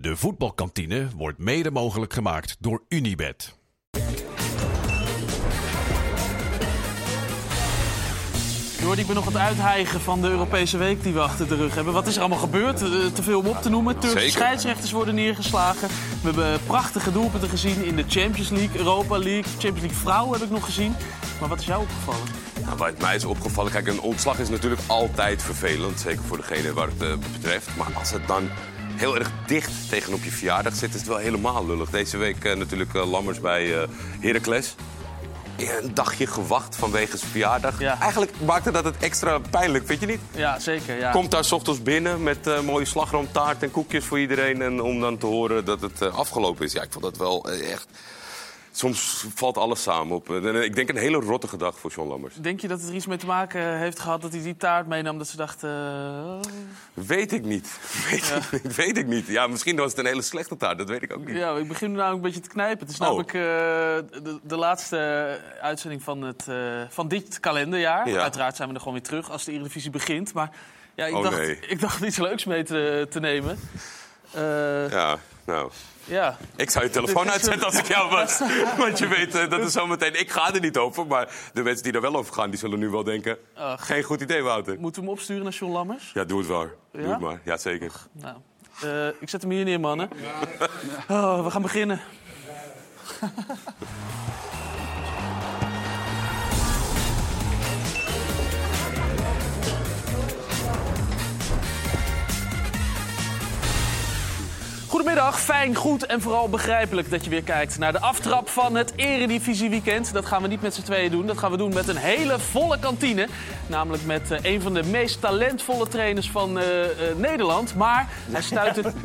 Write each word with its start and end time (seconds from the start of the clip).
De 0.00 0.16
voetbalkantine 0.16 1.08
wordt 1.16 1.38
mede 1.38 1.70
mogelijk 1.70 2.12
gemaakt 2.12 2.56
door 2.60 2.82
Unibed. 2.88 3.58
Jordi, 8.80 9.00
ik 9.00 9.06
ben 9.06 9.16
nog 9.16 9.26
aan 9.26 9.32
het 9.32 9.42
uithijgen 9.42 10.00
van 10.00 10.20
de 10.20 10.28
Europese 10.28 10.76
week 10.76 11.02
die 11.02 11.12
we 11.12 11.20
achter 11.20 11.48
de 11.48 11.56
rug 11.56 11.74
hebben. 11.74 11.92
Wat 11.92 12.06
is 12.06 12.14
er 12.14 12.20
allemaal 12.20 12.38
gebeurd? 12.38 12.82
Eh, 12.82 12.88
te 13.12 13.22
veel 13.22 13.38
om 13.38 13.46
op 13.46 13.62
te 13.62 13.68
noemen. 13.68 13.98
Turkse 13.98 14.18
Zeker. 14.18 14.32
scheidsrechters 14.32 14.92
worden 14.92 15.14
neergeslagen. 15.14 15.88
We 15.88 16.30
hebben 16.30 16.60
prachtige 16.66 17.12
doelpunten 17.12 17.48
gezien 17.48 17.84
in 17.84 17.96
de 17.96 18.04
Champions 18.08 18.50
League, 18.50 18.78
Europa 18.78 19.18
League. 19.18 19.42
Champions 19.42 19.80
League 19.80 19.98
vrouwen 19.98 20.32
heb 20.38 20.48
ik 20.48 20.54
nog 20.54 20.64
gezien. 20.64 20.94
Maar 21.40 21.48
wat 21.48 21.60
is 21.60 21.66
jou 21.66 21.82
opgevallen? 21.82 22.28
Nou, 22.64 22.76
wat 22.76 23.00
mij 23.00 23.14
is 23.14 23.24
opgevallen, 23.24 23.72
kijk, 23.72 23.86
een 23.86 24.00
ontslag 24.00 24.38
is 24.38 24.48
natuurlijk 24.48 24.82
altijd 24.86 25.42
vervelend. 25.42 26.00
Zeker 26.00 26.22
voor 26.24 26.36
degene 26.36 26.72
waar 26.72 26.88
het 26.88 27.02
eh, 27.02 27.12
betreft. 27.32 27.76
Maar 27.76 27.90
als 27.94 28.10
het 28.10 28.26
dan 28.26 28.48
heel 28.96 29.16
erg 29.18 29.30
dicht 29.46 29.88
tegenop 29.88 30.24
je 30.24 30.30
verjaardag 30.30 30.74
zit, 30.74 30.94
is 30.94 31.00
het 31.00 31.08
wel 31.08 31.16
helemaal 31.16 31.66
lullig. 31.66 31.90
Deze 31.90 32.16
week 32.16 32.44
eh, 32.44 32.56
natuurlijk 32.56 32.94
eh, 32.94 33.10
Lammers 33.10 33.40
bij 33.40 33.82
eh 33.82 33.88
Heracles. 34.20 34.74
Een 35.56 35.94
dagje 35.94 36.26
gewacht 36.26 36.76
vanwege 36.76 37.16
zijn 37.16 37.30
verjaardag. 37.30 37.80
Ja. 37.80 38.00
Eigenlijk 38.00 38.32
maakte 38.44 38.70
dat 38.70 38.84
het 38.84 38.96
extra 38.96 39.38
pijnlijk, 39.50 39.86
vind 39.86 40.00
je 40.00 40.06
niet? 40.06 40.20
Ja, 40.34 40.58
zeker. 40.58 40.98
Ja. 40.98 41.10
Komt 41.10 41.30
daar 41.30 41.44
's 41.44 41.52
ochtends 41.52 41.82
binnen 41.82 42.22
met 42.22 42.62
mooie 42.64 42.84
slagroomtaart 42.84 43.62
en 43.62 43.70
koekjes 43.70 44.04
voor 44.04 44.20
iedereen. 44.20 44.62
En 44.62 44.80
om 44.80 45.00
dan 45.00 45.18
te 45.18 45.26
horen 45.26 45.64
dat 45.64 45.80
het 45.80 46.10
afgelopen 46.12 46.64
is. 46.64 46.72
Ja, 46.72 46.82
ik 46.82 46.92
vond 46.92 47.04
dat 47.04 47.16
wel 47.16 47.50
echt... 47.50 47.86
Soms 48.76 49.24
valt 49.34 49.56
alles 49.58 49.82
samen 49.82 50.16
op. 50.16 50.30
Eh, 50.30 50.62
ik 50.62 50.74
denk 50.74 50.88
een 50.88 50.96
hele 50.96 51.16
rottige 51.18 51.56
dag 51.56 51.78
voor 51.78 51.90
John 51.90 52.08
Lammers. 52.08 52.34
Denk 52.34 52.60
je 52.60 52.68
dat 52.68 52.80
het 52.80 52.88
er 52.88 52.94
iets 52.94 53.06
mee 53.06 53.18
te 53.18 53.26
maken 53.26 53.78
heeft 53.78 53.98
gehad 53.98 54.22
dat 54.22 54.32
hij 54.32 54.42
die 54.42 54.56
taart 54.56 54.86
meenam? 54.86 55.18
Dat 55.18 55.26
ze 55.28 55.36
dachten. 55.36 55.70
eh, 55.70 56.50
Weet 57.06 57.32
ik 57.32 57.44
niet. 57.44 57.78
Weet, 58.10 58.30
ik 58.52 58.62
niet. 58.62 58.74
weet 58.76 58.96
ik 58.98 59.06
niet. 59.06 59.26
Ja, 59.26 59.46
misschien 59.46 59.76
was 59.76 59.90
het 59.90 59.98
een 59.98 60.06
hele 60.06 60.22
slechte 60.22 60.56
taart. 60.56 60.78
Dat 60.78 60.88
weet 60.88 61.02
ik 61.02 61.12
ook 61.12 61.26
niet. 61.26 61.36
Ja, 61.36 61.56
ik 61.56 61.68
begin 61.68 61.90
nu 61.90 61.96
namelijk 61.96 62.24
een 62.24 62.30
beetje 62.32 62.48
te 62.48 62.54
knijpen. 62.54 62.78
Het 62.86 62.88
is 62.88 63.00
Oh. 63.00 63.06
namelijk 63.06 63.28
eh, 63.32 63.42
de, 64.22 64.38
de 64.42 64.56
laatste 64.56 65.40
uitzending 65.60 66.02
van, 66.02 66.22
het, 66.22 66.48
eh, 66.48 66.56
van 66.88 67.08
dit 67.08 67.40
kalenderjaar. 67.40 68.08
Ja. 68.08 68.20
Uiteraard 68.20 68.56
zijn 68.56 68.68
we 68.68 68.74
er 68.74 68.80
gewoon 68.80 68.94
weer 68.94 69.06
terug 69.06 69.30
als 69.30 69.44
de 69.44 69.52
Eredivisie 69.52 69.90
begint. 69.90 70.32
Maar 70.32 70.50
ja, 70.94 71.06
ik, 71.06 71.14
Oh, 71.14 71.22
dacht, 71.22 71.36
nee. 71.36 71.58
ik 71.60 71.80
dacht 71.80 72.02
iets 72.02 72.18
leuks 72.18 72.44
mee 72.44 72.62
te, 72.62 73.06
te 73.10 73.20
nemen. 73.20 73.58
Eh, 74.30 74.90
ja. 74.90 75.18
Ja. 76.06 76.36
Ik 76.56 76.70
zou 76.70 76.84
je 76.84 76.90
telefoon 76.90 77.30
uitzetten 77.30 77.66
als 77.66 77.78
ik 77.78 77.86
jou 77.86 78.10
was. 78.10 78.38
Want 78.78 78.98
je 78.98 79.08
weet, 79.08 79.34
eh, 79.34 79.50
dat 79.50 79.60
is 79.60 79.72
zometeen... 79.72 80.20
Ik 80.20 80.30
ga 80.30 80.54
er 80.54 80.60
niet 80.60 80.76
over, 80.76 81.06
maar 81.06 81.28
de 81.52 81.62
mensen 81.62 81.82
die 81.84 81.92
er 81.92 82.00
wel 82.00 82.16
over 82.16 82.34
gaan... 82.34 82.50
die 82.50 82.58
zullen 82.58 82.78
nu 82.78 82.88
wel 82.88 83.04
denken... 83.04 83.38
Ach. 83.54 83.86
Geen 83.86 84.02
goed 84.02 84.20
idee, 84.20 84.42
Wouter. 84.42 84.78
Moeten 84.80 85.00
we 85.00 85.08
hem 85.08 85.16
opsturen 85.16 85.42
naar 85.42 85.52
John 85.52 85.72
Lammers? 85.72 86.10
Ja, 86.14 86.24
doe 86.24 86.38
het 86.38 86.48
wel. 86.48 86.68
Doe 86.92 87.08
het 87.08 87.20
maar. 87.20 87.40
Ja, 87.44 87.56
zeker. 87.56 87.92
Nou, 88.12 88.36
eh, 88.82 89.08
ik 89.20 89.28
zet 89.28 89.42
hem 89.42 89.50
hier 89.50 89.64
neer, 89.64 89.80
mannen. 89.80 90.08
Oh, 91.08 91.44
we 91.44 91.50
gaan 91.50 91.62
beginnen. 91.62 92.00
Goedemiddag, 104.96 105.40
fijn, 105.40 105.74
goed 105.74 106.06
en 106.06 106.20
vooral 106.20 106.48
begrijpelijk 106.48 107.10
dat 107.10 107.24
je 107.24 107.30
weer 107.30 107.42
kijkt 107.42 107.78
naar 107.78 107.92
de 107.92 108.00
aftrap 108.00 108.48
van 108.48 108.74
het 108.74 108.92
Eredivisie 108.96 109.70
Weekend. 109.70 110.12
Dat 110.12 110.26
gaan 110.26 110.42
we 110.42 110.48
niet 110.48 110.62
met 110.62 110.74
z'n 110.74 110.82
tweeën 110.82 111.10
doen, 111.10 111.26
dat 111.26 111.38
gaan 111.38 111.50
we 111.50 111.56
doen 111.56 111.74
met 111.74 111.88
een 111.88 111.96
hele 111.96 112.38
volle 112.38 112.78
kantine. 112.78 113.28
Namelijk 113.66 114.04
met 114.04 114.30
eh, 114.30 114.38
een 114.42 114.62
van 114.62 114.74
de 114.74 114.82
meest 114.82 115.20
talentvolle 115.20 115.88
trainers 115.88 116.30
van 116.30 116.58
eh, 116.58 116.84
eh, 116.84 117.16
Nederland. 117.16 117.74
Maar 117.74 118.08
hij 118.30 118.42
stuit 118.42 118.76
het... 118.76 118.94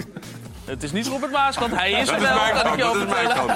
Het 0.65 0.83
is 0.83 0.91
niet 0.91 1.07
Robert 1.07 1.31
Maaskant, 1.31 1.75
hij 1.75 1.91
is 1.91 2.09
er 2.09 2.21
wel, 2.21 2.37
kan 2.63 2.73
ik 2.73 2.79
je. 2.79 3.55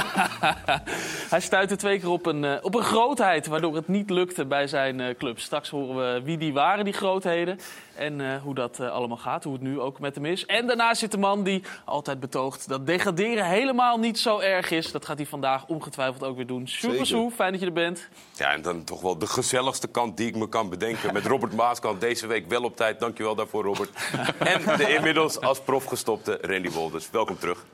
Hij 1.29 1.39
stuitte 1.39 1.75
twee 1.75 1.99
keer 1.99 2.09
op 2.09 2.25
een, 2.25 2.63
op 2.63 2.75
een 2.75 2.83
grootheid, 2.83 3.47
waardoor 3.47 3.75
het 3.75 3.87
niet 3.87 4.09
lukte 4.09 4.45
bij 4.45 4.67
zijn 4.67 5.15
club. 5.17 5.39
Straks 5.39 5.69
horen 5.69 5.95
we 5.95 6.21
wie 6.23 6.37
die 6.37 6.53
waren, 6.53 6.83
die 6.83 6.93
grootheden. 6.93 7.59
En 7.95 8.21
eh, 8.21 8.41
hoe 8.41 8.53
dat 8.53 8.79
eh, 8.79 8.91
allemaal 8.91 9.17
gaat, 9.17 9.43
hoe 9.43 9.53
het 9.53 9.61
nu 9.61 9.79
ook 9.79 9.99
met 9.99 10.15
hem 10.15 10.25
is. 10.25 10.45
En 10.45 10.67
daarnaast 10.67 10.99
zit 10.99 11.11
de 11.11 11.17
man 11.17 11.43
die 11.43 11.63
altijd 11.85 12.19
betoogt 12.19 12.67
dat 12.67 12.87
degraderen 12.87 13.45
helemaal 13.45 13.97
niet 13.97 14.19
zo 14.19 14.39
erg 14.39 14.71
is. 14.71 14.91
Dat 14.91 15.05
gaat 15.05 15.17
hij 15.17 15.25
vandaag 15.25 15.67
ongetwijfeld 15.67 16.23
ook 16.23 16.35
weer 16.35 16.47
doen. 16.47 16.67
Super 16.67 17.31
fijn 17.31 17.51
dat 17.51 17.59
je 17.59 17.65
er 17.65 17.73
bent. 17.73 18.09
Ja, 18.33 18.51
en 18.51 18.61
dan 18.61 18.83
toch 18.83 19.01
wel 19.01 19.17
de 19.17 19.27
gezelligste 19.27 19.87
kant 19.87 20.17
die 20.17 20.27
ik 20.27 20.35
me 20.35 20.49
kan 20.49 20.69
bedenken. 20.69 21.13
Met 21.13 21.25
Robert 21.25 21.53
Maaskant 21.53 22.01
deze 22.01 22.27
week 22.27 22.47
wel 22.47 22.63
op 22.63 22.75
tijd. 22.75 22.99
Dankjewel 22.99 23.35
daarvoor, 23.35 23.63
Robert. 23.63 23.89
En 24.39 24.77
de 24.77 24.93
inmiddels 24.95 25.39
als 25.39 25.61
prof 25.61 25.85
gestopte 25.85 26.37
Randy 26.41 26.69
Wolders. 26.69 27.09
Welkom 27.11 27.37
terug. 27.39 27.65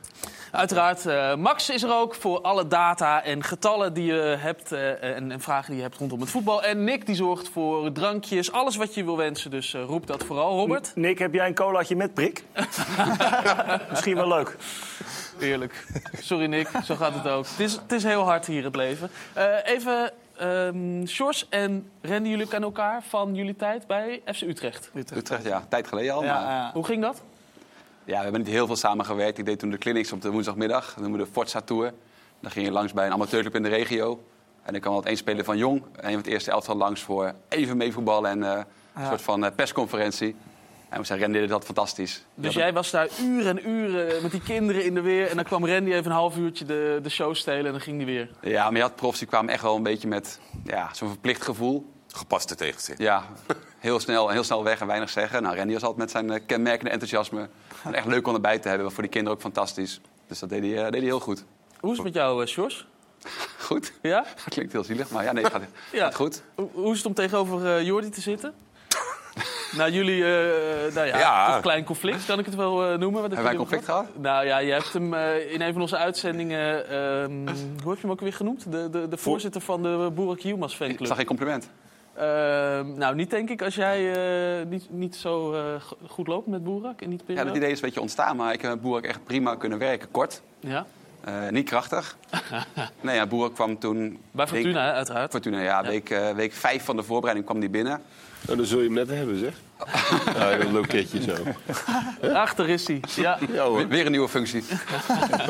Uiteraard, 0.51 1.05
eh, 1.05 1.35
Max 1.35 1.69
is 1.69 1.83
er 1.83 1.93
ook 1.93 2.15
voor 2.15 2.41
alle 2.41 2.67
data 2.67 3.23
en 3.23 3.43
getallen 3.43 3.93
die 3.93 4.05
je 4.05 4.35
hebt 4.39 4.71
eh, 4.71 5.03
en, 5.03 5.31
en 5.31 5.41
vragen 5.41 5.67
die 5.67 5.75
je 5.75 5.81
hebt 5.81 5.97
rondom 5.97 6.19
het 6.19 6.29
voetbal. 6.29 6.63
En 6.63 6.83
Nick 6.83 7.05
die 7.05 7.15
zorgt 7.15 7.49
voor 7.49 7.91
drankjes, 7.91 8.51
alles 8.51 8.75
wat 8.75 8.93
je 8.93 9.03
wil 9.03 9.17
wensen. 9.17 9.51
Dus 9.51 9.73
eh, 9.73 9.83
roep 9.83 10.07
dat 10.07 10.23
vooral, 10.23 10.57
Robert. 10.57 10.91
Nick, 10.95 11.19
heb 11.19 11.33
jij 11.33 11.47
een 11.47 11.55
colaatje 11.55 11.95
met 11.95 12.13
prik? 12.13 12.43
Misschien 13.89 14.15
wel 14.15 14.27
leuk. 14.27 14.57
Eerlijk. 15.39 15.85
Sorry 16.19 16.45
Nick, 16.45 16.69
zo 16.83 16.95
gaat 16.95 17.13
het 17.13 17.27
ook. 17.27 17.45
Het 17.47 17.59
is, 17.59 17.73
het 17.73 17.91
is 17.91 18.03
heel 18.03 18.23
hard 18.23 18.45
hier 18.45 18.63
het 18.63 18.75
leven. 18.75 19.09
Eh, 19.33 19.45
even, 19.63 20.11
ehm 20.37 21.05
Sjors 21.05 21.49
en 21.49 21.89
Randy, 22.01 22.29
jullie 22.29 22.47
kennen 22.47 22.69
elkaar 22.69 23.03
van 23.03 23.35
jullie 23.35 23.55
tijd 23.55 23.87
bij 23.87 24.21
FC 24.25 24.41
Utrecht. 24.41 24.91
Utrecht, 24.93 25.43
ja, 25.43 25.65
tijd 25.69 25.87
geleden 25.87 26.13
al. 26.13 26.23
Ja, 26.23 26.33
maar, 26.33 26.51
ja. 26.51 26.71
Hoe 26.73 26.85
ging 26.85 27.01
dat? 27.01 27.21
Ja, 28.11 28.17
we 28.17 28.23
hebben 28.23 28.41
niet 28.41 28.49
heel 28.49 28.65
veel 28.65 28.75
samengewerkt. 28.75 29.37
Ik 29.37 29.45
deed 29.45 29.59
toen 29.59 29.69
de 29.69 29.77
clinics 29.77 30.11
op 30.11 30.21
de 30.21 30.29
woensdagmiddag. 30.29 30.85
Dat 30.85 30.97
noemen 30.97 31.19
we 31.19 31.25
de 31.25 31.31
Forza 31.31 31.61
Tour. 31.61 31.93
Dan 32.39 32.51
ging 32.51 32.65
je 32.65 32.71
langs 32.71 32.93
bij 32.93 33.05
een 33.05 33.11
amateurclub 33.11 33.55
in 33.55 33.63
de 33.63 33.69
regio. 33.69 34.23
En 34.63 34.71
dan 34.71 34.81
kwam 34.81 34.93
altijd 34.93 35.09
één 35.13 35.17
speler 35.21 35.45
van 35.45 35.57
Jong. 35.57 35.83
En 35.95 36.09
van 36.09 36.13
het 36.13 36.27
eerste 36.27 36.51
elftal 36.51 36.75
langs 36.75 37.01
voor 37.01 37.33
even 37.49 37.77
meevoetballen 37.77 38.29
en 38.29 38.43
eh, 38.43 38.63
een 38.95 39.05
soort 39.07 39.21
van 39.21 39.45
eh, 39.45 39.51
persconferentie. 39.55 40.35
En 40.89 40.99
we 40.99 41.05
zeiden, 41.05 41.27
Randy 41.27 41.41
deed 41.41 41.49
dat 41.49 41.65
fantastisch. 41.65 42.25
Dus 42.35 42.53
Ja, 42.53 42.59
jij 42.59 42.73
was 42.73 42.91
daar 42.91 43.07
uren 43.21 43.57
en 43.57 43.69
uren 43.69 44.21
met 44.21 44.31
die 44.31 44.41
kinderen 44.41 44.85
in 44.85 44.93
de 44.93 45.01
weer. 45.01 45.27
En 45.29 45.35
dan 45.35 45.45
kwam 45.45 45.65
Randy 45.65 45.91
even 45.91 46.05
een 46.05 46.17
half 46.17 46.37
uurtje 46.37 46.65
de, 46.65 46.99
de 47.03 47.09
show 47.09 47.35
stelen 47.35 47.65
en 47.65 47.71
dan 47.71 47.81
ging 47.81 47.97
die 47.97 48.05
weer. 48.05 48.29
Ja, 48.41 48.63
maar 48.63 48.75
je 48.75 48.81
had 48.81 48.95
profs 48.95 49.19
die 49.19 49.27
kwamen 49.27 49.53
echt 49.53 49.61
wel 49.61 49.75
een 49.75 49.83
beetje 49.83 50.07
met 50.07 50.39
ja, 50.63 50.89
zo'n 50.93 51.09
verplicht 51.09 51.41
gevoel. 51.43 51.91
Gepaste 52.07 52.55
tegenzin. 52.55 52.95
Ja, 52.97 53.23
heel 53.81 53.99
snel, 53.99 54.29
heel 54.29 54.43
snel 54.43 54.63
weg 54.63 54.79
en 54.81 54.87
weinig 54.87 55.09
zeggen. 55.09 55.41
Nou, 55.43 55.55
Randy 55.55 55.73
was 55.73 55.81
altijd 55.81 55.99
met 55.99 56.11
zijn 56.11 56.31
eh, 56.31 56.39
kenmerkende 56.45 56.91
enthousiasme. 56.91 57.47
En 57.83 57.93
echt 57.99 58.05
leuk 58.05 58.27
om 58.27 58.33
erbij 58.33 58.59
te 58.59 58.67
hebben. 58.69 58.91
Voor 58.91 59.01
die 59.03 59.11
kinderen 59.11 59.37
ook 59.37 59.43
fantastisch. 59.43 60.01
Dus 60.27 60.39
dat 60.39 60.49
deed 60.49 60.61
hij, 60.61 60.71
eh, 60.77 60.83
deed 60.83 60.93
hij 60.93 61.01
heel 61.03 61.19
goed. 61.19 61.43
Hoe 61.79 61.91
is 61.91 61.97
het 61.97 62.05
met 62.05 62.15
jou, 62.15 62.41
eh, 62.41 62.47
Sjors? 62.47 62.87
Goed? 63.67 63.93
Ja? 64.01 64.19
Dat 64.45 64.53
klinkt 64.53 64.71
heel 64.71 64.83
zielig, 64.83 65.09
maar 65.09 65.23
ja, 65.23 65.31
nee, 65.31 65.43
gaat, 65.45 65.61
Ja. 65.91 66.03
gaat 66.03 66.15
goed. 66.15 66.43
Hoe, 66.55 66.69
hoe 66.73 66.91
is 66.91 66.97
het 66.97 67.05
om 67.05 67.13
tegenover 67.13 67.83
Jordi 67.83 68.09
te 68.09 68.21
zitten? 68.21 68.53
nou, 69.77 69.91
jullie, 69.91 70.23
eh, 70.23 70.93
nou 70.93 71.07
ja, 71.07 71.17
Ja. 71.17 71.55
een 71.55 71.61
klein 71.61 71.83
conflict 71.83 72.25
kan 72.25 72.39
ik 72.39 72.45
het 72.45 72.55
wel 72.55 72.97
noemen. 72.97 73.21
Hebben 73.21 73.43
wij 73.43 73.51
een 73.51 73.57
conflict 73.57 73.85
gehad? 73.85 74.05
Nou 74.17 74.45
ja, 74.45 74.57
je 74.57 74.71
hebt 74.71 74.93
hem 74.93 75.13
in 75.13 75.61
een 75.61 75.73
van 75.73 75.81
onze 75.81 75.97
uitzendingen, 75.97 76.89
ehm, 76.89 77.31
hoe 77.81 77.89
heb 77.91 77.95
je 77.95 78.01
hem 78.01 78.11
ook 78.11 78.19
weer 78.19 78.33
genoemd? 78.33 78.71
De, 78.71 78.89
de, 78.89 79.07
de 79.07 79.17
voorzitter 79.17 79.61
van 79.61 79.83
de 79.83 80.11
Boerak 80.13 80.39
Yilmaz 80.39 80.71
Ik 80.71 80.77
fanclub. 80.77 81.05
zag 81.07 81.17
geen 81.17 81.25
compliment. 81.25 81.69
Ehm, 82.15 82.93
nou, 82.97 83.15
niet 83.15 83.29
denk 83.29 83.49
ik 83.49 83.61
als 83.61 83.75
jij 83.75 84.13
eh, 84.61 84.65
niet, 84.65 84.87
niet 84.89 85.15
zo 85.15 85.53
eh, 85.53 85.81
go- 85.81 85.97
goed 86.07 86.27
loopt 86.27 86.47
met 86.47 86.63
Boerak 86.63 87.01
in 87.01 87.09
die 87.09 87.19
Ja, 87.25 87.43
dat 87.43 87.55
idee 87.55 87.69
is 87.71 87.75
een 87.75 87.85
beetje 87.85 88.01
ontstaan, 88.01 88.35
maar 88.35 88.53
ik 88.53 88.61
heb 88.61 88.71
met 88.71 88.81
Boerak 88.81 89.03
echt 89.03 89.23
prima 89.23 89.55
kunnen 89.55 89.77
werken. 89.77 90.11
Kort, 90.11 90.41
Ja, 90.59 90.85
eh, 91.23 91.33
niet 91.49 91.65
krachtig. 91.69 92.17
nee, 93.01 93.15
ja, 93.15 93.25
Boerak 93.27 93.53
kwam 93.53 93.79
toen... 93.79 94.19
bij 94.31 94.47
Fortuna, 94.47 94.93
uiteraard. 94.93 95.31
Fortuna, 95.31 95.59
ja. 95.61 95.83
Week, 95.83 96.09
eh, 96.09 96.29
week 96.31 96.53
vijf 96.53 96.83
van 96.85 96.95
de 96.95 97.03
voorbereiding 97.03 97.45
kwam 97.45 97.59
die 97.59 97.69
binnen. 97.69 98.01
Nou, 98.45 98.57
dan 98.57 98.65
zul 98.65 98.79
je 98.79 98.85
hem 98.85 98.93
net 98.93 99.09
hebben, 99.09 99.37
zeg. 99.39 99.53
Ja, 100.37 100.51
een 100.59 100.71
loketje 100.71 101.21
zo. 101.21 101.35
Achter 102.33 102.69
is 102.69 102.87
hij. 102.87 103.01
Ja. 103.15 103.37
Ja 103.51 103.71
Weer 103.87 104.05
een 104.05 104.11
nieuwe 104.11 104.29
functie. 104.29 104.63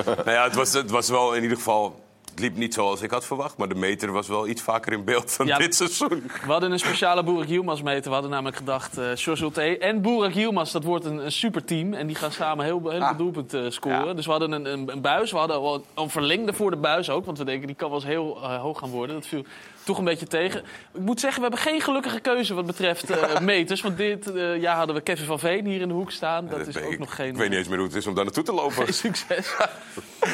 Nou 0.06 0.32
ja, 0.32 0.44
het 0.44 0.56
was, 0.56 0.74
het 0.74 0.90
was 0.90 1.10
wel 1.10 1.34
in 1.34 1.42
ieder 1.42 1.58
geval... 1.58 2.04
Het 2.32 2.40
liep 2.40 2.56
niet 2.56 2.74
zoals 2.74 3.02
ik 3.02 3.12
had 3.12 3.26
verwacht, 3.26 3.58
maar 3.58 3.68
de 3.68 3.76
meter 3.76 4.12
was 4.12 4.28
wel 4.28 4.48
iets 4.48 4.62
vaker 4.62 4.94
in 4.94 5.04
beeld 5.04 5.38
dan 5.38 5.48
Ja. 5.48 5.58
dit 5.58 5.76
seizoen. 5.76 6.24
We 6.46 6.52
hadden 6.52 6.72
een 6.72 6.80
speciale 6.80 7.24
Boerak 7.24 7.48
Yilmaz 7.48 7.82
meter. 7.82 8.04
We 8.04 8.10
hadden 8.14 8.30
namelijk 8.32 8.58
gedacht, 8.58 8.98
eh 8.98 9.06
Sjors 9.16 9.42
Ulte 9.42 9.78
en 9.78 10.02
Boerak 10.02 10.34
Yilmaz, 10.34 10.72
dat 10.72 10.84
wordt 10.84 11.06
een, 11.06 11.26
een 11.26 11.32
superteam. 11.32 11.94
En 11.94 12.08
die 12.08 12.16
gaan 12.16 12.32
samen 12.32 12.66
heel, 12.66 12.80
heel 12.82 12.92
veel 12.92 13.02
Ah. 13.08 13.18
doelpunten 13.18 13.66
eh, 13.66 13.72
scoren. 13.72 14.06
Ja. 14.06 14.14
Dus 14.14 14.26
we 14.26 14.32
hadden 14.32 14.52
een, 14.52 14.66
een, 14.74 14.92
een 14.92 15.02
buis. 15.02 15.32
We 15.32 15.38
hadden 15.38 15.84
een 15.96 16.10
verlengde 16.10 16.54
voor 16.54 16.72
de 16.72 16.78
buis 16.78 17.10
ook. 17.10 17.26
Want 17.26 17.38
we 17.38 17.44
denken, 17.46 17.68
die 17.68 17.76
kan 17.76 17.90
wel 17.90 17.98
eens 17.98 18.08
heel 18.08 18.40
eh, 18.44 18.62
hoog 18.62 18.80
gaan 18.80 18.90
worden. 18.90 19.16
Dat 19.16 19.28
viel 19.28 19.44
toch 19.86 19.98
een 19.98 20.04
beetje 20.04 20.28
tegen. 20.28 20.60
Ik 20.94 21.00
moet 21.02 21.20
zeggen, 21.20 21.42
we 21.42 21.48
hebben 21.48 21.66
geen 21.72 21.82
gelukkige 21.82 22.20
keuze 22.20 22.54
wat 22.54 22.66
betreft 22.66 23.10
eh, 23.10 23.40
meters. 23.52 23.82
Want 23.82 23.98
dit 23.98 24.34
eh, 24.34 24.62
jaar 24.62 24.76
hadden 24.76 24.96
we 24.96 25.02
Kevin 25.02 25.26
van 25.26 25.40
Veen 25.40 25.66
hier 25.66 25.82
in 25.82 25.88
de 25.88 25.94
hoek 25.94 26.12
staan. 26.12 26.48
Dat 26.48 26.68
is 26.68 26.78
ook 26.78 26.92
ik, 26.92 27.00
nog 27.00 27.16
geen... 27.16 27.30
ik 27.30 27.36
weet 27.36 27.50
niet 27.50 27.58
eens 27.58 27.68
meer 27.68 27.78
hoe 27.78 27.88
het 27.88 27.96
is 27.96 28.08
om 28.08 28.16
daar 28.16 28.24
naartoe 28.24 28.44
te 28.44 28.54
lopen. 28.54 28.86
Geen 28.86 28.94
succes. 29.14 29.56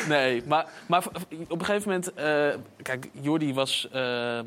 Nee, 0.08 0.44
maar, 0.46 0.66
maar 0.88 1.04
op 1.48 1.60
een 1.60 1.66
gegeven 1.66 1.90
moment... 1.90 2.14
eh, 2.14 2.50
kijk, 2.82 3.10
Jordi 3.22 3.54
was 3.54 3.88
ehm, 3.92 4.40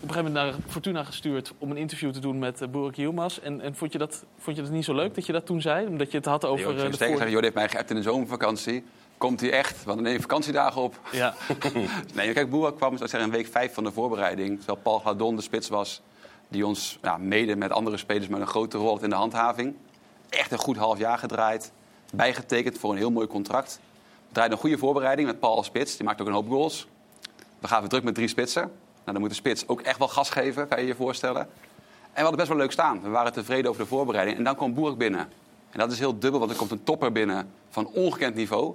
op 0.00 0.08
een 0.10 0.14
gegeven 0.14 0.32
moment 0.32 0.34
naar 0.34 0.54
Fortuna 0.68 1.04
gestuurd 1.04 1.52
om 1.58 1.70
een 1.70 1.76
interview 1.76 2.12
te 2.12 2.18
doen 2.20 2.38
met 2.38 2.62
uh, 2.62 2.68
Burak 2.68 2.94
Yilmaz. 2.94 3.38
En, 3.38 3.60
en 3.60 3.74
vond, 3.74 3.92
je 3.92 3.98
dat, 3.98 4.24
vond 4.38 4.56
je 4.56 4.62
dat 4.62 4.70
niet 4.70 4.84
zo 4.84 4.94
leuk 4.94 5.14
dat 5.14 5.26
je 5.26 5.32
dat 5.32 5.46
toen 5.46 5.60
zei? 5.60 5.86
Omdat 5.86 6.10
je 6.10 6.16
het 6.16 6.26
had 6.26 6.44
over... 6.44 6.66
Nee, 6.66 6.74
joh, 6.76 6.84
ik 6.84 6.98
de 6.98 7.06
voor- 7.06 7.18
Jordi 7.18 7.40
heeft 7.40 7.54
mij 7.54 7.68
geappt 7.68 7.90
in 7.90 7.96
de 7.96 8.02
zomervakantie. 8.02 8.84
Komt 9.24 9.40
hij 9.40 9.52
echt? 9.52 9.84
Want 9.84 9.96
dan 9.96 10.02
neem 10.02 10.14
je 10.14 10.20
vakantiedagen 10.20 10.82
op. 10.82 11.00
Ja. 11.12 11.34
Nee, 12.14 12.32
kijk, 12.32 12.50
Boerak 12.50 12.76
kwam 12.76 12.92
ik 12.92 12.98
zeggen, 12.98 13.20
in 13.20 13.30
week 13.30 13.46
5 13.46 13.74
van 13.74 13.84
de 13.84 13.92
voorbereiding. 13.92 14.56
Terwijl 14.56 14.78
Paul 14.78 14.98
Gladon 14.98 15.36
de 15.36 15.42
spits 15.42 15.68
was. 15.68 16.02
Die 16.48 16.66
ons 16.66 16.98
ja, 17.02 17.18
mede 17.18 17.56
met 17.56 17.70
andere 17.70 17.96
spelers 17.96 18.28
met 18.28 18.40
een 18.40 18.46
grote 18.46 18.78
rol 18.78 18.88
had 18.88 19.02
in 19.02 19.10
de 19.10 19.16
handhaving. 19.16 19.74
Echt 20.28 20.52
een 20.52 20.58
goed 20.58 20.76
half 20.76 20.98
jaar 20.98 21.18
gedraaid. 21.18 21.72
Bijgetekend 22.12 22.78
voor 22.78 22.90
een 22.90 22.96
heel 22.96 23.10
mooi 23.10 23.26
contract. 23.26 23.80
We 24.28 24.32
draaiden 24.32 24.56
een 24.56 24.64
goede 24.64 24.78
voorbereiding 24.78 25.26
met 25.26 25.40
Paul 25.40 25.56
als 25.56 25.66
spits. 25.66 25.96
Die 25.96 26.06
maakte 26.06 26.22
ook 26.22 26.28
een 26.28 26.34
hoop 26.34 26.48
goals. 26.48 26.86
We 27.58 27.68
gaven 27.68 27.88
druk 27.88 28.02
met 28.02 28.14
drie 28.14 28.28
spitsen. 28.28 28.62
Nou, 28.62 29.12
dan 29.12 29.20
moet 29.20 29.30
de 29.30 29.36
spits 29.36 29.68
ook 29.68 29.80
echt 29.80 29.98
wel 29.98 30.08
gas 30.08 30.30
geven, 30.30 30.68
kan 30.68 30.80
je 30.80 30.86
je 30.86 30.94
voorstellen. 30.94 31.40
En 31.42 31.48
we 32.14 32.20
hadden 32.20 32.36
best 32.36 32.48
wel 32.48 32.58
leuk 32.58 32.72
staan. 32.72 33.02
We 33.02 33.08
waren 33.08 33.32
tevreden 33.32 33.70
over 33.70 33.82
de 33.82 33.88
voorbereiding. 33.88 34.36
En 34.36 34.44
dan 34.44 34.56
kwam 34.56 34.74
Boerak 34.74 34.98
binnen. 34.98 35.28
En 35.70 35.78
dat 35.78 35.92
is 35.92 35.98
heel 35.98 36.18
dubbel, 36.18 36.38
want 36.38 36.50
er 36.50 36.58
komt 36.58 36.70
een 36.70 36.84
topper 36.84 37.12
binnen 37.12 37.50
van 37.70 37.86
ongekend 37.86 38.34
niveau. 38.34 38.74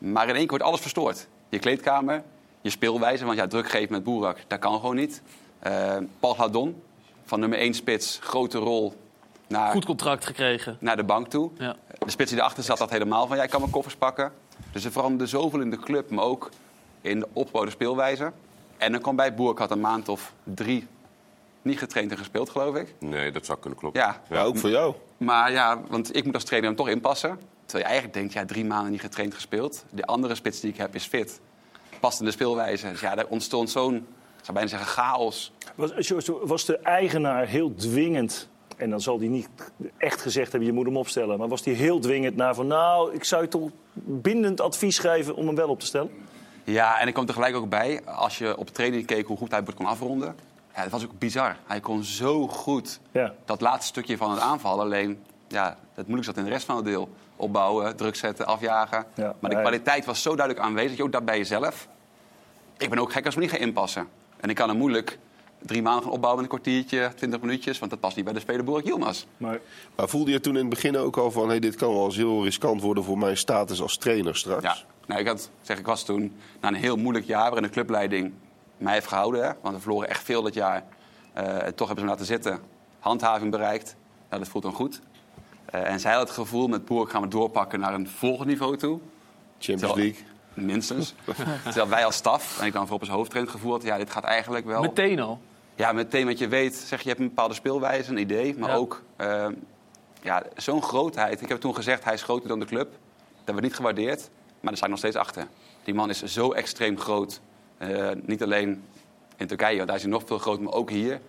Maar 0.00 0.22
in 0.28 0.28
één 0.34 0.38
keer 0.38 0.48
wordt 0.48 0.64
alles 0.64 0.80
verstoord. 0.80 1.26
Je 1.48 1.58
kleedkamer, 1.58 2.22
je 2.60 2.70
speelwijze, 2.70 3.24
want 3.24 3.36
ja, 3.38 3.46
druk 3.46 3.70
geven 3.70 3.92
met 3.92 4.04
Boerak, 4.04 4.36
dat 4.46 4.58
kan 4.58 4.72
gewoon 4.80 4.96
niet. 4.96 5.22
Eh, 5.58 5.96
Paul 6.20 6.34
Gladon, 6.34 6.82
van 7.24 7.40
nummer 7.40 7.58
1 7.58 7.74
spits, 7.74 8.18
grote 8.22 8.58
rol 8.58 8.94
naar, 9.46 9.70
Goed 9.70 9.84
contract 9.84 10.24
gekregen. 10.26 10.76
naar 10.80 10.96
de 10.96 11.04
bank 11.04 11.26
toe. 11.28 11.50
Ja. 11.58 11.76
De 11.98 12.10
spits 12.10 12.30
die 12.30 12.38
erachter 12.40 12.62
zat, 12.62 12.78
had 12.78 12.90
helemaal 12.90 13.26
van, 13.26 13.36
jij 13.36 13.48
kan 13.48 13.60
mijn 13.60 13.72
koffers 13.72 13.96
pakken. 13.96 14.32
Dus 14.72 14.84
er 14.84 14.92
veranderde 14.92 15.26
zoveel 15.26 15.60
in 15.60 15.70
de 15.70 15.78
club, 15.78 16.10
maar 16.10 16.24
ook 16.24 16.50
in 17.00 17.20
de 17.20 17.28
opgebouwde 17.32 17.70
speelwijze. 17.70 18.32
En 18.76 18.92
dan 18.92 19.00
kwam 19.00 19.16
bij 19.16 19.34
Boerak, 19.34 19.58
had 19.58 19.70
een 19.70 19.80
maand 19.80 20.08
of 20.08 20.32
drie 20.44 20.86
niet 21.62 21.78
getraind 21.78 22.10
en 22.10 22.18
gespeeld, 22.18 22.50
geloof 22.50 22.76
ik. 22.76 22.94
Nee, 22.98 23.30
dat 23.30 23.46
zou 23.46 23.58
kunnen 23.58 23.78
kloppen. 23.78 24.00
Ja, 24.00 24.20
Ja, 24.30 24.42
ook 24.42 24.56
voor 24.58 24.70
jou. 24.70 24.94
maar 25.16 25.52
ja, 25.52 25.80
want 25.88 26.16
ik 26.16 26.24
moet 26.24 26.34
als 26.34 26.44
trainer 26.44 26.68
hem 26.68 26.78
toch 26.78 26.88
inpassen. 26.88 27.38
Terwijl 27.70 27.84
je 27.84 27.90
eigenlijk 28.00 28.14
denkt, 28.14 28.32
ja, 28.32 28.54
drie 28.54 28.64
maanden 28.64 28.90
niet 28.90 29.00
getraind 29.00 29.34
gespeeld. 29.34 29.84
De 29.90 30.06
andere 30.06 30.34
spits 30.34 30.60
die 30.60 30.70
ik 30.70 30.76
heb 30.76 30.94
is 30.94 31.04
fit. 31.04 31.40
Past 32.00 32.18
in 32.20 32.24
de 32.26 32.30
speelwijze. 32.32 32.88
Dus 32.90 33.00
ja, 33.00 33.16
er 33.16 33.26
ontstond 33.28 33.70
zo'n, 33.70 33.94
ik 33.94 34.02
zou 34.42 34.52
bijna 34.52 34.68
zeggen, 34.68 34.88
chaos. 34.88 35.52
Was, 35.74 35.92
was 36.42 36.64
de 36.64 36.78
eigenaar 36.78 37.46
heel 37.46 37.74
dwingend? 37.74 38.48
En 38.76 38.90
dan 38.90 39.00
zal 39.00 39.18
hij 39.18 39.28
niet 39.28 39.48
echt 39.96 40.20
gezegd 40.20 40.50
hebben, 40.50 40.68
je 40.68 40.74
moet 40.74 40.86
hem 40.86 40.96
opstellen. 40.96 41.38
Maar 41.38 41.48
was 41.48 41.64
hij 41.64 41.74
heel 41.74 42.00
dwingend 42.00 42.36
naar 42.36 42.54
van... 42.54 42.66
nou, 42.66 43.14
ik 43.14 43.24
zou 43.24 43.42
je 43.42 43.48
toch 43.48 43.70
bindend 43.92 44.60
advies 44.60 44.98
geven 44.98 45.34
om 45.36 45.46
hem 45.46 45.54
wel 45.54 45.68
op 45.68 45.80
te 45.80 45.86
stellen? 45.86 46.10
Ja, 46.64 46.98
en 47.00 47.06
ik 47.06 47.12
kwam 47.14 47.26
tegelijk 47.26 47.56
ook 47.56 47.68
bij, 47.68 48.04
als 48.04 48.38
je 48.38 48.56
op 48.56 48.66
de 48.66 48.72
training 48.72 49.06
keek 49.06 49.26
hoe 49.26 49.36
goed 49.36 49.50
hij 49.50 49.60
het 49.66 49.74
kon 49.74 49.86
afronden. 49.86 50.36
Ja, 50.74 50.82
dat 50.82 50.90
was 50.90 51.04
ook 51.04 51.18
bizar. 51.18 51.56
Hij 51.66 51.80
kon 51.80 52.04
zo 52.04 52.46
goed 52.48 53.00
Ja. 53.12 53.34
dat 53.44 53.60
laatste 53.60 53.86
stukje 53.86 54.16
van 54.16 54.30
het 54.30 54.40
aanvallen. 54.40 54.84
Alleen, 54.84 55.22
ja, 55.48 55.76
het 55.94 56.06
moeilijk 56.06 56.24
zat 56.28 56.36
in 56.36 56.44
de 56.44 56.50
rest 56.50 56.64
van 56.64 56.76
het 56.76 56.84
deel. 56.84 57.08
Opbouwen, 57.40 57.96
druk 57.96 58.16
zetten, 58.16 58.46
afjagen. 58.46 59.06
Ja, 59.14 59.34
maar 59.40 59.50
de 59.50 59.56
nee. 59.56 59.64
kwaliteit 59.64 60.04
was 60.04 60.22
zo 60.22 60.36
duidelijk 60.36 60.66
aanwezig, 60.66 61.00
ook 61.00 61.12
dat 61.12 61.24
bij 61.24 61.36
jezelf. 61.36 61.88
Ik 62.78 62.90
ben 62.90 62.98
ook 62.98 63.12
gek 63.12 63.24
als 63.24 63.34
we 63.34 63.40
niet 63.40 63.50
gaan 63.50 63.60
inpassen. 63.60 64.08
En 64.40 64.50
ik 64.50 64.56
kan 64.56 64.68
hem 64.68 64.78
moeilijk 64.78 65.18
drie 65.62 65.82
maanden 65.82 66.02
gaan 66.02 66.12
opbouwen 66.12 66.44
in 66.44 66.50
een 66.50 66.58
kwartiertje, 66.58 67.12
twintig 67.14 67.40
minuutjes. 67.40 67.78
Want 67.78 67.90
dat 67.90 68.00
past 68.00 68.16
niet 68.16 68.24
bij 68.24 68.34
de 68.34 68.40
speler 68.40 68.64
Boerak 68.64 68.84
Yilmaz. 68.84 69.24
Maar 69.36 69.58
Maar 69.96 70.08
voelde 70.08 70.30
je 70.30 70.40
toen 70.40 70.54
in 70.54 70.60
het 70.60 70.68
begin 70.68 70.96
ook 70.96 71.16
al 71.16 71.30
van... 71.30 71.48
Hey, 71.48 71.58
dit 71.58 71.76
kan 71.76 71.94
wel 71.94 72.04
eens 72.04 72.16
heel 72.16 72.44
riskant 72.44 72.82
worden 72.82 73.04
voor 73.04 73.18
mijn 73.18 73.36
status 73.36 73.82
als 73.82 73.96
trainer 73.96 74.36
straks? 74.36 74.62
Ja, 74.62 74.76
nou, 75.06 75.20
ik, 75.20 75.26
had, 75.26 75.50
zeg, 75.62 75.78
ik 75.78 75.86
was 75.86 76.04
toen 76.04 76.36
na 76.60 76.68
een 76.68 76.74
heel 76.74 76.96
moeilijk 76.96 77.26
jaar 77.26 77.42
waarin 77.42 77.62
de 77.62 77.68
clubleiding 77.68 78.32
mij 78.76 78.92
heeft 78.92 79.06
gehouden. 79.06 79.44
Hè, 79.44 79.50
want 79.62 79.74
we 79.74 79.80
verloren 79.80 80.08
echt 80.08 80.24
veel 80.24 80.42
dat 80.42 80.54
jaar. 80.54 80.84
Eh, 81.32 81.66
en 81.66 81.74
toch 81.74 81.86
hebben 81.86 81.96
ze 81.96 82.04
me 82.04 82.10
laten 82.10 82.26
zitten. 82.26 82.60
Handhaving 82.98 83.50
bereikt. 83.50 83.96
Nou, 84.28 84.42
dat 84.42 84.50
voelt 84.50 84.64
dan 84.64 84.72
goed. 84.72 85.00
Eh, 85.70 85.88
en 85.90 86.00
zij 86.00 86.12
had 86.12 86.20
het 86.20 86.30
gevoel, 86.30 86.68
met 86.68 86.84
Boer 86.84 87.08
gaan 87.08 87.22
we 87.22 87.28
doorpakken 87.28 87.80
naar 87.80 87.94
een 87.94 88.08
volgend 88.08 88.48
niveau 88.48 88.76
toe. 88.76 88.98
Champions 89.58 89.80
Terwijl- 89.80 89.94
League. 89.96 90.24
Minstens. 90.54 91.14
Terwijl 91.64 91.88
wij 91.88 92.04
als 92.04 92.16
staf, 92.16 92.60
en 92.60 92.66
ik 92.66 92.72
dan 92.72 92.86
voor 92.86 92.94
op 92.94 93.00
als 93.00 93.08
hoofdtrainer 93.10 93.52
het 93.52 93.60
gevoel 93.60 93.76
had... 93.76 93.86
ja, 93.86 93.96
dit 93.96 94.10
gaat 94.10 94.24
eigenlijk 94.24 94.66
wel... 94.66 94.80
Meteen 94.80 95.20
al. 95.20 95.40
Ja, 95.74 95.92
meteen 95.92 96.26
wat 96.26 96.38
je 96.38 96.48
weet, 96.48 96.74
zeg 96.74 97.00
je 97.02 97.08
hebt 97.08 97.20
een 97.20 97.28
bepaalde 97.28 97.54
speelwijze, 97.54 98.10
een 98.10 98.18
idee. 98.18 98.58
Maar 98.58 98.68
Ja. 98.70 98.74
ook 98.76 99.02
eh, 99.16 99.46
ja, 100.22 100.42
zo'n 100.56 100.82
grootheid. 100.82 101.40
Ik 101.42 101.48
heb 101.48 101.60
toen 101.60 101.74
gezegd, 101.74 102.04
hij 102.04 102.14
is 102.14 102.22
groter 102.22 102.48
dan 102.48 102.58
de 102.60 102.66
club. 102.66 102.88
Dat 103.44 103.44
wordt 103.44 103.62
niet 103.62 103.74
gewaardeerd, 103.74 104.20
maar 104.20 104.58
daar 104.62 104.76
sta 104.76 104.84
ik 104.84 104.90
nog 104.90 104.98
steeds 104.98 105.16
achter. 105.16 105.46
Die 105.84 105.94
man 105.94 106.08
is 106.10 106.22
zo 106.22 106.52
extreem 106.52 106.98
groot. 106.98 107.40
Eh, 107.78 108.10
niet 108.22 108.42
alleen 108.42 108.82
in 109.36 109.46
Turkije, 109.46 109.74
want 109.76 109.86
daar 109.86 109.96
is 109.96 110.02
hij 110.02 110.10
nog 110.10 110.22
veel 110.26 110.38
groter, 110.38 110.62
maar 110.62 110.72
ook 110.72 110.90
hier. 110.90 111.20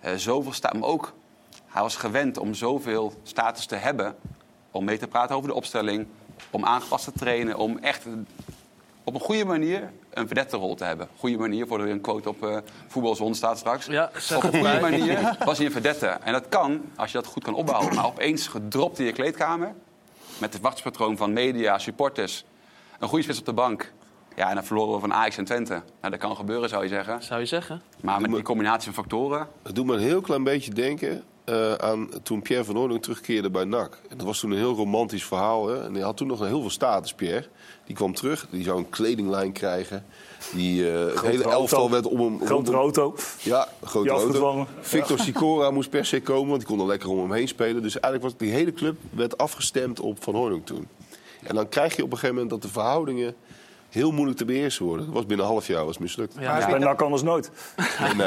Eh, 0.00 0.14
zoveel 0.14 0.52
staat, 0.52 0.72
maar 0.72 0.88
ook, 0.88 1.12
hij 1.68 1.82
was 1.82 1.96
gewend 1.96 2.38
om 2.38 2.54
zoveel 2.54 3.12
status 3.22 3.66
te 3.66 3.76
hebben. 3.76 4.16
Om 4.70 4.84
mee 4.84 4.98
te 4.98 5.08
praten 5.08 5.36
over 5.36 5.48
de 5.48 5.54
opstelling, 5.54 6.06
om 6.50 6.64
aangepast 6.64 7.04
te 7.04 7.12
trainen, 7.12 7.56
om 7.56 7.78
echt 7.78 8.06
op 9.04 9.14
een 9.14 9.20
goede 9.20 9.44
manier 9.44 9.90
een 10.10 10.28
vedette-rol 10.28 10.74
te 10.74 10.84
hebben. 10.84 11.08
Goede 11.16 11.36
manier, 11.36 11.66
voor 11.66 11.80
er 11.80 11.90
een 11.90 12.00
quote 12.00 12.28
op 12.28 12.42
eh 12.42 12.56
voetbalzone 12.86 13.34
staat 13.34 13.58
straks. 13.58 13.86
Ja, 13.86 14.10
op 14.36 14.42
een 14.42 14.50
goede 14.50 14.80
manier 14.80 15.36
was 15.44 15.56
hij 15.56 15.66
een 15.66 15.72
vedette. 15.72 16.06
En 16.06 16.32
dat 16.32 16.48
kan, 16.48 16.82
als 16.96 17.12
je 17.12 17.18
dat 17.18 17.26
goed 17.26 17.44
kan 17.44 17.54
opbouwen. 17.54 17.94
Maar 17.94 18.06
opeens 18.06 18.46
gedropt 18.46 18.98
in 18.98 19.04
je 19.04 19.12
kleedkamer... 19.12 19.74
met 20.38 20.52
het 20.52 20.62
wachtspatroon 20.62 21.16
van 21.16 21.32
media, 21.32 21.78
supporters... 21.78 22.44
een 22.98 23.08
goede 23.08 23.24
spits 23.24 23.38
op 23.38 23.46
de 23.46 23.52
bank... 23.52 23.92
Ja, 24.34 24.48
en 24.48 24.54
dan 24.54 24.64
verloren 24.64 24.94
we 24.94 25.00
van 25.00 25.14
Ajax 25.14 25.36
en 25.36 25.44
Twente. 25.44 25.72
Nou, 25.72 26.10
dat 26.12 26.16
kan 26.16 26.36
gebeuren, 26.36 26.68
zou 26.68 26.82
je 26.82 26.88
zeggen. 26.88 27.22
Zou 27.22 27.40
je 27.40 27.46
zeggen? 27.46 27.82
Maar 28.00 28.20
met 28.20 28.30
die 28.30 28.42
combinatie 28.42 28.92
van 28.92 29.02
factoren... 29.02 29.48
Het 29.62 29.74
doet 29.74 29.86
me 29.86 29.94
een 29.94 30.00
heel 30.00 30.20
klein 30.20 30.44
beetje 30.44 30.70
denken 30.70 31.24
eh, 31.48 31.74
aan 31.74 32.08
toen 32.22 32.42
Pierre 32.42 32.64
van 32.64 32.76
Hooydonk 32.76 33.02
terugkeerde 33.02 33.50
bij 33.50 33.64
NAC. 33.64 33.98
En 34.08 34.16
dat 34.16 34.26
was 34.26 34.40
toen 34.40 34.50
een 34.50 34.56
heel 34.56 34.74
romantisch 34.74 35.24
verhaal. 35.24 35.68
Hè? 35.68 35.84
En 35.84 35.94
hij 35.94 36.02
had 36.02 36.16
toen 36.16 36.26
nog 36.26 36.38
heel 36.38 36.60
veel 36.60 36.70
status, 36.70 37.14
Pierre. 37.14 37.46
Die 37.84 37.96
kwam 37.96 38.14
terug, 38.14 38.46
die 38.50 38.64
zou 38.64 38.78
een 38.78 38.88
kledinglijn 38.88 39.52
krijgen. 39.52 40.04
Die, 40.52 40.90
eh, 40.90 41.06
het 41.06 41.20
hele 41.20 41.42
auto. 41.42 41.58
elftal 41.58 41.90
werd 41.90 42.06
om 42.06 42.20
hem... 42.20 42.46
grote 42.46 42.72
auto. 42.72 43.14
Ja, 43.42 43.68
grote 43.82 44.10
auto. 44.10 44.66
Victor 44.80 45.18
Sicora 45.18 45.70
moest 45.70 45.90
per 45.90 46.06
se 46.06 46.22
komen, 46.22 46.48
want 46.48 46.60
die 46.60 46.68
kon 46.68 46.80
er 46.80 46.86
lekker 46.86 47.08
om 47.08 47.18
hem 47.18 47.32
heen 47.32 47.48
spelen. 47.48 47.82
Dus 47.82 48.00
eigenlijk 48.00 48.22
was 48.22 48.48
die 48.48 48.56
hele 48.56 48.72
club 48.72 48.96
werd 49.10 49.38
afgestemd 49.38 50.00
op 50.00 50.22
Van 50.22 50.34
Hooydonk 50.34 50.66
toen. 50.66 50.88
En 51.42 51.54
dan 51.54 51.68
krijg 51.68 51.96
je 51.96 52.02
op 52.02 52.10
een 52.10 52.18
gegeven 52.18 52.34
moment 52.34 52.50
dat 52.50 52.62
de 52.62 52.78
verhoudingen 52.78 53.34
heel 53.88 54.10
moeilijk 54.10 54.38
te 54.38 54.44
beheersen 54.44 54.84
worden. 54.84 55.04
Dat 55.06 55.14
was 55.14 55.26
binnen 55.26 55.46
een 55.46 55.52
half 55.52 55.66
jaar 55.66 55.84
was 55.84 55.98
mislukt. 55.98 56.34
Ja. 56.38 56.52
Dat 56.52 56.62
is 56.62 56.70
bij 56.70 56.78
NAC 56.78 57.02
anders 57.02 57.22
nooit. 57.22 57.50
Nee, 58.00 58.14
nee. 58.14 58.26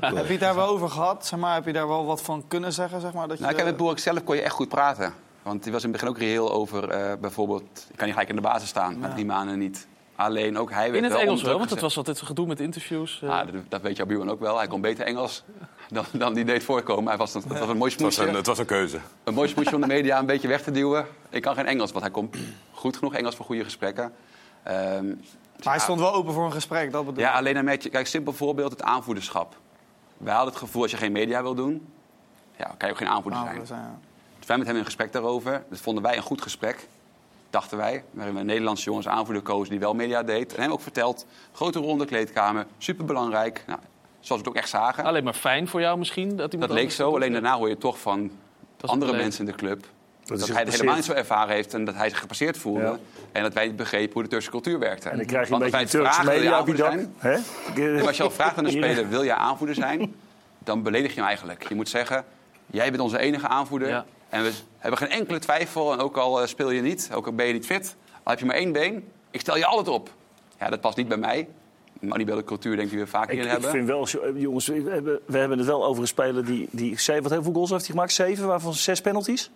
Heb 0.00 0.26
je 0.26 0.32
het 0.32 0.40
daar 0.40 0.54
wel 0.54 0.66
over 0.66 0.88
gehad? 0.88 1.26
Zeg 1.26 1.38
maar, 1.38 1.54
heb 1.54 1.66
je 1.66 1.72
daar 1.72 1.88
wel 1.88 2.04
wat 2.04 2.22
van 2.22 2.44
kunnen 2.48 2.72
zeggen? 2.72 3.00
Zeg 3.00 3.12
maar, 3.12 3.28
dat 3.28 3.36
je, 3.36 3.42
Nou, 3.42 3.54
ik 3.54 3.60
heb 3.60 3.68
met 3.68 3.76
Boerak 3.76 3.98
zelf 3.98 4.24
kon 4.24 4.36
je 4.36 4.42
echt 4.42 4.54
goed 4.54 4.68
praten. 4.68 5.14
Want 5.42 5.62
die 5.62 5.72
was 5.72 5.84
in 5.84 5.92
het 5.92 6.00
begin 6.00 6.14
ook 6.14 6.20
reëel 6.20 6.52
over 6.52 6.88
eh, 6.88 7.12
bijvoorbeeld... 7.20 7.62
ik 7.62 7.96
kan 7.96 8.04
niet 8.04 8.12
gelijk 8.12 8.28
in 8.28 8.36
de 8.36 8.42
basis 8.42 8.68
staan, 8.68 8.98
maar 8.98 9.12
drie 9.12 9.24
maanden 9.24 9.58
niet. 9.58 9.86
Alleen 10.16 10.58
ook 10.58 10.70
hij 10.70 10.82
werd 10.82 10.96
In 10.96 11.02
het 11.02 11.12
wel 11.12 11.22
Engels 11.22 11.42
wel, 11.42 11.58
want 11.58 11.70
het 11.70 11.80
was 11.80 11.96
altijd 11.96 12.20
gedoe 12.20 12.46
met 12.46 12.60
interviews. 12.60 13.22
Ah, 13.24 13.46
dat, 13.46 13.54
dat 13.68 13.80
weet 13.80 13.96
jouw 13.96 14.06
buurman 14.06 14.30
ook 14.30 14.40
wel. 14.40 14.56
Hij 14.56 14.66
kon 14.66 14.80
beter 14.80 15.04
Engels 15.06 15.44
dan, 15.88 16.04
dan 16.12 16.34
die 16.34 16.44
deed 16.44 16.62
voorkomen. 16.64 17.08
Hij 17.08 17.16
was, 17.16 17.32
dat 17.32 17.44
was 17.44 17.68
een 17.68 17.76
mooi 17.76 17.92
Het 17.92 18.00
was 18.00 18.14
smoesje. 18.14 18.30
een, 18.30 18.36
het 18.36 18.46
was 18.46 18.58
een 18.58 18.66
keuze. 18.66 18.98
Een 19.24 19.34
mooi 19.34 19.48
smoesje 19.48 19.74
om 19.74 19.80
de 19.80 19.86
media 19.86 20.18
een 20.18 20.26
beetje 20.26 20.48
weg 20.48 20.62
te 20.62 20.70
duwen. 20.70 21.06
Ik 21.30 21.42
kan 21.42 21.54
geen 21.54 21.66
Engels, 21.66 21.92
want 21.92 22.04
hij 22.04 22.12
kon 22.12 22.30
goed 22.70 22.96
genoeg 22.96 23.14
Engels 23.14 23.36
voor 23.36 23.44
goede 23.44 23.64
gesprekken. 23.64 24.12
Ehm, 24.62 25.06
maar 25.64 25.72
hij 25.72 25.78
stond 25.78 26.00
wel 26.00 26.12
open 26.14 26.32
voor 26.32 26.44
een 26.44 26.52
gesprek, 26.52 26.92
dat 26.92 27.06
bedoel 27.06 27.22
ja, 27.22 27.30
ik. 27.30 27.36
alleen 27.36 27.56
een 27.56 27.64
beetje... 27.64 27.88
Kijk, 27.88 28.06
simpel 28.06 28.32
voorbeeld, 28.32 28.70
het 28.70 28.82
aanvoederschap. 28.82 29.56
Wij 30.16 30.34
hadden 30.34 30.52
het 30.52 30.62
gevoel, 30.62 30.82
als 30.82 30.90
je 30.90 30.96
geen 30.96 31.12
media 31.12 31.42
wil 31.42 31.54
doen... 31.54 31.86
Ja, 32.56 32.64
kan 32.64 32.88
je 32.88 32.94
ook 32.94 32.98
geen 33.00 33.08
aanvoerder 33.08 33.40
Nou, 33.44 33.66
zijn. 33.66 33.80
ja. 33.80 33.98
Dus 34.38 34.46
wij 34.46 34.58
met 34.58 34.66
hem 34.66 34.76
in 34.76 34.84
gesprek 34.84 35.12
daarover. 35.12 35.64
Dat 35.70 35.78
vonden 35.78 36.02
wij 36.02 36.16
een 36.16 36.22
goed 36.22 36.42
gesprek, 36.42 36.86
dachten 37.50 37.76
wij. 37.78 38.04
Waarin 38.10 38.34
we 38.34 38.40
een 38.40 38.46
Nederlandse 38.46 38.84
jongens 38.84 39.08
aanvoerder 39.08 39.42
kozen 39.42 39.70
die 39.70 39.80
wel 39.80 39.94
media 39.94 40.22
deed. 40.22 40.54
En 40.54 40.62
hem 40.62 40.72
ook 40.72 40.80
verteld, 40.80 41.26
grote 41.52 41.78
ronde 41.78 42.04
kleedkamer, 42.04 42.66
superbelangrijk. 42.78 43.64
Nou, 43.66 43.78
zoals 44.20 44.42
we 44.42 44.48
het 44.48 44.56
ook 44.56 44.62
echt 44.62 44.68
zagen. 44.68 45.04
Alleen 45.04 45.24
maar 45.24 45.32
fijn 45.34 45.68
voor 45.68 45.80
jou 45.80 45.98
misschien. 45.98 46.36
Dat, 46.36 46.52
iemand 46.52 46.70
Dat 46.70 46.80
leek 46.80 46.90
zo, 46.90 47.14
alleen 47.14 47.32
daarna 47.32 47.56
hoor 47.56 47.68
je 47.68 47.78
toch 47.78 47.98
van 48.00 48.30
andere 48.80 49.12
mensen 49.12 49.44
in 49.46 49.50
de 49.50 49.56
club... 49.56 49.86
Dat, 50.24 50.48
hij 50.48 50.62
het 50.62 50.72
helemaal 50.72 50.94
niet 50.94 51.04
zo 51.04 51.12
ervaren 51.12 51.54
heeft 51.54 51.74
en 51.74 51.84
dat 51.84 51.94
hij 51.94 52.08
zich 52.08 52.18
gepasseerd 52.18 52.58
voelde. 52.58 52.80
Ja. 52.80 52.98
En 53.32 53.42
dat 53.42 53.52
wij 53.54 53.66
niet 53.66 53.76
begrepen 53.76 54.12
hoe 54.12 54.22
de 54.22 54.28
Turkse 54.28 54.50
cultuur 54.50 54.78
werkte. 54.78 55.08
En 55.08 55.16
dan 55.16 55.26
krijg 55.26 55.48
je 55.48 55.54
een 55.54 55.60
Want 55.60 55.72
beetje 55.72 55.98
media 56.24 56.60
op 56.60 56.66
je 56.66 56.74
dak. 56.74 56.86
aanvoerder 56.86 57.08
zijn? 57.20 57.44
Hè? 57.76 57.98
En 57.98 58.06
als 58.06 58.16
je 58.16 58.22
al 58.22 58.30
vraagt 58.30 58.56
aan 58.56 58.64
een 58.64 58.70
speler, 58.82 59.08
wil 59.08 59.24
jij 59.24 59.34
aanvoerder 59.34 59.74
zijn? 59.74 60.14
Dan 60.58 60.82
beledig 60.82 61.10
je 61.14 61.18
hem 61.18 61.26
eigenlijk. 61.28 61.68
Je 61.68 61.74
moet 61.74 61.88
zeggen, 61.88 62.24
jij 62.66 62.90
bent 62.90 63.02
onze 63.02 63.18
enige 63.18 63.48
aanvoerder. 63.48 63.88
Ja. 63.88 64.04
En 64.28 64.42
we 64.42 64.52
hebben 64.78 64.98
geen 64.98 65.10
enkele 65.10 65.38
twijfel. 65.38 65.92
En 65.92 65.98
ook 65.98 66.16
al 66.16 66.40
eh, 66.40 66.46
speel 66.46 66.70
je 66.70 66.80
niet, 66.80 67.10
ook 67.14 67.26
al 67.26 67.32
ben 67.32 67.46
je 67.46 67.52
niet 67.52 67.66
fit. 67.66 67.96
Al 68.22 68.30
heb 68.30 68.38
je 68.38 68.46
maar 68.46 68.56
één 68.56 68.72
been, 68.72 69.04
ik 69.30 69.40
stel 69.40 69.56
je 69.56 69.66
altijd 69.66 69.88
op. 69.88 70.10
Ja, 70.58 70.68
dat 70.68 70.80
past 70.80 70.96
niet 70.96 71.08
bij 71.08 71.16
mij. 71.16 71.48
Maar 72.00 72.18
niet 72.18 72.26
bij 72.26 72.36
de 72.36 72.44
cultuur 72.44 72.76
denk 72.76 72.84
ik 72.84 72.90
die 72.90 73.00
we 73.04 73.06
vaak 73.10 73.24
Ik, 73.30 73.34
hier 73.34 73.44
ik 73.44 73.50
hebben. 73.50 73.70
vind 73.70 73.86
wel, 73.86 74.08
jongens, 74.34 74.66
we 74.66 74.90
hebben, 74.90 75.20
we 75.26 75.38
hebben 75.38 75.58
het 75.58 75.66
wel 75.66 75.84
over 75.84 76.02
een 76.02 76.08
speler 76.08 76.44
die, 76.44 76.68
die 76.70 77.00
zeven, 77.00 77.22
wat 77.22 77.32
hoeveel 77.32 77.52
goals 77.52 77.70
heeft 77.70 77.82
hij 77.82 77.90
gemaakt? 77.90 78.12
Zeven, 78.12 78.46
waarvan 78.46 78.74
zes 78.74 79.00
penalties? 79.00 79.50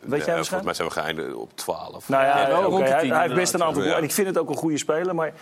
Weet 0.00 0.24
jij 0.24 0.34
volgens 0.34 0.62
mij 0.64 0.74
zijn 0.74 0.88
we 0.88 0.94
geëindigd 0.94 1.34
op 1.34 1.50
12. 1.54 2.08
Nou 2.08 2.24
ja, 2.24 2.28
Ja, 2.38 2.44
de 2.46 2.84
hij, 2.84 3.06
hij 3.06 3.22
heeft 3.22 3.34
best 3.34 3.54
een 3.54 3.62
aantal 3.62 3.82
Ja. 3.82 3.88
goals. 3.88 3.98
En 4.02 4.04
ik 4.08 4.12
vind 4.14 4.26
het 4.26 4.38
ook 4.38 4.48
een 4.48 4.56
goede 4.56 4.78
speler, 4.78 5.14
maar 5.14 5.32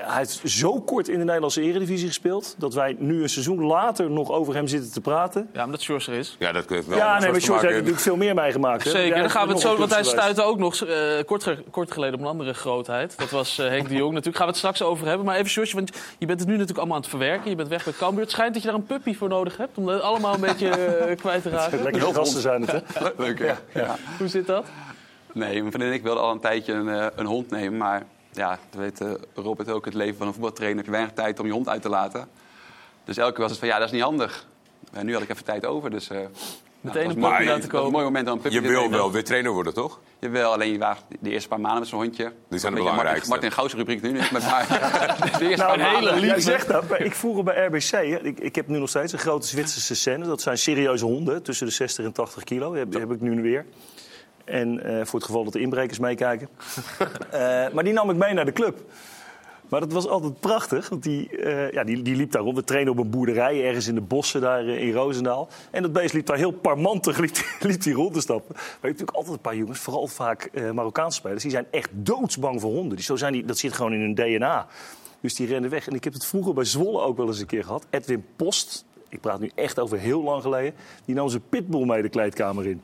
hij 0.00 0.16
heeft 0.16 0.40
zo 0.44 0.80
kort 0.80 1.08
in 1.08 1.18
de 1.18 1.24
Nederlandse 1.24 1.60
Eredivisie 1.62 2.06
gespeeld... 2.06 2.54
dat 2.58 2.74
wij 2.74 2.96
nu 2.98 3.22
een 3.22 3.28
seizoen 3.28 3.64
later 3.64 4.10
nog 4.10 4.30
over 4.30 4.54
hem 4.54 4.66
zitten 4.66 4.92
te 4.92 5.00
praten. 5.00 5.48
Ja, 5.52 5.64
omdat 5.64 5.80
Sjors 5.82 6.06
er 6.06 6.14
is. 6.14 6.36
Ja, 6.38 6.52
dat 6.52 6.68
heeft 6.68 6.86
wel 6.86 6.96
Ja, 6.98 7.12
met 7.12 7.22
nee, 7.22 7.30
maar 7.30 7.40
George 7.40 7.64
heeft 7.64 7.74
natuurlijk 7.76 8.02
veel 8.02 8.16
meer 8.16 8.34
meegemaakt. 8.34 8.84
hè. 8.84 8.90
Zeker, 8.90 9.16
daar 9.16 9.24
is 9.24 9.32
gaan 9.32 9.46
we 9.46 9.52
het 9.52 9.62
zo, 9.62 9.76
want 9.76 9.94
hij 9.94 10.02
stuitte 10.04 10.42
ook 10.42 10.58
nog 10.58 10.84
eh, 10.84 10.96
kort, 11.26 11.54
kort 11.70 11.92
geleden 11.92 12.14
op 12.14 12.20
een 12.20 12.26
andere 12.26 12.54
grootheid. 12.54 13.18
Dat 13.18 13.30
was 13.30 13.58
eh, 13.58 13.68
Henk 13.68 13.88
de 13.88 13.94
Jong 13.94 14.12
natuurlijk. 14.12 14.36
Gaan 14.36 14.46
we 14.46 14.50
het 14.52 14.60
straks 14.60 14.82
over 14.82 15.06
hebben. 15.06 15.26
Maar 15.26 15.36
even 15.36 15.50
Sjosje, 15.50 15.74
want 15.74 15.90
je 16.18 16.26
bent 16.26 16.38
het 16.38 16.48
nu 16.48 16.52
natuurlijk 16.54 16.78
allemaal 16.78 16.96
aan 16.96 17.02
het 17.02 17.10
verwerken. 17.10 17.50
Je 17.50 17.56
bent 17.56 17.68
weg 17.68 17.84
bij 17.84 17.92
Cambuur. 17.92 18.22
Het 18.22 18.30
schijnt 18.30 18.52
dat 18.54 18.62
je 18.62 18.68
daar 18.68 18.78
een 18.78 18.86
puppy 18.86 19.14
voor 19.16 19.28
nodig 19.28 19.56
hebt 19.56 19.78
om 19.78 19.86
dat 19.86 20.00
allemaal 20.02 20.34
een 20.34 20.40
beetje 20.40 20.68
eh, 20.68 21.16
kwijt 21.22 21.42
te 21.42 21.50
raken. 21.50 21.82
Lekkere 21.82 22.14
gasten 22.14 22.40
zijn 22.40 22.60
het, 22.66 22.82
hè? 22.94 23.08
Leuk? 23.24 23.56
Ja. 23.74 23.96
Hoe 24.18 24.28
zit 24.28 24.46
dat? 24.46 24.66
Nee, 25.32 25.48
mijn 25.60 25.72
vriendin 25.72 25.88
en 25.88 25.94
ik 25.94 26.02
wilden 26.02 26.22
al 26.22 26.30
een 26.30 26.40
tijdje 26.40 26.72
een, 26.72 27.10
een 27.16 27.26
hond 27.26 27.50
nemen. 27.50 27.78
Maar 27.78 28.06
ja, 28.36 28.58
dat 28.70 28.80
weet 28.80 29.00
eh, 29.00 29.10
Robert 29.34 29.70
ook, 29.70 29.84
het 29.84 29.94
leven 29.94 30.16
van 30.16 30.26
een 30.26 30.32
voetbaltrainer. 30.32 30.76
heb 30.76 30.86
je 30.86 30.90
weinig 30.92 31.12
tijd 31.12 31.40
om 31.40 31.46
je 31.46 31.52
hond 31.52 31.68
uit 31.68 31.82
te 31.82 31.88
laten. 31.88 32.28
Dus 33.04 33.16
elke 33.16 33.32
keer 33.32 33.40
was 33.42 33.50
het 33.50 33.58
van, 33.58 33.68
ja, 33.68 33.78
dat 33.78 33.86
is 33.86 33.92
niet 33.92 34.02
handig. 34.02 34.46
En 34.92 35.06
nu 35.06 35.12
had 35.12 35.22
ik 35.22 35.28
even 35.28 35.44
tijd 35.44 35.66
over, 35.66 35.90
dus... 35.90 36.08
eh, 36.10 36.18
nou, 36.80 36.98
een 36.98 37.18
laten 37.18 37.68
komen. 37.68 37.86
een 37.86 37.92
mooi 37.92 38.04
moment 38.04 38.26
om 38.28 38.32
een 38.32 38.40
puppy 38.40 38.56
Je 38.56 38.62
wil 38.62 38.90
wel 38.90 39.12
weer 39.12 39.24
trainer 39.24 39.52
worden, 39.52 39.74
toch? 39.74 40.00
Jawel, 40.18 40.52
alleen 40.52 40.72
je 40.72 40.78
waagt 40.78 41.02
de 41.20 41.30
eerste 41.30 41.48
paar 41.48 41.60
maanden 41.60 41.80
met 41.80 41.88
zo'n 41.88 41.98
hondje. 42.00 42.22
zijn 42.22 42.34
de 42.48 42.56
Een 42.56 42.60
beetje 42.60 42.70
belangrijkste. 42.74 43.28
Martin, 43.28 43.28
Martin 43.28 43.52
Gauws 43.52 43.74
rubriek 43.74 44.02
nu 44.02 44.12
niet, 44.12 44.30
met 44.30 44.42
haar. 44.42 44.66
de 45.38 45.48
eerste 45.48 45.64
Nou, 45.64 45.78
paar 45.78 45.92
maanden. 45.92 46.20
jij 46.20 46.40
zegt 46.40 46.68
dat. 46.68 46.88
maar 46.88 47.00
Ik 47.10 47.14
vroeger 47.14 47.44
bij 47.44 47.66
RBC, 47.66 47.92
ik, 48.24 48.38
ik 48.38 48.54
heb 48.54 48.68
nu 48.68 48.78
nog 48.78 48.88
steeds 48.88 49.12
een 49.12 49.18
grote 49.18 49.46
Zwitserse 49.46 49.94
scène. 49.94 50.26
Dat 50.26 50.40
zijn 50.40 50.58
serieuze 50.58 51.04
honden, 51.04 51.42
tussen 51.42 51.66
de 51.66 51.72
60 51.72 52.04
en 52.04 52.12
80 52.12 52.44
kilo. 52.44 52.70
Die 52.70 52.78
heb, 52.78 52.90
die 52.90 53.00
heb 53.00 53.10
ik 53.10 53.20
nu 53.20 53.42
weer. 53.42 53.66
En 54.46 54.84
eh, 54.84 55.04
voor 55.04 55.18
het 55.18 55.24
geval 55.24 55.44
dat 55.44 55.52
de 55.52 55.60
inbrekers 55.60 55.98
meekijken. 55.98 56.48
Eh, 57.30 57.40
maar 57.72 57.84
die 57.84 57.92
nam 57.92 58.10
ik 58.10 58.16
mee 58.16 58.34
naar 58.34 58.44
de 58.44 58.52
club. 58.52 58.78
Maar 59.68 59.80
dat 59.80 59.92
was 59.92 60.08
altijd 60.08 60.40
prachtig, 60.40 60.88
want 60.88 61.02
die, 61.02 61.28
eh, 61.36 61.72
ja, 61.72 61.84
die, 61.84 62.02
die 62.02 62.16
liep 62.16 62.30
daar 62.32 62.42
rond. 62.42 62.56
We 62.56 62.64
trainen 62.64 62.92
op 62.92 62.98
een 62.98 63.10
boerderij 63.10 63.64
ergens 63.64 63.88
in 63.88 63.94
de 63.94 64.00
bossen 64.00 64.40
daar 64.40 64.64
in 64.64 64.92
Roosendaal. 64.92 65.48
En 65.70 65.82
dat 65.82 65.92
beest 65.92 66.14
liep 66.14 66.26
daar 66.26 66.36
heel 66.36 66.50
parmantig 66.50 67.18
liep, 67.24 67.36
liep 67.60 67.82
die 67.82 67.94
rond 67.94 68.14
te 68.14 68.20
stappen. 68.20 68.54
Maar 68.54 68.64
je 68.64 68.70
hebt 68.70 68.82
natuurlijk 68.82 69.16
altijd 69.16 69.34
een 69.34 69.40
paar 69.40 69.56
jongens, 69.56 69.78
vooral 69.78 70.06
vaak 70.06 70.50
Marokkaanse 70.72 71.18
spelers... 71.18 71.42
die 71.42 71.50
zijn 71.50 71.66
echt 71.70 71.90
doodsbang 71.92 72.60
voor 72.60 72.72
honden. 72.72 72.96
Die, 72.96 73.04
zo 73.04 73.16
zijn 73.16 73.32
die, 73.32 73.44
dat 73.44 73.58
zit 73.58 73.72
gewoon 73.72 73.92
in 73.92 74.00
hun 74.00 74.14
DNA. 74.14 74.66
Dus 75.20 75.34
die 75.34 75.46
rennen 75.46 75.70
weg. 75.70 75.88
En 75.88 75.94
ik 75.94 76.04
heb 76.04 76.12
het 76.12 76.26
vroeger 76.26 76.54
bij 76.54 76.64
Zwolle 76.64 77.00
ook 77.00 77.16
wel 77.16 77.26
eens 77.26 77.40
een 77.40 77.46
keer 77.46 77.64
gehad. 77.64 77.86
Edwin 77.90 78.24
Post, 78.36 78.84
ik 79.08 79.20
praat 79.20 79.40
nu 79.40 79.50
echt 79.54 79.78
over 79.78 79.98
heel 79.98 80.22
lang 80.22 80.42
geleden... 80.42 80.74
die 81.04 81.14
nam 81.14 81.28
zijn 81.28 81.42
pitbull 81.48 81.86
mee 81.86 82.02
de 82.02 82.08
kleedkamer 82.08 82.66
in. 82.66 82.82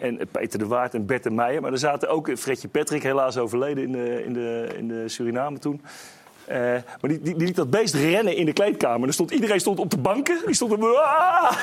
En 0.00 0.20
Peter 0.30 0.58
de 0.58 0.66
Waard 0.66 0.94
en 0.94 1.06
Bert 1.06 1.26
en 1.26 1.34
Meijer. 1.34 1.60
Maar 1.60 1.72
er 1.72 1.78
zaten 1.78 2.08
ook 2.08 2.28
eh, 2.28 2.36
Fredje 2.36 2.68
Patrick, 2.68 3.02
helaas 3.02 3.38
overleden 3.38 3.84
in 3.84 3.92
de, 3.92 4.24
in 4.24 4.32
de, 4.32 4.68
in 4.76 4.88
de 4.88 5.08
Suriname 5.08 5.58
toen. 5.58 5.80
Eh, 6.50 6.58
maar 6.60 7.10
die, 7.10 7.20
die, 7.20 7.34
die 7.36 7.46
liet 7.46 7.56
dat 7.56 7.70
beest 7.70 7.94
rennen 7.94 8.36
in 8.36 8.46
de 8.46 8.52
kleedkamer. 8.52 9.08
Er 9.08 9.14
stond, 9.14 9.30
iedereen 9.30 9.60
stond 9.60 9.78
op 9.78 9.90
de 9.90 9.98
banken. 9.98 10.38
Die 10.46 10.54
stond 10.54 10.72
op... 10.72 10.82
Ah! 10.82 11.56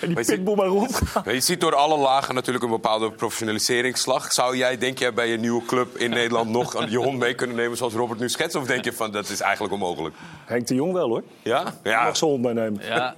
en 0.00 0.14
die 0.14 0.24
pitbull 0.24 0.54
maar 0.54 0.66
rond. 0.66 1.00
Maar 1.24 1.34
je 1.34 1.40
ziet 1.40 1.60
door 1.60 1.74
alle 1.74 1.96
lagen 1.96 2.34
natuurlijk 2.34 2.64
een 2.64 2.70
bepaalde 2.70 3.10
professionaliseringsslag. 3.10 4.32
Zou 4.32 4.56
jij, 4.56 4.78
denk 4.78 4.98
jij, 4.98 5.12
bij 5.12 5.28
je 5.28 5.36
nieuwe 5.36 5.64
club 5.64 5.96
in 5.96 6.10
Nederland 6.10 6.50
nog 6.50 6.88
je 6.88 6.96
hond 6.96 7.18
mee 7.18 7.34
kunnen 7.34 7.56
nemen 7.56 7.76
zoals 7.76 7.94
Robert 7.94 8.20
nu 8.20 8.28
schetst? 8.28 8.56
Of 8.56 8.66
denk 8.66 8.84
je 8.84 8.92
van 8.92 9.10
dat 9.10 9.28
is 9.28 9.40
eigenlijk 9.40 9.72
onmogelijk? 9.72 10.14
Henk 10.44 10.66
de 10.66 10.74
Jong 10.74 10.92
wel 10.92 11.08
hoor. 11.08 11.22
Ja? 11.42 11.60
Ja. 11.60 11.90
Ja. 11.90 12.04
Mag 12.04 12.16
zijn 12.16 12.30
hond 12.30 12.42
meenemen. 12.42 12.82
Ja, 12.84 13.14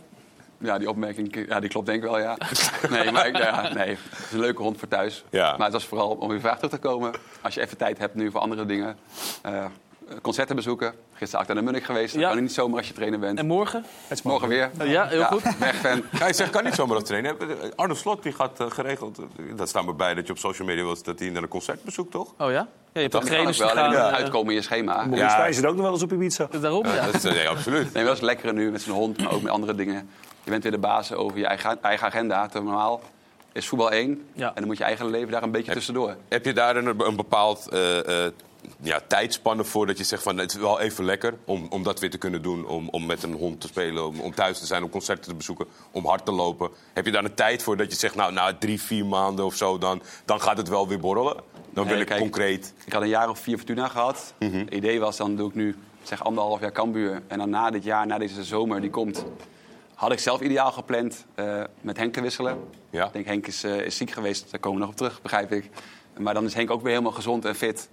Ja, 0.64 0.78
die 0.78 0.88
opmerking 0.88 1.46
ja, 1.48 1.60
die 1.60 1.68
klopt 1.70 1.86
denk 1.86 1.98
ik 2.02 2.10
wel, 2.10 2.18
ja. 2.18 2.36
Nee, 2.90 3.10
maar 3.12 3.26
ik, 3.26 3.36
ja, 3.36 3.72
nee, 3.74 3.88
het 3.88 4.24
is 4.26 4.32
een 4.32 4.40
leuke 4.40 4.62
hond 4.62 4.78
voor 4.78 4.88
thuis. 4.88 5.24
Ja. 5.30 5.50
Maar 5.56 5.64
het 5.64 5.72
was 5.72 5.86
vooral 5.86 6.08
om 6.10 6.32
je 6.32 6.40
vraag 6.40 6.56
terug 6.56 6.70
te 6.70 6.78
komen. 6.78 7.12
Als 7.40 7.54
je 7.54 7.60
even 7.60 7.76
tijd 7.76 7.98
hebt 7.98 8.14
nu 8.14 8.30
voor 8.30 8.40
andere 8.40 8.66
dingen. 8.66 8.96
eh, 9.42 9.64
concerten 10.22 10.56
bezoeken. 10.56 10.94
Gisteren 11.14 11.40
Acta 11.40 11.54
de 11.54 11.62
Munnik 11.62 11.84
geweest. 11.84 12.12
Dat 12.14 12.22
Ja. 12.22 12.30
kan 12.32 12.40
niet 12.42 12.52
zomaar 12.52 12.78
als 12.78 12.88
je 12.88 12.94
trainer 12.94 13.18
bent. 13.18 13.38
en 13.38 13.46
morgen? 13.46 13.84
Morgen 14.22 14.48
weer. 14.48 14.70
Ja, 14.84 15.06
heel 15.06 15.24
goed. 15.24 15.42
Weg 15.58 15.74
fan. 15.76 16.02
Ja, 16.18 16.26
je 16.26 16.32
zegt, 16.32 16.50
kan 16.50 16.64
niet 16.64 16.74
zomaar 16.74 16.94
als 16.96 17.04
trainer. 17.04 17.36
Arno 17.76 17.94
Slot 17.94 18.22
die 18.22 18.32
gaat 18.32 18.60
eh, 18.60 18.70
geregeld. 18.70 19.18
eh, 19.18 19.24
Dat 19.56 19.68
staat 19.68 19.84
me 19.84 19.94
bij 19.94 20.14
dat 20.14 20.26
je 20.26 20.32
op 20.32 20.38
social 20.38 20.68
media 20.68 20.82
wilt 20.84 21.04
dat 21.04 21.18
hij 21.18 21.28
naar 21.28 21.42
een 21.42 21.48
concert 21.48 21.84
bezoekt, 21.84 22.10
toch? 22.10 22.28
Oh 22.38 22.50
ja? 22.50 22.52
Ja, 22.52 22.66
je 22.92 23.00
hebt 23.00 23.14
ook 23.14 23.20
Dat 23.20 23.20
kan 23.20 23.20
ook 23.22 23.26
trainers 23.28 23.56
die 23.56 23.66
wel. 23.66 23.76
Alleen 23.84 23.92
gaan... 23.98 24.10
moet 24.10 24.20
uitkomen 24.20 24.48
in 24.48 24.54
je 24.54 24.62
schema. 24.62 24.96
Nee, 24.96 25.06
Maurice 25.06 25.30
Stijn 25.30 25.54
zit 25.54 25.66
ook 25.66 25.74
nog 25.74 25.82
wel 25.82 25.92
eens 25.92 26.02
op 26.02 26.12
Ibiza. 26.12 26.48
Daarom, 26.60 26.86
ja. 26.86 27.04
Dat 27.04 27.14
is, 27.14 27.24
eh, 27.24 27.32
nee, 27.38 27.48
absoluut. 27.48 27.92
maar 27.92 28.04
dat 28.04 28.14
is 28.16 28.20
lekker 28.20 28.52
nu 28.52 28.70
met 28.70 28.82
zijn 28.82 28.94
hond, 28.94 29.22
maar 29.22 29.32
ook 29.32 29.42
met 29.42 29.52
andere 29.52 29.74
dingen. 29.74 30.10
Je 30.44 30.50
bent 30.50 30.62
weer 30.62 30.72
de 30.72 30.78
baas 30.78 31.12
over 31.12 31.38
je 31.38 31.46
eigen, 31.46 31.82
eigen 31.82 32.06
agenda. 32.06 32.48
Normaal 32.52 33.00
is 33.52 33.66
voetbal 33.66 33.90
één. 33.90 34.26
Ja. 34.32 34.48
En 34.48 34.54
dan 34.54 34.66
moet 34.66 34.78
je 34.78 34.84
eigen 34.84 35.10
leven 35.10 35.30
daar 35.30 35.42
een 35.42 35.50
beetje 35.50 35.72
tussendoor. 35.72 36.16
Heb 36.28 36.44
je 36.44 36.52
daar 36.52 36.76
een, 36.76 37.00
een 37.00 37.16
bepaald 37.16 37.68
eh, 37.68 38.24
eh, 38.26 38.32
ja, 38.80 39.00
tijdspanne 39.06 39.64
voor 39.64 39.86
dat 39.86 39.98
je 39.98 40.04
zegt 40.04 40.22
van 40.22 40.38
het 40.38 40.54
is 40.54 40.60
wel 40.60 40.80
even 40.80 41.04
lekker 41.04 41.34
om, 41.44 41.66
om 41.70 41.82
dat 41.82 42.00
weer 42.00 42.10
te 42.10 42.18
kunnen 42.18 42.42
doen, 42.42 42.66
om, 42.66 42.88
om 42.88 43.06
met 43.06 43.22
een 43.22 43.32
hond 43.32 43.60
te 43.60 43.66
spelen, 43.66 44.06
om, 44.06 44.20
om 44.20 44.34
thuis 44.34 44.58
te 44.58 44.66
zijn, 44.66 44.82
om 44.82 44.90
concerten 44.90 45.24
te 45.24 45.34
bezoeken, 45.34 45.66
om 45.90 46.06
hard 46.06 46.24
te 46.24 46.32
lopen? 46.32 46.70
Heb 46.92 47.04
je 47.04 47.12
daar 47.12 47.24
een 47.24 47.34
tijd 47.34 47.62
voor 47.62 47.76
dat 47.76 47.90
je 47.90 47.98
zegt 47.98 48.14
nou 48.14 48.32
na 48.32 48.54
drie, 48.54 48.80
vier 48.80 49.06
maanden 49.06 49.44
of 49.44 49.54
zo, 49.54 49.78
dan, 49.78 50.02
dan 50.24 50.40
gaat 50.40 50.56
het 50.56 50.68
wel 50.68 50.88
weer 50.88 51.00
borrelen? 51.00 51.34
Dan 51.70 51.84
wil 51.84 51.92
Nee, 51.92 52.02
ik 52.02 52.06
kijk, 52.08 52.20
concreet. 52.20 52.74
Ik 52.84 52.92
had 52.92 53.02
een 53.02 53.08
jaar 53.08 53.28
of 53.28 53.38
vier 53.38 53.56
Fortuna 53.56 53.88
gehad. 53.88 54.34
Het 54.38 54.70
idee 54.70 55.00
was, 55.00 55.16
dan 55.16 55.36
doe 55.36 55.48
ik 55.48 55.54
nu 55.54 55.76
zeg 56.02 56.24
anderhalf 56.24 56.60
jaar 56.60 56.72
Cambuur. 56.72 57.22
En 57.26 57.38
dan 57.38 57.50
na 57.50 57.70
dit 57.70 57.84
jaar, 57.84 58.06
na 58.06 58.18
deze 58.18 58.44
zomer 58.44 58.80
die 58.80 58.90
komt... 58.90 59.24
had 59.94 60.12
ik 60.12 60.18
zelf 60.18 60.40
ideaal 60.40 60.72
gepland 60.72 61.26
eh, 61.34 61.62
met 61.80 61.96
Henk 61.96 62.12
te 62.12 62.20
wisselen. 62.20 62.68
Ja. 62.90 63.06
Ik 63.06 63.12
denk, 63.12 63.26
Henk 63.26 63.46
is, 63.46 63.64
eh, 63.64 63.80
is 63.80 63.96
ziek 63.96 64.10
geweest. 64.10 64.50
Daar 64.50 64.60
komen 64.60 64.78
we 64.78 64.84
nog 64.84 64.92
op 64.94 64.98
terug, 64.98 65.22
begrijp 65.22 65.52
ik. 65.52 65.70
Maar 66.18 66.34
dan 66.34 66.44
is 66.44 66.54
Henk 66.54 66.70
ook 66.70 66.82
weer 66.82 66.90
helemaal 66.90 67.12
gezond 67.12 67.44
en 67.44 67.54
fit. 67.54 67.88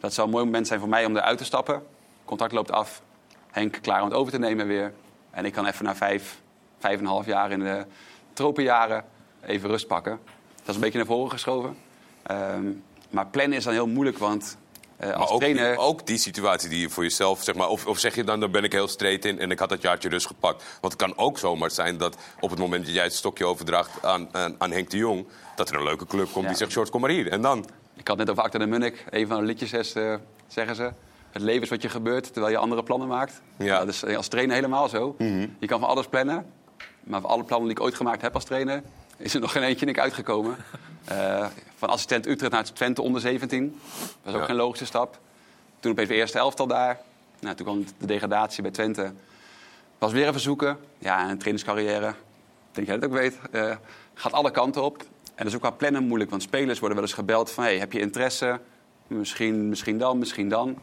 Dat 0.00 0.14
zou 0.14 0.26
een 0.26 0.32
mooi 0.32 0.44
moment 0.44 0.66
zijn 0.66 0.80
voor 0.80 0.88
mij 0.88 1.04
om 1.04 1.16
eruit 1.16 1.38
te 1.38 1.44
stappen. 1.44 1.82
Contact 2.24 2.52
loopt 2.52 2.70
af. 2.70 3.02
Henk 3.50 3.78
klaar 3.82 4.02
om 4.02 4.08
het 4.08 4.16
over 4.16 4.32
te 4.32 4.38
nemen 4.38 4.66
weer. 4.66 4.92
En 5.30 5.44
ik 5.44 5.52
kan 5.52 5.66
even 5.66 5.84
na 5.84 5.94
vijf, 5.94 6.40
vijf 6.78 6.98
en 6.98 7.04
een 7.04 7.10
half 7.10 7.26
jaar 7.26 7.50
in 7.50 7.58
de 7.58 7.86
tropenjaren 8.32 9.04
even 9.42 9.68
rust 9.68 9.86
pakken. 9.86 10.18
Dat 10.56 10.68
is 10.68 10.74
een 10.74 10.80
beetje 10.80 10.98
naar 10.98 11.06
voren 11.06 11.30
geschoven. 11.30 11.76
Ehm, 12.22 12.72
maar 13.10 13.26
plannen 13.26 13.58
is 13.58 13.64
dan 13.64 13.72
heel 13.72 13.86
moeilijk, 13.86 14.18
want 14.18 14.56
eh, 14.96 15.12
als 15.12 15.30
ook, 15.30 15.38
trainer... 15.38 15.70
die, 15.70 15.78
ook 15.78 16.06
die 16.06 16.18
situatie 16.18 16.68
die 16.68 16.80
je 16.80 16.90
voor 16.90 17.02
jezelf, 17.02 17.42
zeg 17.42 17.54
maar, 17.54 17.68
of, 17.68 17.86
of 17.86 17.98
zeg 17.98 18.14
je 18.14 18.24
dan, 18.24 18.40
daar 18.40 18.50
ben 18.50 18.64
ik 18.64 18.72
heel 18.72 18.88
straight 18.88 19.24
in 19.24 19.38
en 19.40 19.50
ik 19.50 19.58
had 19.58 19.68
dat 19.68 19.82
jaartje 19.82 20.08
rust 20.08 20.26
gepakt. 20.26 20.64
Want 20.80 20.92
het 20.92 21.02
kan 21.02 21.18
ook 21.18 21.38
zomaar 21.38 21.70
zijn 21.70 21.96
dat 21.96 22.16
op 22.40 22.50
het 22.50 22.58
moment 22.58 22.84
dat 22.84 22.94
jij 22.94 23.04
het 23.04 23.14
stokje 23.14 23.44
overdraagt 23.44 24.04
aan, 24.04 24.28
aan, 24.32 24.54
aan 24.58 24.70
Henk 24.70 24.90
de 24.90 24.96
Jong, 24.96 25.26
dat 25.56 25.68
er 25.68 25.74
een 25.74 25.82
leuke 25.84 26.06
club 26.06 26.32
komt 26.32 26.42
Ja. 26.42 26.48
die 26.48 26.58
zegt, 26.58 26.72
George, 26.72 26.90
kom 26.90 27.00
maar 27.00 27.10
hier. 27.10 27.28
En 27.28 27.42
dan? 27.42 27.68
Ik 27.94 28.08
had 28.08 28.16
net 28.16 28.30
over 28.30 28.42
Acta 28.42 28.58
de 28.58 28.66
Munnik. 28.66 29.04
Een 29.10 29.26
van 29.26 29.40
de 29.40 29.44
liedjes 29.46 29.92
eh, 29.94 30.14
zeggen 30.46 30.76
ze... 30.76 30.90
Het 31.30 31.44
leven 31.44 31.62
is 31.62 31.68
wat 31.68 31.82
je 31.82 31.88
gebeurt 31.88 32.32
terwijl 32.32 32.52
je 32.52 32.58
andere 32.58 32.82
plannen 32.82 33.08
maakt. 33.08 33.40
Ja. 33.58 33.78
Dat 33.78 33.88
is 33.88 34.02
eh, 34.02 34.16
als 34.16 34.28
trainer 34.28 34.54
helemaal 34.54 34.88
zo. 34.88 35.14
Je 35.58 35.66
kan 35.66 35.80
van 35.80 35.88
alles 35.88 36.06
plannen. 36.06 36.46
Maar 37.04 37.20
van 37.20 37.30
alle 37.30 37.44
plannen 37.44 37.68
die 37.68 37.76
ik 37.76 37.82
ooit 37.82 37.94
gemaakt 37.94 38.22
heb 38.22 38.34
als 38.34 38.44
trainer... 38.44 38.82
is 39.16 39.34
er 39.34 39.40
nog 39.40 39.52
geen 39.52 39.62
eentje 39.62 39.86
niks 39.86 39.98
uitgekomen. 39.98 40.56
Eh, 41.06 41.46
van 41.76 41.88
assistent 41.88 42.26
Utrecht 42.26 42.52
naar 42.52 42.72
Twente 42.72 43.02
onder 43.02 43.20
17. 43.20 43.80
Dat 43.90 44.08
was 44.22 44.34
ook 44.34 44.40
Ja. 44.40 44.46
geen 44.46 44.56
logische 44.56 44.86
stap. 44.86 45.18
Toen 45.80 45.90
opeens 45.90 46.08
de 46.08 46.14
eerste 46.14 46.38
elftal 46.38 46.66
daar. 46.66 46.98
Nou, 47.40 47.56
toen 47.56 47.66
kwam 47.66 47.84
de 47.98 48.06
degradatie 48.06 48.62
bij 48.62 48.70
Twente. 48.70 49.12
Was 49.98 50.12
weer 50.12 50.28
even 50.28 50.40
zoeken. 50.40 50.78
Ja, 50.98 51.22
en 51.22 51.28
een 51.30 51.38
trainerscarrière, 51.38 52.08
ik 52.08 52.14
denk 52.72 52.86
jij 52.86 52.98
dat 52.98 53.04
ook 53.10 53.16
weet, 53.16 53.38
eh, 53.52 53.76
gaat 54.14 54.32
alle 54.32 54.50
kanten 54.50 54.82
op. 54.82 55.00
En 55.00 55.06
dat 55.36 55.46
is 55.46 55.54
ook 55.54 55.60
qua 55.60 55.70
plannen 55.70 56.04
moeilijk, 56.06 56.30
want 56.30 56.42
spelers 56.42 56.78
worden 56.78 56.96
wel 56.98 57.06
eens 57.06 57.16
gebeld 57.16 57.50
van... 57.50 57.64
Hey, 57.64 57.78
heb 57.78 57.92
je 57.92 58.00
interesse? 58.00 58.60
Misschien, 59.06 59.68
misschien 59.68 59.98
dan, 59.98 60.18
misschien 60.18 60.48
dan. 60.48 60.78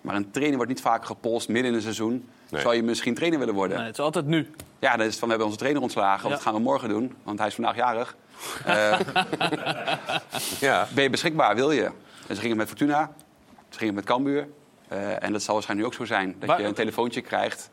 Maar 0.00 0.14
een 0.14 0.30
trainer 0.30 0.56
wordt 0.56 0.70
niet 0.72 0.80
vaak 0.80 1.04
gepolst 1.04 1.48
midden 1.48 1.70
in 1.70 1.76
een 1.76 1.82
seizoen. 1.82 2.28
Nee. 2.50 2.60
Zou 2.60 2.74
je 2.74 2.82
misschien 2.82 3.14
trainer 3.14 3.38
willen 3.38 3.54
worden? 3.54 3.76
Nee, 3.76 3.86
het 3.86 3.98
is 3.98 4.04
altijd 4.04 4.26
nu. 4.26 4.50
Ja, 4.78 4.96
dat 4.96 5.06
is 5.06 5.12
van 5.12 5.22
we 5.22 5.28
hebben 5.28 5.46
onze 5.46 5.58
trainer 5.58 5.82
ontslagen. 5.82 6.28
Ja. 6.28 6.34
dat 6.34 6.42
gaan 6.44 6.54
we 6.54 6.60
morgen 6.60 6.88
doen, 6.88 7.16
want 7.22 7.38
hij 7.38 7.48
is 7.48 7.54
vandaag 7.54 7.76
jarig. 7.76 8.16
Eh, 8.64 8.98
Ja. 10.60 10.88
ben 10.94 11.02
je 11.02 11.10
beschikbaar, 11.10 11.54
wil 11.54 11.70
je? 11.70 11.84
En 12.26 12.34
ze 12.34 12.40
gingen 12.40 12.56
met 12.56 12.68
Fortuna, 12.68 13.12
ze 13.68 13.78
gingen 13.78 13.94
met 13.94 14.04
Cambuur. 14.04 14.48
Eh, 14.88 15.22
en 15.22 15.32
dat 15.32 15.42
zal 15.42 15.54
waarschijnlijk 15.54 15.88
nu 15.88 15.94
ook 15.94 15.94
zo 16.08 16.14
zijn. 16.14 16.36
Dat 16.38 16.48
Maar- 16.48 16.60
je 16.60 16.66
een 16.66 16.74
telefoontje 16.74 17.20
krijgt 17.20 17.70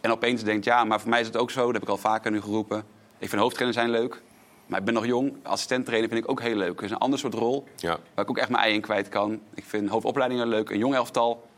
en 0.00 0.10
opeens 0.10 0.42
denkt... 0.44 0.64
ja, 0.64 0.84
maar 0.84 1.00
voor 1.00 1.10
mij 1.10 1.20
is 1.20 1.26
het 1.26 1.36
ook 1.36 1.50
zo, 1.50 1.64
dat 1.64 1.72
heb 1.72 1.82
ik 1.82 1.88
al 1.88 1.96
vaker 1.96 2.30
nu 2.30 2.40
geroepen. 2.40 2.84
Ik 3.18 3.28
vind 3.28 3.40
hoofdtrainer 3.42 3.78
zijn 3.80 3.90
leuk, 3.90 4.22
maar 4.66 4.78
ik 4.78 4.84
ben 4.84 4.94
nog 4.94 5.06
jong. 5.06 5.34
Assistent-trainer 5.42 6.08
vind 6.08 6.24
ik 6.24 6.30
ook 6.30 6.40
heel 6.40 6.56
leuk. 6.56 6.74
Het 6.74 6.84
is 6.84 6.90
een 6.90 6.96
ander 6.98 7.18
soort 7.18 7.34
rol, 7.34 7.64
Ja. 7.76 7.98
waar 8.14 8.24
ik 8.24 8.30
ook 8.30 8.38
echt 8.38 8.48
mijn 8.48 8.62
ei 8.62 8.74
in 8.74 8.80
kwijt 8.80 9.08
kan. 9.08 9.40
Ik 9.54 9.64
vind 9.66 9.88
hoofdopleidingen 9.88 10.46
leuk. 10.48 10.70
Een 10.70 10.78
jong 10.78 10.94
elftal 10.94 11.48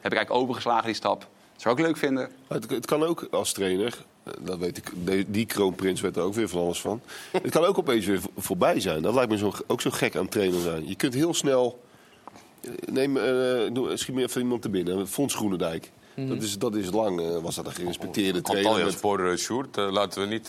heb 0.00 0.12
ik 0.12 0.18
eigenlijk 0.18 0.30
overgeslagen, 0.42 0.84
die 0.86 0.94
stap. 0.94 1.20
Dat 1.20 1.62
zou 1.62 1.74
ik 1.74 1.80
ook 1.80 1.86
leuk 1.86 1.96
vinden. 1.96 2.30
Het, 2.48 2.70
het 2.70 2.86
kan 2.86 3.02
ook 3.04 3.26
als 3.30 3.52
trainer, 3.52 4.04
dat 4.40 4.58
weet 4.58 4.76
ik, 4.76 4.92
die 5.26 5.46
kroonprins 5.46 6.00
weet 6.00 6.16
er 6.16 6.22
ook 6.22 6.34
weer 6.34 6.48
van 6.48 6.60
alles 6.60 6.80
van. 6.80 7.00
het 7.32 7.50
kan 7.50 7.64
ook 7.64 7.78
opeens 7.78 8.06
weer 8.06 8.20
vo- 8.20 8.30
voorbij 8.36 8.80
zijn. 8.80 9.02
Dat 9.02 9.14
lijkt 9.14 9.30
me 9.30 9.38
zo, 9.38 9.52
ook 9.66 9.80
zo 9.80 9.90
gek 9.90 10.16
aan 10.16 10.28
trainer 10.28 10.60
zijn. 10.60 10.88
Je 10.88 10.94
kunt 10.94 11.14
heel 11.14 11.34
snel. 11.34 11.80
eh, 12.60 12.70
Neem, 12.90 13.16
eh, 13.16 13.94
schiet 13.94 14.14
me 14.14 14.22
even 14.22 14.40
iemand 14.40 14.62
te 14.62 14.68
binnen, 14.68 15.08
Fons 15.08 15.34
Groenendijk. 15.34 15.90
Dat, 16.28 16.42
is, 16.42 16.58
dat 16.58 16.74
is 16.74 16.90
lang, 16.90 17.20
eh, 17.20 17.38
was 17.42 17.54
dat 17.54 17.66
een 17.66 17.72
gerespecteerde 17.72 18.40
trainer. 18.40 18.70
Antalya 18.70 19.26
Met, 19.30 19.38
Sjoerd, 19.40 19.76
eh, 19.76 19.90
laten 19.90 20.20
we 20.20 20.26
niet... 20.26 20.46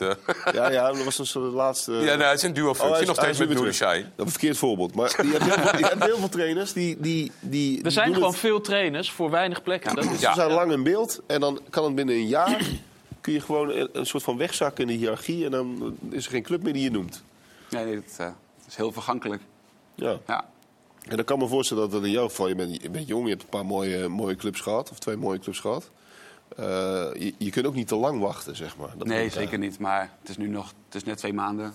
ja, 0.54 0.72
ja, 0.72 0.92
dat 0.92 1.04
was 1.04 1.16
dus 1.16 1.32
de 1.32 1.40
laatste... 1.40 1.92
ja, 1.92 2.16
nee, 2.16 2.28
het 2.28 2.36
is 2.38 2.44
een 2.44 2.50
Oh, 2.50 2.56
duo-functie, 2.56 2.92
hij 2.92 3.02
is- 3.02 3.08
nog 3.08 3.16
hij 3.16 3.26
steeds 3.26 3.40
is 3.40 3.40
met 3.40 3.48
weer 3.48 3.78
Nouri. 3.82 4.02
Dat 4.04 4.10
is 4.16 4.24
een 4.26 4.30
verkeerd 4.32 4.58
voorbeeld. 4.58 4.96
Maar 4.96 5.18
die 5.22 5.32
hebt 5.32 5.44
heel, 5.44 5.64
veel- 5.66 5.80
je 5.80 5.86
hebt 5.86 6.04
heel 6.04 6.18
veel 6.18 6.30
trainers 6.30 6.74
die... 6.74 6.98
die, 7.00 7.32
die 7.40 7.84
Er 7.84 7.92
zijn 7.92 8.14
gewoon 8.14 8.30
het- 8.30 8.40
veel 8.40 8.62
trainers 8.62 9.12
voor 9.12 9.30
weinig 9.30 9.64
plekken. 9.64 9.96
Dat 9.96 10.04
is, 10.04 10.20
Ze 10.20 10.32
zijn 10.36 10.52
lang 10.52 10.72
in 10.72 10.84
beeld 10.84 11.22
en 11.28 11.40
dan 11.40 11.60
kan 11.70 11.84
het 11.84 11.96
binnen 11.96 12.16
een 12.16 12.28
jaar... 12.28 12.62
kun 13.28 13.36
je 13.36 13.42
gewoon 13.42 13.70
een, 13.70 13.90
een 13.92 14.06
soort 14.06 14.24
van 14.24 14.38
wegzakken 14.38 14.82
in 14.82 14.88
de 14.88 14.94
hiërarchie... 14.94 15.46
en 15.46 15.52
dan 15.52 15.98
is 16.10 16.26
er 16.26 16.32
geen 16.32 16.44
club 16.44 16.64
meer 16.64 16.74
die 16.74 16.84
je 16.84 16.92
noemt. 16.92 17.24
Nee, 17.70 17.86
nee, 17.86 17.96
het, 17.96 18.16
eh, 18.18 18.26
het 18.26 18.68
is 18.68 18.76
heel 18.76 18.92
vergankelijk. 18.92 19.42
Ja. 19.96 20.20
Ja. 20.28 20.50
En 21.08 21.16
dan 21.16 21.26
kan 21.26 21.40
me 21.40 21.48
voorstellen 21.48 21.84
dat 21.84 21.92
dat 21.92 22.04
in 22.04 22.12
jouw 22.12 22.28
geval... 22.28 22.48
je 22.48 22.56
bent, 22.56 22.82
je 22.82 22.90
bent 22.90 23.08
jong, 23.08 23.24
je 23.24 23.30
hebt 23.30 23.44
een 23.44 23.50
paar 23.50 23.66
mooie, 23.66 24.08
mooie 24.08 24.36
clubs 24.36 24.62
gehad... 24.62 24.92
of 24.92 25.00
twee 25.00 25.16
mooie 25.16 25.40
clubs 25.40 25.60
gehad. 25.60 25.90
Eh, 26.56 26.66
je, 27.14 27.34
je 27.38 27.50
kunt 27.50 27.66
ook 27.66 27.74
niet 27.74 27.88
te 27.88 27.96
lang 27.96 28.20
wachten, 28.20 28.56
zeg 28.56 28.78
maar. 28.78 28.90
Dat 28.98 29.08
Nee, 29.08 29.26
eh, 29.26 29.32
zeker 29.32 29.58
niet. 29.58 29.80
Maar 29.80 30.12
het 30.20 30.30
is 30.30 30.38
nu 30.38 30.48
nog 30.48 30.74
het 30.86 30.96
is 30.96 31.04
net 31.04 31.18
twee 31.18 31.34
maanden. 31.34 31.74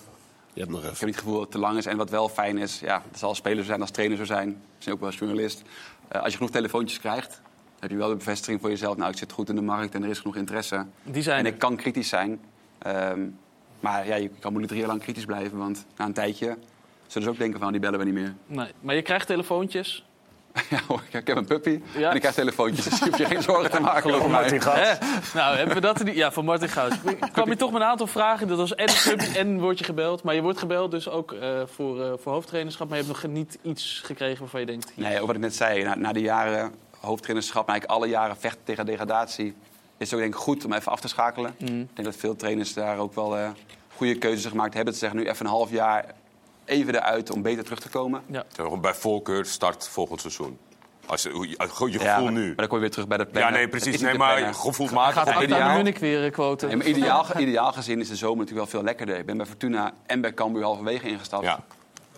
Je 0.53 0.59
hebt 0.59 0.71
nog 0.71 0.79
Ik 0.79 0.85
heb 0.85 0.93
even. 0.93 1.05
niet 1.05 1.15
het 1.15 1.23
gevoel 1.23 1.39
dat 1.39 1.47
het 1.47 1.61
te 1.61 1.67
lang 1.67 1.77
is. 1.77 1.85
En 1.85 1.97
wat 1.97 2.09
wel 2.09 2.29
fijn 2.29 2.57
is, 2.57 2.79
ja, 2.79 3.03
het 3.09 3.19
zal 3.19 3.29
als 3.29 3.37
speler 3.37 3.63
zo 3.63 3.69
zijn, 3.69 3.81
als 3.81 3.91
trainer 3.91 4.17
zo 4.17 4.25
zijn. 4.25 4.61
Misschien 4.73 4.93
ook 4.93 4.99
wel 4.99 5.09
als 5.09 5.17
journalist. 5.17 5.61
Eh, 6.07 6.21
als 6.21 6.31
je 6.31 6.37
genoeg 6.37 6.51
telefoontjes 6.51 6.99
krijgt, 6.99 7.41
heb 7.83 7.91
je 7.91 7.97
wel 7.97 8.09
de 8.09 8.15
bevestiging 8.15 8.61
voor 8.61 8.69
jezelf. 8.69 8.97
Nou, 8.97 9.11
ik 9.11 9.17
zit 9.17 9.31
goed 9.31 9.49
in 9.49 9.55
de 9.55 9.61
markt 9.61 9.95
en 9.95 10.03
er 10.03 10.09
is 10.09 10.19
genoeg 10.19 10.35
interesse. 10.35 10.85
die 11.03 11.21
zijn 11.23 11.39
En 11.39 11.45
er. 11.45 11.51
ik 11.53 11.59
kan 11.59 11.75
kritisch 11.75 12.09
zijn. 12.09 12.39
Ehm, 12.79 13.19
maar 13.79 14.07
ja, 14.07 14.15
je 14.15 14.27
kan 14.27 14.51
moeilijk 14.51 14.67
drie 14.67 14.79
jaar 14.79 14.89
lang 14.89 15.01
kritisch 15.01 15.25
blijven. 15.25 15.57
Want 15.57 15.85
na 15.97 16.05
een 16.05 16.13
tijdje 16.13 16.57
zullen 17.07 17.23
ze 17.27 17.29
ook 17.33 17.37
denken 17.39 17.59
van, 17.59 17.71
die 17.71 17.81
bellen 17.81 17.99
we 17.99 18.05
niet 18.05 18.13
meer. 18.13 18.33
Nee, 18.45 18.67
maar 18.81 18.95
je 18.95 19.01
krijgt 19.01 19.27
telefoontjes. 19.27 20.05
ja, 20.69 20.79
hoor, 20.87 21.01
ik 21.11 21.27
heb 21.27 21.37
een 21.37 21.45
puppy 21.45 21.79
Ja. 21.97 22.09
en 22.09 22.13
ik 22.15 22.19
krijg 22.21 22.35
telefoontjes. 22.35 22.85
Dus 22.85 22.99
je 22.99 23.05
hoeft 23.05 23.17
je 23.17 23.25
geen 23.25 23.41
zorgen 23.41 23.71
te 23.71 23.79
maken 23.79 24.13
over 24.13 24.29
mij. 24.29 24.41
Martin. 24.41 24.61
Hè? 24.61 24.93
Nou, 25.33 25.55
hebben 25.57 25.75
we 25.75 25.81
dat 25.81 26.03
niet? 26.03 26.15
Ja, 26.15 26.31
van 26.31 26.45
Martin 26.45 26.69
Gauws. 26.69 26.93
Ik 27.05 27.19
kwam 27.33 27.49
je 27.49 27.55
toch 27.55 27.71
met 27.71 27.81
een 27.81 27.87
aantal 27.87 28.07
vragen. 28.07 28.47
Dat 28.47 28.57
was 28.57 28.75
en 28.75 28.89
een 28.89 28.95
club 28.95 29.19
en 29.19 29.59
word 29.59 29.79
je 29.79 29.85
gebeld. 29.85 30.23
Maar 30.23 30.35
je 30.35 30.41
wordt 30.41 30.59
gebeld 30.59 30.91
dus 30.91 31.09
ook 31.09 31.31
eh, 31.31 31.61
voor, 31.65 32.01
eh, 32.03 32.11
voor 32.19 32.31
hoofdtrainerschap. 32.33 32.89
Maar 32.89 32.97
je 32.97 33.03
hebt 33.03 33.21
nog 33.23 33.31
niet 33.31 33.57
iets 33.61 34.01
gekregen 34.05 34.39
waarvan 34.39 34.59
je 34.59 34.65
denkt... 34.65 34.91
Nee, 34.95 35.13
over 35.13 35.25
wat 35.25 35.35
ik 35.35 35.41
net 35.41 35.55
zei, 35.55 35.83
na, 35.83 35.95
na 35.95 36.11
de 36.13 36.21
jaren 36.21 36.71
hoofdtrainerschap, 37.07 37.65
maar 37.67 37.75
eigenlijk 37.75 38.01
alle 38.01 38.11
jaren 38.11 38.37
vechten 38.37 38.63
tegen 38.63 38.85
degradatie, 38.85 39.55
is 39.97 40.05
het 40.11 40.13
ook 40.13 40.19
denk 40.19 40.33
ik 40.33 40.39
goed 40.39 40.65
om 40.65 40.73
even 40.73 40.91
af 40.91 40.99
te 40.99 41.07
schakelen. 41.07 41.55
Mm. 41.59 41.81
Ik 41.81 41.95
denk 41.95 42.03
dat 42.07 42.15
veel 42.15 42.35
trainers 42.35 42.73
daar 42.73 42.97
ook 42.97 43.15
wel 43.15 43.37
eh, 43.37 43.49
goede 43.95 44.17
keuzes 44.17 44.45
gemaakt 44.45 44.73
hebben. 44.73 44.93
Te 44.93 44.99
zeggen 44.99 45.19
nu 45.19 45.25
even 45.29 45.45
een 45.45 45.51
half 45.51 45.71
jaar 45.71 46.05
even 46.65 46.95
eruit 46.95 47.31
om 47.31 47.41
beter 47.41 47.63
terug 47.63 47.79
te 47.79 47.89
komen. 47.89 48.21
Gewoon 48.55 48.81
Bij 48.81 48.93
voorkeur 48.93 49.45
start 49.45 49.87
volgend 49.87 50.21
seizoen. 50.21 50.57
Als 51.05 51.23
je, 51.23 51.29
hoe 51.29 51.49
je, 51.49 51.99
Ja, 51.99 52.13
gevoel 52.13 52.23
maar, 52.23 52.33
nu. 52.33 52.45
maar 52.45 52.55
dan 52.55 52.67
kom 52.67 52.75
je 52.75 52.81
weer 52.81 52.91
terug 52.91 53.07
bij 53.07 53.17
de 53.17 53.23
Ja, 53.23 53.29
plannen. 53.31 53.53
nee, 53.53 53.67
precies. 53.67 54.01
Nee, 54.01 54.17
maar. 54.17 54.37
Gaat 54.53 54.77
Ja, 54.91 55.01
Acta 55.03 55.41
ideaal. 55.41 55.83
Weer 55.83 56.25
eh, 56.25 56.31
quoten. 56.31 56.67
Nee, 56.67 56.77
maar 56.77 56.85
ideaal, 56.85 57.25
ideaal 57.37 57.71
gezien 57.73 57.99
is 57.99 58.07
de 58.07 58.15
zomer 58.15 58.37
natuurlijk 58.37 58.69
wel 58.71 58.79
veel 58.79 58.83
lekkerder. 58.83 59.17
Ik 59.17 59.25
ben 59.25 59.37
bij 59.37 59.45
Fortuna 59.45 59.93
en 60.05 60.21
bij 60.21 60.33
Cambuur 60.33 60.63
halverwege 60.63 61.07
ingestapt. 61.07 61.43
Ja. 61.43 61.55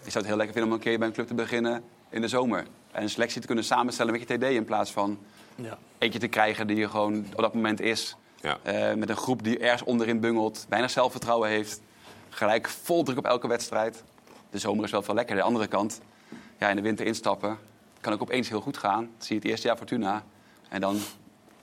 Ik 0.04 0.12
zou 0.12 0.18
het 0.18 0.26
heel 0.26 0.36
lekker 0.36 0.54
vinden 0.54 0.72
om 0.72 0.78
een 0.78 0.84
keer 0.84 0.98
bij 1.00 1.08
een 1.08 1.14
club 1.14 1.28
te 1.28 1.34
beginnen 1.34 1.84
in 2.10 2.22
de 2.22 2.28
zomer. 2.28 2.66
En 2.96 3.02
een 3.02 3.10
selectie 3.10 3.42
te 3.42 3.48
kunnen 3.48 3.64
samenstellen 3.66 4.12
met 4.12 4.28
je 4.28 4.38
TD 4.38 4.44
in 4.44 4.66
plaats 4.66 4.92
van 4.92 5.20
Ja. 5.56 5.78
eentje 5.98 6.20
te 6.20 6.28
krijgen 6.28 6.68
die 6.68 6.76
je 6.76 6.90
gewoon 6.90 7.26
op 7.36 7.42
dat 7.42 7.54
moment 7.54 7.82
is. 7.82 8.16
Ja. 8.42 8.58
Eh, 8.64 8.94
met 8.96 9.10
een 9.10 9.16
groep 9.16 9.44
die 9.44 9.60
ergens 9.60 9.84
onderin 9.84 10.20
bungelt, 10.20 10.66
weinig 10.70 10.92
zelfvertrouwen 10.92 11.50
heeft. 11.50 11.82
Gelijk 12.30 12.70
vol 12.70 13.04
druk 13.04 13.18
op 13.18 13.26
elke 13.26 13.48
wedstrijd. 13.48 14.04
De 14.50 14.58
zomer 14.58 14.84
is 14.84 14.92
wel 14.92 15.02
veel 15.02 15.14
lekkerder. 15.14 15.44
De 15.44 15.50
andere 15.50 15.68
kant, 15.68 16.02
ja, 16.60 16.70
in 16.70 16.76
de 16.76 16.82
winter 16.82 17.06
instappen, 17.06 17.58
kan 18.02 18.14
ook 18.14 18.22
opeens 18.22 18.50
heel 18.50 18.62
goed 18.62 18.78
gaan. 18.78 19.10
Dat 19.18 19.26
zie 19.26 19.36
je 19.36 19.42
het 19.42 19.52
eerste 19.52 19.68
jaar 19.68 19.78
Fortuna. 19.78 20.24
En 20.70 20.82
dan 20.82 20.98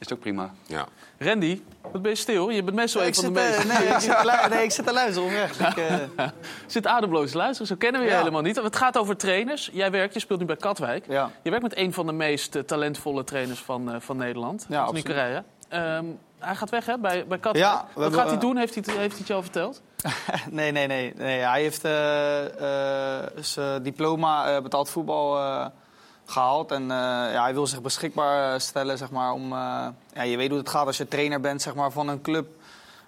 is 0.02 0.08
het 0.08 0.12
ook 0.12 0.20
prima. 0.20 0.50
Ja. 0.66 0.86
Randy, 1.18 1.60
wat 1.92 2.02
ben 2.02 2.10
je 2.10 2.16
stil? 2.16 2.48
Je 2.50 2.62
bent 2.62 2.76
meestal 2.76 3.02
een 3.02 3.14
van 3.14 3.32
de 3.32 3.40
eh, 3.40 3.46
meest... 3.64 3.78
nee, 3.78 3.88
ik 3.88 4.00
zit 4.00 4.24
lu- 4.24 4.48
nee, 4.54 4.64
ik 4.64 4.70
zit 4.70 4.86
te 4.86 4.92
luisteren 4.92 5.28
oprecht. 5.28 5.60
Ik, 5.60 5.76
eh, 5.76 5.96
zit 6.66 6.86
ademloos 6.86 7.30
te 7.30 7.36
luisteren. 7.36 7.66
Zo 7.66 7.74
kennen 7.76 8.00
we 8.00 8.06
je 8.06 8.12
Ja. 8.12 8.18
helemaal 8.18 8.42
niet. 8.42 8.56
Het 8.56 8.76
gaat 8.76 8.98
over 8.98 9.16
trainers. 9.16 9.70
Jij 9.72 9.90
werkt, 9.90 10.14
je 10.14 10.20
speelt 10.20 10.40
nu 10.40 10.46
bij 10.46 10.56
Katwijk. 10.56 11.04
Ja. 11.08 11.30
Je 11.42 11.50
werkt 11.50 11.64
met 11.64 11.76
een 11.76 11.92
van 11.92 12.06
de 12.06 12.12
meest 12.12 12.54
eh, 12.54 12.62
talentvolle 12.62 13.24
trainers 13.24 13.60
van, 13.60 13.92
eh, 13.92 14.00
van 14.00 14.16
Nederland. 14.16 14.66
Ja, 14.68 14.82
absoluut. 14.82 15.42
Ehm, 15.68 16.04
hij 16.38 16.54
gaat 16.54 16.70
weg 16.70 16.86
hè, 16.86 16.98
bij, 16.98 17.26
bij 17.26 17.38
Katwijk. 17.38 17.64
Ja, 17.66 17.76
we 17.76 17.84
Wat 17.94 18.02
hebben, 18.02 18.18
gaat 18.18 18.26
hij 18.28 18.34
eh, 18.36 18.40
doen? 18.40 18.56
Heeft 18.56 18.74
hij, 18.74 18.82
het- 18.86 18.96
heeft 18.96 19.10
hij 19.10 19.18
het 19.18 19.26
je 19.28 19.34
al 19.34 19.42
verteld? 19.42 19.82
nee, 20.50 20.72
nee, 20.72 20.86
nee, 20.86 21.12
nee. 21.16 21.38
Hij 21.40 21.62
heeft 21.62 21.84
eh, 21.84 23.18
eh, 23.18 23.28
zijn 23.40 23.82
diploma 23.82 24.46
eh, 24.56 24.62
betaald 24.62 24.90
voetbal 24.90 25.38
eh, 25.38 25.66
gehaald. 26.26 26.70
En 26.70 26.82
eh, 26.82 26.88
ja, 27.32 27.42
hij 27.42 27.54
wil 27.54 27.66
zich 27.66 27.80
beschikbaar 27.82 28.60
stellen, 28.60 28.98
zeg 28.98 29.10
maar, 29.10 29.32
om... 29.32 29.52
eh, 29.52 29.86
ja, 30.14 30.22
je 30.22 30.36
weet 30.36 30.48
hoe 30.48 30.58
het 30.58 30.68
gaat 30.68 30.86
als 30.86 30.96
je 30.96 31.08
trainer 31.08 31.40
bent, 31.40 31.62
zeg 31.62 31.74
maar, 31.74 31.90
van 31.90 32.08
een 32.08 32.20
club. 32.22 32.46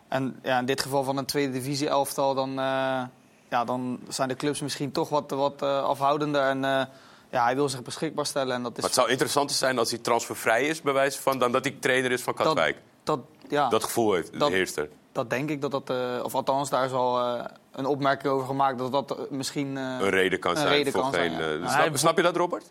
En 0.09 0.38
ja, 0.42 0.59
in 0.59 0.64
dit 0.66 0.83
geval 0.83 1.05
van 1.05 1.16
een 1.16 1.24
tweede 1.24 1.53
divisie 1.53 1.88
elftal, 1.88 2.35
dan, 2.35 2.48
eh, 2.50 3.03
ja, 3.48 3.64
dan 3.64 3.98
zijn 4.09 4.29
de 4.29 4.37
clubs 4.37 4.61
misschien 4.61 4.92
toch 4.92 5.09
wat, 5.09 5.31
wat 5.31 5.62
eh, 5.62 5.83
afhoudender. 5.83 6.42
En 6.42 6.64
eh, 6.64 6.83
ja, 7.31 7.44
hij 7.44 7.55
wil 7.55 7.68
zich 7.68 7.83
beschikbaar 7.83 8.27
stellen. 8.27 8.55
En 8.55 8.62
dat 8.62 8.70
is 8.72 8.77
Maar 8.77 8.87
het 8.87 8.94
zou 8.98 9.11
interessanter 9.11 9.57
zijn 9.57 9.79
als 9.79 9.90
hij 9.90 9.98
transfervrij 9.98 10.64
is, 10.66 10.83
bij 10.83 10.92
wijze 10.92 11.20
van, 11.22 11.38
dan 11.38 11.53
dat 11.53 11.64
hij 11.64 11.77
trainer 11.81 12.11
is 12.12 12.22
van 12.22 12.35
Katwijk. 12.35 12.77
dat, 13.05 13.20
ja, 13.48 13.68
Dat 13.68 13.85
gevoel 13.85 14.12
heeft, 14.12 14.38
Dat- 14.38 14.50
heerst 14.50 14.77
er. 14.77 14.88
dat 15.12 15.31
denk 15.31 15.50
ik 15.50 15.61
dat 15.61 15.70
dat... 15.70 15.90
eh, 15.90 15.96
of 16.24 16.35
althans, 16.35 16.70
daar 16.70 16.85
is 16.85 16.92
al 16.92 17.20
eh, 17.20 17.44
een 17.72 17.87
opmerking 17.87 18.33
over 18.33 18.46
gemaakt 18.46 18.79
dat 18.79 18.92
dat 18.92 19.11
eh, 19.11 19.18
misschien... 19.31 19.77
eh, 19.77 19.83
Een 19.83 20.11
reden 20.11 20.38
kan 20.38 20.50
een 20.50 20.57
zijn 20.57 20.68
reden 20.68 20.92
voor 20.92 21.00
kan 21.03 21.12
geen... 21.14 21.35
zijn, 21.37 21.61
ja. 21.61 21.85
eh, 21.85 21.94
snap 21.94 22.16
je 22.16 22.22
dat, 22.22 22.37
Robert? 22.37 22.70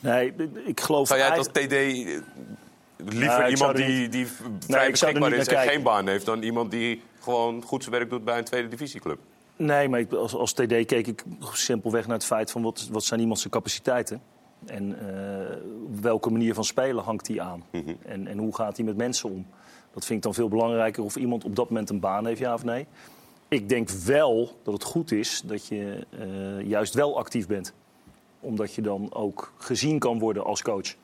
Nee, 0.00 0.34
ik 0.64 0.80
geloof... 0.80 1.06
Zou 1.06 1.20
jij 1.20 1.28
het 1.28 1.38
als 1.38 1.46
TD 1.46 1.72
eh, 1.72 2.20
liever 2.96 3.48
iemand 3.50 3.76
die, 3.76 4.08
die 4.08 4.26
vrij 4.58 4.90
beschikbaar 4.90 5.32
is 5.32 5.46
en 5.46 5.54
kijken. 5.54 5.72
geen 5.72 5.82
baan 5.82 6.08
heeft... 6.08 6.26
dan 6.26 6.42
iemand 6.42 6.70
die 6.70 7.02
gewoon 7.20 7.62
goed 7.62 7.82
zijn 7.82 7.94
werk 7.94 8.10
doet 8.10 8.24
bij 8.24 8.38
een 8.38 8.44
tweede 8.44 8.68
divisieclub? 8.68 9.18
Nee, 9.56 9.88
maar 9.88 10.00
ik, 10.00 10.12
als, 10.12 10.34
als 10.34 10.52
TD 10.52 10.66
keek 10.66 11.06
ik 11.06 11.24
simpelweg 11.52 12.06
naar 12.06 12.16
het 12.16 12.24
feit 12.24 12.50
van 12.50 12.62
wat, 12.62 12.88
wat 12.90 13.04
zijn 13.04 13.20
iemand 13.20 13.38
zijn 13.38 13.52
capaciteiten. 13.52 14.22
En 14.66 14.96
op 15.86 16.00
welke 16.00 16.30
manier 16.30 16.54
van 16.54 16.64
spelen 16.64 17.04
hangt 17.04 17.28
hij 17.28 17.40
aan. 17.40 17.64
Mhm. 17.70 17.94
en, 18.06 18.26
en 18.26 18.38
hoe 18.38 18.54
gaat 18.54 18.76
hij 18.76 18.86
met 18.86 18.96
mensen 18.96 19.30
om. 19.30 19.46
Dat 19.92 20.04
vind 20.04 20.18
ik 20.18 20.24
dan 20.24 20.34
veel 20.34 20.48
belangrijker 20.48 21.04
of 21.04 21.16
iemand 21.16 21.44
op 21.44 21.56
dat 21.56 21.68
moment 21.68 21.90
een 21.90 22.00
baan 22.00 22.26
heeft, 22.26 22.38
ja 22.38 22.54
of 22.54 22.64
nee. 22.64 22.86
Ik 23.48 23.68
denk 23.68 23.90
wel 23.90 24.58
dat 24.62 24.74
het 24.74 24.82
goed 24.82 25.12
is 25.12 25.42
dat 25.44 25.66
je 25.66 26.06
eh, 26.10 26.68
juist 26.68 26.94
wel 26.94 27.18
actief 27.18 27.46
bent. 27.46 27.74
Omdat 28.40 28.74
je 28.74 28.82
dan 28.82 29.14
ook 29.14 29.52
gezien 29.58 29.98
kan 29.98 30.18
worden 30.18 30.44
als 30.44 30.62
coach. 30.62 30.94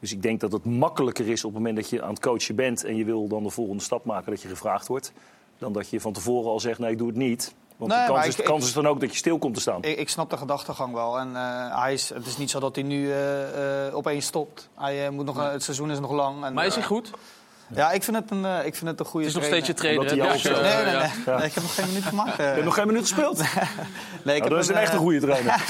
Dus 0.00 0.12
ik 0.12 0.22
denk 0.22 0.40
dat 0.40 0.52
het 0.52 0.64
makkelijker 0.64 1.28
is 1.28 1.44
op 1.44 1.50
het 1.54 1.58
moment 1.62 1.76
dat 1.76 1.90
je 1.90 2.02
aan 2.02 2.08
het 2.10 2.20
coachen 2.20 2.54
bent... 2.56 2.84
en 2.84 2.96
je 2.96 3.04
wil 3.04 3.28
dan 3.28 3.42
de 3.42 3.50
volgende 3.50 3.82
stap 3.82 4.04
maken 4.04 4.30
dat 4.30 4.42
je 4.42 4.48
gevraagd 4.48 4.86
wordt... 4.86 5.12
dan 5.58 5.72
dat 5.72 5.88
je 5.90 6.00
van 6.00 6.12
tevoren 6.12 6.50
al 6.50 6.60
zegt, 6.60 6.78
nee, 6.78 6.90
ik 6.90 6.98
doe 6.98 7.06
het 7.08 7.16
niet. 7.16 7.54
Want 7.76 7.90
Nee, 7.92 8.00
de 8.06 8.12
kans, 8.12 8.26
is, 8.26 8.30
ik- 8.30 8.36
de 8.36 8.42
kans 8.42 8.60
ik- 8.62 8.66
is 8.68 8.72
dan 8.74 8.86
ook 8.86 9.00
dat 9.00 9.10
je 9.10 9.16
stil 9.16 9.38
komt 9.38 9.54
te 9.54 9.60
staan. 9.60 9.82
Ik, 9.82 9.98
ik 9.98 10.08
snap 10.08 10.30
de 10.30 10.36
gedachtegang 10.36 10.92
wel. 10.94 11.18
En 11.18 11.36
eh, 11.36 11.80
hij 11.82 11.92
is, 11.92 12.08
het 12.08 12.26
is 12.26 12.36
niet 12.36 12.50
zo 12.50 12.60
dat 12.60 12.74
hij 12.74 12.84
nu 12.84 13.10
eh, 13.12 13.86
eh, 13.86 13.96
opeens 13.96 14.26
stopt. 14.26 14.68
Hij, 14.74 15.06
eh, 15.06 15.10
moet 15.12 15.24
nog, 15.24 15.50
het 15.50 15.62
seizoen 15.62 15.90
is 15.90 16.00
nog 16.00 16.10
lang. 16.12 16.44
En, 16.44 16.54
Maar 16.54 16.66
is 16.66 16.74
hij 16.74 16.84
goed? 16.84 17.10
Ja, 17.74 17.92
ik 17.92 18.02
vind 18.02 18.16
het 18.16 18.30
een, 18.30 18.44
eh, 18.44 18.66
ik 18.66 18.74
vind 18.74 18.90
het 18.90 19.00
een 19.00 19.06
goede 19.06 19.26
Het 19.26 19.36
is 19.36 19.40
nog 19.42 19.48
trainer. 19.50 19.64
steeds 19.64 19.66
je 19.66 19.74
trainer. 19.74 20.26
Hè? 20.26 20.32
Dus, 20.32 20.44
eh, 20.44 20.52
Nee, 20.62 20.84
nee, 20.84 20.94
ja. 20.94 20.98
nee. 21.26 21.36
Nee, 21.36 21.46
ik 21.46 21.54
heb 21.54 21.62
nog 21.62 21.74
geen 21.74 21.86
minuut 21.86 22.04
gemaakt. 22.04 22.30
eh. 22.30 22.36
Je 22.36 22.42
hebt 22.52 22.64
nog 22.64 22.74
geen 22.74 22.86
minuut 22.86 23.02
gespeeld. 23.02 23.38
nee, 23.42 23.46
ik 23.46 24.24
Nou, 24.24 24.40
heb 24.40 24.48
dat 24.48 24.58
is 24.58 24.68
een 24.68 24.74
eh, 24.74 24.82
echt 24.82 24.92
een 24.92 24.98
goede 24.98 25.20
trainer. 25.20 25.54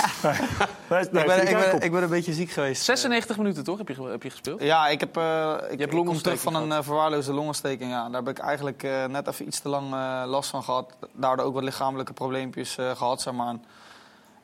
nee, 0.90 1.00
nee, 1.10 1.22
ik, 1.24 1.26
ben, 1.26 1.48
ik, 1.48 1.56
ben, 1.70 1.80
ik 1.82 1.92
ben 1.92 2.02
een 2.02 2.08
beetje 2.08 2.32
ziek 2.32 2.50
geweest. 2.50 2.82
96 2.84 3.36
minuten 3.36 3.64
toch 3.64 3.78
heb 3.78 3.88
je, 3.88 4.02
heb 4.02 4.22
je 4.22 4.30
gespeeld? 4.30 4.62
Ja, 4.62 4.88
ik 4.88 5.00
heb. 5.00 5.16
eh, 5.16 5.54
ik, 5.70 5.80
ik 5.80 5.88
kom 5.88 5.96
longontsteking 5.98 6.40
terug 6.40 6.40
van 6.54 6.54
een 6.70 6.72
eh, 6.78 6.84
verwaarloosde 6.84 7.32
longontsteking. 7.32 7.90
Ja. 7.90 8.08
Daar 8.08 8.22
heb 8.24 8.28
ik 8.28 8.38
eigenlijk 8.38 8.82
eh, 8.82 9.04
net 9.04 9.26
even 9.28 9.46
iets 9.46 9.60
te 9.60 9.68
lang 9.68 9.92
eh, 9.94 10.22
last 10.26 10.50
van 10.50 10.62
gehad. 10.62 10.92
Daardoor 11.12 11.46
ook 11.46 11.54
wat 11.54 11.62
lichamelijke 11.62 12.12
probleempjes 12.12 12.76
eh, 12.78 12.90
gehad, 12.96 13.20
zeg 13.22 13.34
maar. 13.34 13.48
En 13.48 13.64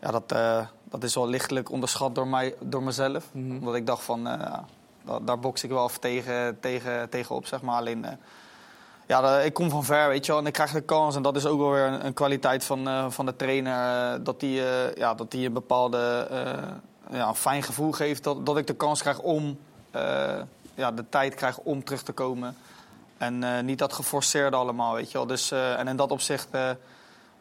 Ja, 0.00 0.10
dat, 0.10 0.32
eh, 0.32 0.58
dat 0.90 1.04
is 1.04 1.14
wel 1.14 1.28
lichtelijk 1.28 1.70
onderschat 1.70 2.14
door, 2.14 2.26
mij, 2.28 2.54
door 2.60 2.82
mezelf. 2.82 3.24
Mhm. 3.32 3.52
Omdat 3.56 3.74
ik 3.74 3.86
dacht 3.86 4.04
van, 4.04 4.28
da- 5.04 5.18
daar 5.20 5.38
boks 5.38 5.64
ik 5.64 5.70
wel 5.70 5.86
even 5.88 6.00
tegen, 6.00 6.60
tegen, 6.60 7.08
tegenop, 7.08 7.46
zeg 7.46 7.62
maar. 7.62 7.76
Alleen, 7.76 8.04
eh, 8.04 8.12
ja, 9.06 9.38
ik 9.38 9.52
kom 9.52 9.70
van 9.70 9.84
ver, 9.84 10.08
weet 10.08 10.26
je 10.26 10.32
wel. 10.32 10.40
En 10.40 10.46
ik 10.46 10.52
krijg 10.52 10.72
de 10.72 10.80
kans. 10.80 11.16
En 11.16 11.22
dat 11.22 11.36
is 11.36 11.46
ook 11.46 11.58
wel 11.58 11.70
weer 11.70 12.04
een, 12.04 12.14
kwaliteit 12.14 12.64
van, 12.64 12.88
eh, 12.88 13.10
van 13.10 13.26
de 13.26 13.36
trainer. 13.36 13.72
eh, 13.72 14.24
dat 14.24 14.40
hij 14.40 14.50
ja, 14.94 15.14
dat 15.14 15.30
die 15.30 15.46
een 15.46 15.52
bepaalde 15.52 16.26
ja, 17.10 17.28
een 17.28 17.34
fijn 17.34 17.62
gevoel 17.62 17.92
geeft. 17.92 18.24
Dat, 18.24 18.46
dat 18.46 18.56
ik 18.58 18.66
de 18.66 18.74
kans 18.74 19.00
krijg 19.00 19.18
om, 19.18 19.58
ja, 20.74 20.92
de 20.92 21.04
tijd 21.08 21.34
krijg 21.34 21.58
om 21.58 21.84
terug 21.84 22.02
te 22.02 22.12
komen. 22.12 22.56
En 23.18 23.64
niet 23.64 23.78
dat 23.78 23.92
geforceerde 23.92 24.56
allemaal, 24.56 24.94
weet 24.94 25.10
je 25.10 25.18
wel. 25.18 25.26
Dus, 25.26 25.50
en 25.50 25.88
in 25.88 25.96
dat 25.96 26.10
opzicht, 26.10 26.48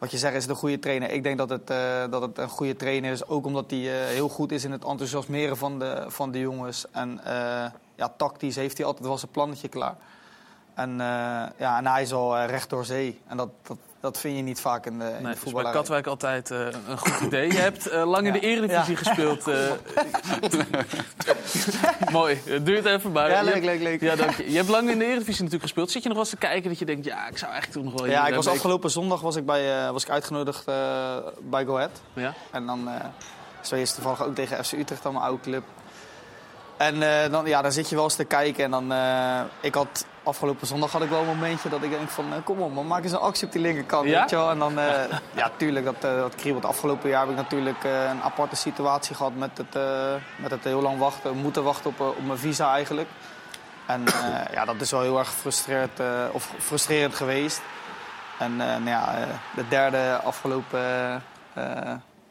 wat 0.01 0.11
je 0.11 0.17
zegt, 0.17 0.35
is 0.35 0.41
het 0.41 0.51
een 0.51 0.57
goede 0.57 0.79
trainer. 0.79 1.09
Ik 1.11 1.23
denk 1.23 1.37
dat 1.37 1.49
het, 1.49 1.69
eh, 1.69 2.03
dat 2.09 2.21
het 2.21 2.37
een 2.37 2.49
goede 2.49 2.75
trainer 2.75 3.11
is. 3.11 3.27
Ook 3.27 3.45
omdat 3.45 3.71
hij 3.71 3.79
eh, 3.79 4.07
heel 4.07 4.29
goed 4.29 4.51
is 4.51 4.63
in 4.63 4.71
het 4.71 4.83
enthousiasmeren 4.83 5.57
van 5.57 5.79
de, 5.79 6.05
van 6.07 6.31
de 6.31 6.39
jongens. 6.39 6.85
En 6.91 7.19
eh, 7.23 7.71
ja, 7.95 8.13
tactisch 8.17 8.55
heeft 8.55 8.77
hij 8.77 8.85
altijd 8.85 9.05
wel 9.05 9.17
zijn 9.17 9.31
plannetje 9.31 9.67
klaar. 9.67 9.95
En, 10.73 10.97
ja, 11.57 11.77
en 11.77 11.87
hij 11.87 12.01
is 12.01 12.13
al 12.13 12.43
recht 12.45 12.69
door 12.69 12.85
zee. 12.85 13.19
En 13.27 13.37
dat, 13.37 13.49
Dat 14.01 14.19
vind 14.19 14.35
je 14.37 14.41
niet 14.43 14.59
vaak 14.61 14.85
in 14.85 14.99
de, 14.99 15.05
in 15.05 15.09
Nee, 15.11 15.17
de 15.17 15.23
dus 15.23 15.33
bij 15.33 15.35
voetballerij. 15.37 15.73
Katwijk 15.73 16.07
altijd 16.07 16.51
eh, 16.51 16.59
een 16.87 16.97
goed 16.97 17.19
idee. 17.19 17.51
Je 17.51 17.57
hebt 17.59 17.87
eh, 17.89 18.05
lang 18.09 18.27
in 18.27 18.33
de 18.33 18.39
Eredivisie 18.39 18.91
Ja. 18.93 18.97
gespeeld. 19.03 19.47
eh. 19.47 19.71
Mooi, 22.11 22.41
het 22.45 22.65
duurt 22.65 22.85
even 22.85 23.13
bij. 23.13 23.29
Ja, 23.29 23.41
leuk, 23.41 23.53
hebt- 23.53 23.65
leuk, 23.65 23.81
leuk. 23.81 24.01
Ja, 24.01 24.15
dank 24.15 24.31
je. 24.37 24.51
Je 24.51 24.57
hebt 24.57 24.69
lang 24.69 24.89
in 24.89 24.97
de 24.99 25.05
Eredivisie 25.05 25.43
natuurlijk 25.43 25.61
gespeeld. 25.63 25.91
Zit 25.91 26.01
je 26.03 26.07
nog 26.09 26.17
wel 26.17 26.25
eens 26.27 26.35
te 26.39 26.47
kijken 26.47 26.69
dat 26.69 26.79
je 26.79 26.85
denkt, 26.85 27.05
ja, 27.05 27.27
ik 27.27 27.37
zou 27.37 27.51
eigenlijk 27.51 27.81
toch 27.83 27.91
nog 27.93 28.01
wel... 28.01 28.11
Ja, 28.11 28.27
ik 28.27 28.35
was 28.35 28.47
afgelopen 28.47 28.89
zondag 28.89 29.21
was 29.21 29.35
ik, 29.35 29.45
bij, 29.45 29.91
was 29.91 30.03
ik 30.03 30.09
uitgenodigd 30.09 30.65
bij 31.41 31.65
Go 31.65 31.75
Ahead. 31.75 32.01
Ja? 32.13 32.33
En 32.51 32.65
dan 32.65 32.87
uh, 32.87 32.93
speel 33.61 33.79
je 33.79 33.85
toevallig 33.93 34.23
ook 34.23 34.35
tegen 34.35 34.65
FC 34.65 34.71
Utrecht, 34.71 35.03
dan 35.03 35.13
mijn 35.13 35.25
oude 35.25 35.41
club. 35.41 35.63
En 36.77 36.99
dan, 37.31 37.45
ja, 37.45 37.61
dan 37.61 37.71
zit 37.71 37.89
je 37.89 37.95
wel 37.95 38.03
eens 38.03 38.15
te 38.15 38.23
kijken. 38.25 38.63
En 38.63 38.71
dan, 38.71 38.93
ik 39.61 39.75
had, 39.75 40.05
afgelopen 40.23 40.67
zondag 40.67 40.91
had 40.91 41.01
ik 41.01 41.09
wel 41.09 41.19
een 41.19 41.25
momentje 41.25 41.69
dat 41.69 41.83
ik 41.83 41.89
denk 41.89 42.09
van... 42.09 42.33
eh, 42.33 42.37
kom 42.43 42.61
op 42.61 42.73
man, 42.73 42.87
maak 42.87 43.03
eens 43.03 43.11
een 43.11 43.17
actie 43.17 43.45
op 43.47 43.51
die 43.51 43.61
linkerkant, 43.61 44.07
Ja? 44.07 44.19
weet 44.19 44.29
je 44.29 44.35
wel. 44.35 44.49
En 44.49 44.59
dan, 44.59 44.79
eh, 44.79 45.03
ja, 45.41 45.51
tuurlijk, 45.57 45.85
dat, 45.85 46.03
eh 46.03 46.15
dat 46.15 46.35
kriebelt. 46.35 46.65
Afgelopen 46.65 47.09
jaar 47.09 47.21
heb 47.21 47.29
ik 47.29 47.35
natuurlijk 47.35 47.83
een 47.83 48.21
aparte 48.23 48.55
situatie 48.55 49.15
gehad... 49.15 49.35
met 49.35 49.57
het, 49.57 49.79
met 50.35 50.51
het 50.51 50.63
heel 50.63 50.81
lang 50.81 50.97
wachten, 50.99 51.37
moeten 51.37 51.63
wachten 51.63 51.89
op, 51.89 51.99
op 51.99 52.25
mijn 52.25 52.37
visa 52.37 52.73
eigenlijk. 52.73 53.09
En 53.85 54.03
ja, 54.55 54.65
dat 54.65 54.81
is 54.81 54.91
wel 54.91 55.01
heel 55.01 55.19
erg 55.19 55.27
gefrustreerd, 55.27 55.99
of 56.31 56.53
frustrerend 56.59 57.15
geweest. 57.15 57.61
En 58.39 58.55
nou 58.55 58.85
ja, 58.89 59.13
de 59.55 59.67
derde 59.67 60.19
afgelopen, 60.23 61.23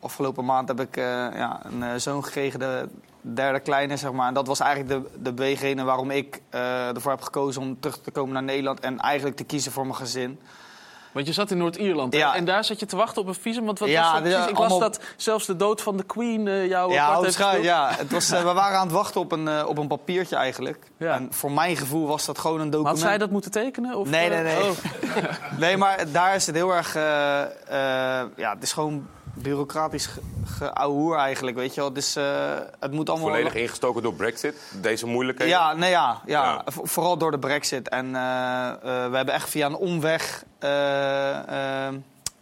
afgelopen 0.01 0.45
maand 0.45 0.69
heb 0.69 0.81
ik 0.81 0.97
ja, 1.35 1.61
een 1.65 2.01
zoon 2.01 2.25
gekregen, 2.25 2.59
de 2.59 2.89
derde 3.21 3.61
kleine, 3.61 3.97
zeg 3.97 4.13
maar. 4.13 4.29
En 4.29 4.35
dat 4.35 4.47
was 4.47 4.61
eigenlijk 4.61 5.03
de, 5.05 5.11
de 5.23 5.33
beweegreden 5.33 5.85
waarom 5.85 6.11
ik 6.11 6.41
eh, 6.51 6.89
ervoor 6.89 7.11
heb 7.11 7.21
gekozen 7.23 7.63
om 7.63 7.81
terug 7.81 7.99
te 8.01 8.11
komen 8.11 8.33
naar 8.33 8.43
Nederland. 8.43 8.81
En 8.81 8.99
eigenlijk 8.99 9.37
te 9.37 9.45
kiezen 9.45 9.73
voor 9.73 9.83
mijn 9.85 9.97
gezin. 9.97 10.41
Want 11.13 11.27
je 11.27 11.33
zat 11.33 11.51
in 11.51 11.59
Noord-Ierland? 11.59 12.15
Ja. 12.15 12.35
en 12.35 12.45
daar 12.45 12.65
zat 12.65 12.81
je 12.81 12.87
te 12.87 12.97
wachten 12.97 13.23
op 13.23 13.29
een 13.29 13.35
visum. 13.35 13.65
Want 13.65 13.79
wat 13.79 13.89
Ja, 13.89 14.03
was 14.03 14.13
dat 14.13 14.23
precies? 14.23 14.47
Ik 14.47 14.59
las 14.59 14.71
allemaal- 14.71 14.79
dat 14.79 15.01
zelfs 15.17 15.47
de 15.47 15.57
dood 15.57 15.83
van 15.83 15.97
de 15.97 16.03
Queen 16.03 16.49
eh 16.49 16.67
jou 16.69 16.93
ja, 16.93 17.07
apart 17.07 17.37
heeft 17.37 17.63
ja. 17.65 17.91
Het 17.93 18.11
was, 18.13 18.31
eh, 18.31 18.39
we 18.43 18.53
waren 18.53 18.79
aan 18.79 18.87
het 18.87 18.97
wachten 18.97 19.21
op 19.21 19.33
een, 19.33 19.67
op 19.67 19.79
een 19.79 19.87
papiertje 19.89 20.37
eigenlijk. 20.37 20.85
Ja. 20.97 21.15
En 21.15 21.29
voor 21.33 21.53
mijn 21.53 21.77
gevoel 21.77 22.07
was 22.07 22.27
dat 22.27 22.39
gewoon 22.39 22.61
een 22.61 22.71
document. 22.71 22.99
Had 22.99 23.09
zij 23.09 23.19
dat 23.19 23.31
moeten 23.31 23.51
tekenen? 23.51 23.95
Of, 23.97 24.09
Nee, 24.09 24.29
nee, 24.29 24.43
nee. 24.43 24.63
oh. 24.69 24.71
Nee, 25.59 25.77
maar 25.77 26.05
daar 26.13 26.35
is 26.35 26.47
het 26.47 26.55
heel 26.55 26.75
erg... 26.75 26.95
ja, 28.37 28.51
het 28.55 28.63
is 28.63 28.73
gewoon 28.73 29.07
bureaucratisch 29.35 30.07
ge- 30.07 30.21
geouwehoer 30.45 31.17
eigenlijk, 31.17 31.57
weet 31.57 31.75
je 31.75 31.81
wel. 31.81 31.89
Het, 31.89 31.99
is, 31.99 32.17
eh, 32.17 32.25
het 32.81 32.93
moet 32.93 33.09
allemaal... 33.11 33.29
Volledig 33.29 33.55
ingestoken 33.55 34.03
door 34.03 34.15
Brexit, 34.15 34.57
deze 34.81 35.07
moeilijkheden. 35.07 35.55
Ja, 35.55 35.73
nee, 35.73 35.91
ja, 35.91 36.21
ja. 36.27 36.43
Ja. 36.45 36.63
Vo- 36.67 36.85
vooral 36.85 37.19
door 37.19 37.31
de 37.31 37.39
brexit. 37.39 37.89
En 37.89 38.15
eh, 38.17 38.69
eh, 38.69 38.77
we 39.11 39.17
hebben 39.17 39.35
echt 39.35 39.49
via 39.51 39.67
een 39.67 39.77
omweg 39.77 40.45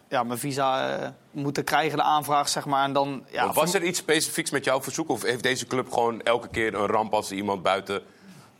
ja, 0.08 0.22
mijn 0.22 0.38
visa 0.38 0.98
moeten 1.30 1.64
krijgen, 1.64 1.96
de 1.98 2.02
aanvraag, 2.04 2.48
zeg 2.48 2.66
maar. 2.66 2.84
En 2.84 2.92
dan, 2.92 3.24
ja, 3.30 3.52
was 3.52 3.74
er 3.74 3.82
iets 3.82 3.98
specifieks 3.98 4.50
met 4.50 4.64
jouw 4.64 4.82
verzoek? 4.82 5.08
Of 5.08 5.22
heeft 5.22 5.42
deze 5.42 5.66
club 5.66 5.92
gewoon 5.92 6.22
elke 6.22 6.48
keer 6.48 6.74
een 6.74 6.86
ramp 6.86 7.14
als 7.14 7.30
er 7.30 7.36
iemand 7.36 7.62
buiten... 7.62 8.02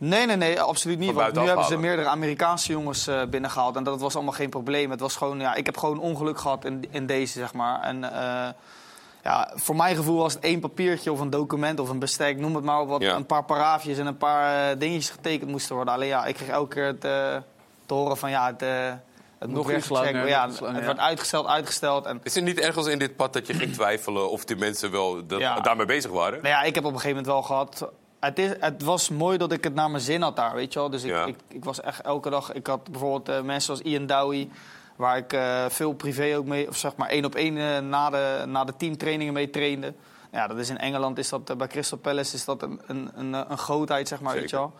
Nee, 0.00 0.26
nee, 0.26 0.36
nee, 0.36 0.60
absoluut 0.60 0.98
niet. 0.98 1.12
Want 1.12 1.34
nu 1.34 1.46
hebben 1.46 1.64
ze 1.64 1.76
meerdere 1.76 2.08
Amerikaanse 2.08 2.72
jongens 2.72 3.06
eh, 3.06 3.22
binnengehaald. 3.24 3.76
En 3.76 3.84
dat 3.84 4.00
was 4.00 4.14
allemaal 4.14 4.32
geen 4.32 4.50
probleem. 4.50 4.90
Het 4.90 5.00
was 5.00 5.16
gewoon, 5.16 5.40
ja, 5.40 5.54
ik 5.54 5.66
heb 5.66 5.76
gewoon 5.76 5.98
ongeluk 6.00 6.38
gehad 6.38 6.64
in, 6.64 6.84
in 6.90 7.06
deze, 7.06 7.38
zeg 7.38 7.52
maar. 7.54 7.80
En 7.82 8.04
eh, 8.12 8.48
ja, 9.22 9.50
voor 9.54 9.76
mijn 9.76 9.96
gevoel 9.96 10.18
was 10.18 10.34
het 10.34 10.42
één 10.42 10.60
papiertje 10.60 11.12
of 11.12 11.20
een 11.20 11.30
document 11.30 11.80
of 11.80 11.88
een 11.88 11.98
bestek, 11.98 12.38
noem 12.38 12.54
het 12.54 12.64
maar 12.64 12.80
op, 12.80 12.88
wat 12.88 13.02
Ja. 13.02 13.14
een 13.14 13.26
paar 13.26 13.44
paraafjes 13.44 13.98
en 13.98 14.06
een 14.06 14.16
paar 14.16 14.70
eh, 14.70 14.78
dingetjes 14.78 15.10
getekend 15.10 15.50
moesten 15.50 15.74
worden. 15.74 15.94
Alleen 15.94 16.08
ja, 16.08 16.24
ik 16.26 16.34
kreeg 16.34 16.48
elke 16.48 16.74
keer 16.74 16.86
het, 16.86 17.04
eh, 17.04 17.36
te 17.86 17.94
horen 17.94 18.16
van 18.16 18.30
ja, 18.30 18.46
het, 18.46 18.60
het 19.38 19.48
moet 19.48 19.56
Nog 19.56 19.72
iets 19.72 19.88
langer, 19.88 20.12
worden. 20.12 20.28
Ja, 20.28 20.46
het 20.48 20.58
ja. 20.58 20.72
werd 20.72 20.98
uitgesteld, 20.98 21.46
uitgesteld. 21.46 22.06
En 22.06 22.20
Is 22.22 22.36
er 22.36 22.42
niet 22.42 22.60
ergens 22.60 22.86
in 22.86 22.98
dit 22.98 23.16
pad 23.16 23.32
dat 23.32 23.46
je 23.46 23.54
ging 23.54 23.72
twijfelen 23.72 24.30
of 24.30 24.44
die 24.44 24.56
mensen 24.56 24.90
wel 24.90 25.26
dat, 25.26 25.40
Ja. 25.40 25.60
daarmee 25.60 25.86
bezig 25.86 26.10
waren? 26.10 26.42
Nou 26.42 26.48
ja, 26.54 26.62
ik 26.62 26.74
heb 26.74 26.84
op 26.84 26.92
een 26.92 27.00
gegeven 27.00 27.16
moment 27.24 27.32
wel 27.32 27.42
gehad. 27.42 27.90
Het, 28.20 28.38
is, 28.38 28.50
het 28.60 28.82
was 28.82 29.08
mooi 29.08 29.38
dat 29.38 29.52
ik 29.52 29.64
het 29.64 29.74
naar 29.74 29.90
mijn 29.90 30.02
zin 30.02 30.22
had 30.22 30.36
daar, 30.36 30.54
weet 30.54 30.72
je 30.72 30.78
wel. 30.78 30.90
Dus 30.90 31.02
ik, 31.02 31.10
Ja. 31.10 31.24
ik, 31.24 31.36
ik 31.48 31.64
was 31.64 31.80
echt 31.80 32.00
elke 32.00 32.30
dag... 32.30 32.52
Ik 32.52 32.66
had 32.66 32.90
bijvoorbeeld 32.90 33.28
eh, 33.28 33.42
mensen 33.42 33.76
zoals 33.76 33.92
Ian 33.92 34.06
Dowie... 34.06 34.50
waar 34.96 35.16
ik 35.16 35.32
eh, 35.32 35.64
veel 35.68 35.92
privé 35.92 36.36
ook 36.36 36.44
mee... 36.46 36.68
of 36.68 36.76
zeg 36.76 36.96
maar 36.96 37.08
één 37.08 37.24
op 37.24 37.34
één 37.34 37.56
eh, 37.56 37.78
na, 37.78 38.10
de, 38.10 38.44
na 38.46 38.64
de 38.64 38.76
teamtrainingen 38.76 39.32
mee 39.32 39.50
trainde. 39.50 39.94
Ja, 40.32 40.46
dat 40.46 40.58
is 40.58 40.70
in 40.70 40.78
Engeland 40.78 41.18
is 41.18 41.28
dat... 41.28 41.58
bij 41.58 41.66
Crystal 41.66 41.98
Palace 41.98 42.34
is 42.34 42.44
dat 42.44 42.62
een, 42.62 42.80
een, 42.86 43.10
een, 43.14 43.32
een 43.32 43.58
grootheid, 43.58 44.08
zeg 44.08 44.20
maar, 44.20 44.34
weet 44.34 44.50
je 44.50 44.56
wel. 44.56 44.72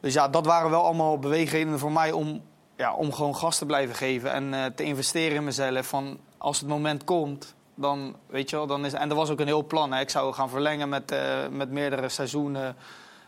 Dus 0.00 0.14
ja, 0.14 0.28
dat 0.28 0.46
waren 0.46 0.70
wel 0.70 0.84
allemaal 0.84 1.18
beweegredenen 1.18 1.78
voor 1.78 1.92
mij... 1.92 2.12
om, 2.12 2.42
ja, 2.76 2.94
om 2.94 3.12
gewoon 3.12 3.36
gas 3.36 3.58
te 3.58 3.66
blijven 3.66 3.94
geven 3.94 4.32
en 4.32 4.74
te 4.74 4.82
investeren 4.82 5.36
in 5.36 5.44
mezelf. 5.44 5.86
Van 5.86 6.18
als 6.38 6.60
het 6.60 6.68
moment 6.68 7.04
komt, 7.04 7.54
dan 7.74 8.16
weet 8.26 8.50
je 8.50 8.56
wel, 8.56 8.66
dan 8.66 8.84
is 8.84 8.92
en 8.92 9.10
er 9.10 9.16
was 9.16 9.30
ook 9.30 9.40
een 9.40 9.46
heel 9.46 9.64
plan. 9.64 9.92
Hè. 9.92 10.00
Ik 10.00 10.10
zou 10.10 10.32
gaan 10.32 10.48
verlengen 10.48 10.88
met, 10.88 11.10
eh, 11.10 11.48
met 11.50 11.70
meerdere 11.70 12.08
seizoenen. 12.08 12.76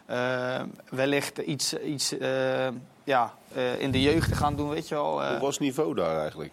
Eh, 0.07 0.63
wellicht 0.89 1.39
iets, 1.39 1.79
iets 1.79 2.19
eh, 2.19 2.69
ja, 3.05 3.35
in 3.79 3.91
de 3.91 4.03
jeugd 4.03 4.29
te 4.29 4.35
gaan 4.35 4.57
doen, 4.57 4.69
weet 4.69 4.89
je 4.89 4.95
wel. 4.95 5.29
Hoe 5.29 5.39
was 5.39 5.55
het 5.55 5.65
niveau 5.65 5.95
daar 5.95 6.19
eigenlijk? 6.19 6.53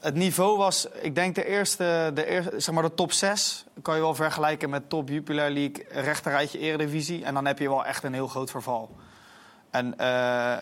het 0.00 0.14
niveau 0.14 0.56
was, 0.56 0.88
ik 1.00 1.14
denk 1.14 1.34
de 1.34 1.46
eerste, 1.46 2.10
de 2.14 2.26
eerste, 2.26 2.60
zeg 2.60 2.74
maar 2.74 2.82
de 2.82 2.94
top 2.94 3.12
6 3.12 3.64
kan 3.82 3.94
je 3.94 4.00
wel 4.00 4.14
vergelijken 4.14 4.70
met 4.70 4.88
top 4.88 5.08
Jupiler 5.08 5.50
League, 5.50 5.84
rechterrijtje 5.88 6.58
Eredivisie. 6.58 7.24
En 7.24 7.34
dan 7.34 7.46
heb 7.46 7.58
je 7.58 7.68
wel 7.68 7.84
echt 7.84 8.04
een 8.04 8.12
heel 8.12 8.28
groot 8.28 8.50
verval. 8.50 8.90
En 9.70 9.94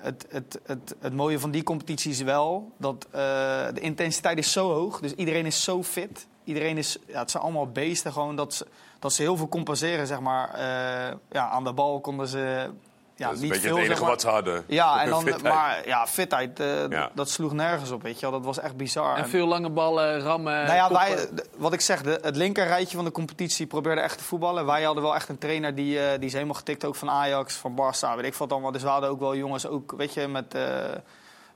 het, 0.02 0.26
het, 0.28 0.60
het, 0.66 0.94
het 1.00 1.14
mooie 1.14 1.38
van 1.38 1.50
die 1.50 1.62
competitie 1.62 2.10
is 2.10 2.22
wel 2.22 2.72
dat 2.78 3.06
de 3.10 3.80
intensiteit 3.80 4.38
is 4.38 4.52
zo 4.52 4.72
hoog. 4.72 5.00
Dus 5.00 5.12
iedereen 5.12 5.46
is 5.46 5.64
zo 5.64 5.82
fit. 5.82 6.26
Iedereen 6.48 6.78
is, 6.78 6.98
ja, 7.06 7.18
het 7.20 7.30
zijn 7.30 7.42
allemaal 7.42 7.66
beesten 7.70 8.12
gewoon 8.12 8.36
dat 8.36 8.54
ze, 8.54 8.66
dat 8.98 9.12
ze 9.12 9.22
heel 9.22 9.36
veel 9.36 9.48
compenseren, 9.48 10.06
zeg 10.06 10.20
maar. 10.20 10.54
Eh, 10.54 11.14
ja, 11.30 11.48
aan 11.48 11.64
de 11.64 11.72
bal 11.72 12.00
konden 12.00 12.28
ze 12.28 12.70
ja, 13.16 13.26
dat 13.26 13.34
is 13.36 13.42
niet 13.42 13.42
een 13.42 13.48
beetje 13.60 13.68
veel, 13.68 13.76
het 13.76 13.84
enige 13.84 13.90
zeg 13.92 14.00
maar. 14.00 14.10
wat 14.10 14.20
ze 14.20 14.28
hadden. 14.28 14.64
Ja, 14.66 15.02
en 15.02 15.08
dan, 15.10 15.22
Fitheid. 15.22 15.42
maar 15.54 15.82
ja, 15.86 16.06
fitheid, 16.06 16.60
eh, 16.60 16.88
Ja. 16.88 17.10
dat 17.14 17.30
sloeg 17.30 17.52
nergens 17.52 17.90
op, 17.90 18.02
weet 18.02 18.14
je 18.14 18.20
wel. 18.20 18.30
Dat 18.30 18.44
was 18.44 18.58
echt 18.60 18.76
bizar. 18.76 19.16
En 19.16 19.22
En- 19.22 19.28
veel 19.28 19.46
lange 19.46 19.70
ballen, 19.70 20.20
rammen, 20.20 20.52
nou 20.64 20.74
ja, 20.74 20.86
koppen. 20.88 21.06
wij, 21.06 21.26
d- 21.34 21.48
wat 21.56 21.72
ik 21.72 21.80
zeg, 21.80 22.02
de, 22.02 22.18
het 22.22 22.36
linkerrijtje 22.36 22.96
van 22.96 23.04
de 23.04 23.10
competitie 23.12 23.66
probeerde 23.66 24.00
echt 24.00 24.18
te 24.18 24.24
voetballen. 24.24 24.66
Wij 24.66 24.82
hadden 24.82 25.02
wel 25.02 25.14
echt 25.14 25.28
een 25.28 25.38
trainer 25.38 25.74
die, 25.74 26.00
eh, 26.00 26.10
die 26.18 26.26
is 26.26 26.32
helemaal 26.32 26.54
getikt 26.54 26.84
ook 26.84 26.94
van 26.96 27.10
Ajax, 27.10 27.54
van 27.54 27.72
Barça, 27.72 28.16
weet 28.16 28.24
ik 28.24 28.34
wat 28.34 28.52
allemaal. 28.52 28.72
Dus 28.72 28.82
we 28.82 28.88
hadden 28.88 29.10
ook 29.10 29.20
wel 29.20 29.36
jongens, 29.36 29.66
ook, 29.66 29.94
weet 29.96 30.14
je, 30.14 30.28
met, 30.28 30.54
eh, 30.54 30.62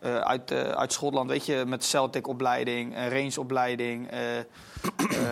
eh, 0.03 0.19
uit, 0.19 0.51
eh, 0.51 0.61
uit 0.61 0.93
Schotland, 0.93 1.31
weet 1.31 1.47
je, 1.47 1.65
met 1.67 1.85
Celtic-opleiding, 1.85 2.95
Range-opleiding. 3.09 4.11
eh, 4.11 4.19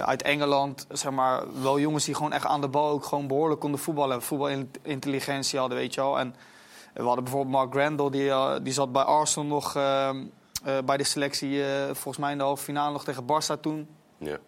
uit 0.02 0.22
Engeland, 0.22 0.87
zeg 0.88 1.12
maar, 1.12 1.62
wel 1.62 1.78
jongens 1.80 2.04
die 2.04 2.14
gewoon 2.14 2.33
echt 2.33 2.46
aan 2.46 2.61
de 2.61 2.68
bal 2.68 2.88
ook 2.88 3.04
gewoon 3.04 3.26
behoorlijk 3.26 3.61
konden 3.61 3.80
voetballen. 3.80 4.22
Voetbalintelligentie 4.22 5.59
hadden, 5.59 5.78
weet 5.78 5.94
je 5.94 6.00
wel. 6.00 6.18
En 6.18 6.35
we 6.94 7.02
hadden 7.02 7.24
bijvoorbeeld 7.24 7.54
Mark 7.54 7.74
Randall, 7.74 8.11
die, 8.11 8.33
die 8.62 8.72
zat 8.72 8.92
bij 8.92 9.02
Arsenal 9.02 9.48
nog 9.48 9.76
ehm, 9.76 10.24
eh, 10.64 10.78
bij 10.85 10.96
de 10.96 11.04
selectie, 11.04 11.62
volgens 11.87 12.16
mij 12.16 12.33
in 12.33 12.38
de 12.38 12.44
halve 12.44 12.64
finale 12.64 12.92
nog 12.92 13.04
tegen 13.04 13.24
Barça 13.24 13.61
toen. 13.61 13.88
Ja. 14.18 14.38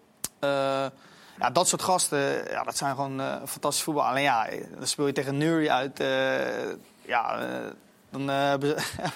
Ja, 1.39 1.49
dat 1.49 1.67
soort 1.67 1.81
gasten, 1.81 2.49
ja, 2.49 2.63
dat 2.63 2.77
zijn 2.77 2.95
gewoon 2.95 3.21
fantastisch 3.45 3.83
voetbal. 3.83 4.05
Alleen 4.05 4.23
ja, 4.23 4.47
dan 4.77 4.87
speel 4.87 5.07
je 5.07 5.13
tegen 5.13 5.37
Nuri 5.37 5.69
uit. 5.69 6.03
ja, 7.01 7.39
dan 8.13 8.29
eh, 8.29 8.69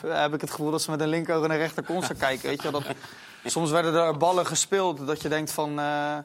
heb 0.24 0.34
ik 0.34 0.42
het 0.42 0.52
gevoel 0.52 0.72
dat 0.72 0.82
ze 0.82 0.92
met 0.92 1.02
een 1.02 1.08
linkeroog 1.08 1.44
en 1.44 1.52
een 1.52 1.58
rechter 1.58 1.84
constant 1.84 2.20
kijken. 2.20 2.50
Weet 2.50 2.62
je, 2.62 2.72
wel. 2.72 2.82
dat, 2.82 2.96
soms 3.46 3.72
werden 3.72 3.94
er 3.94 4.18
ballen 4.18 4.46
gespeeld 4.46 5.08
dat 5.08 5.22
je 5.22 5.30
denkt 5.30 5.52
van... 5.52 5.70
eh, 5.80 6.18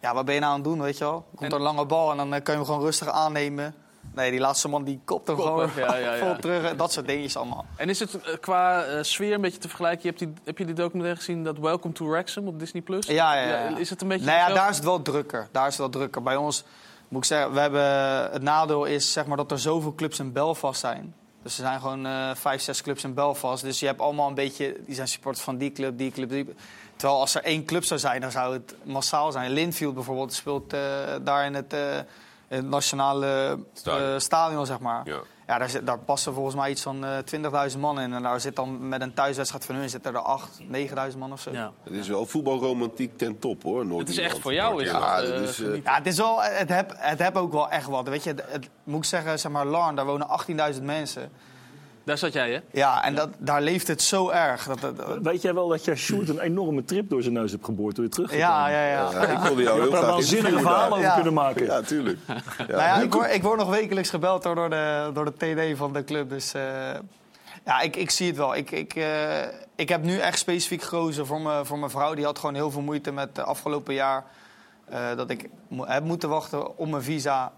ja, 0.00 0.14
wat 0.14 0.24
ben 0.24 0.34
je 0.34 0.40
nou 0.40 0.52
aan 0.52 0.58
het 0.58 0.68
doen, 0.68 0.82
weet 0.82 0.98
je 0.98 1.04
wel? 1.04 1.26
Komt 1.34 1.52
er 1.52 1.58
een 1.58 1.64
lange 1.64 1.84
bal 1.84 2.10
en 2.10 2.16
dan 2.16 2.34
eh, 2.34 2.42
kan 2.42 2.54
je 2.54 2.60
hem 2.60 2.64
gewoon 2.64 2.84
rustig 2.84 3.08
aannemen. 3.08 3.74
Nee, 4.14 4.30
die 4.30 4.40
laatste 4.40 4.68
man 4.68 4.84
die 4.84 5.00
kopt 5.04 5.26
hem 5.26 5.36
Koppen, 5.36 5.70
gewoon 5.70 5.88
ja, 5.88 5.96
ja, 5.96 6.14
ja. 6.14 6.26
vol 6.26 6.36
terug. 6.36 6.76
Dat 6.76 6.92
soort 6.92 7.06
dingetjes 7.06 7.36
allemaal. 7.36 7.66
En 7.76 7.88
is 7.88 7.98
het 7.98 8.18
qua 8.40 8.84
sfeer 9.02 9.32
een 9.32 9.40
beetje 9.40 9.58
te 9.58 9.68
vergelijken? 9.68 10.00
Je 10.02 10.08
hebt 10.08 10.18
die, 10.18 10.32
heb 10.44 10.58
je 10.58 10.64
die 10.64 10.74
documentaire 10.74 11.20
gezien, 11.20 11.44
dat 11.44 11.58
Welcome 11.58 11.94
to 11.94 12.08
Wrexham 12.08 12.46
op 12.46 12.58
Disney+. 12.58 12.82
Plus? 12.82 13.06
Ja, 13.06 13.34
ja, 13.34 13.48
ja. 13.48 13.76
Is 13.76 13.90
het 13.90 14.02
een 14.02 14.08
beetje 14.08 14.26
Nou 14.26 14.38
ja, 14.38 14.54
daar 14.54 14.70
is 14.70 14.76
het 14.76 14.84
wel 14.84 15.02
drukker. 15.02 15.48
Daar 15.52 15.66
is 15.66 15.72
het 15.72 15.80
wel 15.80 15.88
drukker. 15.88 16.22
Bij 16.22 16.36
ons 16.36 16.64
moet 17.08 17.22
ik 17.22 17.28
zeggen, 17.28 17.52
we 17.52 17.60
hebben, 17.60 17.82
het 18.32 18.42
nadeel 18.42 18.84
is 18.84 19.12
zeg 19.12 19.26
maar, 19.26 19.36
dat 19.36 19.50
er 19.50 19.58
zoveel 19.58 19.94
clubs 19.94 20.18
in 20.18 20.32
Belfast 20.32 20.80
zijn. 20.80 21.14
Dus 21.44 21.58
er 21.58 21.64
zijn 21.64 21.80
gewoon 21.80 22.06
eh, 22.06 22.30
vijf, 22.34 22.62
zes 22.62 22.82
clubs 22.82 23.04
in 23.04 23.14
Belfast. 23.14 23.62
Dus 23.62 23.80
je 23.80 23.86
hebt 23.86 24.00
allemaal 24.00 24.28
een 24.28 24.34
beetje, 24.34 24.76
die 24.86 24.94
zijn 24.94 25.08
supporters 25.08 25.44
van 25.44 25.56
die 25.56 25.72
club, 25.72 25.98
die 25.98 26.10
club, 26.10 26.28
die 26.30 26.54
Terwijl 26.96 27.20
als 27.20 27.34
er 27.34 27.42
één 27.42 27.64
club 27.64 27.84
zou 27.84 28.00
zijn, 28.00 28.20
dan 28.20 28.30
zou 28.30 28.52
het 28.52 28.74
massaal 28.82 29.32
zijn. 29.32 29.50
Linfield 29.50 29.94
bijvoorbeeld 29.94 30.32
speelt 30.32 30.72
eh, 30.72 30.80
daar 31.22 31.46
in 31.46 31.54
het, 31.54 31.72
eh, 31.72 31.96
in 32.48 32.56
het 32.56 32.68
nationale 32.68 33.58
Stadion. 33.72 34.20
stadion, 34.20 34.66
zeg 34.66 34.78
maar. 34.78 35.02
Ja. 35.04 35.18
Ja, 35.46 35.58
daar, 35.58 35.70
zit, 35.70 35.86
daar 35.86 35.98
passen 35.98 36.34
volgens 36.34 36.54
mij 36.56 36.70
iets 36.70 36.82
van 36.82 37.04
eh 37.04 37.70
20.000 37.72 37.78
man 37.78 38.00
in. 38.00 38.12
En 38.12 38.22
daar 38.22 38.40
zit 38.40 38.56
dan 38.56 38.88
met 38.88 39.00
een 39.02 39.14
thuiswedstrijd 39.14 39.64
van 39.64 39.74
hun 39.74 39.90
zitten 39.90 40.14
er 40.14 40.20
8, 40.20 40.60
9.000 41.12 41.18
man 41.18 41.32
of 41.32 41.40
zo. 41.40 41.50
Ja. 41.50 41.72
Het 41.84 41.92
is 41.92 42.08
wel 42.08 42.26
voetbalromantiek 42.26 43.18
ten 43.18 43.38
top, 43.38 43.62
hoor. 43.62 43.98
Het 43.98 44.08
is 44.08 44.18
echt 44.18 44.38
voor 44.38 44.52
jou, 44.54 44.82
is 44.82 44.90
Ja, 44.90 45.20
dat, 45.20 45.30
eh, 45.30 45.40
is... 45.42 45.60
eh. 45.62 45.82
Ja, 45.84 45.94
het 45.94 46.06
is 46.06 46.16
wel, 46.16 46.42
het 46.42 46.68
heb, 46.68 46.92
het 46.96 47.18
heb 47.18 47.36
ook 47.36 47.52
wel 47.52 47.70
echt 47.70 47.86
wat. 47.86 48.08
Weet 48.08 48.24
je, 48.24 48.30
het, 48.30 48.42
het- 48.48 48.68
moet 48.84 48.98
ik 48.98 49.04
zeggen, 49.04 49.38
zeg 49.38 49.52
maar, 49.52 49.66
Larn, 49.66 49.94
daar 49.96 50.06
wonen 50.06 50.26
18.000 50.74 50.82
mensen. 50.82 51.30
Daar 52.04 52.18
zat 52.18 52.32
jij, 52.32 52.52
hè? 52.52 52.60
Ja, 52.72 53.04
en 53.04 53.14
dat, 53.14 53.28
daar 53.38 53.62
leeft 53.62 53.88
het 53.88 54.02
zo 54.02 54.28
erg. 54.30 54.66
Dat, 54.66 54.80
dat- 54.80 54.96
dat- 54.96 55.18
Weet 55.22 55.42
jij 55.42 55.54
wel 55.54 55.68
dat 55.68 55.84
jij 55.84 55.96
Sjoerd 55.96 56.28
een 56.28 56.40
enorme 56.40 56.84
trip 56.84 57.10
door 57.10 57.22
zijn 57.22 57.34
neus 57.34 57.50
hebt 57.52 57.64
geboord 57.64 57.94
toen 57.94 58.04
je 58.04 58.10
terug 58.10 58.36
ja, 58.36 58.68
ja, 58.68 58.86
ja. 58.86 59.10
Ja, 59.12 59.22
ik 59.26 59.38
wilde 59.38 59.62
jou 59.62 59.80
heel 59.80 59.90
graag 59.90 60.00
waanzinnige 60.00 60.36
interviewen 60.36 60.60
verhalen 60.62 60.88
daar. 60.88 60.98
over 60.98 61.08
Ja. 61.08 61.14
kunnen 61.14 61.32
maken. 61.34 61.64
Ja, 61.64 61.80
tuurlijk. 61.80 62.18
Ja, 62.26 62.34
Nou 62.66 62.78
ja, 62.80 62.94
ik, 63.00 63.12
word, 63.12 63.34
ik 63.34 63.42
word 63.42 63.58
nog 63.58 63.70
wekelijks 63.70 64.10
gebeld 64.10 64.42
door, 64.42 64.54
door, 64.54 64.70
de, 64.70 65.10
door 65.14 65.24
de 65.24 65.32
TD 65.72 65.76
van 65.78 65.92
de 65.92 66.04
club. 66.04 66.28
Dus 66.28 66.54
eh, 66.54 66.62
ja, 67.64 67.80
ik, 67.80 67.96
ik 67.96 68.10
zie 68.10 68.26
het 68.26 68.36
wel. 68.36 68.54
Ik, 68.56 68.70
ik, 68.70 68.94
eh, 68.94 69.42
ik 69.76 69.88
heb 69.88 70.02
nu 70.02 70.18
echt 70.18 70.38
specifiek 70.38 70.82
gekozen 70.82 71.26
voor 71.26 71.40
mijn, 71.40 71.66
voor 71.66 71.78
mijn 71.78 71.90
vrouw. 71.90 72.14
Die 72.14 72.24
had 72.24 72.38
gewoon 72.38 72.54
heel 72.54 72.70
veel 72.70 72.82
moeite 72.82 73.12
met 73.12 73.28
het 73.36 73.46
afgelopen 73.46 73.94
jaar. 73.94 74.24
eh, 74.88 75.16
dat 75.16 75.30
ik 75.30 75.48
mo- 75.68 75.86
heb 75.86 76.04
moeten 76.04 76.28
wachten 76.28 76.76
op 76.78 76.88
mijn 76.88 77.02
visa. 77.02 77.52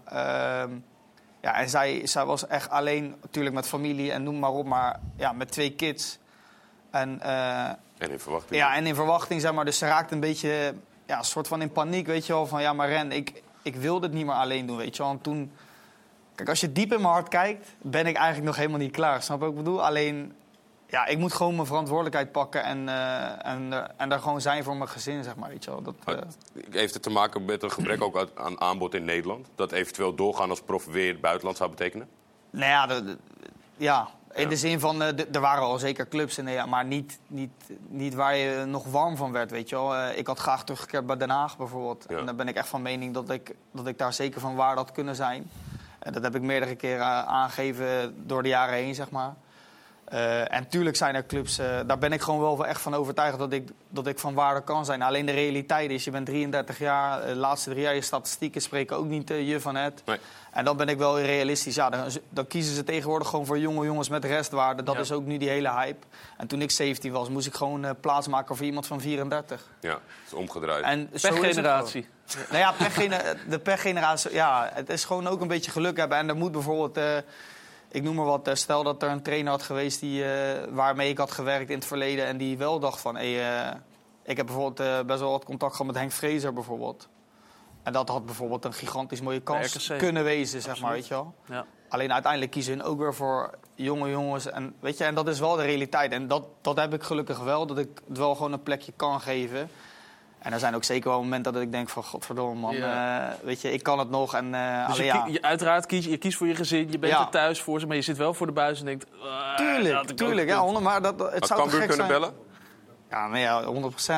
Ja, 1.47 1.53
en 1.53 1.69
zij, 1.69 2.01
zij 2.07 2.25
was 2.25 2.47
echt 2.47 2.69
alleen, 2.69 3.15
natuurlijk 3.21 3.55
met 3.55 3.67
familie 3.67 4.11
en 4.11 4.23
noem 4.23 4.39
maar 4.39 4.51
op. 4.51 4.65
Maar 4.65 4.99
ja, 5.15 5.31
met 5.31 5.51
twee 5.51 5.71
kids. 5.71 6.17
En 6.91 7.21
eh, 7.21 7.69
En 7.97 8.11
in 8.11 8.19
verwachting. 8.19 8.59
ja, 8.59 8.75
en 8.75 8.85
in 8.85 8.95
verwachting, 8.95 9.41
zeg 9.41 9.53
maar. 9.53 9.65
Dus 9.65 9.77
ze 9.77 9.85
raakte 9.85 10.13
een 10.13 10.19
beetje, 10.19 10.73
ja, 11.05 11.17
een 11.17 11.25
soort 11.25 11.47
van 11.47 11.61
in 11.61 11.71
paniek, 11.71 12.07
weet 12.07 12.25
je 12.25 12.33
wel. 12.33 12.47
Van 12.47 12.61
ja, 12.61 12.73
maar 12.73 12.89
Ren, 12.89 13.11
ik, 13.11 13.43
ik 13.61 13.75
wil 13.75 13.99
dit 13.99 14.11
niet 14.11 14.25
meer 14.25 14.35
alleen 14.35 14.65
doen, 14.65 14.77
weet 14.77 14.95
je 14.95 15.03
wel. 15.03 15.11
En 15.11 15.21
toen, 15.21 15.51
kijk, 16.35 16.49
als 16.49 16.59
je 16.59 16.71
diep 16.71 16.93
in 16.93 17.01
mijn 17.01 17.13
hart 17.13 17.27
kijkt, 17.27 17.67
ben 17.81 18.05
ik 18.05 18.15
eigenlijk 18.15 18.45
nog 18.45 18.55
helemaal 18.55 18.79
niet 18.79 18.91
klaar. 18.91 19.21
Snap 19.23 19.37
je 19.39 19.45
wat 19.45 19.53
ik 19.53 19.63
bedoel? 19.63 19.85
Alleen, 19.85 20.33
ja, 20.89 21.05
ik 21.05 21.17
moet 21.17 21.33
gewoon 21.33 21.55
mijn 21.55 21.67
verantwoordelijkheid 21.67 22.31
pakken 22.31 22.63
en, 22.63 22.89
eh, 22.89 23.45
en, 23.45 23.71
er- 23.73 23.91
en 23.97 24.09
daar 24.09 24.19
gewoon 24.19 24.41
zijn 24.41 24.63
voor 24.63 24.75
mijn 24.77 24.89
gezin, 24.89 25.23
zeg 25.23 25.35
maar, 25.35 25.49
weet 25.49 25.63
je 25.63 25.69
wel. 25.71 25.81
Dat, 25.81 25.95
eh, 26.05 26.15
Heeft 26.71 26.93
het 26.93 27.03
te 27.03 27.09
maken 27.09 27.45
met 27.45 27.63
een 27.63 27.71
gebrek 27.71 28.03
ook 28.03 28.27
aan 28.35 28.61
aanbod 28.61 28.93
in 28.93 29.05
Nederland? 29.05 29.47
Dat 29.55 29.71
eventueel 29.71 30.15
doorgaan 30.15 30.49
als 30.49 30.61
prof 30.61 30.85
weer 30.85 31.11
het 31.11 31.21
buitenland 31.21 31.57
zou 31.57 31.69
betekenen? 31.69 32.07
Nou 32.49 32.71
ja, 32.71 32.87
de- 32.87 33.03
de- 33.03 33.17
ja. 33.77 34.07
in 34.33 34.43
Ja. 34.43 34.49
de 34.49 34.55
zin 34.57 34.79
van, 34.79 35.01
eh, 35.01 35.35
er 35.35 35.39
waren 35.41 35.63
al 35.63 35.77
zeker 35.77 36.07
clubs 36.07 36.37
in 36.37 36.69
maar 36.69 36.85
niet, 36.85 37.19
niet, 37.27 37.51
niet 37.87 38.13
waar 38.13 38.35
je 38.35 38.65
nog 38.65 38.85
warm 38.85 39.15
van 39.17 39.31
werd, 39.31 39.51
weet 39.51 39.69
je 39.69 39.75
wel. 39.75 39.95
Eh, 39.95 40.17
ik 40.17 40.27
had 40.27 40.39
graag 40.39 40.63
teruggekeerd 40.63 41.05
bij 41.05 41.17
Den 41.17 41.29
Haag 41.29 41.57
bijvoorbeeld. 41.57 42.05
Ja. 42.09 42.17
En 42.17 42.25
daar 42.25 42.35
ben 42.35 42.47
ik 42.47 42.55
echt 42.55 42.67
van 42.67 42.81
mening 42.81 43.13
dat 43.13 43.29
ik, 43.29 43.55
dat 43.71 43.87
ik 43.87 43.97
daar 43.97 44.13
zeker 44.13 44.41
van 44.41 44.55
waar 44.55 44.75
had 44.75 44.91
kunnen 44.91 45.15
zijn. 45.15 45.51
En 45.99 46.13
dat 46.13 46.23
heb 46.23 46.35
ik 46.35 46.41
meerdere 46.41 46.75
keren 46.75 47.01
eh, 47.05 47.23
aangegeven 47.23 48.15
door 48.27 48.43
de 48.43 48.49
jaren 48.49 48.75
heen, 48.75 48.95
zeg 48.95 49.09
maar. 49.11 49.33
Eh, 50.07 50.53
en 50.53 50.67
tuurlijk 50.67 50.95
zijn 50.95 51.15
er 51.15 51.25
clubs, 51.25 51.57
eh, 51.57 51.79
daar 51.87 51.97
ben 51.97 52.11
ik 52.11 52.21
gewoon 52.21 52.39
wel 52.39 52.65
echt 52.65 52.81
van 52.81 52.93
overtuigd 52.93 53.37
dat 53.37 53.51
ik, 53.53 53.69
dat 53.89 54.07
ik 54.07 54.19
van 54.19 54.33
waarde 54.33 54.61
kan 54.63 54.85
zijn. 54.85 55.01
Alleen 55.01 55.25
de 55.25 55.31
realiteit 55.31 55.91
is, 55.91 56.03
je 56.03 56.11
bent 56.11 56.25
33 56.25 56.79
jaar, 56.79 57.21
eh, 57.21 57.27
de 57.27 57.35
laatste 57.35 57.69
drie 57.69 57.81
jaar, 57.81 57.95
je 57.95 58.01
statistieken 58.01 58.61
spreken 58.61 58.97
ook 58.97 59.05
niet 59.05 59.27
je 59.29 59.59
van 59.59 59.75
het. 59.75 60.01
Nee. 60.05 60.17
En 60.51 60.65
dan 60.65 60.77
ben 60.77 60.87
ik 60.89 60.97
wel 60.97 61.19
realistisch. 61.21 61.75
Ja, 61.75 61.89
dan, 61.89 62.05
dan 62.29 62.47
kiezen 62.47 62.75
ze 62.75 62.83
tegenwoordig 62.83 63.27
gewoon 63.27 63.45
voor 63.45 63.59
jonge 63.59 63.85
jongens 63.85 64.09
met 64.09 64.25
restwaarde. 64.25 64.83
Dat 64.83 64.95
Ja. 64.95 65.01
is 65.01 65.11
ook 65.11 65.25
nu 65.25 65.37
die 65.37 65.49
hele 65.49 65.71
hype. 65.71 66.05
En 66.37 66.47
toen 66.47 66.61
ik 66.61 66.71
17 66.71 67.11
was, 67.11 67.29
moest 67.29 67.47
ik 67.47 67.53
gewoon 67.55 67.95
plaatsmaken 68.01 68.55
voor 68.55 68.65
iemand 68.65 68.87
van 68.87 69.01
34. 69.01 69.67
Ja, 69.79 69.89
het 69.89 69.99
is 70.27 70.33
omgedraaid. 70.33 70.83
En 70.83 71.09
Pechgeneratie. 71.21 72.07
Nou 72.49 72.57
ja, 72.57 72.71
pechgene- 72.71 73.35
de 73.49 73.59
pechgeneratie, 73.59 74.33
ja, 74.33 74.69
het 74.73 74.89
is 74.89 75.05
gewoon 75.05 75.27
ook 75.27 75.41
een 75.41 75.47
beetje 75.47 75.71
geluk 75.71 75.97
hebben. 75.97 76.17
En 76.17 76.29
er 76.29 76.35
moet 76.35 76.51
bijvoorbeeld, 76.51 76.97
eh, 76.97 77.17
ik 77.91 78.03
noem 78.03 78.15
maar 78.15 78.25
wat, 78.25 78.47
eh, 78.47 78.53
stel 78.53 78.83
dat 78.83 79.03
er 79.03 79.09
een 79.09 79.21
trainer 79.21 79.51
had 79.51 79.61
geweest 79.61 79.99
die, 79.99 80.23
eh, 80.23 80.63
waarmee 80.69 81.09
ik 81.09 81.17
had 81.17 81.31
gewerkt 81.31 81.69
in 81.69 81.75
het 81.75 81.85
verleden. 81.85 82.25
En 82.25 82.37
die 82.37 82.57
wel 82.57 82.79
dacht 82.79 83.01
van, 83.01 83.15
hey, 83.15 83.65
eh, 83.67 83.75
ik 84.23 84.37
heb 84.37 84.45
bijvoorbeeld 84.45 85.07
best 85.07 85.19
wel 85.19 85.31
wat 85.31 85.45
contact 85.45 85.71
gehad 85.71 85.87
met 85.87 85.95
Henk 85.95 86.11
Vrezer 86.11 86.53
bijvoorbeeld. 86.53 87.09
En 87.83 87.93
dat 87.93 88.09
had 88.09 88.25
bijvoorbeeld 88.25 88.65
een 88.65 88.73
gigantisch 88.73 89.21
mooie 89.21 89.39
kans 89.39 89.91
kunnen 89.97 90.23
wezen, 90.23 90.61
zeg 90.61 90.81
maar, 90.81 90.91
weet 90.91 91.07
je 91.07 91.13
wel. 91.13 91.33
Ja. 91.45 91.65
Alleen 91.89 92.13
uiteindelijk 92.13 92.51
kiezen 92.51 92.73
hun 92.73 92.83
ook 92.83 92.99
weer 92.99 93.13
voor 93.13 93.57
jonge 93.75 94.09
jongens. 94.09 94.45
En, 94.45 94.75
weet 94.79 94.97
je, 94.97 95.03
en 95.03 95.15
dat 95.15 95.27
is 95.27 95.39
wel 95.39 95.55
de 95.55 95.63
realiteit. 95.63 96.11
En 96.11 96.27
dat, 96.27 96.47
dat 96.61 96.77
heb 96.77 96.93
ik 96.93 97.03
gelukkig 97.03 97.39
wel, 97.39 97.65
dat 97.65 97.77
ik 97.77 97.89
het 98.07 98.17
wel 98.17 98.35
gewoon 98.35 98.53
een 98.53 98.63
plekje 98.63 98.93
kan 98.95 99.21
geven. 99.21 99.69
En 100.39 100.53
er 100.53 100.59
zijn 100.59 100.75
ook 100.75 100.83
zeker 100.83 101.09
wel 101.09 101.21
momenten 101.23 101.53
dat 101.53 101.61
ik 101.61 101.71
denk 101.71 101.89
van... 101.89 102.03
godverdomme 102.03 102.55
man, 102.59 102.75
Ja. 102.75 103.27
eh, 103.29 103.33
weet 103.43 103.61
je, 103.61 103.71
ik 103.71 103.83
kan 103.83 103.99
het 103.99 104.09
nog. 104.09 104.33
En, 104.35 104.53
eh, 104.53 104.87
Dus 104.87 104.97
je, 104.97 105.03
ja, 105.03 105.21
kie- 105.23 105.33
je- 105.33 105.41
uiteraard 105.41 105.85
kies 105.85 106.05
je 106.05 106.17
kiest 106.17 106.37
voor 106.37 106.47
je 106.47 106.55
gezin, 106.55 106.91
je 106.91 106.99
bent 106.99 107.13
Ja. 107.13 107.19
er 107.21 107.29
thuis 107.29 107.61
voor 107.61 107.79
ze, 107.79 107.87
maar 107.87 107.95
je 107.95 108.01
zit 108.01 108.17
wel 108.17 108.33
voor 108.33 108.45
de 108.47 108.53
buis 108.53 108.79
en 108.79 108.85
denkt... 108.85 109.05
ah, 109.23 109.55
tuurlijk, 109.55 110.11
tuurlijk. 110.11 110.47
Ja, 110.47 110.59
honderd, 110.59 110.83
maar 110.83 111.01
dat, 111.01 111.19
het 111.19 111.31
Had 111.33 111.47
zou 111.47 111.59
Cambuur 111.59 111.79
gek 111.79 111.87
kunnen 111.89 112.07
zijn... 112.07 112.19
bellen? 112.19 112.35
Ja, 113.09 113.27
maar 113.27 113.39
ja, 113.39 113.63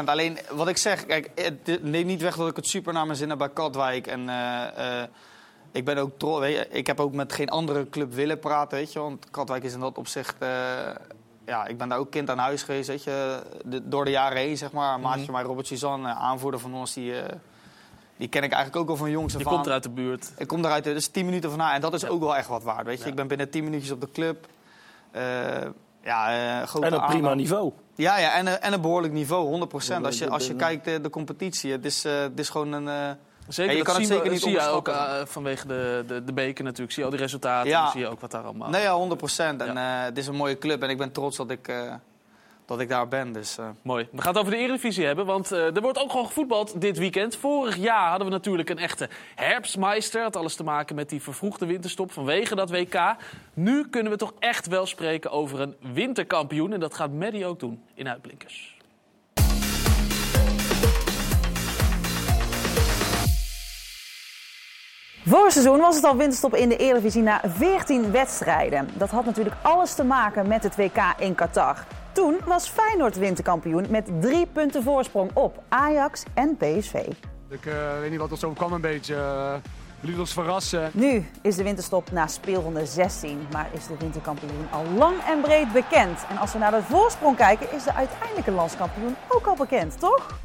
100% 0.03 0.09
Alleen 0.09 0.37
wat 0.51 0.67
ik 0.67 0.77
zeg, 0.77 1.05
kijk, 1.05 1.29
het 1.35 1.83
neemt 1.83 2.05
niet 2.05 2.21
weg 2.21 2.35
dat 2.35 2.47
ik 2.49 2.55
het 2.55 2.67
super 2.67 2.93
naar 2.93 3.05
mijn 3.05 3.17
zin 3.17 3.29
heb 3.29 3.37
bij 3.37 3.49
Katwijk. 3.49 4.07
En 4.07 4.29
eh, 4.29 5.01
eh, 5.01 5.07
ik 5.71 5.85
ben 5.85 5.97
ook 5.97 6.11
trots. 6.17 6.39
weet 6.39 6.55
je, 6.55 6.67
Ik 6.69 6.87
heb 6.87 6.99
ook 6.99 7.13
met 7.13 7.33
geen 7.33 7.49
andere 7.49 7.89
club 7.89 8.13
willen 8.13 8.39
praten, 8.39 8.77
weet 8.77 8.93
je. 8.93 8.99
Want 8.99 9.29
Katwijk 9.31 9.63
is 9.63 9.73
in 9.73 9.79
dat 9.79 9.97
opzicht. 9.97 10.35
Eh, 11.49 11.55
ja, 11.55 11.65
ik 11.65 11.77
ben 11.77 11.89
daar 11.89 11.97
ook 11.97 12.11
kind 12.11 12.29
aan 12.29 12.37
huis 12.37 12.63
geweest, 12.63 12.87
weet 12.87 13.03
je. 13.03 13.43
De- 13.65 13.87
door 13.89 14.05
de 14.05 14.11
jaren 14.11 14.37
heen, 14.37 14.57
zeg 14.57 14.71
maar. 14.71 14.99
Maatje 14.99 15.25
van 15.25 15.33
mij, 15.33 15.43
Robert 15.43 15.67
Suzanne, 15.67 16.07
aanvoerder 16.13 16.59
van 16.59 16.73
ons, 16.73 16.93
die, 16.93 17.19
eh, 17.21 17.35
die 18.17 18.27
ken 18.27 18.43
ik 18.43 18.51
eigenlijk 18.51 18.81
ook 18.83 18.89
al 18.89 18.95
van 18.95 19.11
jongs 19.11 19.33
af 19.35 19.41
Je 19.41 19.47
komt 19.47 19.65
er 19.65 19.71
uit 19.71 19.83
de 19.83 19.89
buurt. 19.89 20.31
Ik 20.37 20.47
kom 20.47 20.65
eruit, 20.65 20.83
dus 20.83 21.07
10 21.07 21.25
minuten 21.25 21.49
van 21.49 21.59
na. 21.59 21.73
En 21.73 21.81
dat 21.81 21.93
is 21.93 22.07
ook 22.07 22.19
wel 22.19 22.35
echt 22.35 22.47
wat 22.47 22.63
waard, 22.63 22.85
weet 22.85 22.97
je. 22.97 23.03
Ja. 23.03 23.09
Ik 23.09 23.15
ben 23.15 23.27
binnen 23.27 23.49
10 23.49 23.63
minuutjes 23.63 23.91
op 23.91 24.01
de 24.01 24.11
club. 24.11 24.47
Eh, 25.11 25.21
ja, 26.03 26.59
eh, 26.61 26.67
grote 26.67 26.85
En 26.87 26.95
op 26.95 27.05
prima 27.05 27.33
niveau. 27.33 27.71
Ja, 27.95 28.17
ja 28.17 28.33
en, 28.33 28.47
een- 28.47 28.59
en 28.59 28.73
een 28.73 28.81
behoorlijk 28.81 29.13
niveau, 29.13 29.47
100%. 29.47 29.99
Ja, 30.01 30.05
Als 30.05 30.17
je, 30.17 30.29
als 30.29 30.47
je 30.47 30.55
kijkt 30.55 30.85
de, 30.85 31.01
de 31.01 31.09
competitie, 31.09 31.71
het 31.71 31.85
is, 31.85 32.05
eh, 32.05 32.19
het 32.19 32.39
is 32.39 32.49
gewoon 32.49 32.71
een... 32.71 33.17
Zeker, 33.49 33.71
Ja, 33.71 33.77
je 33.77 33.83
dat 33.83 33.93
kan 33.93 34.01
het 34.01 34.11
zeker 34.11 34.23
we- 34.25 34.29
niet 34.29 34.41
zie 34.41 34.51
je 34.51 34.67
ook 34.67 34.87
eh, 34.87 35.13
vanwege 35.25 35.67
de, 35.67 36.03
de, 36.07 36.23
de 36.23 36.33
beker 36.33 36.63
natuurlijk. 36.63 36.91
Zie 36.91 36.99
je 37.03 37.09
al 37.09 37.15
die 37.15 37.23
resultaten, 37.25 37.69
Ja. 37.69 37.89
zie 37.91 37.99
je 37.99 38.07
ook 38.07 38.19
wat 38.19 38.31
daar 38.31 38.43
allemaal... 38.43 38.69
nee, 38.69 38.81
ja, 38.81 38.93
100%. 38.93 39.61
En 39.61 39.77
eh, 39.77 39.83
het 40.03 40.17
is 40.17 40.27
een 40.27 40.35
mooie 40.35 40.57
club 40.57 40.83
en 40.83 40.89
ik 40.89 40.97
ben 40.97 41.11
trots 41.11 41.37
dat 41.37 41.49
ik, 41.51 41.67
eh, 41.67 41.93
dat 42.65 42.79
ik 42.79 42.89
daar 42.89 43.07
ben. 43.07 43.31
Dus, 43.33 43.57
Mooi. 43.81 44.07
We 44.11 44.21
gaan 44.21 44.31
het 44.31 44.41
over 44.41 44.51
de 44.51 44.57
Eredivisie 44.59 45.05
hebben, 45.05 45.25
want 45.25 45.51
eh, 45.51 45.75
er 45.75 45.81
wordt 45.81 45.97
ook 45.99 46.11
gewoon 46.11 46.25
gevoetbald 46.25 46.81
dit 46.81 46.97
weekend. 46.97 47.35
Vorig 47.35 47.75
jaar 47.77 48.09
hadden 48.09 48.27
we 48.27 48.33
natuurlijk 48.33 48.69
een 48.69 48.77
echte 48.77 49.09
herfstmeister. 49.35 50.21
Had 50.21 50.35
alles 50.35 50.55
te 50.55 50.63
maken 50.63 50.95
met 50.95 51.09
die 51.09 51.21
vervroegde 51.21 51.65
winterstop 51.65 52.11
vanwege 52.11 52.55
dat 52.55 52.69
WK. 52.69 53.15
Nu 53.53 53.87
kunnen 53.89 54.11
we 54.11 54.17
toch 54.17 54.33
echt 54.39 54.67
wel 54.67 54.85
spreken 54.85 55.31
over 55.31 55.59
een 55.59 55.75
winterkampioen. 55.93 56.73
En 56.73 56.79
dat 56.79 56.93
gaat 56.93 57.11
Maddie 57.11 57.45
ook 57.45 57.59
doen 57.59 57.83
in 57.93 58.09
Uitblinkers. 58.09 58.77
Vorig 65.25 65.51
seizoen 65.51 65.79
was 65.79 65.95
het 65.95 66.03
al 66.03 66.15
winterstop 66.15 66.55
in 66.55 66.69
de 66.69 66.77
Eredivisie 66.77 67.21
na 67.21 67.41
14 67.45 68.11
wedstrijden. 68.11 68.87
Dat 68.93 69.09
had 69.09 69.25
natuurlijk 69.25 69.55
alles 69.61 69.93
te 69.93 70.03
maken 70.03 70.47
met 70.47 70.63
het 70.63 70.75
WK 70.75 71.13
in 71.17 71.35
Qatar. 71.35 71.85
Toen 72.11 72.37
was 72.45 72.69
Feyenoord 72.69 73.17
winterkampioen 73.17 73.85
met 73.89 74.09
drie 74.21 74.45
punten 74.45 74.83
voorsprong 74.83 75.31
op 75.33 75.63
Ajax 75.69 76.23
en 76.33 76.57
PSV. 76.57 76.93
Ik 77.49 77.65
eh, 77.65 77.99
weet 77.99 78.09
niet 78.09 78.19
wat 78.19 78.31
ons 78.31 78.43
overkwam 78.43 78.73
een 78.73 78.81
beetje. 78.81 79.13
Uh, 79.15 79.53
liet 80.01 80.19
ons 80.19 80.33
verrassen. 80.33 80.89
Nu 80.93 81.25
is 81.41 81.55
de 81.55 81.63
winterstop 81.63 82.11
na 82.11 82.27
speelronde 82.27 82.85
16, 82.85 83.47
maar 83.51 83.69
is 83.71 83.87
de 83.87 83.95
winterkampioen 83.99 84.67
al 84.71 84.85
lang 84.97 85.15
en 85.27 85.41
breed 85.41 85.71
bekend. 85.71 86.19
En 86.29 86.37
als 86.37 86.53
we 86.53 86.59
naar 86.59 86.71
de 86.71 86.83
voorsprong 86.83 87.35
kijken, 87.35 87.71
is 87.71 87.83
de 87.83 87.93
uiteindelijke 87.93 88.51
landskampioen 88.51 89.15
ook 89.29 89.47
al 89.47 89.55
bekend, 89.55 89.99
toch? 89.99 90.39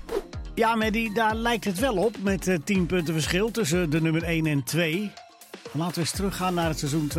Ja, 0.56 0.74
Mehdi, 0.74 1.12
daar 1.12 1.34
lijkt 1.34 1.64
het 1.64 1.78
wel 1.78 1.96
op 1.96 2.16
met 2.22 2.48
eh, 2.48 2.56
10 2.64 2.86
punten 2.86 3.14
verschil 3.14 3.50
tussen 3.50 3.90
de 3.90 4.00
nummer 4.00 4.22
1 4.22 4.46
en 4.46 4.64
2. 4.64 5.12
Laten 5.72 5.94
we 5.94 6.00
eens 6.00 6.10
teruggaan 6.10 6.54
naar 6.54 6.68
het 6.68 6.78
seizoen 6.78 7.10
2006-2007. 7.10 7.14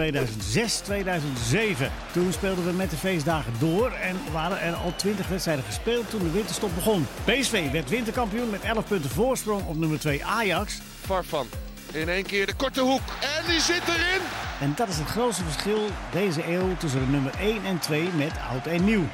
Toen 2.13 2.33
speelden 2.33 2.65
we 2.65 2.71
met 2.71 2.89
de 2.89 2.95
feestdagen 2.97 3.53
door 3.59 3.91
en 3.91 4.17
waren 4.31 4.61
er 4.61 4.73
al 4.73 4.93
20 4.95 5.27
wedstrijden 5.27 5.63
gespeeld 5.63 6.09
toen 6.09 6.23
de 6.23 6.31
winterstop 6.31 6.75
begon. 6.75 7.07
PSV 7.23 7.71
werd 7.71 7.89
winterkampioen 7.89 8.49
met 8.49 8.61
11 8.61 8.87
punten 8.87 9.09
voorsprong 9.09 9.67
op 9.67 9.77
nummer 9.77 9.99
2 9.99 10.25
Ajax. 10.25 10.79
Farfan. 11.01 11.47
In 11.91 12.09
één 12.09 12.25
keer 12.25 12.45
de 12.45 12.53
korte 12.53 12.81
hoek. 12.81 13.01
En 13.21 13.45
die 13.51 13.59
zit 13.59 13.83
erin. 13.87 14.21
En 14.59 14.73
dat 14.75 14.87
is 14.87 14.97
het 14.97 15.07
grootste 15.07 15.43
verschil 15.43 15.87
deze 16.11 16.47
eeuw 16.47 16.77
tussen 16.77 16.99
de 16.99 17.11
nummer 17.11 17.33
1 17.39 17.65
en 17.65 17.79
2 17.79 18.09
met 18.17 18.31
oud 18.51 18.67
en 18.67 18.85
nieuw. 18.85 19.05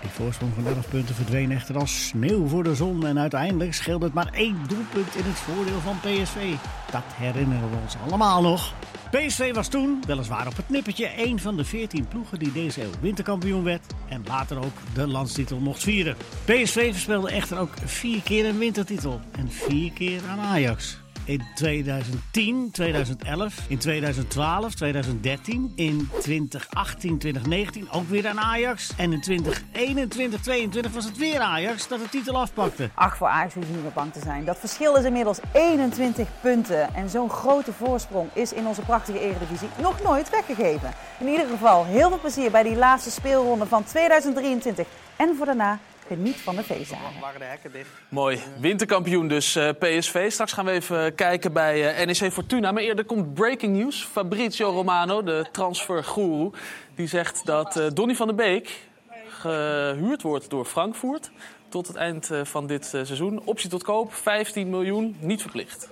Die 0.00 0.10
voorsprong 0.10 0.52
van 0.54 0.66
11 0.66 0.88
punten 0.88 1.14
verdween 1.14 1.52
echter 1.52 1.78
als 1.78 2.06
sneeuw 2.06 2.46
voor 2.46 2.62
de 2.62 2.74
zon. 2.74 3.06
En 3.06 3.18
uiteindelijk 3.18 3.74
scheelde 3.74 4.04
het 4.04 4.14
maar 4.14 4.32
één 4.32 4.58
doelpunt 4.68 5.14
in 5.14 5.24
het 5.24 5.38
voordeel 5.38 5.80
van 5.80 6.00
PSV. 6.00 6.54
Dat 6.90 7.02
herinneren 7.14 7.70
we 7.70 7.76
ons 7.82 7.96
allemaal 8.06 8.42
nog. 8.42 8.74
PSV 9.10 9.54
was 9.54 9.68
toen, 9.68 10.02
weliswaar 10.06 10.46
op 10.46 10.56
het 10.56 10.68
nippertje, 10.68 11.10
een 11.16 11.40
van 11.40 11.56
de 11.56 11.64
14 11.64 12.08
ploegen 12.08 12.38
die 12.38 12.52
deze 12.52 12.82
eeuw 12.82 12.90
winterkampioen 13.00 13.64
werd. 13.64 13.94
En 14.08 14.22
later 14.26 14.58
ook 14.58 14.76
de 14.94 15.06
landstitel 15.06 15.58
mocht 15.58 15.82
vieren. 15.82 16.16
PSV 16.44 16.92
verspeelde 16.92 17.30
echter 17.30 17.58
ook 17.58 17.72
vier 17.84 18.22
keer 18.22 18.46
een 18.46 18.58
wintertitel. 18.58 19.20
En 19.32 19.50
vier 19.50 19.92
keer 19.92 20.20
aan 20.30 20.40
Ajax. 20.40 21.05
In 21.26 21.42
2010, 21.54 22.70
2011, 22.72 23.54
in 23.68 23.78
2012, 23.78 24.74
2013, 24.74 25.72
in 25.74 26.08
2018, 26.20 27.18
2019 27.18 27.90
ook 27.90 28.08
weer 28.08 28.28
aan 28.28 28.40
Ajax. 28.40 28.92
En 28.96 29.12
in 29.12 29.20
2021, 29.20 30.10
2022 30.10 30.92
was 30.92 31.04
het 31.04 31.16
weer 31.16 31.40
Ajax 31.40 31.88
dat 31.88 32.00
de 32.00 32.08
titel 32.08 32.36
afpakte. 32.36 32.90
Ach, 32.94 33.16
voor 33.16 33.26
Ajax 33.26 33.54
hoef 33.54 33.66
je 33.66 33.72
niet 33.72 33.82
meer 33.82 33.92
bang 33.92 34.12
te 34.12 34.20
zijn. 34.20 34.44
Dat 34.44 34.58
verschil 34.58 34.96
is 34.96 35.04
inmiddels 35.04 35.38
21 35.52 36.28
punten. 36.40 36.94
En 36.94 37.08
zo'n 37.08 37.30
grote 37.30 37.72
voorsprong 37.72 38.28
is 38.32 38.52
in 38.52 38.66
onze 38.66 38.80
prachtige 38.80 39.20
Eredivisie 39.20 39.68
nog 39.80 40.02
nooit 40.02 40.30
weggegeven. 40.30 40.92
In 41.18 41.26
ieder 41.28 41.46
geval 41.46 41.84
heel 41.84 42.08
veel 42.08 42.20
plezier 42.20 42.50
bij 42.50 42.62
die 42.62 42.76
laatste 42.76 43.10
speelronde 43.10 43.66
van 43.66 43.84
2023. 43.84 44.86
En 45.16 45.36
voor 45.36 45.46
daarna 45.46 45.78
geniet 46.06 46.36
van 46.36 46.56
de 46.56 46.62
feestdagen. 46.62 47.20
Waren 47.20 47.40
de 47.40 47.46
hekken 47.46 47.72
dicht? 47.72 47.88
Mooi. 48.08 48.40
Winterkampioen 48.60 49.28
dus 49.28 49.56
eh, 49.56 49.68
PSV. 49.78 50.30
Straks 50.32 50.52
gaan 50.52 50.64
we 50.64 50.70
even 50.70 51.14
kijken 51.14 51.52
bij 51.52 51.94
eh, 51.94 52.06
NEC 52.06 52.32
Fortuna. 52.32 52.72
Maar 52.72 52.82
eerder 52.82 53.04
komt 53.04 53.34
breaking 53.34 53.76
news. 53.76 54.04
Fabrizio 54.04 54.70
Romano, 54.70 55.22
de 55.22 55.46
transfergoeroe, 55.52 56.52
die 56.94 57.06
zegt 57.06 57.46
dat 57.46 57.76
eh, 57.76 57.86
Donny 57.94 58.14
van 58.14 58.26
der 58.26 58.36
Beek 58.36 58.84
gehuurd 59.28 60.22
wordt 60.22 60.50
door 60.50 60.64
Frankfurt 60.64 61.30
tot 61.68 61.86
het 61.86 61.96
eind 61.96 62.30
eh, 62.30 62.44
van 62.44 62.66
dit 62.66 62.84
eh, 62.84 63.04
seizoen. 63.04 63.40
Optie 63.44 63.70
tot 63.70 63.82
koop, 63.82 64.14
15 64.14 64.70
miljoen, 64.70 65.16
niet 65.20 65.40
verplicht. 65.40 65.88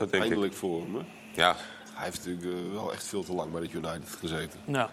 Ik. 0.00 0.10
Eindelijk 0.12 0.54
voor 0.54 0.80
hem. 0.80 0.94
hè. 0.94 1.00
Ja. 1.34 1.56
Hij 1.94 2.04
heeft 2.04 2.26
natuurlijk 2.26 2.66
eh, 2.66 2.72
wel 2.72 2.92
echt 2.92 3.06
veel 3.06 3.24
te 3.24 3.32
lang 3.32 3.52
bij 3.52 3.62
het 3.62 3.72
United 3.72 4.16
gezeten. 4.18 4.60
Ja. 4.64 4.84
Dus 4.84 4.90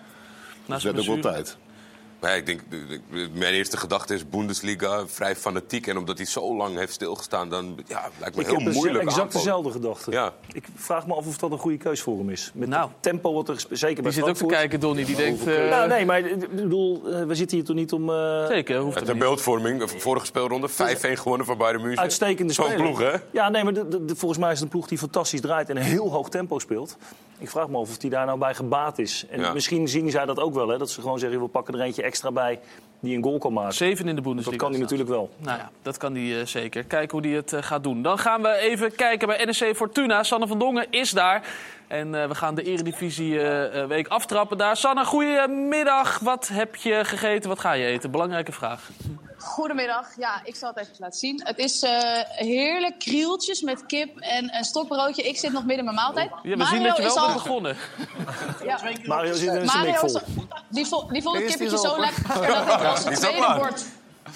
Naast 0.66 0.84
het 0.84 0.96
werd 0.96 1.08
ook 1.08 1.22
wel 1.24 1.34
tijd. 1.34 1.58
Maar 2.20 2.30
ja, 2.32 2.36
ik 2.38 2.46
denk, 2.46 2.62
de- 2.70 2.86
de- 3.12 3.30
mijn 3.34 3.54
eerste 3.54 3.78
gedachte 3.78 4.14
is 4.14 4.30
Bundesliga, 4.30 5.08
vrij 5.08 5.36
fanatiek. 5.36 5.88
En 5.88 5.98
omdat 5.98 6.18
hij 6.18 6.26
zo 6.28 6.56
lang 6.56 6.78
heeft 6.78 6.94
stilgestaan, 6.94 7.50
dan 7.50 7.80
ja, 7.88 8.10
lijkt 8.20 8.36
me 8.36 8.42
Ik 8.42 8.48
heel 8.48 8.56
heb 8.58 8.66
dus 8.66 8.76
moeilijk. 8.76 9.04
exact 9.04 9.34
dezelfde 9.34 9.72
gedachte. 9.72 10.12
Ja. 10.12 10.34
Ik 10.54 10.64
vraag 10.76 11.08
me 11.08 11.14
af 11.14 11.28
of 11.28 11.38
dat 11.38 11.52
een 11.52 11.58
goede 11.58 11.78
keus 11.78 12.02
voor 12.02 12.18
hem 12.18 12.30
is. 12.30 12.52
Met 12.54 12.70
Nou. 12.70 12.88
het 12.90 13.02
tempo 13.02 13.34
wat 13.34 13.50
er 13.50 13.56
zeker 13.70 14.04
bij 14.04 14.12
Die 14.12 14.22
zit 14.22 14.30
ook 14.30 14.36
te 14.36 14.46
kijken, 14.46 14.80
Donny. 14.80 15.06
Die 15.06 15.16
denkt... 15.16 15.48
eh, 15.48 15.70
Nou, 15.70 15.88
nee, 15.88 16.06
maar 16.06 16.20
ik 16.20 16.56
bedoel, 16.56 17.02
eh, 17.14 17.24
we 17.26 17.36
zitten 17.36 17.58
hier 17.58 17.66
toch 17.66 17.76
niet 17.76 17.92
om... 17.94 18.10
eh, 18.10 18.46
Zeker, 18.48 18.78
hoeft 18.80 18.96
het 18.96 19.06
de 19.06 19.12
niet. 19.12 19.22
beeldvorming, 19.22 19.80
de 19.80 19.88
vorige 20.00 20.26
speelronde, 20.26 20.68
5-1 20.70 20.72
gewonnen 21.20 21.46
van 21.46 21.58
Bayern 21.58 21.82
München. 21.82 22.02
Uitstekende 22.02 22.54
Zo'n 22.54 22.74
ploeg, 22.76 23.00
hè? 23.00 23.12
Ja, 23.32 23.50
nee, 23.50 23.64
maar 23.64 23.74
de, 23.74 23.88
de- 23.88 24.06
de- 24.06 24.16
volgens 24.16 24.40
mij 24.40 24.50
is 24.52 24.56
het 24.56 24.64
een 24.64 24.70
ploeg 24.72 24.88
die 24.88 24.98
fantastisch 24.98 25.42
draait 25.42 25.70
en 25.70 25.78
een 25.78 25.84
heel 25.84 26.12
hoog 26.12 26.30
tempo 26.30 26.60
speelt. 26.60 26.98
Ik 27.40 27.50
vraag 27.50 27.68
me 27.70 27.78
af 27.78 27.90
of 27.90 28.02
hij 28.02 28.10
daar 28.10 28.26
nou 28.26 28.40
bij 28.40 28.54
gebaat 28.56 29.00
is. 29.00 29.26
En 29.30 29.40
Ja. 29.40 29.54
misschien 29.54 29.88
zien 29.88 30.10
zij 30.12 30.26
dat 30.26 30.40
ook 30.40 30.54
wel, 30.54 30.68
hè, 30.68 30.78
dat 30.78 30.90
ze 30.90 31.02
gewoon 31.02 31.20
zeggen, 31.20 31.40
we 31.42 31.48
pakken 31.48 31.74
er 31.74 31.82
eentje 31.82 32.04
extra 32.04 32.32
bij 32.32 32.60
die 33.00 33.18
een 33.18 33.24
goal 33.24 33.38
kan 33.38 33.54
maken. 33.54 33.74
Zeven 33.74 34.08
in 34.08 34.16
de 34.16 34.22
Dat 34.22 34.24
Bundesliga. 34.24 34.58
kan 34.58 34.72
hij 34.72 34.80
natuurlijk 34.80 35.10
wel. 35.10 35.30
Nou 35.38 35.58
ja, 35.58 35.70
dat 35.82 35.98
kan 35.98 36.16
hij 36.16 36.40
eh, 36.40 36.46
zeker. 36.46 36.84
Kijken 36.84 37.18
hoe 37.18 37.28
hij 37.28 37.36
het 37.38 37.54
eh, 37.54 37.62
gaat 37.64 37.84
doen. 37.84 38.02
Dan 38.02 38.18
gaan 38.20 38.42
we 38.42 38.54
even 38.58 38.96
kijken 38.96 39.28
bij 39.28 39.46
NEC 39.46 39.76
Fortuna. 39.76 40.24
Sanne 40.24 40.48
van 40.48 40.60
Dongen 40.60 40.88
is 40.90 41.12
daar. 41.12 41.48
En 41.88 42.16
eh, 42.22 42.28
we 42.28 42.36
gaan 42.36 42.56
de 42.56 42.64
Eredivisie 42.64 43.40
eh, 43.42 43.82
eh, 43.82 43.88
week 43.88 44.08
aftrappen 44.08 44.58
daar. 44.58 44.78
Sanne, 44.78 45.06
goedemiddag. 45.06 46.20
Wat 46.20 46.48
heb 46.54 46.76
je 46.76 47.00
gegeten? 47.06 47.50
Wat 47.50 47.60
ga 47.60 47.72
je 47.74 47.86
eten? 47.86 48.12
Belangrijke 48.12 48.52
vraag. 48.52 48.90
Goedemiddag. 49.40 50.08
Ja, 50.18 50.42
ik 50.44 50.56
zal 50.56 50.70
het 50.70 50.78
even 50.78 50.94
laten 50.98 51.20
zien. 51.20 51.42
Het 51.44 51.58
is 51.58 51.82
eh, 51.82 51.92
heerlijk 52.26 53.00
krieltjes 53.00 53.62
met 53.62 53.86
kip 53.86 54.18
en 54.20 54.56
een 54.56 54.64
stokbroodje. 54.64 55.22
Ik 55.24 55.38
zit 55.38 55.52
nog 55.52 55.66
midden 55.66 55.78
in 55.78 55.94
mijn 55.94 55.96
maaltijd. 55.96 56.30
Ja, 56.44 56.58
we 56.58 56.66
zien 56.66 56.84
dat 56.84 56.98
je 56.98 57.04
wel 57.04 57.18
al- 57.18 57.28
bent 57.28 57.44
begonnen. 57.44 57.78
Ja. 58.64 58.80
Mario 59.06 59.34
zit 59.34 59.54
in 59.54 59.62
is 59.62 59.72
vol. 59.72 60.22
die, 60.68 60.86
vo 60.86 61.08
die 61.12 61.22
vond 61.22 61.38
het 61.38 61.46
kippetje 61.46 61.78
zo 61.78 62.00
lekker 62.00 62.28
dat 62.28 62.80
ik 62.80 62.86
als 62.86 63.04
het 63.04 63.16
tweede 63.16 63.56
bord... 63.58 63.84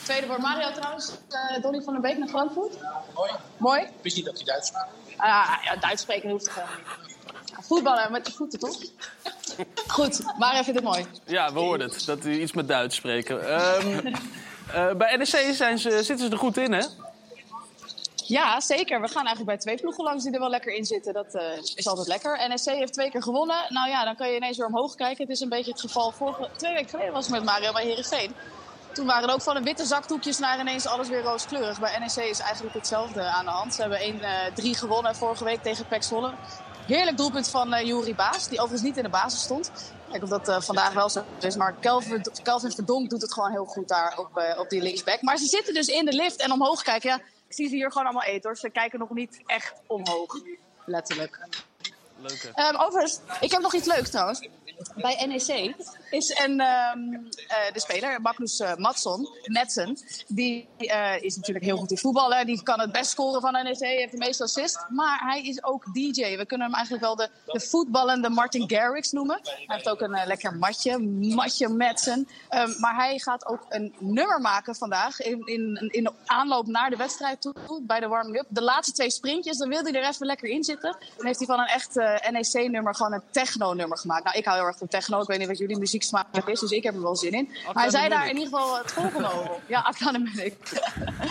Tweede 0.03 0.27
bord. 0.27 0.39
Mario 0.39 0.71
trouwens, 0.71 1.11
eh, 1.29 1.61
Donny 1.61 1.81
van 1.81 1.93
der 1.93 2.01
Beek 2.01 2.17
naar 2.17 2.27
Frankfurt. 2.27 2.77
Mooi. 3.15 3.31
Mooi? 3.57 3.87
wist 4.01 4.15
niet 4.15 4.25
dat 4.25 4.35
hij 4.35 4.43
Duits 4.45 4.67
sprak. 4.67 4.87
Ah, 5.17 5.49
ja, 5.63 5.75
Duits 5.75 6.01
spreken 6.01 6.29
hoeft 6.29 6.49
helemaal 6.49 6.75
niet. 7.07 7.65
Voetballen 7.65 8.11
met 8.11 8.27
je 8.27 8.33
voeten, 8.33 8.59
toch? 8.59 8.77
Goed, 9.87 10.23
Mario 10.37 10.63
vindt 10.63 10.79
het 10.79 10.89
mooi. 10.89 11.05
Ja, 11.25 11.53
we 11.53 11.59
hoorden 11.59 11.89
het. 11.89 12.05
Dat 12.05 12.23
hij 12.23 12.39
iets 12.39 12.51
met 12.53 12.67
Duits 12.67 12.95
spreken. 12.95 13.49
Ehm, 13.49 14.13
eh, 14.71 14.93
bij 14.93 15.15
NEC 15.15 15.55
zijn 15.55 15.77
ze, 15.77 15.89
zitten 15.89 16.25
ze 16.25 16.31
er 16.31 16.37
goed 16.37 16.57
in, 16.57 16.73
hè? 16.73 16.83
Ja, 18.25 18.59
zeker. 18.59 19.01
We 19.01 19.07
gaan 19.07 19.25
eigenlijk 19.25 19.45
bij 19.45 19.57
twee 19.57 19.77
ploegen 19.77 20.03
langs 20.03 20.23
die 20.23 20.33
er 20.33 20.39
wel 20.39 20.49
lekker 20.49 20.73
in 20.73 20.85
zitten. 20.85 21.13
Dat 21.13 21.35
eh, 21.35 21.43
is 21.75 21.87
altijd 21.87 22.07
lekker. 22.07 22.53
NSC 22.53 22.69
heeft 22.69 22.93
twee 22.93 23.11
keer 23.11 23.23
gewonnen. 23.23 23.65
Nou 23.69 23.89
ja, 23.89 24.03
dan 24.03 24.15
kan 24.15 24.29
je 24.29 24.35
ineens 24.35 24.57
weer 24.57 24.65
omhoog 24.65 24.95
kijken. 24.95 25.23
Het 25.23 25.33
is 25.35 25.39
een 25.39 25.49
beetje 25.49 25.71
het 25.71 25.81
geval. 25.81 26.11
Vorige, 26.11 26.49
twee 26.55 26.73
weken 26.73 26.89
geleden 26.89 27.13
was 27.13 27.25
ik 27.25 27.31
met 27.31 27.43
Mario 27.43 27.71
bij 27.71 27.85
Herenveen. 27.85 28.35
Toen 28.93 29.05
waren 29.05 29.29
ook 29.29 29.41
van 29.41 29.55
de 29.55 29.61
witte 29.61 29.85
zakdoekjes 29.85 30.39
naar 30.39 30.59
ineens 30.59 30.87
alles 30.87 31.09
weer 31.09 31.21
rooskleurig. 31.21 31.79
Bij 31.79 31.99
NEC 31.99 32.29
is 32.29 32.39
eigenlijk 32.39 32.73
hetzelfde 32.75 33.23
aan 33.23 33.45
de 33.45 33.51
hand. 33.51 33.73
Ze 33.73 33.81
hebben 33.81 33.99
1-3 34.61 34.69
gewonnen 34.69 35.15
vorige 35.15 35.43
week 35.43 35.63
tegen 35.63 35.87
PEC 35.87 36.03
Zwolle. 36.03 36.33
Heerlijk 36.87 37.17
doelpunt 37.17 37.49
van 37.49 37.85
Juri 37.85 38.15
Baas, 38.15 38.47
die 38.47 38.57
overigens 38.59 38.81
niet 38.87 38.97
in 38.97 39.03
de 39.03 39.09
basis 39.09 39.41
stond. 39.41 39.71
Kijk 40.11 40.23
of 40.23 40.29
dat 40.29 40.47
eh, 40.47 40.61
vandaag 40.61 40.93
wel 40.93 41.09
zo 41.09 41.23
is. 41.39 41.55
Maar 41.55 41.73
Kelvin, 41.73 42.25
Kelvin 42.43 42.71
Verdonk 42.71 43.09
doet 43.09 43.21
het 43.21 43.33
gewoon 43.33 43.51
heel 43.51 43.65
goed 43.65 43.87
daar 43.87 44.17
op, 44.17 44.37
eh, 44.37 44.59
op 44.59 44.69
die 44.69 44.81
linksback. 44.81 45.21
Maar 45.21 45.37
ze 45.37 45.45
zitten 45.45 45.73
dus 45.73 45.87
in 45.87 46.05
de 46.05 46.13
lift 46.13 46.41
en 46.41 46.51
omhoog 46.51 46.81
kijken. 46.81 47.09
Ja, 47.09 47.15
ik 47.47 47.53
zie 47.53 47.69
ze 47.69 47.75
hier 47.75 47.91
gewoon 47.91 48.07
allemaal 48.07 48.23
eten 48.23 48.49
hoor. 48.49 48.57
Ze 48.57 48.69
kijken 48.69 48.99
nog 48.99 49.09
niet 49.09 49.39
echt 49.45 49.73
omhoog. 49.87 50.37
Letterlijk. 50.85 51.47
Leuk, 52.21 52.51
Ehm, 52.53 52.75
overigens, 52.75 53.19
ik 53.39 53.51
heb 53.51 53.61
nog 53.61 53.73
iets 53.73 53.87
leuks 53.87 54.09
trouwens. 54.09 54.47
Bij 54.95 55.25
NEC 55.25 55.75
is 56.13 56.39
een, 56.43 56.59
ehm, 56.59 57.13
eh, 57.47 57.73
de 57.73 57.79
speler, 57.79 58.21
Magnus 58.21 58.59
eh, 58.59 58.75
Matson, 58.75 59.27
Madsen, 59.43 59.97
die 60.27 60.67
eh, 60.77 61.21
is 61.21 61.35
natuurlijk 61.35 61.65
heel 61.65 61.77
goed 61.77 61.91
in 61.91 61.97
voetballen. 61.97 62.45
Die 62.45 62.63
kan 62.63 62.79
het 62.79 62.91
best 62.91 63.11
scoren 63.11 63.41
van 63.41 63.51
NEC, 63.51 63.79
heeft 63.79 64.11
de 64.11 64.17
meeste 64.17 64.43
assist. 64.43 64.85
Maar 64.89 65.19
hij 65.19 65.41
is 65.41 65.63
ook 65.63 65.93
DJ. 65.93 66.37
We 66.37 66.45
kunnen 66.45 66.67
hem 66.67 66.75
eigenlijk 66.75 67.05
wel 67.05 67.15
de, 67.15 67.29
de 67.45 67.59
voetballende 67.59 68.29
Martin 68.29 68.69
Garrix 68.69 69.11
noemen. 69.11 69.39
Hij 69.43 69.65
heeft 69.67 69.89
ook 69.89 70.01
een 70.01 70.17
lekker 70.25 70.55
matje, 70.55 70.99
matje 71.35 71.67
Madsen. 71.67 72.27
Ehm, 72.49 72.79
maar 72.79 72.95
hij 72.95 73.19
gaat 73.19 73.45
ook 73.45 73.65
een 73.69 73.95
nummer 73.99 74.41
maken 74.41 74.75
vandaag 74.75 75.21
in, 75.21 75.41
in, 75.45 75.89
in 75.91 76.03
de 76.03 76.11
aanloop 76.25 76.67
naar 76.67 76.89
de 76.89 76.95
wedstrijd 76.95 77.41
toe, 77.41 77.81
bij 77.81 77.99
de 77.99 78.07
warming-up. 78.07 78.45
De 78.49 78.61
laatste 78.61 78.93
twee 78.93 79.09
sprintjes, 79.11 79.57
dan 79.57 79.69
wil 79.69 79.83
hij 79.83 79.93
er 79.93 80.09
even 80.09 80.25
lekker 80.25 80.49
in 80.49 80.63
zitten. 80.63 80.95
Dan 81.17 81.25
heeft 81.25 81.37
hij 81.37 81.47
van 81.47 81.59
een 81.59 81.67
echt 81.67 81.95
NEC-nummer 82.31 82.95
gewoon 82.95 83.13
een 83.13 83.23
techno-nummer 83.31 83.97
gemaakt. 83.97 84.23
Nou, 84.23 84.37
ik 84.37 84.45
hou 84.45 84.57
heel 84.57 84.67
erg 84.67 84.77
van 84.77 84.87
techno. 84.87 85.21
Ik 85.21 85.27
weet 85.27 85.39
niet 85.39 85.47
wat 85.47 85.57
jullie 85.57 85.77
muzieksmaak 86.11 86.47
is, 86.47 86.59
dus 86.59 86.71
ik 86.71 86.83
heb 86.83 86.95
er 86.95 87.01
wel 87.01 87.15
zin 87.15 87.31
in. 87.31 87.49
Maar 87.65 87.83
hij 87.83 87.89
zei 87.89 88.09
daar 88.09 88.29
in 88.29 88.37
ieder 88.37 88.49
geval 88.49 88.77
het 88.77 88.91
volgende 88.91 89.27
over. 89.27 89.51
Ja, 89.67 89.81
Academic. 89.81 90.57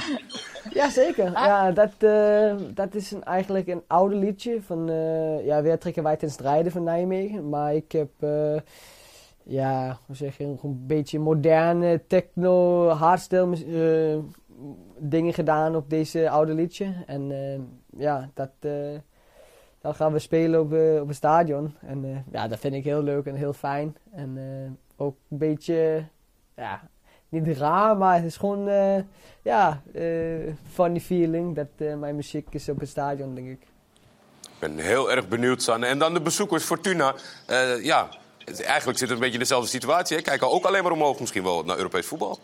Jazeker. 0.74 1.32
Ja, 1.32 1.70
dat, 1.70 1.92
eh, 1.98 2.54
dat 2.74 2.94
is 2.94 3.10
een, 3.10 3.24
eigenlijk 3.24 3.66
een 3.66 3.82
oude 3.86 4.16
liedje 4.16 4.62
van, 4.62 4.88
eh, 4.88 5.44
ja, 5.46 5.62
weer 5.62 5.78
trekken 5.78 6.02
wij 6.02 6.16
ten 6.16 6.30
strijde 6.30 6.70
van 6.70 6.82
Nijmegen. 6.82 7.48
Maar 7.48 7.74
ik 7.74 7.92
heb, 7.92 8.10
eh, 8.18 8.60
ja, 9.42 9.98
hoe 10.06 10.16
zeg 10.16 10.36
je, 10.36 10.44
een 10.44 10.86
beetje 10.86 11.18
moderne 11.18 12.06
techno, 12.06 12.88
hardstyle 12.88 13.56
eh, 13.56 14.18
dingen 14.98 15.34
gedaan 15.34 15.76
op 15.76 15.90
deze 15.90 16.30
oude 16.30 16.54
liedje. 16.54 16.94
En 17.06 17.30
eh, 17.30 17.60
ja, 18.00 18.30
dat, 18.34 18.50
dat 19.82 19.96
gaan 19.96 20.12
we 20.12 20.18
spelen 20.18 20.60
op, 20.60 20.72
eh, 20.72 21.00
op 21.00 21.06
het 21.06 21.16
stadion. 21.16 21.74
En 21.80 22.04
eh, 22.04 22.32
ja, 22.32 22.48
dat 22.48 22.58
vind 22.58 22.74
ik 22.74 22.84
heel 22.84 23.02
leuk 23.02 23.26
en 23.26 23.34
heel 23.34 23.52
fijn. 23.52 23.96
En 24.14 24.36
eh, 24.36 25.04
ook 25.04 25.16
een 25.30 25.38
beetje, 25.38 26.04
ja, 26.56 26.88
niet 27.28 27.58
raar, 27.58 27.96
maar 27.96 28.14
het 28.14 28.24
is 28.24 28.36
gewoon, 28.36 28.68
ja, 29.42 29.82
funny 30.72 31.00
feeling 31.00 31.56
dat 31.56 31.98
mijn 31.98 32.16
muziek 32.16 32.46
is 32.50 32.68
op 32.68 32.80
het 32.80 32.88
stadion, 32.88 33.34
denk 33.34 33.48
ik. 33.48 33.60
Ik 34.42 34.58
ben 34.58 34.78
heel 34.78 35.10
erg 35.10 35.28
benieuwd, 35.28 35.62
Sanne. 35.62 35.86
En 35.86 35.98
dan 35.98 36.14
de 36.14 36.20
bezoekers, 36.20 36.64
Fortuna. 36.64 37.14
Ja, 37.82 38.08
eigenlijk 38.44 38.98
zit 38.98 39.08
het 39.08 39.10
een 39.10 39.18
beetje 39.18 39.32
in 39.32 39.38
dezelfde 39.38 39.68
situatie. 39.68 40.16
Hè? 40.16 40.22
Kijken 40.22 40.50
ook 40.50 40.64
alleen 40.64 40.82
maar 40.82 40.92
omhoog 40.92 41.20
misschien 41.20 41.42
wel 41.42 41.62
naar 41.62 41.76
Europees 41.76 42.06
voetbal. 42.06 42.38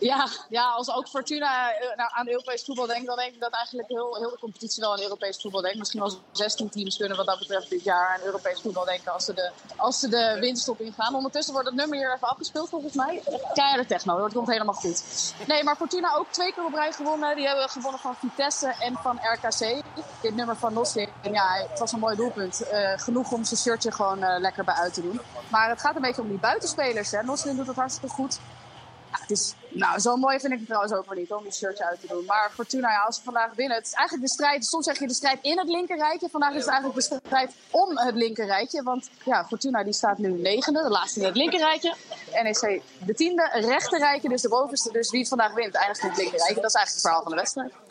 Ja, 0.00 0.28
ja, 0.48 0.70
als 0.70 0.90
ook 0.94 1.08
Fortuna 1.08 1.72
eh, 1.72 1.96
nou, 1.96 2.10
aan 2.12 2.28
Europees 2.28 2.64
voetbal 2.64 2.86
denkt, 2.86 3.06
dan 3.06 3.16
denk 3.16 3.34
ik 3.34 3.40
dat 3.40 3.52
eigenlijk 3.52 3.88
heel, 3.88 4.16
heel 4.16 4.30
de 4.30 4.38
competitie 4.38 4.82
wel 4.82 4.92
aan 4.92 5.00
Europees 5.00 5.40
voetbal 5.40 5.60
denkt. 5.60 5.78
Misschien 5.78 6.00
wel 6.00 6.12
16 6.32 6.68
teams 6.68 6.96
kunnen 6.96 7.16
wat 7.16 7.26
dat 7.26 7.38
betreft 7.38 7.70
dit 7.70 7.84
jaar 7.84 8.14
aan 8.14 8.20
Europees 8.24 8.60
voetbal 8.60 8.84
denken 8.84 9.12
als 9.12 9.24
ze 9.24 9.32
de, 9.32 9.50
als 9.76 10.00
ze 10.00 10.08
de 10.08 10.36
winststop 10.40 10.80
ingaan. 10.80 11.14
Ondertussen 11.14 11.52
wordt 11.52 11.68
het 11.68 11.76
nummer 11.76 11.98
hier 11.98 12.14
even 12.14 12.28
afgespeeld 12.28 12.68
volgens 12.68 12.94
mij. 12.94 13.22
Keiharde 13.52 13.86
techno, 13.86 14.18
dat 14.18 14.32
komt 14.32 14.48
helemaal 14.48 14.74
goed. 14.74 15.02
Nee, 15.46 15.64
maar 15.64 15.76
Fortuna 15.76 16.14
ook 16.14 16.26
twee 16.30 16.52
keer 16.52 16.64
op 16.64 16.74
rij 16.74 16.92
gewonnen. 16.92 17.36
Die 17.36 17.46
hebben 17.46 17.68
gewonnen 17.68 18.00
van 18.00 18.14
Vitesse 18.14 18.74
en 18.80 18.96
van 19.02 19.18
RKC. 19.32 19.82
Dit 20.20 20.34
nummer 20.34 20.56
van 20.56 20.72
Noslin, 20.72 21.08
ja, 21.22 21.66
het 21.68 21.78
was 21.78 21.92
een 21.92 21.98
mooi 21.98 22.16
doelpunt. 22.16 22.68
Eh, 22.68 22.92
genoeg 22.96 23.32
om 23.32 23.44
zijn 23.44 23.60
shirtje 23.60 23.92
gewoon 23.92 24.22
eh, 24.22 24.40
lekker 24.40 24.64
bij 24.64 24.74
uit 24.74 24.94
te 24.94 25.02
doen. 25.02 25.20
Maar 25.48 25.68
het 25.68 25.80
gaat 25.80 25.96
een 25.96 26.02
beetje 26.02 26.22
om 26.22 26.28
die 26.28 26.38
buitenspelers. 26.38 27.10
Hè. 27.10 27.22
Noslin 27.22 27.56
doet 27.56 27.66
het 27.66 27.76
hartstikke 27.76 28.14
goed. 28.14 28.38
Het 29.20 29.30
is, 29.30 29.54
nou, 29.68 30.00
zo 30.00 30.16
mooi 30.16 30.40
vind 30.40 30.52
ik 30.52 30.58
het 30.58 30.66
trouwens 30.66 30.92
ook 30.92 31.08
weer 31.08 31.18
niet 31.18 31.32
om 31.32 31.42
die 31.42 31.52
shirtje 31.52 31.84
uit 31.84 32.00
te 32.00 32.06
doen. 32.06 32.24
Maar 32.24 32.50
Fortuna, 32.54 33.02
als 33.02 33.16
ze 33.16 33.22
vandaag 33.22 33.54
winnen. 33.54 33.76
Het 33.76 33.86
is 33.86 33.92
eigenlijk 33.92 34.28
de 34.28 34.34
strijd, 34.34 34.64
soms 34.64 34.84
zeg 34.84 34.98
je 34.98 35.06
de 35.06 35.14
strijd 35.14 35.38
in 35.42 35.58
het 35.58 35.68
linkerrijtje. 35.68 36.28
Vandaag 36.30 36.50
is 36.50 36.60
het 36.60 36.68
eigenlijk 36.68 37.08
de 37.08 37.18
strijd 37.24 37.54
om 37.70 37.98
het 37.98 38.14
linkerrijtje. 38.14 38.82
Want 38.82 39.10
ja, 39.24 39.44
Fortuna 39.44 39.84
die 39.84 39.92
staat 39.92 40.18
nu 40.18 40.30
negende, 40.30 40.82
de 40.82 40.88
laatste 40.88 41.20
in 41.20 41.26
het 41.26 41.36
linkerrijtje. 41.36 41.94
NEC 42.42 42.82
de 43.06 43.14
tiende, 43.14 43.50
rechterrijtje, 43.52 44.28
dus 44.28 44.42
de 44.42 44.48
bovenste. 44.48 44.92
Dus 44.92 45.10
wie 45.10 45.20
het 45.20 45.28
vandaag 45.28 45.54
wint, 45.54 45.74
eindigt 45.74 46.02
in 46.02 46.08
het 46.08 46.18
linkerrijtje. 46.18 46.60
Dat 46.60 46.70
is 46.70 46.76
eigenlijk 46.76 46.90
het 46.92 47.00
verhaal 47.00 47.22
van 47.22 47.30
de 47.30 47.36
wedstrijd. 47.36 47.83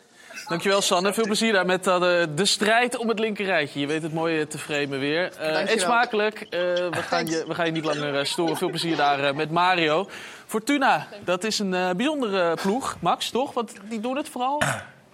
Dankjewel, 0.48 0.80
Sanne. 0.82 1.12
Veel 1.12 1.24
plezier 1.24 1.52
daar 1.52 1.66
met 1.66 1.86
eh, 1.86 2.00
de, 2.00 2.28
de 2.34 2.44
strijd 2.44 2.96
om 2.96 3.08
het 3.08 3.18
linkerrijtje. 3.18 3.80
Je 3.80 3.86
weet 3.86 4.02
het 4.02 4.12
mooi 4.12 4.46
te 4.46 4.58
framen 4.58 4.98
weer. 4.98 5.24
Eh, 5.24 5.38
Dankjewel. 5.38 5.68
eet 5.74 5.80
smakelijk. 5.80 6.40
Eh, 6.40 6.48
we, 6.50 7.02
gaan 7.08 7.26
je, 7.26 7.44
we 7.48 7.54
gaan 7.54 7.66
je 7.66 7.72
niet 7.72 7.84
langer 7.84 8.18
eh, 8.18 8.24
storen. 8.24 8.56
Veel 8.56 8.68
plezier 8.68 8.96
daar 8.96 9.24
eh, 9.24 9.34
met 9.34 9.50
Mario. 9.50 10.08
Fortuna, 10.46 11.06
dat 11.24 11.44
is 11.44 11.58
een 11.58 11.74
eh, 11.74 11.90
bijzondere 11.90 12.56
ploeg. 12.62 12.96
Max, 13.00 13.30
toch? 13.30 13.52
Want 13.54 13.72
die 13.88 14.00
doen 14.00 14.16
het 14.16 14.28
vooral 14.28 14.62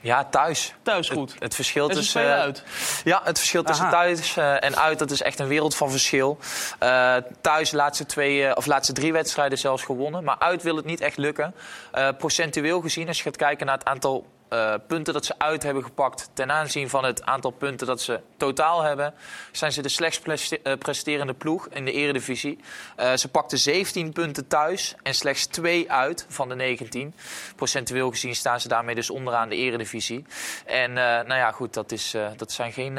Ja, 0.00 0.24
thuis. 0.24 0.74
thuis 0.82 1.08
goed. 1.08 1.32
Het, 1.32 1.42
het 1.42 1.54
verschil 1.54 1.88
En 1.88 1.94
ze 1.94 2.00
tussen. 2.00 2.22
eh, 2.22 2.38
uit. 2.40 2.62
Ja, 3.04 3.20
het 3.24 3.38
verschil 3.38 3.62
tussen 3.62 3.84
Aha. 3.86 3.94
thuis 3.94 4.36
eh, 4.36 4.64
en 4.64 4.76
uit, 4.76 4.98
dat 4.98 5.10
is 5.10 5.22
echt 5.22 5.38
een 5.38 5.46
wereld 5.48 5.76
van 5.76 5.90
verschil. 5.90 6.38
Eh, 6.78 7.16
thuis 7.40 7.70
de 7.70 7.76
laatste, 7.76 8.06
twee, 8.06 8.46
eh, 8.46 8.52
of 8.54 8.66
laatste 8.66 8.92
drie 8.92 9.12
wedstrijden 9.12 9.58
zelfs 9.58 9.82
gewonnen. 9.82 10.24
Maar 10.24 10.36
uit 10.38 10.62
wil 10.62 10.76
het 10.76 10.84
niet 10.84 11.00
echt 11.00 11.16
lukken. 11.16 11.54
Eh, 11.92 12.08
procentueel 12.18 12.80
gezien, 12.80 13.08
als 13.08 13.16
je 13.16 13.22
gaat 13.22 13.36
kijken 13.36 13.66
naar 13.66 13.78
het 13.78 13.86
aantal 13.88 14.26
eh, 14.50 14.74
punten 14.86 15.12
dat 15.12 15.24
ze 15.24 15.34
uit 15.38 15.62
hebben 15.62 15.84
gepakt... 15.84 16.30
ten 16.32 16.50
aanzien 16.52 16.88
van 16.88 17.04
het 17.04 17.22
aantal 17.22 17.50
punten 17.50 17.86
dat 17.86 18.00
ze 18.00 18.20
totaal 18.36 18.82
hebben... 18.82 19.14
zijn 19.52 19.72
ze 19.72 19.82
de 19.82 19.88
slechtst 19.88 20.22
preste- 20.22 20.60
eh, 20.62 20.78
presterende 20.78 21.34
ploeg 21.34 21.68
in 21.68 21.84
de 21.84 21.92
eredivisie. 21.92 22.58
Eh, 22.96 23.16
ze 23.16 23.28
pakten 23.28 23.58
17 23.58 24.12
punten 24.12 24.46
thuis 24.46 24.94
en 25.02 25.14
slechts 25.14 25.46
2 25.46 25.92
uit 25.92 26.26
van 26.28 26.48
de 26.48 26.54
19. 26.54 27.14
Procentueel 27.56 28.10
gezien 28.10 28.34
staan 28.34 28.60
ze 28.60 28.68
daarmee 28.68 28.94
dus 28.94 29.10
onderaan 29.10 29.48
de 29.48 29.56
eredivisie. 29.56 30.24
En 30.66 30.92
nou 30.92 31.34
ja, 31.34 31.52
goed, 31.52 31.74
dat, 31.74 31.92
is, 31.92 32.14
dat 32.36 32.52
zijn 32.52 32.72
geen 32.72 32.98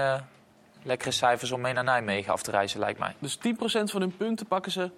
lekkere 0.84 1.12
cijfers 1.12 1.52
om 1.52 1.62
mee 1.62 1.74
naar 1.74 1.84
Nijmegen 1.84 2.34
af 2.34 2.41
te 2.41 2.52
reizen, 2.52 2.80
lijkt 2.80 2.99
mij. 2.99 3.16
Dus 3.20 3.38
10% 3.38 3.39
van 3.84 4.02
hun 4.02 4.18
punten 4.18 4.45
pakken 4.45 4.72
ze 4.72 4.91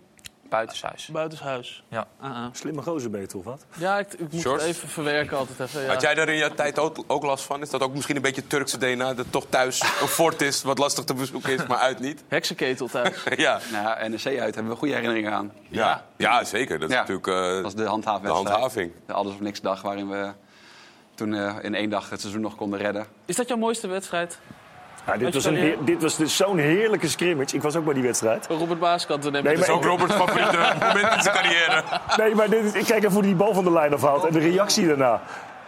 Buitenshuis. 0.49 1.07
buitenshuis. 1.11 1.83
Ja. 1.87 2.07
Ah, 2.19 2.31
ah. 2.35 2.45
Slimme 2.51 2.81
gozer 2.81 3.09
ben 3.09 3.21
je 3.21 3.27
toch 3.27 3.43
wat? 3.43 3.65
Ja, 3.77 3.97
ik, 3.99 4.13
ik 4.13 4.31
moet 4.31 4.43
het 4.43 4.61
even 4.61 4.87
verwerken 4.89 5.37
altijd 5.37 5.59
even. 5.59 5.81
Ja. 5.81 5.87
Had 5.87 6.01
jij 6.01 6.13
daar 6.13 6.29
in 6.29 6.37
jouw 6.37 6.53
tijd 6.53 6.79
ook, 6.79 7.03
ook 7.07 7.23
last 7.23 7.43
van? 7.45 7.61
Is 7.61 7.69
dat 7.69 7.81
ook 7.81 7.93
misschien 7.93 8.15
een 8.15 8.21
beetje 8.21 8.47
Turkse 8.47 8.77
DNA? 8.77 9.13
Dat 9.13 9.25
toch 9.29 9.45
thuis 9.49 9.81
een 9.81 10.07
fort 10.07 10.41
is, 10.41 10.61
wat 10.61 10.77
lastig 10.77 11.03
te 11.03 11.13
bezoeken 11.13 11.53
is, 11.53 11.65
maar 11.67 11.77
uit 11.77 11.99
niet? 11.99 12.23
Heksenketel 12.27 12.87
thuis. 12.87 13.23
ja. 13.35 13.59
Nou 13.71 13.83
ja, 13.83 14.07
NEC 14.07 14.39
uit 14.39 14.55
hebben 14.55 14.71
we 14.73 14.77
goede 14.77 14.93
herinneringen 14.93 15.31
aan. 15.31 15.51
Ja. 15.69 16.05
Ja, 16.17 16.43
zeker. 16.43 16.79
Dat 16.79 16.89
is 16.89 16.95
Ja. 16.95 16.99
natuurlijk 17.01 17.27
eh, 17.27 17.33
Dat 17.53 17.61
was 17.61 17.75
de 17.75 17.85
handhaafwedstrijd. 17.85 18.45
de 18.45 18.51
handhaving. 18.51 18.91
De 19.05 19.13
alles 19.13 19.33
of 19.33 19.39
niks 19.39 19.61
dag 19.61 19.81
waarin 19.81 20.09
we 20.09 20.31
toen 21.15 21.33
eh, 21.33 21.55
in 21.61 21.75
één 21.75 21.89
dag 21.89 22.09
het 22.09 22.19
seizoen 22.21 22.41
nog 22.41 22.55
konden 22.55 22.79
redden. 22.79 23.05
Is 23.25 23.35
dat 23.35 23.47
jouw 23.47 23.57
mooiste 23.57 23.87
wedstrijd? 23.87 24.39
Ja, 25.07 25.17
dit, 25.17 25.33
was 25.33 25.45
een 25.45 25.75
dit 25.85 26.01
was 26.01 26.15
dus 26.15 26.35
zo'n 26.35 26.57
heerlijke 26.57 27.07
scrimmage. 27.09 27.55
Ik 27.55 27.61
was 27.61 27.75
ook 27.75 27.85
bij 27.85 27.93
die 27.93 28.03
wedstrijd. 28.03 28.47
Robert 28.49 28.79
Baaskant, 28.79 29.31
Nee, 29.31 29.41
Dat 29.41 29.53
is 29.53 29.69
ook 29.69 29.83
Roberts 29.85 30.13
favoriete 30.13 30.57
moment 30.87 31.15
in 31.15 31.21
zijn 31.21 31.35
carrière. 31.35 31.83
Nee, 32.17 32.35
maar 32.35 32.49
dit, 32.49 32.63
is- 32.63 32.73
ik 32.73 32.85
kijk 32.85 32.99
even 33.03 33.13
hoe 33.13 33.21
die 33.21 33.35
bal 33.35 33.53
van 33.53 33.63
de 33.63 33.71
lijn 33.71 33.93
afhaalt. 33.93 34.25
En 34.25 34.33
de 34.33 34.39
reactie 34.39 34.87
daarna. 34.87 35.21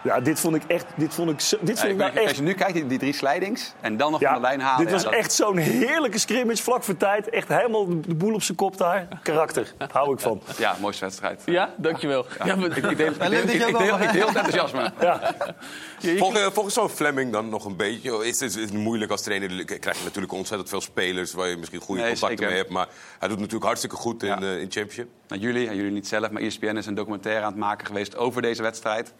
Ja, 0.06 0.20
dit 0.20 0.40
vond 0.40 0.56
ik 0.56 0.64
echt... 0.68 0.86
Dit 0.96 1.14
vond 1.14 1.30
ik, 1.32 1.40
zo, 1.40 1.58
dit 1.62 1.68
Ja, 1.76 1.76
vond 1.82 1.92
ik 1.92 1.98
nou 1.98 2.12
als 2.12 2.20
echt... 2.26 2.36
je 2.36 2.42
nu 2.42 2.54
kijkt, 2.54 2.74
die, 2.74 2.86
die 2.88 2.98
drie 3.00 3.14
slijdings 3.14 3.74
en 3.82 3.98
dan 3.98 4.12
nog 4.12 4.20
Ja, 4.20 4.28
van 4.32 4.42
de 4.42 4.48
lijn 4.48 4.60
halen. 4.60 4.78
dit 4.78 4.88
ja, 4.88 4.94
was 4.94 5.04
dat- 5.04 5.14
echt 5.14 5.34
zo'n 5.34 5.58
heerlijke 5.58 6.18
scrimmage, 6.18 6.64
vlak 6.64 6.84
voor 6.84 6.98
tijd. 6.98 7.30
Echt 7.30 7.48
helemaal 7.48 8.02
de 8.02 8.16
boel 8.16 8.34
op 8.34 8.42
zijn 8.44 8.58
kop 8.58 8.78
daar. 8.78 9.08
Karakter, 9.24 9.74
hou 9.92 10.14
ik 10.14 10.20
van. 10.20 10.42
Ja, 10.58 10.76
mooiste 10.82 11.06
wedstrijd. 11.06 11.42
Ja, 11.46 11.74
dankjewel. 11.78 12.26
Ja. 12.44 12.56
maar, 12.56 12.66
Ik, 12.66 12.76
ik 12.76 12.98
deel, 12.98 13.08
ik 13.12 13.20
deel, 13.20 13.32
ik, 13.32 13.44
ik 13.52 13.78
deel, 13.78 14.00
ik 14.00 14.12
deel 14.12 14.28
het 14.28 14.36
enthousiasme. 14.36 14.92
Volgens, 16.18 16.54
volgens 16.54 16.74
zo'n 16.76 16.90
Fleming 16.90 17.32
dan 17.32 17.50
nog 17.50 17.66
een 17.66 17.76
beetje. 17.76 18.26
Is 18.26 18.40
het 18.40 18.56
is 18.56 18.62
het 18.62 18.74
moeilijk 18.74 19.12
als 19.12 19.22
trainer? 19.22 19.66
krijg 19.66 19.98
je 19.98 20.04
natuurlijk 20.04 20.34
ontzettend 20.34 20.70
veel 20.70 20.82
spelers 20.82 21.34
waar 21.34 21.48
je 21.48 21.58
misschien 21.58 21.80
goede 21.80 22.02
Nee, 22.02 22.10
contacten 22.12 22.38
zeker. 22.38 22.52
mee 22.54 22.62
hebt. 22.62 22.74
Maar 22.74 22.88
hij 23.20 23.28
doet 23.28 23.38
natuurlijk 23.38 23.66
hartstikke 23.66 23.96
goed 23.96 24.24
in, 24.24 24.30
Ja. 24.30 24.42
eh, 24.42 24.52
in 24.60 24.72
Championship. 24.72 25.08
Nou, 25.28 25.42
jullie, 25.42 25.68
en 25.68 25.76
jullie 25.76 25.92
niet 25.92 26.08
zelf, 26.08 26.30
maar 26.30 26.42
ESPN 26.42 26.76
is 26.76 26.86
een 26.86 26.96
documentaire 26.96 27.42
aan 27.42 27.52
het 27.52 27.60
maken 27.60 27.86
geweest 27.88 28.18
over 28.18 28.42
deze 28.42 28.62
wedstrijd. 28.62 29.14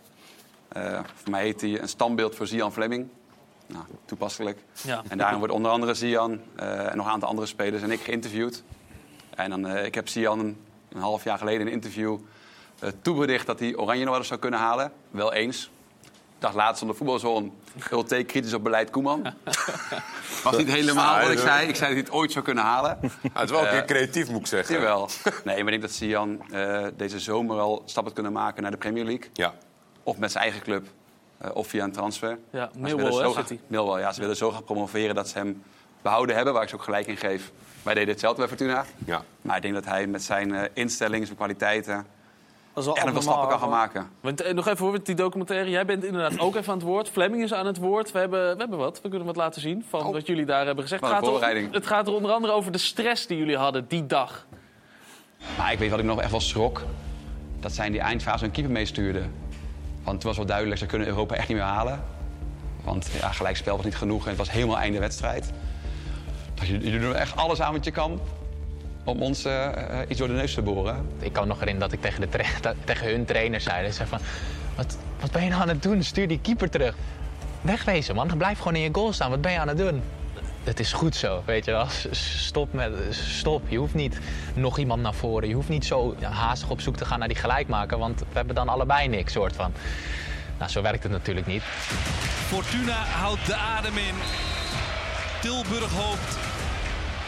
Eh, 0.68 1.00
voor 1.16 1.32
mij 1.32 1.44
heet 1.44 1.62
hij 1.62 1.82
een 1.82 1.88
standbeeld 1.88 2.36
voor 2.36 2.48
Zian 2.48 2.74
Fleming. 2.74 3.08
Nou, 3.68 3.86
toepasselijk. 4.06 4.60
Ja. 4.82 5.04
En 5.08 5.18
daarin 5.18 5.38
wordt 5.38 5.54
onder 5.54 5.72
andere 5.72 5.94
Zian 5.94 6.40
eh, 6.56 6.92
en 6.92 6.98
nog 6.98 7.06
een 7.06 7.12
aantal 7.12 7.30
andere 7.30 7.48
spelers 7.48 7.82
en 7.84 7.92
ik 7.92 8.02
geïnterviewd. 8.02 8.64
En 9.36 9.50
dan, 9.50 9.68
eh, 9.68 9.86
ik 9.86 9.96
heb 9.96 10.08
Zian 10.08 10.40
een, 10.40 10.58
een 10.90 11.02
half 11.02 11.24
jaar 11.24 11.38
geleden 11.38 11.62
in 11.62 11.68
een 11.68 11.74
interview 11.74 12.18
eh, 12.80 12.90
toebericht 13.02 13.46
dat 13.46 13.60
hij 13.60 13.76
Oranje 13.76 14.00
nog 14.00 14.10
wel 14.10 14.18
eens 14.18 14.28
zou 14.28 14.40
kunnen 14.40 14.60
halen. 14.60 14.92
Wel 15.12 15.34
eens. 15.34 15.70
Dacht 16.40 16.56
laatst 16.56 16.82
onder 16.82 16.98
voetbalzone, 16.98 17.50
Ulte 17.92 18.24
kritisch 18.24 18.54
op 18.54 18.64
beleid 18.64 18.90
Koeman. 18.90 19.22
Was 20.44 20.58
niet 20.58 20.68
helemaal 20.68 21.22
wat 21.22 21.32
ik 21.32 21.38
zei. 21.38 21.68
Ik 21.68 21.76
zei 21.76 21.96
dat 21.96 21.98
hij 21.98 21.98
het 21.98 22.12
ooit 22.12 22.32
zou 22.32 22.46
kunnen 22.46 22.64
halen. 22.64 23.00
Hij 23.34 23.44
is 23.44 23.50
wel 23.50 23.64
een 23.64 23.70
keer 23.70 23.86
creatief, 23.86 24.30
moet 24.30 24.40
ik 24.40 24.48
zeggen. 24.48 24.76
Jawel. 24.76 25.10
Nee, 25.44 25.64
maar 25.64 25.74
ik 25.74 25.80
denk 25.80 25.82
dat 25.82 25.92
Sian 25.92 26.52
eh, 26.52 26.86
deze 26.98 27.20
zomer 27.20 27.60
al 27.60 27.82
stappen 27.86 28.14
kunnen 28.14 28.32
maken 28.32 28.62
naar 28.62 28.72
de 28.72 28.78
Premier 28.78 29.04
League. 29.04 29.30
Ja. 29.34 29.54
Of 30.06 30.18
met 30.18 30.32
zijn 30.32 30.44
eigen 30.44 30.62
club. 30.62 30.88
eh, 31.38 31.50
of 31.54 31.68
via 31.68 31.84
een 31.84 31.92
transfer. 31.92 32.38
Ja, 32.50 32.70
Millwall, 32.78 33.32
graag- 33.32 33.48
hij. 33.48 33.60
Millwall, 33.68 34.00
ja. 34.00 34.12
Ze 34.12 34.20
willen 34.22 34.36
zo 34.36 34.50
graag 34.50 34.64
promoveren 34.64 35.16
dat 35.16 35.28
ze 35.30 35.38
hem 35.38 35.64
behouden 36.02 36.36
hebben. 36.36 36.54
Waar 36.54 36.64
ik 36.64 36.70
ze 36.70 36.76
ook 36.76 36.84
gelijk 36.84 37.08
in 37.08 37.18
geef. 37.18 37.52
Wij 37.84 37.94
deden 37.94 38.10
hetzelfde 38.10 38.40
bij 38.40 38.48
Fortuna. 38.48 38.86
Ja. 39.06 39.24
Maar 39.42 39.56
ik 39.56 39.62
denk 39.62 39.74
dat 39.74 39.86
hij 39.86 40.08
met 40.08 40.24
zijn 40.24 40.56
eh, 40.56 40.64
instelling, 40.74 41.26
zijn 41.26 41.38
kwaliteiten... 41.38 41.96
Dat 42.74 42.84
is 42.84 42.86
wel 42.86 42.96
echt 42.96 43.06
nog 43.06 43.14
wel 43.14 43.24
stappen 43.24 43.50
kan 43.50 43.60
gaan 43.60 43.70
maken. 43.70 44.10
Want, 44.22 44.42
eh, 44.42 44.54
nog 44.54 44.68
even 44.68 44.86
hoor, 44.86 45.04
die 45.04 45.16
documentaire. 45.16 45.70
Jij 45.70 45.86
bent 45.86 46.04
inderdaad 46.04 46.40
ook 46.40 46.56
even 46.56 46.72
aan 46.72 46.78
het 46.78 46.88
woord. 46.88 47.10
Fleming 47.10 47.44
is 47.44 47.54
aan 47.54 47.66
het 47.66 47.78
woord. 47.78 48.12
We 48.12 48.20
hebben, 48.20 48.52
we 48.54 48.60
hebben 48.60 48.78
wat. 48.78 49.02
We 49.02 49.10
kunnen 49.10 49.28
wat 49.28 49.36
laten 49.36 49.62
zien 49.62 49.86
van 49.90 50.12
wat 50.12 50.28
jullie 50.28 50.46
daar 50.46 50.66
hebben 50.66 50.84
gezegd. 50.84 51.04
Oh. 51.04 51.10
Gaat, 51.10 51.28
er, 51.44 51.68
het 51.72 51.88
gaat 51.88 52.08
er 52.08 52.14
onder 52.14 52.32
andere 52.32 52.54
over 52.54 52.72
de 52.72 52.78
stress 52.78 53.28
die 53.28 53.38
jullie 53.38 53.58
hadden 53.58 53.86
die 53.88 54.06
dag. 54.06 54.46
Maar 55.58 55.72
ik 55.72 55.80
weet 55.80 55.90
wat 55.90 56.00
ik 56.00 56.06
nog 56.06 56.22
echt 56.22 56.32
wel 56.32 56.40
schrok. 56.40 56.82
Dat 57.60 57.72
zij 57.72 57.86
in 57.86 57.92
die 57.92 58.02
eindfase 58.02 58.46
een 58.46 58.52
keeper 58.52 58.72
meestuurden. 58.72 59.34
Want 60.06 60.18
het 60.18 60.24
was 60.24 60.38
wel 60.38 60.46
duidelijk, 60.46 60.80
ze 60.80 60.86
kunnen 60.86 61.08
Europa 61.08 61.36
echt 61.36 61.48
niet 61.48 61.58
meer 61.58 61.66
halen. 61.66 62.04
Want 62.84 63.10
ja, 63.20 63.32
gelijkspel 63.32 63.76
was 63.76 63.86
niet 63.86 63.96
genoeg 63.96 64.24
en 64.24 64.30
het 64.30 64.38
was 64.38 64.52
helemaal 64.52 64.78
einde 64.78 65.00
wedstrijd. 65.00 65.52
Dus 66.54 66.70
doet 66.70 67.02
er 67.02 67.12
echt 67.12 67.36
alles 67.36 67.62
aan 67.62 67.74
wat 67.74 67.86
je 67.86 67.92
kan 67.92 68.20
om 69.04 69.22
ons 69.22 69.46
eh, 69.46 69.66
eh, 69.66 70.10
iets 70.10 70.20
door 70.20 70.28
de 70.28 70.34
neus 70.34 70.54
te 70.54 70.62
boren. 70.62 71.08
Ik 71.20 71.34
kan 71.34 71.48
nog 71.48 71.60
herinneren 71.60 71.90
dat 71.90 72.00
ik 72.00 72.06
tegen, 72.06 72.22
de 72.22 72.74
tegen 72.86 73.08
hun 73.08 73.26
trainer 73.26 73.62
zei. 73.62 73.88
Ze 73.88 73.94
zei 73.94 74.10
van, 74.10 74.20
wat, 74.76 74.98
wat 75.20 75.32
ben 75.32 75.44
je 75.44 75.50
nou 75.50 75.62
aan 75.62 75.68
het 75.68 75.84
doen? 75.84 76.04
Stuur 76.04 76.28
die 76.28 76.40
keeper 76.40 76.70
terug. 76.70 76.96
Wegwezen 77.62 78.16
man, 78.16 78.38
blijf 78.38 78.58
gewoon 78.58 78.76
in 78.76 78.82
je 78.82 78.90
goal 78.92 79.14
staan. 79.14 79.30
Wat 79.30 79.42
ben 79.42 79.52
je 79.52 79.60
aan 79.60 79.68
het 79.68 79.78
doen? 79.78 80.02
Het 80.66 80.80
is 80.80 80.94
goed 80.94 81.16
zo, 81.16 81.44
weet 81.46 81.66
je 81.66 81.72
wel. 81.72 81.88
Stop 82.12 82.74
met, 82.74 82.92
stop. 83.10 83.62
Je 83.70 83.78
hoeft 83.78 83.94
niet 83.94 84.20
nog 84.54 84.78
iemand 84.78 85.02
naar 85.02 85.14
voren. 85.14 85.48
Je 85.48 85.54
hoeft 85.54 85.70
niet 85.70 85.86
zo 85.86 86.16
haastig 86.22 86.70
op 86.70 86.82
zoek 86.82 86.96
te 86.98 87.06
gaan 87.06 87.20
naar 87.20 87.28
die 87.28 87.38
gelijkmaker. 87.38 87.98
Want 87.98 88.20
we 88.20 88.26
hebben 88.34 88.56
dan 88.56 88.70
allebei 88.70 89.08
niks, 89.08 89.34
soort 89.34 89.56
van. 89.56 89.72
Nou, 90.58 90.72
zo 90.72 90.82
werkt 90.82 91.04
het 91.04 91.12
natuurlijk 91.12 91.48
niet. 91.48 91.64
Fortuna 92.48 92.96
houdt 92.96 93.46
de 93.46 93.56
adem 93.56 93.98
in. 93.98 94.16
Tilburg 95.42 95.92
hoopt. 95.92 96.38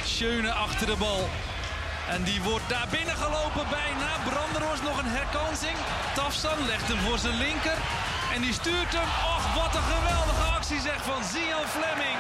Schöne 0.04 0.52
achter 0.52 0.88
de 0.88 0.96
bal. 1.00 1.30
En 2.10 2.24
die 2.24 2.42
wordt 2.42 2.70
daar 2.70 2.88
binnen 2.92 3.16
gelopen 3.16 3.66
bijna. 3.70 4.10
Branderhorst 4.30 4.84
nog 4.84 4.98
een 4.98 5.14
herkansing. 5.20 5.78
Tafsan 6.16 6.66
legt 6.66 6.88
hem 6.88 6.98
voor 6.98 7.18
zijn 7.18 7.38
linker. 7.38 7.78
En 8.36 8.42
die 8.42 8.54
stuurt 8.54 8.94
hem. 8.98 9.10
Och, 9.34 9.46
wat 9.60 9.76
een 9.76 9.88
geweldige 9.96 10.46
actie 10.58 10.80
zeg 10.80 11.00
van 11.04 11.24
Zian 11.24 11.68
Fleming. 11.76 12.20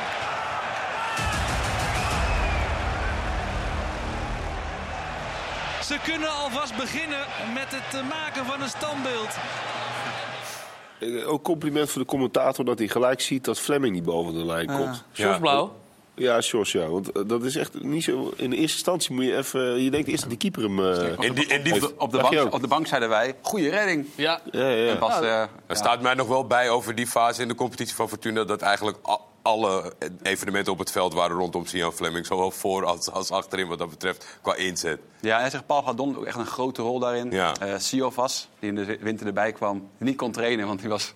Ze 5.88 5.98
kunnen 6.04 6.30
alvast 6.30 6.76
beginnen 6.76 7.20
met 7.54 7.68
het 7.70 8.02
eh, 8.02 8.10
maken 8.10 8.46
van 8.46 8.62
een 8.62 8.70
standbeeld. 8.70 9.30
Eh, 11.00 11.32
Ook 11.32 11.44
compliment 11.44 11.90
voor 11.90 12.02
de 12.02 12.08
commentator 12.08 12.66
dat 12.66 12.80
hij 12.80 12.88
gelijk 12.88 13.22
ziet 13.22 13.44
dat 13.46 13.60
Fleming 13.60 13.94
niet 13.94 14.04
boven 14.04 14.34
de 14.34 14.46
lijn 14.46 14.68
komt. 14.68 15.04
Sjors 15.14 15.40
Blauw. 15.40 15.74
Ja, 16.14 16.42
Sjors, 16.42 16.72
ja. 16.72 16.86
Want 16.88 17.12
eh, 17.12 17.22
dat 17.28 17.44
is 17.44 17.56
echt 17.56 17.84
niet 17.84 18.04
zo... 18.04 18.34
In 18.36 18.50
de 18.50 18.56
eerste 18.56 18.76
instantie 18.78 19.16
moet 19.16 19.26
je 19.26 19.38
even... 19.38 19.84
Je 19.84 19.92
denkt 19.92 20.08
eerst 20.08 20.22
dat 20.22 20.30
die 20.30 20.52
keeper 20.52 20.62
hem... 20.64 20.80
eh, 20.94 21.34
die, 21.34 21.62
die, 21.62 21.74
Op 21.74 21.80
de, 21.80 21.94
op 21.98 22.12
de 22.12 22.18
bank, 22.18 22.40
ook? 22.40 22.54
op 22.54 22.62
de 22.62 22.68
bank 22.68 22.88
zeiden 22.88 23.10
wij, 23.10 23.36
goede 23.42 23.70
redding. 23.70 24.08
Ja. 24.16 24.42
Ja, 24.52 24.68
ja. 24.70 24.92
En 24.92 24.98
pas, 24.98 25.20
eh, 25.20 25.42
Er 25.42 25.50
ja. 25.68 25.76
staat 25.76 26.02
mij 26.02 26.14
nog 26.14 26.28
wel 26.28 26.46
bij 26.48 26.70
over 26.70 26.96
die 26.96 27.08
fase 27.08 27.42
in 27.42 27.48
de 27.48 27.56
competitie 27.56 27.96
van 27.96 28.10
Fortuna... 28.10 28.44
dat 28.44 28.62
eigenlijk 28.62 28.98
alle 29.48 29.94
evenementen 30.22 30.74
op 30.74 30.80
het 30.80 30.92
veld 30.92 31.14
waren 31.14 31.38
rondom 31.38 31.66
Sian 31.66 31.94
Fleming. 31.94 32.26
Zowel 32.26 32.52
voor 32.52 32.86
als, 32.86 33.12
als 33.12 33.32
achterin 33.32 33.68
wat 33.68 33.78
dat 33.78 33.90
betreft 33.90 34.40
qua 34.42 34.56
inzet. 34.56 35.00
Ja, 35.20 35.40
hij 35.40 35.50
zegt 35.50 35.66
Paul 35.66 35.84
Gadon 35.84 36.18
ook 36.18 36.26
echt 36.26 36.38
een 36.38 36.46
grote 36.46 36.82
rol 36.82 37.00
daarin. 37.00 37.32
Ja. 37.32 37.54
Siovas, 37.78 38.50
die 38.60 38.70
in 38.70 38.76
de 38.76 38.98
winter 39.02 39.28
erbij 39.28 39.52
kwam, 39.52 39.90
die 39.98 40.08
niet 40.08 40.18
kon 40.18 40.32
trainen, 40.32 40.68
want 40.68 40.80
hij 40.80 40.90
was 40.90 41.14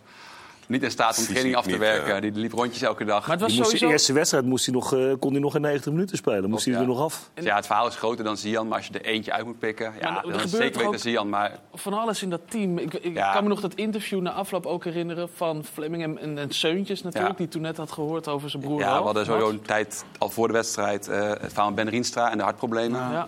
niet 0.71 0.83
in 0.83 0.91
staat 0.91 1.17
om 1.17 1.23
training 1.23 1.55
af 1.55 1.63
te 1.63 1.69
niet, 1.69 1.79
werken. 1.79 2.21
Die 2.21 2.31
liep 2.31 2.53
rondjes 2.53 2.81
elke 2.81 3.05
dag. 3.05 3.21
Maar 3.27 3.37
het 3.37 3.41
was 3.41 3.55
sowieso... 3.55 3.85
de 3.85 3.91
eerste 3.91 4.13
wedstrijd 4.13 4.45
moest 4.45 4.65
hij 4.65 4.73
nog, 4.75 4.93
eh, 4.93 5.13
kon 5.19 5.31
hij 5.31 5.41
nog 5.41 5.55
in 5.55 5.61
90 5.61 5.91
minuten 5.91 6.17
spelen. 6.17 6.49
Moest 6.49 6.65
hij 6.65 6.73
Ja. 6.73 6.79
er 6.79 6.87
nog 6.87 6.99
af. 6.99 7.29
Ja, 7.33 7.55
het 7.55 7.65
verhaal 7.65 7.87
is 7.87 7.95
groter 7.95 8.23
dan 8.23 8.37
Zian, 8.37 8.67
maar 8.67 8.77
als 8.77 8.87
je 8.87 8.93
er 8.93 9.05
eentje 9.05 9.31
uit 9.31 9.45
moet 9.45 9.59
pikken, 9.59 9.93
ja, 10.01 10.11
Maar 10.11 10.23
dan 10.23 10.33
is 10.41 10.51
zeker 10.51 10.83
weten 10.83 10.99
Zian. 10.99 11.29
Maar 11.29 11.59
Van 11.73 11.93
alles 11.93 12.23
in 12.23 12.29
dat 12.29 12.41
team. 12.49 12.77
Ik, 12.77 12.93
ik 12.93 13.13
Ja. 13.13 13.33
kan 13.33 13.43
me 13.43 13.49
nog 13.49 13.61
dat 13.61 13.73
interview 13.73 14.21
na 14.21 14.31
afloop 14.31 14.65
ook 14.65 14.83
herinneren 14.83 15.29
van 15.35 15.63
Fleming 15.73 16.03
en, 16.03 16.17
en, 16.19 16.37
en 16.37 16.51
Seuntjes 16.51 17.01
natuurlijk. 17.01 17.31
Ja. 17.31 17.37
Die 17.37 17.47
toen 17.47 17.61
net 17.61 17.77
had 17.77 17.91
gehoord 17.91 18.27
over 18.27 18.49
zijn 18.49 18.63
broer 18.63 18.79
ja, 18.79 18.97
we 18.97 19.03
hadden 19.03 19.25
sowieso 19.25 19.49
een 19.49 19.61
tijd 19.61 20.05
al 20.17 20.29
voor 20.29 20.47
de 20.47 20.53
wedstrijd 20.53 21.07
eh, 21.07 21.19
het 21.29 21.37
verhaal 21.39 21.65
van 21.65 21.75
Ben 21.75 21.89
Rienstra 21.89 22.31
en 22.31 22.37
de 22.37 22.43
hartproblemen. 22.43 22.99
Ja. 22.99 23.27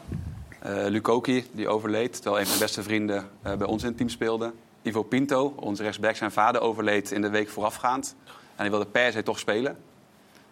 Eh 0.60 0.72
Lukoki, 0.88 1.46
die 1.52 1.68
overleed, 1.68 2.14
terwijl 2.14 2.40
een 2.40 2.46
van 2.46 2.54
de 2.58 2.62
beste 2.64 2.84
vrienden 2.84 3.30
eh, 3.42 3.54
bij 3.56 3.68
ons 3.68 3.82
in 3.82 3.88
het 3.88 3.98
team 3.98 4.10
speelde. 4.10 4.52
Ivo 4.84 5.04
Pinto, 5.04 5.54
onze 5.56 5.84
rechtsback, 5.84 6.16
zijn 6.16 6.32
vader 6.32 6.62
overleed 6.62 7.12
in 7.12 7.22
de 7.22 7.30
week 7.30 7.50
voorafgaand. 7.50 8.16
En 8.26 8.34
hij 8.56 8.70
wilde 8.70 8.86
per 8.86 9.12
se 9.12 9.24
toch 9.24 9.40
spelen. 9.40 9.78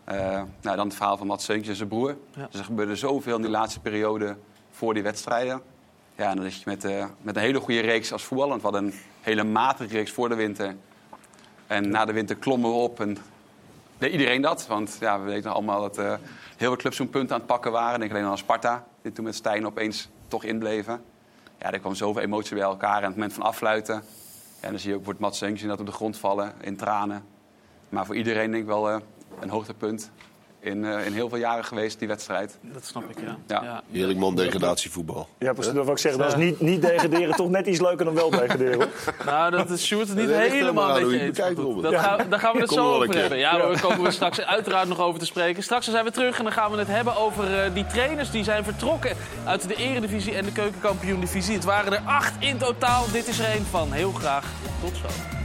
Eh, 0.04 0.18
nou, 0.62 0.76
dan 0.76 0.88
het 0.88 0.96
verhaal 0.96 1.18
van 1.18 1.28
Mats 1.28 1.46
Seuntjes 1.46 1.70
en 1.70 1.76
zijn 1.76 1.90
broer. 1.90 2.18
Ja. 2.36 2.48
Dus 2.50 2.60
er 2.60 2.66
gebeurde 2.66 2.96
zoveel 2.96 3.36
in 3.36 3.42
die 3.42 3.52
laatste 3.52 3.80
periode 3.80 4.38
voor 4.72 4.94
die 4.94 5.04
wedstrijden. 5.04 5.62
Ja, 6.16 6.30
en 6.30 6.36
dan 6.36 6.46
is 6.46 6.56
je 6.56 6.64
met, 6.66 6.84
eh, 6.84 7.06
met 7.22 7.36
een 7.36 7.42
hele 7.42 7.60
goede 7.60 7.80
reeks 7.80 8.12
als 8.12 8.24
voetballer. 8.24 8.60
Want 8.60 8.62
we 8.62 8.68
hadden 8.70 8.92
een 8.92 9.00
hele 9.22 9.44
matige 9.44 9.94
reeks 9.94 10.12
voor 10.12 10.30
de 10.30 10.36
winter. 10.36 10.76
En 11.68 11.90
na 11.90 12.06
de 12.06 12.14
winter 12.14 12.36
klommen 12.36 12.70
we 12.70 12.76
op 12.76 13.00
en 13.00 13.18
deed 13.98 14.12
iedereen 14.12 14.42
dat. 14.42 14.68
Want 14.68 14.98
ja, 15.00 15.20
we 15.20 15.26
weten 15.26 15.54
allemaal 15.54 15.82
dat 15.82 15.98
eh, 15.98 16.06
heel 16.58 16.68
veel 16.68 16.76
clubs 16.76 16.96
zo'n 16.96 17.10
punt 17.10 17.32
aan 17.32 17.38
het 17.38 17.48
pakken 17.48 17.72
waren. 17.72 18.00
Denk 18.00 18.12
alleen 18.12 18.24
aan 18.24 18.38
Sparta, 18.38 18.86
die 19.02 19.12
toen 19.12 19.26
met 19.26 19.36
Stijn 19.36 19.66
opeens 19.66 20.10
toch 20.28 20.44
inbleven. 20.44 21.04
Ja, 21.60 21.72
er 21.72 21.80
kwam 21.80 21.96
zoveel 21.96 22.22
emotie 22.22 22.56
bij 22.56 22.64
elkaar. 22.64 22.98
En 22.98 23.04
het 23.04 23.16
moment 23.16 23.34
van 23.34 23.44
afsluiten. 23.44 24.04
En 24.62 24.70
dan 24.70 24.80
zie 24.80 24.90
je 24.90 24.96
ook 24.96 25.06
wordt 25.06 25.20
Mats 25.20 25.38
Seuntjes 25.38 25.70
dat 25.70 25.80
op 25.80 25.86
de 25.86 25.92
grond 25.92 26.18
vallen 26.18 26.54
in 26.62 26.76
tranen. 26.76 27.24
Maar 27.90 28.06
voor 28.06 28.16
iedereen 28.16 28.52
denk 28.52 28.64
ik 28.64 28.70
wel 28.70 28.90
eh, 28.90 28.98
een 29.40 29.50
hoogtepunt 29.50 30.12
in, 30.62 30.86
eh, 30.86 31.06
in 31.06 31.14
heel 31.14 31.30
veel 31.30 31.38
jaren 31.38 31.66
geweest, 31.66 32.00
die 32.00 32.08
wedstrijd. 32.08 32.58
Dat 32.62 32.86
snap 32.86 33.04
ik, 33.10 33.18
ja. 33.26 33.38
Ja. 33.62 33.82
Heerlijk 33.92 34.20
man, 34.20 34.36
degradatievoetbal. 34.36 35.28
Ja, 35.38 35.54
precies. 35.54 35.74
Dat 35.74 35.84
wil 35.84 35.94
ik 35.94 36.00
zeggen. 36.00 36.20
Dat 36.22 36.30
is 36.32 36.36
niet, 36.38 36.60
niet 36.60 36.82
degraderen, 36.82 37.36
toch 37.36 37.50
net 37.50 37.68
iets 37.68 37.80
leuker 37.80 38.06
dan 38.06 38.14
wel 38.14 38.30
degraderen. 38.30 38.74
hoor. 38.76 38.88
Nou, 39.26 39.52
dat 39.52 39.70
is 39.70 39.86
Sjoerd 39.86 40.08
het 40.08 40.18
niet 40.18 40.30
helemaal 40.30 41.00
met 41.00 41.10
je 41.12 41.20
eens. 41.20 41.38
Dat 41.82 41.92
Ja. 41.92 42.02
gaan, 42.02 42.30
daar 42.30 42.40
gaan 42.40 42.54
we 42.54 42.60
het 42.66 42.72
zo 42.72 42.94
over 42.94 43.16
hebben. 43.16 43.38
Ja, 43.38 43.58
Ja. 43.58 43.68
daar 43.68 43.82
komen 43.82 44.02
we 44.04 44.12
straks 44.12 44.42
uiteraard 44.42 44.88
nog 44.88 45.00
over 45.00 45.20
te 45.20 45.26
spreken. 45.26 45.64
Straks 45.64 45.90
zijn 45.90 46.06
we 46.06 46.12
terug 46.12 46.38
en 46.38 46.44
dan 46.44 46.54
gaan 46.54 46.72
we 46.72 46.78
het 46.78 46.88
hebben 46.88 47.16
over 47.18 47.60
eh, 47.64 47.74
die 47.74 47.86
trainers 47.86 48.32
die 48.32 48.44
zijn 48.44 48.64
vertrokken 48.64 49.16
uit 49.46 49.68
de 49.68 49.76
Eredivisie 49.76 50.36
en 50.36 50.46
de 50.46 50.52
Keukenkampioen-divisie. 50.52 51.54
Het 51.56 51.64
waren 51.64 51.94
er 51.94 52.02
acht 52.06 52.34
in 52.40 52.58
totaal. 52.58 53.06
Dit 53.12 53.28
is 53.28 53.40
er 53.40 53.46
één 53.46 53.66
van. 53.66 53.92
Heel 53.92 54.12
graag. 54.12 54.46
Tot 54.82 54.96
zo. 54.98 55.41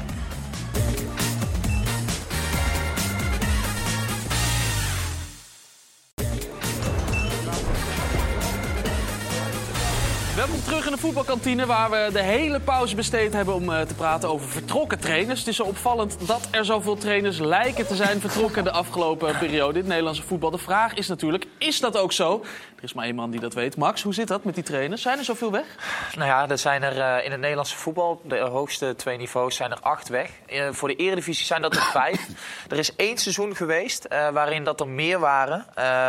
Welkom 10.36 10.62
terug 10.62 10.86
in 10.86 10.92
de 10.92 10.98
voetbalkantine 10.98 11.66
waar 11.66 11.90
we 11.90 12.08
de 12.12 12.22
hele 12.22 12.60
pauze 12.60 12.94
besteed 12.94 13.32
hebben 13.32 13.54
om 13.54 13.72
eh, 13.72 13.80
te 13.80 13.94
praten 13.94 14.28
over 14.28 14.48
vertrokken 14.48 14.98
trainers. 14.98 15.38
Het 15.38 15.48
is 15.48 15.56
zo 15.56 15.62
opvallend 15.62 16.26
dat 16.26 16.48
er 16.50 16.64
zoveel 16.64 16.96
trainers 16.96 17.38
lijken 17.38 17.86
te 17.86 17.94
zijn 17.94 18.20
vertrokken 18.20 18.64
de 18.64 18.70
afgelopen 18.70 19.38
periode 19.38 19.72
in 19.72 19.78
het 19.78 19.86
Nederlandse 19.86 20.22
voetbal. 20.22 20.50
De 20.50 20.58
vraag 20.58 20.94
is 20.94 21.08
natuurlijk, 21.08 21.46
is 21.58 21.80
dat 21.80 21.96
ook 21.96 22.12
zo? 22.12 22.44
Er 22.76 22.84
is 22.84 22.92
maar 22.92 23.04
één 23.04 23.14
man 23.14 23.30
die 23.30 23.40
dat 23.40 23.54
weet. 23.54 23.76
Max, 23.76 24.02
hoe 24.02 24.14
zit 24.14 24.28
dat 24.28 24.44
met 24.44 24.54
die 24.54 24.64
trainers? 24.64 25.02
Zijn 25.02 25.18
er 25.18 25.24
zoveel 25.24 25.50
weg? 25.50 25.64
Nou 26.16 26.28
ja, 26.28 26.48
er 26.48 26.58
zijn 26.58 26.82
er 26.82 27.00
eh, 27.00 27.24
in 27.24 27.30
het 27.30 27.40
Nederlandse 27.40 27.76
voetbal, 27.76 28.20
de 28.24 28.38
hoogste 28.38 28.94
twee 28.96 29.16
niveaus, 29.16 29.56
zijn 29.56 29.70
er 29.70 29.80
acht 29.80 30.08
weg. 30.08 30.30
Eh, 30.46 30.68
voor 30.70 30.88
de 30.88 30.96
Eredivisie 30.96 31.46
zijn 31.46 31.62
dat 31.62 31.76
er 31.76 31.82
vijf. 32.02 32.26
er 32.68 32.78
is 32.78 32.96
één 32.96 33.18
seizoen 33.18 33.56
geweest 33.56 34.08
waarin 34.08 34.64
dat 34.64 34.80
er 34.80 34.88
meer 34.88 35.18
waren. 35.18 35.66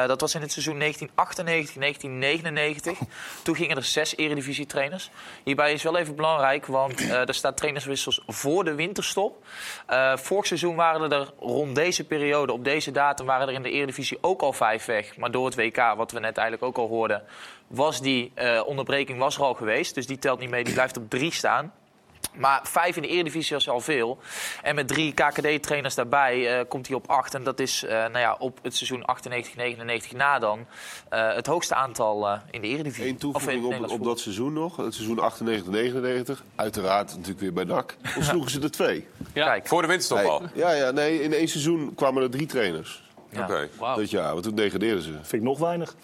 Dat 0.07 0.21
was 0.21 0.36
in 0.36 0.41
het 0.41 0.51
seizoen 0.51 0.80
1998, 0.80 1.73
1999. 1.73 2.99
Toen 3.43 3.55
gingen 3.55 3.78
er 3.78 3.84
zes 3.84 4.15
Eredivisie-trainers. 4.18 5.09
Hierbij 5.43 5.74
is 5.74 5.84
wel 5.84 5.97
even 5.97 6.15
belangrijk, 6.15 6.65
want 6.65 7.01
eh, 7.01 7.28
er 7.28 7.34
staat 7.34 7.57
trainerswissels 7.57 8.22
voor 8.28 8.63
de 8.63 8.76
winterstop. 8.76 9.45
Eh, 9.86 10.18
vorig 10.18 10.45
seizoen 10.45 10.76
waren 10.76 11.11
er 11.11 11.32
rond 11.39 11.76
deze 11.76 12.03
periode, 12.03 12.53
op 12.53 12.63
deze 12.63 12.91
datum, 12.91 13.26
waren 13.26 13.47
er 13.47 13.53
in 13.53 13.63
de 13.63 13.72
Eredivisie 13.72 14.18
ook 14.22 14.41
al 14.41 14.53
vijf 14.53 14.86
weg. 14.86 15.18
Maar 15.18 15.32
door 15.32 15.45
het 15.45 15.55
WK, 15.55 15.93
wat 15.95 16.11
we 16.11 16.20
net 16.20 16.38
eigenlijk 16.38 16.68
ook 16.68 16.78
al 16.78 16.88
hoorden, 16.88 17.24
was 17.68 18.01
die 18.01 18.32
eh, 18.34 18.61
onderbreking 18.65 19.20
was 19.20 19.38
er 19.38 19.43
al 19.43 19.53
geweest. 19.53 19.95
Dus 19.95 20.07
die 20.07 20.20
telt 20.20 20.39
niet 20.39 20.49
mee, 20.49 20.63
die 20.63 20.74
blijft 20.74 20.97
op 20.97 21.09
drie 21.09 21.32
staan. 21.32 21.74
Maar 22.38 22.59
vijf 22.63 22.95
in 22.95 23.01
de 23.01 23.07
Eredivisie 23.07 23.55
is 23.55 23.69
al 23.69 23.79
veel. 23.79 24.17
En 24.63 24.75
met 24.75 24.88
drie 24.88 25.13
KKD-trainers 25.13 25.95
daarbij 25.95 26.59
eh, 26.59 26.65
komt 26.67 26.88
hij 26.88 26.95
op 26.95 27.07
acht. 27.07 27.33
En 27.33 27.43
dat 27.43 27.59
is 27.59 27.83
eh, 27.83 27.89
nou 27.91 28.19
ja, 28.19 28.35
op 28.39 28.59
het 28.61 28.75
seizoen 28.75 29.05
98-99 30.11 30.15
na 30.15 30.39
dan 30.39 30.65
eh, 31.09 31.33
het 31.33 31.47
hoogste 31.47 31.75
aantal 31.75 32.27
eh, 32.27 32.39
in 32.51 32.61
de 32.61 32.67
Eredivisie. 32.67 33.07
Eén 33.07 33.17
toevoeging 33.17 33.83
Of 33.83 33.91
op, 33.91 34.03
dat 34.03 34.19
seizoen 34.19 34.53
nog. 34.53 34.77
Het 34.77 34.93
seizoen 34.93 35.19
98-99. 36.39 36.43
Uiteraard 36.55 37.09
natuurlijk 37.09 37.39
weer 37.39 37.53
bij 37.53 37.63
NAC. 37.63 37.95
Toen 38.13 38.23
sloegen 38.31 38.51
ze 38.51 38.61
er 38.61 38.71
twee. 38.71 39.07
Kijk. 39.33 39.67
Voor 39.67 39.81
de 39.81 39.88
winterstop 39.88 40.17
al. 40.17 40.41
Ja, 40.53 40.71
ja, 40.71 40.91
nee, 40.91 41.21
in 41.21 41.33
één 41.33 41.47
seizoen 41.47 41.95
kwamen 41.95 42.23
er 42.23 42.29
drie 42.29 42.45
trainers. 42.45 43.05
Ja. 43.30 43.43
Oké. 43.43 43.69
Dat 43.95 44.09
jaar, 44.09 44.32
want 44.32 44.43
toen 44.43 44.55
degradeerden 44.55 45.03
ze. 45.03 45.11
Vind 45.11 45.32
ik 45.32 45.41
nog 45.41 45.59
weinig. 45.59 45.95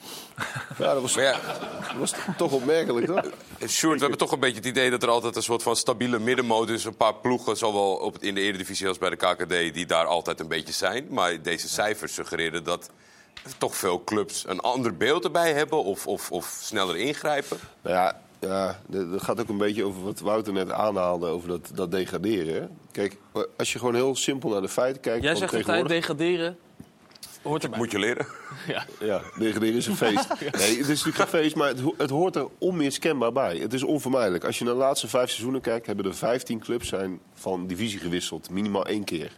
Ja, 0.78 0.94
dat 0.94 1.02
was, 1.02 1.16
Maar 1.16 1.24
ja, 1.24 1.40
dat 1.88 1.98
was 1.98 2.14
toch 2.38 2.52
opmerkelijk, 2.52 3.06
toch? 3.06 3.26
Sjoerd, 3.68 3.96
we 3.96 4.02
hebben 4.02 4.18
toch 4.18 4.32
een 4.32 4.40
beetje 4.40 4.56
het 4.56 4.66
idee 4.66 4.90
dat 4.90 5.04
er 5.04 5.10
altijd 5.10 5.36
een 5.36 5.44
soort 5.44 5.64
van 5.64 5.76
stabiele 5.76 6.20
middenmotor 6.20 6.76
is. 6.76 6.86
Een 6.86 6.96
paar 6.96 7.16
ploegen, 7.16 7.58
zowel 7.58 7.96
op 7.96 8.14
het, 8.14 8.24
in 8.24 8.36
de 8.36 8.42
Eredivisie 8.42 8.88
als 8.88 8.98
bij 8.98 9.10
de 9.10 9.16
KKD, 9.16 9.74
die 9.74 9.86
daar 9.86 10.06
altijd 10.06 10.40
een 10.40 10.48
beetje 10.48 10.74
zijn. 10.74 11.08
Maar 11.10 11.42
deze 11.42 11.70
cijfers 11.70 12.14
suggereren 12.14 12.64
dat 12.64 12.90
toch 13.58 13.76
veel 13.76 14.04
clubs 14.04 14.48
een 14.48 14.60
ander 14.60 14.98
beeld 14.98 15.24
erbij 15.24 15.54
hebben 15.54 15.84
of, 15.84 16.08
of, 16.08 16.32
of 16.32 16.58
sneller 16.62 16.98
ingrijpen. 16.98 17.58
Nou 17.82 17.96
ja, 17.96 18.22
ja, 18.40 18.80
dat 18.88 19.24
gaat 19.24 19.40
ook 19.42 19.50
een 19.50 19.58
beetje 19.58 19.84
over 19.84 20.04
wat 20.04 20.20
Wouter 20.20 20.54
net 20.54 20.72
aanhaalde 20.72 21.28
over 21.28 21.48
dat, 21.48 21.72
dat 21.74 21.92
degraderen. 21.92 22.78
Kijk, 22.92 23.18
als 23.58 23.74
je 23.74 23.80
gewoon 23.80 23.96
heel 23.96 24.16
simpel 24.16 24.50
naar 24.50 24.62
de 24.62 24.70
feiten 24.70 25.02
kijkt... 25.02 25.24
Jij 25.24 25.36
zegt 25.36 25.54
altijd 25.54 25.88
degraderen. 25.88 26.58
Hoort 27.44 27.64
erbij. 27.64 27.80
Moet 27.80 27.92
je 27.92 28.00
leren. 28.00 28.26
Ja. 28.68 28.86
Ja, 29.00 29.22
degraderen 29.38 29.76
is 29.76 29.86
een 29.88 29.96
feest. 29.96 30.28
Nee, 30.40 30.50
het 30.52 30.62
is 30.80 30.88
natuurlijk 30.88 31.16
geen 31.16 31.28
feest, 31.28 31.56
maar 31.56 31.68
het, 31.68 31.80
ho- 31.80 31.94
het 31.98 32.10
hoort 32.10 32.36
er 32.36 32.48
onmiskenbaar 32.58 33.32
bij. 33.32 33.58
Het 33.58 33.74
is 33.74 33.84
onvermijdelijk. 33.84 34.44
Als 34.44 34.58
je 34.60 34.64
naar 34.66 34.74
de 34.74 34.80
laatste 34.80 35.08
vijf 35.08 35.30
seizoenen 35.30 35.62
kijkt, 35.62 35.86
hebben 35.86 36.06
er 36.06 36.16
15 36.16 36.60
clubs 36.60 36.88
zijn 36.88 37.20
van 37.34 37.68
divisie 37.68 38.00
gewisseld. 38.00 38.50
Minimaal 38.50 38.86
één 38.86 39.04
keer. 39.04 39.32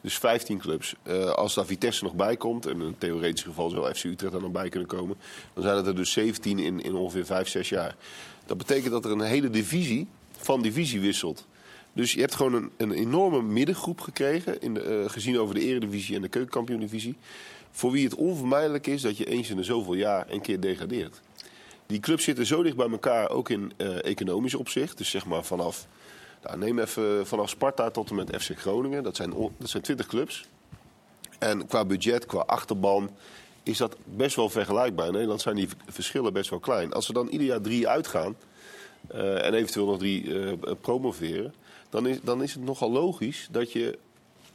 Dus 0.00 0.18
15 0.18 0.58
clubs. 0.58 0.94
Eh, 1.02 1.30
als 1.30 1.54
daar 1.54 1.66
Vitesse 1.66 2.04
nog 2.04 2.14
bij 2.14 2.36
komt, 2.36 2.66
en 2.66 2.72
in 2.72 2.80
een 2.80 2.98
theoretisch 2.98 3.42
geval 3.42 3.68
zou 3.70 3.94
FC 3.94 4.04
Utrecht 4.04 4.34
er 4.34 4.40
nog 4.40 4.50
bij 4.52 4.68
kunnen 4.68 4.88
komen, 4.88 5.16
dan 5.54 5.62
zijn 5.62 5.76
het 5.76 5.86
er 5.86 5.96
dus 5.96 6.12
17 6.12 6.58
in, 6.58 6.80
in 6.82 6.94
ongeveer 6.94 7.24
5, 7.26 7.48
6 7.48 7.68
jaar. 7.68 7.96
Dat 8.46 8.56
betekent 8.58 8.92
dat 8.92 9.04
er 9.04 9.10
een 9.10 9.20
hele 9.20 9.50
divisie 9.50 10.06
van 10.38 10.62
divisie 10.62 11.00
wisselt. 11.00 11.46
Dus 11.92 12.12
je 12.12 12.20
hebt 12.20 12.34
gewoon 12.34 12.54
een, 12.54 12.70
een 12.76 12.92
enorme 12.92 13.42
middengroep 13.42 14.00
gekregen, 14.00 14.60
in 14.60 14.74
de, 14.74 14.80
eh, 14.80 15.10
gezien 15.10 15.38
over 15.38 15.54
de 15.54 15.60
Eredivisie 15.60 16.16
en 16.16 16.22
de 16.22 16.28
Keukenkampioen-divisie, 16.28 17.16
voor 17.70 17.90
wie 17.90 18.04
het 18.04 18.14
onvermijdelijk 18.14 18.86
is 18.86 19.02
dat 19.02 19.16
je 19.16 19.24
eens 19.24 19.50
in 19.50 19.56
de 19.56 19.62
zoveel 19.62 19.94
jaar 19.94 20.26
een 20.30 20.40
keer 20.40 20.60
degradeert. 20.60 21.20
Die 21.86 22.00
clubs 22.00 22.24
zitten 22.24 22.46
zo 22.46 22.62
dicht 22.62 22.76
bij 22.76 22.90
elkaar, 22.90 23.30
ook 23.30 23.48
in 23.48 23.72
eh, 23.76 24.04
economisch 24.04 24.54
opzicht. 24.54 24.98
Dus 24.98 25.10
zeg 25.10 25.26
maar 25.26 25.44
vanaf, 25.44 25.86
nou, 26.42 26.58
neem 26.58 26.78
even 26.78 27.26
vanaf 27.26 27.48
Sparta 27.48 27.90
tot 27.90 28.10
en 28.10 28.14
met 28.14 28.36
FC 28.42 28.58
Groningen. 28.58 29.02
Dat 29.02 29.16
zijn, 29.16 29.34
dat 29.58 29.68
zijn 29.68 29.82
20 29.82 30.06
clubs. 30.06 30.48
En 31.38 31.66
qua 31.66 31.84
budget, 31.84 32.26
qua 32.26 32.40
achterban, 32.40 33.10
is 33.62 33.78
dat 33.78 33.96
best 34.04 34.36
wel 34.36 34.48
vergelijkbaar. 34.48 35.06
In 35.06 35.12
Nederland 35.12 35.40
zijn 35.40 35.56
die 35.56 35.68
verschillen 35.86 36.32
best 36.32 36.50
wel 36.50 36.58
klein. 36.58 36.92
Als 36.92 37.08
er 37.08 37.14
dan 37.14 37.28
ieder 37.28 37.46
jaar 37.46 37.60
drie 37.60 37.88
uitgaan 37.88 38.36
eh, 39.08 39.46
en 39.46 39.54
eventueel 39.54 39.86
nog 39.86 39.98
drie 39.98 40.40
eh, 40.40 40.52
promoveren, 40.80 41.54
dan 41.90 42.06
is, 42.06 42.18
dan 42.22 42.42
is 42.42 42.54
het 42.54 42.62
nogal 42.62 42.90
logisch 42.90 43.48
dat 43.50 43.72
je, 43.72 43.98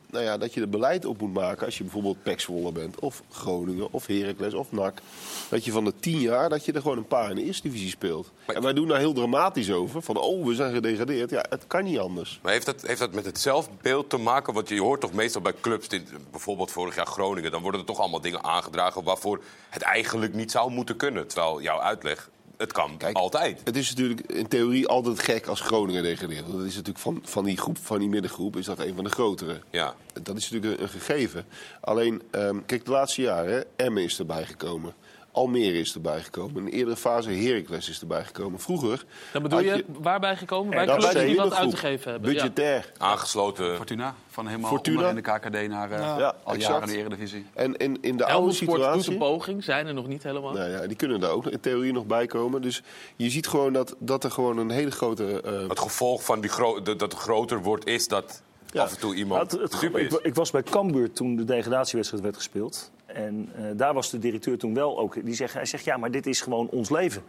nou 0.09 0.23
ja, 0.23 0.37
dat 0.37 0.53
je 0.53 0.61
er 0.61 0.69
beleid 0.69 1.05
op 1.05 1.21
moet 1.21 1.33
maken 1.33 1.65
als 1.65 1.77
je 1.77 1.83
bijvoorbeeld 1.83 2.23
Pek 2.23 2.39
Zwolle 2.39 2.71
bent, 2.71 2.99
of 2.99 3.23
Groningen, 3.31 3.91
of 3.91 4.07
Heracles, 4.07 4.53
of 4.53 4.71
NAC. 4.71 5.01
Dat 5.49 5.65
je 5.65 5.71
van 5.71 5.85
de 5.85 5.93
tien 5.99 6.19
jaar, 6.19 6.49
dat 6.49 6.65
je 6.65 6.71
er 6.71 6.81
gewoon 6.81 6.97
een 6.97 7.07
paar 7.07 7.29
in 7.29 7.35
de 7.35 7.43
eerste 7.43 7.67
divisie 7.67 7.89
speelt. 7.89 8.31
En 8.45 8.61
wij 8.61 8.73
doen 8.73 8.87
daar 8.87 8.99
heel 8.99 9.13
dramatisch 9.13 9.71
over, 9.71 10.01
van 10.01 10.17
oh, 10.17 10.45
we 10.45 10.55
zijn 10.55 10.73
gedegradeerd. 10.73 11.29
Ja, 11.29 11.45
het 11.49 11.67
kan 11.67 11.83
niet 11.83 11.99
anders. 11.99 12.39
Maar 12.41 12.51
heeft 12.51 12.65
dat, 12.65 12.81
heeft 12.81 12.99
dat 12.99 13.13
met 13.13 13.25
het 13.25 13.39
zelfbeeld 13.39 14.09
te 14.09 14.17
maken? 14.17 14.53
Want 14.53 14.69
je 14.69 14.81
hoort 14.81 15.01
toch 15.01 15.13
meestal 15.13 15.41
bij 15.41 15.53
clubs, 15.61 15.87
bijvoorbeeld 16.31 16.71
vorig 16.71 16.95
jaar 16.95 17.05
Groningen... 17.05 17.51
dan 17.51 17.61
worden 17.61 17.79
er 17.79 17.85
toch 17.85 17.99
allemaal 17.99 18.21
dingen 18.21 18.43
aangedragen 18.43 19.03
waarvoor 19.03 19.43
het 19.69 19.81
eigenlijk 19.81 20.33
niet 20.33 20.51
zou 20.51 20.71
moeten 20.71 20.95
kunnen. 20.95 21.27
Terwijl 21.27 21.61
jouw 21.61 21.79
uitleg, 21.79 22.29
het 22.57 22.71
kan 22.71 22.97
altijd. 23.13 23.61
Het 23.63 23.75
is 23.75 23.89
natuurlijk 23.89 24.31
in 24.31 24.47
theorie 24.47 24.87
altijd 24.87 25.19
gek 25.19 25.47
als 25.47 25.61
Groningen 25.61 26.03
degradeert. 26.03 26.41
Want 26.41 26.57
dat 26.57 26.65
is 26.65 26.75
natuurlijk 26.75 27.03
van, 27.03 27.21
van 27.23 27.43
die 27.45 27.57
groep, 27.57 27.77
van 27.77 27.99
die 27.99 28.09
middengroep, 28.09 28.55
is 28.55 28.65
dat 28.65 28.79
een 28.79 28.95
van 28.95 29.03
de 29.03 29.09
grotere. 29.09 29.61
Ja. 29.69 29.95
Dat 30.23 30.37
is 30.37 30.49
natuurlijk 30.49 30.79
een, 30.79 30.83
een 30.83 30.89
gegeven. 30.89 31.45
Alleen, 31.81 32.21
ehm, 32.31 32.57
kijk, 32.65 32.85
de 32.85 32.91
laatste 32.91 33.21
jaren, 33.21 33.65
Emmen 33.75 34.03
is 34.03 34.19
erbij 34.19 34.45
gekomen. 34.45 34.93
Almere 35.33 35.79
is 35.79 35.93
erbij 35.93 36.21
gekomen. 36.21 36.55
In 36.57 36.65
een 36.65 36.71
eerdere 36.71 36.95
fase 36.97 37.29
Heracles 37.31 37.89
is 37.89 37.99
erbij 38.01 38.23
gekomen. 38.23 38.59
Vroeger... 38.59 39.05
Dan 39.33 39.41
bedoel 39.41 39.59
je, 39.59 39.85
waarbij 39.87 40.35
gekomen? 40.37 40.69
Bij 40.71 40.85
dat 40.85 40.97
clubs 40.97 41.25
die 41.25 41.35
wat 41.35 41.53
uit 41.53 41.69
te 41.69 41.77
geven 41.77 42.11
hebben. 42.11 42.33
Ja. 42.33 42.35
Budgetair. 42.41 42.91
Aangesloten. 42.97 43.75
Fortuna, 43.75 44.15
van 44.29 44.47
helemaal 44.47 44.69
Fortuna. 44.69 45.09
in 45.09 45.15
de 45.15 45.21
KKD 45.21 45.67
naar 45.69 45.91
eh, 45.91 45.99
Ja, 45.99 46.35
al 46.43 46.53
exact. 46.53 46.73
jaren 46.73 46.87
in 46.87 46.93
de 46.93 46.99
Eredivisie. 46.99 47.45
En 47.53 47.77
in, 47.77 47.97
in 48.01 48.17
de 48.17 48.25
oude 48.25 48.47
doet 48.47 48.55
situatie... 48.55 49.11
een 49.11 49.17
poging, 49.17 49.63
zijn 49.63 49.87
er 49.87 49.93
nog 49.93 50.07
niet 50.07 50.23
helemaal. 50.23 50.53
Nou 50.53 50.69
ja, 50.69 50.87
die 50.87 50.97
kunnen 50.97 51.19
daar 51.19 51.31
ook 51.31 51.47
in 51.47 51.59
theorie 51.59 51.93
nog 51.93 52.05
bij 52.05 52.25
komen. 52.25 52.61
Dus 52.61 52.81
je 53.15 53.29
ziet 53.29 53.47
gewoon 53.47 53.73
dat, 53.73 53.95
dat 53.99 54.23
er 54.23 54.31
gewoon 54.31 54.57
een 54.57 54.69
hele 54.71 54.91
grote... 54.91 55.41
eh, 55.41 55.67
Het 55.69 55.79
gevolg 55.79 56.23
van 56.23 56.41
die 56.41 56.51
dat 56.83 57.01
het 57.01 57.13
groter 57.13 57.61
wordt 57.61 57.85
is 57.87 58.07
dat 58.07 58.41
af 58.81 58.93
en 58.93 58.99
toe 58.99 59.15
iemand 59.15 59.51
Nou, 59.51 59.61
het- 59.63 59.71
het- 59.71 59.81
super 59.81 59.99
ik, 59.99 60.11
ik 60.11 60.35
was 60.35 60.51
bij 60.51 60.63
Cambuur 60.63 61.11
toen 61.11 61.35
de 61.35 61.43
degradatiewedstrijd 61.43 62.23
werd 62.23 62.35
gespeeld. 62.35 62.91
En 63.05 63.49
eh, 63.55 63.63
daar 63.75 63.93
was 63.93 64.09
de 64.09 64.19
directeur 64.19 64.57
toen 64.57 64.73
wel 64.73 64.99
ook. 64.99 65.25
Die 65.25 65.35
zegt, 65.35 65.53
hij 65.53 65.65
zegt, 65.65 65.83
ja, 65.83 65.97
maar 65.97 66.11
dit 66.11 66.27
is 66.27 66.41
gewoon 66.41 66.67
ons 66.69 66.89
leven. 66.89 67.23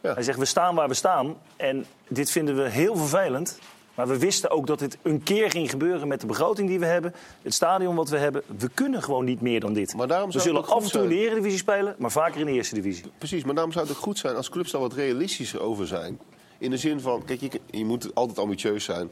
Hij 0.00 0.22
zegt, 0.22 0.38
we 0.38 0.44
staan 0.44 0.74
waar 0.74 0.88
we 0.88 0.94
staan. 0.94 1.36
En 1.56 1.84
dit 2.08 2.30
vinden 2.30 2.56
we 2.56 2.68
heel 2.68 2.96
vervelend. 2.96 3.58
Maar 3.94 4.08
we 4.08 4.18
wisten 4.18 4.50
ook 4.50 4.66
dat 4.66 4.78
dit 4.78 4.98
een 5.02 5.22
keer 5.22 5.50
ging 5.50 5.70
gebeuren 5.70 6.08
met 6.08 6.20
de 6.20 6.26
begroting 6.26 6.68
die 6.68 6.78
we 6.78 6.86
hebben. 6.86 7.14
Het 7.42 7.54
stadion 7.54 7.94
wat 7.94 8.08
we 8.08 8.16
hebben. 8.18 8.42
We 8.58 8.68
kunnen 8.74 9.02
gewoon 9.02 9.24
niet 9.24 9.40
meer 9.40 9.60
dan 9.60 9.72
dit. 9.72 9.94
Maar 9.96 10.06
daarom 10.08 10.30
we 10.30 10.40
zullen 10.40 10.66
af 10.66 10.84
en 10.84 10.90
toe 10.90 11.02
in 11.02 11.08
de. 11.08 11.14
Eredivisie 11.16 11.58
spelen, 11.58 11.94
maar 11.98 12.10
vaker 12.10 12.40
in 12.40 12.46
de 12.46 12.52
Eerste 12.52 12.74
Divisie. 12.74 13.04
Precies, 13.18 13.44
maar 13.44 13.54
daarom 13.54 13.72
zou 13.72 13.86
het 13.86 13.96
ook 13.96 14.02
goed 14.02 14.18
zijn 14.18 14.36
als 14.36 14.48
clubs 14.48 14.70
daar 14.70 14.80
wat 14.80 14.92
realistischer 14.92 15.60
over 15.60 15.86
zijn. 15.86 16.18
In 16.58 16.70
de 16.70 16.76
zin 16.76 17.00
van, 17.00 17.24
kijk, 17.24 17.40
je, 17.40 17.50
je 17.70 17.84
moet 17.84 18.14
altijd 18.14 18.38
ambitieus 18.38 18.84
zijn. 18.84 19.10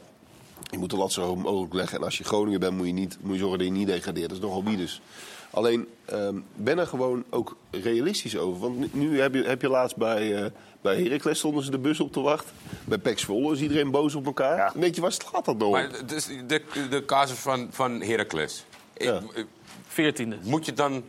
Je 0.69 0.77
moet 0.77 0.89
de 0.89 0.97
lat 0.97 1.11
zo 1.11 1.21
hoog 1.21 1.37
mogelijk 1.37 1.73
leggen. 1.73 1.97
En 1.97 2.03
als 2.03 2.17
je 2.17 2.23
Groningen 2.23 2.59
bent, 2.59 2.77
moet 2.77 2.87
je, 2.87 2.93
niet, 2.93 3.17
moet 3.21 3.33
je 3.33 3.39
zorgen 3.39 3.57
dat 3.57 3.67
je 3.67 3.73
niet 3.73 3.87
degradeert. 3.87 4.29
Dat 4.29 4.37
is 4.37 4.43
nogal 4.43 4.63
bieders. 4.63 5.01
Alleen, 5.51 5.87
ehm, 6.05 6.35
ben 6.55 6.77
er 6.77 6.87
gewoon 6.87 7.23
ook 7.29 7.55
realistisch 7.71 8.37
over. 8.37 8.59
Want 8.59 8.77
nu, 8.77 8.89
nu 8.91 9.19
heb, 9.19 9.33
je, 9.33 9.43
heb 9.43 9.61
je 9.61 9.69
laatst 9.69 9.97
bij, 9.97 10.43
eh 10.43 10.51
bij 10.81 11.01
Heracles 11.01 11.37
stonden 11.37 11.63
ze 11.63 11.71
de 11.71 11.77
bus 11.77 11.99
op 11.99 12.11
te 12.11 12.19
wachten. 12.19 12.55
Bij 12.85 12.97
PEC 12.97 13.19
Zwolle 13.19 13.53
is 13.53 13.61
iedereen 13.61 13.91
boos 13.91 14.15
op 14.15 14.25
elkaar. 14.25 14.71
Weet 14.75 14.95
je, 14.95 15.01
waar 15.01 15.11
slaat 15.11 15.45
dat 15.45 15.57
nou 15.57 15.65
op? 15.65 15.71
Maar 15.71 16.05
dus 16.05 16.25
de, 16.47 16.61
de 16.89 17.05
casus 17.05 17.37
van, 17.37 17.67
van 17.71 18.01
Heracles. 18.01 18.65
Veertiende. 19.87 20.37
Moet 20.43 20.65
je 20.65 20.73
dan... 20.73 21.03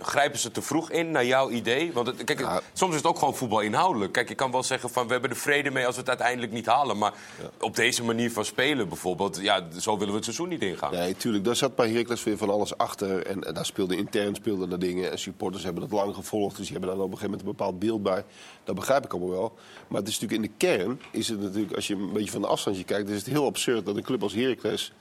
Grijpen 0.00 0.38
ze 0.38 0.50
te 0.50 0.62
vroeg 0.62 0.90
in 0.90 1.10
naar 1.10 1.24
jouw 1.26 1.50
idee? 1.50 1.92
Want 1.92 2.06
het- 2.06 2.24
kijk, 2.24 2.62
soms 2.72 2.90
is 2.90 2.96
het 2.96 3.06
ook 3.06 3.18
gewoon 3.18 3.36
voetbal 3.36 3.60
inhoudelijk. 3.60 4.12
Kijk, 4.12 4.28
je 4.28 4.34
kan 4.34 4.50
wel 4.50 4.62
zeggen 4.62 4.90
van 4.90 5.06
we 5.06 5.12
hebben 5.12 5.30
er 5.30 5.36
vrede 5.36 5.70
mee 5.70 5.86
als 5.86 5.94
we 5.94 6.00
het 6.00 6.08
uiteindelijk 6.08 6.52
niet 6.52 6.66
halen. 6.66 6.98
Maar 6.98 7.14
op 7.60 7.76
deze 7.76 8.04
manier 8.04 8.30
van 8.32 8.44
spelen 8.44 8.88
bijvoorbeeld, 8.88 9.38
ja, 9.40 9.66
zo 9.78 9.92
willen 9.92 10.08
we 10.08 10.14
het 10.14 10.24
seizoen 10.24 10.48
niet 10.48 10.62
ingaan. 10.62 10.92
Nee, 10.92 11.16
tuurlijk. 11.16 11.44
Daar 11.44 11.56
zat 11.56 11.74
bij 11.76 11.90
Heracles 11.90 12.24
weer 12.24 12.36
van 12.36 12.50
alles 12.50 12.76
achter. 12.78 13.26
En, 13.26 13.44
en 13.44 13.54
daar 13.54 13.66
speelde 13.66 13.96
intern 13.96 14.34
speelden 14.34 14.72
er 14.72 14.78
dingen. 14.78 15.10
En 15.10 15.18
supporters 15.18 15.64
hebben 15.64 15.82
dat 15.82 15.90
lang 15.92 16.14
gevolgd. 16.14 16.56
Dus 16.56 16.66
die 16.68 16.76
hebben 16.78 16.96
daar 16.96 17.04
op 17.04 17.12
een 17.12 17.18
gegeven 17.18 17.30
moment 17.38 17.48
een 17.48 17.56
bepaald 17.56 17.78
beeld 17.78 18.02
bij. 18.02 18.24
Dat 18.64 18.74
begrijp 18.74 19.04
ik 19.04 19.12
allemaal 19.12 19.30
wel. 19.30 19.54
Maar 19.88 20.00
het 20.00 20.08
is 20.08 20.18
natuurlijk 20.20 20.42
in 20.50 20.54
de 20.58 20.66
kern... 20.66 21.00
is 21.10 21.28
het 21.28 21.40
natuurlijk, 21.40 21.74
als 21.74 21.86
je 21.86 21.94
een 21.94 22.12
beetje 22.12 22.30
van 22.30 22.40
de 22.40 22.46
afstandje 22.46 22.84
kijkt... 22.84 23.08
is 23.08 23.16
het 23.18 23.26
heel 23.26 23.46
absurd 23.46 23.86
dat 23.86 23.96
een 23.96 24.02
club 24.02 24.22
als 24.22 24.34
Heracles... 24.34 24.92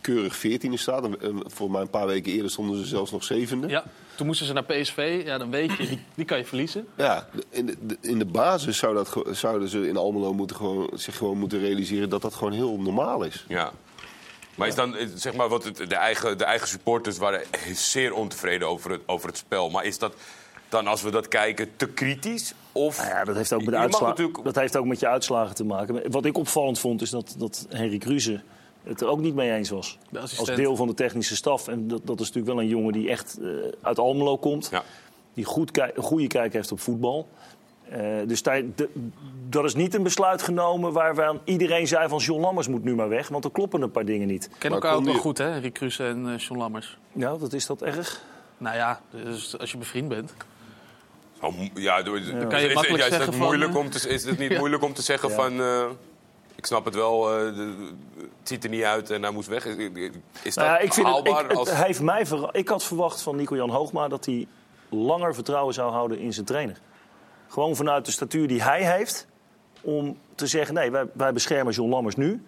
keurig 0.00 0.36
14e 0.46 0.72
staat. 0.74 1.04
En, 1.04 1.20
en 1.20 1.42
voor 1.46 1.70
mij 1.70 1.80
een 1.80 1.90
paar 1.90 2.06
weken 2.06 2.32
eerder 2.32 2.50
stonden 2.50 2.78
ze 2.78 2.84
zelfs 2.86 3.10
nog 3.10 3.24
zevende. 3.24 3.68
Ja, 3.68 3.84
toen 4.18 4.26
moesten 4.26 4.46
ze 4.46 4.52
naar 4.52 4.64
PSV. 4.64 5.22
Ja, 5.24 5.38
dan 5.38 5.50
weet 5.50 5.76
je, 5.76 5.86
die, 5.86 6.00
die 6.14 6.24
kan 6.24 6.38
je 6.38 6.44
verliezen. 6.44 6.86
Ja, 6.96 7.28
in 7.50 7.66
de, 7.66 7.96
in 8.00 8.18
de 8.18 8.24
basis 8.24 8.78
zou 8.78 8.94
dat, 8.94 9.22
zouden 9.30 9.68
ze 9.68 9.88
in 9.88 9.96
Almelo 9.96 10.32
moeten 10.34 10.56
gewoon, 10.56 10.90
zich 10.94 11.16
gewoon 11.16 11.38
moeten 11.38 11.58
realiseren... 11.58 12.08
dat 12.08 12.22
dat 12.22 12.34
gewoon 12.34 12.52
heel 12.52 12.78
normaal 12.78 13.22
is. 13.22 13.44
Ja. 13.48 13.72
Maar 14.54 14.68
is 14.68 14.74
dan, 14.74 14.96
eh, 14.96 15.06
zeg 15.14 15.34
maar, 15.34 15.48
wat 15.48 15.64
het, 15.64 15.76
de, 15.76 15.94
eigen, 15.94 16.38
de 16.38 16.44
eigen 16.44 16.68
supporters 16.68 17.18
waren 17.18 17.42
zeer 17.92 18.14
ontevreden 18.14 18.68
over 18.68 18.90
het, 18.90 19.00
over 19.06 19.28
het 19.28 19.36
spel. 19.36 19.70
Maar 19.70 19.84
is 19.84 19.98
dat 19.98 20.14
dan, 20.68 20.86
als 20.86 21.02
we 21.02 21.10
dat 21.10 21.28
kijken, 21.28 21.76
te 21.76 21.88
kritisch? 21.88 22.54
Of 22.72 22.96
Nou 22.96 23.08
ja, 23.08 23.24
dat 23.24 23.36
heeft 23.36 23.52
ook 23.52 23.64
met, 23.64 23.68
de 23.68 23.74
Je 23.74 23.76
mag 23.76 23.84
uitslagen, 23.84 24.16
natuurlijk- 24.16 24.44
dat 24.44 24.54
heeft 24.54 24.76
ook 24.76 24.86
met 24.86 25.00
je 25.00 25.08
uitslagen 25.08 25.54
te 25.54 25.64
maken. 25.64 26.10
Wat 26.10 26.24
ik 26.24 26.36
opvallend 26.36 26.78
vond, 26.78 27.02
is 27.02 27.10
dat, 27.10 27.34
dat 27.38 27.66
Henry 27.68 27.98
Kruse 27.98 28.40
het 28.82 29.00
er 29.00 29.08
ook 29.08 29.20
niet 29.20 29.34
mee 29.34 29.52
eens 29.52 29.70
was. 29.70 29.98
De 30.10 30.20
Als 30.20 30.44
deel 30.54 30.76
van 30.76 30.86
de 30.86 30.94
technische 30.94 31.36
staf. 31.36 31.68
En 31.68 31.88
dat, 31.88 32.00
dat 32.04 32.20
is 32.20 32.26
natuurlijk 32.26 32.54
wel 32.54 32.62
een 32.64 32.68
jongen 32.70 32.92
die 32.92 33.08
echt 33.08 33.38
eh, 33.42 33.48
uit 33.82 33.98
Almelo 33.98 34.36
komt. 34.36 34.70
Die 35.34 35.44
goed 35.44 35.70
kijk- 35.70 35.96
een 35.96 36.02
goede 36.02 36.26
kijk 36.26 36.52
heeft 36.52 36.72
op 36.72 36.80
voetbal. 36.80 37.28
Eh, 37.90 38.00
dus 38.26 38.42
daar, 38.42 38.62
de- 38.74 38.88
dat 39.48 39.64
is 39.64 39.74
niet 39.74 39.94
een 39.94 40.02
besluit 40.02 40.42
genomen 40.42 40.92
waarvan 40.92 41.40
iedereen 41.44 41.86
zei 41.88 42.08
van 42.08 42.18
John 42.18 42.40
Lammers 42.40 42.68
moet 42.68 42.84
nu 42.84 42.94
maar 42.94 43.08
weg. 43.08 43.28
Want 43.28 43.44
er 43.44 43.50
kloppen 43.50 43.82
een 43.82 43.90
paar 43.90 44.04
dingen 44.04 44.26
niet. 44.26 44.48
Kennen 44.58 44.80
elkaar 44.80 44.96
ook 44.98 45.04
wel 45.04 45.14
goed, 45.14 45.38
hè? 45.38 45.58
Rick 45.58 45.72
Kruse 45.74 46.04
en 46.06 46.28
eh 46.32 46.38
John 46.38 46.58
Lammers. 46.60 46.98
Ja, 47.12 47.36
dat 47.36 47.52
is 47.52 47.66
dat 47.66 47.82
erg? 47.82 48.22
Nou 48.58 48.76
ja, 48.76 49.00
dus 49.24 49.58
als 49.58 49.70
je 49.72 49.78
bevriend 49.78 50.08
bent. 50.08 50.34
Oh, 51.40 51.54
ja, 51.74 52.02
door- 52.02 52.20
Dan 52.24 52.48
kan 52.48 52.60
je 52.60 52.68
is, 52.68 52.74
makkelijk 52.74 53.02
ja, 53.02 53.08
is, 53.08 53.14
zeggen 53.14 53.26
het 53.26 53.34
van, 53.36 53.46
moeilijk 53.46 53.76
om 53.76 53.90
te, 53.90 54.08
is 54.08 54.24
het 54.24 54.38
niet 54.38 54.50
Ja. 54.52 54.58
moeilijk 54.58 54.82
om 54.82 54.92
te 54.92 55.02
zeggen 55.02 55.28
Ja. 55.28 55.34
van... 55.34 55.60
ik 56.58 56.66
snap 56.66 56.84
het 56.84 56.94
wel, 56.94 57.30
eh, 57.38 57.44
het 57.44 58.48
ziet 58.48 58.64
er 58.64 58.70
niet 58.70 58.82
uit 58.82 59.10
en 59.10 59.22
hij 59.22 59.30
moest 59.32 59.48
weg. 59.48 59.64
Is 59.66 60.54
dat 60.54 60.54
Nou 60.54 60.68
ja, 60.68 60.78
ik 60.78 60.92
vind 60.92 61.06
het, 61.06 61.14
haalbaar? 61.14 61.42
ik, 61.44 61.48
het 61.48 61.58
als... 61.58 61.72
heeft 61.72 62.00
mij 62.00 62.26
verra- 62.26 62.52
ik 62.52 62.68
had 62.68 62.84
verwacht 62.84 63.22
van 63.22 63.36
Nico-Jan 63.36 63.70
Hoogma 63.70 64.08
dat 64.08 64.24
hij 64.26 64.46
langer 64.88 65.34
vertrouwen 65.34 65.74
zou 65.74 65.92
houden 65.92 66.18
in 66.18 66.32
zijn 66.32 66.46
trainer. 66.46 66.80
Gewoon 67.48 67.76
vanuit 67.76 68.04
de 68.04 68.10
statuur 68.10 68.48
die 68.48 68.62
hij 68.62 68.82
heeft. 68.96 69.26
Om 69.80 70.18
te 70.34 70.46
zeggen, 70.46 70.74
nee, 70.74 70.90
wij, 70.90 71.04
wij 71.12 71.32
beschermen 71.32 71.72
John 71.72 71.90
Lammers 71.90 72.16
nu. 72.16 72.42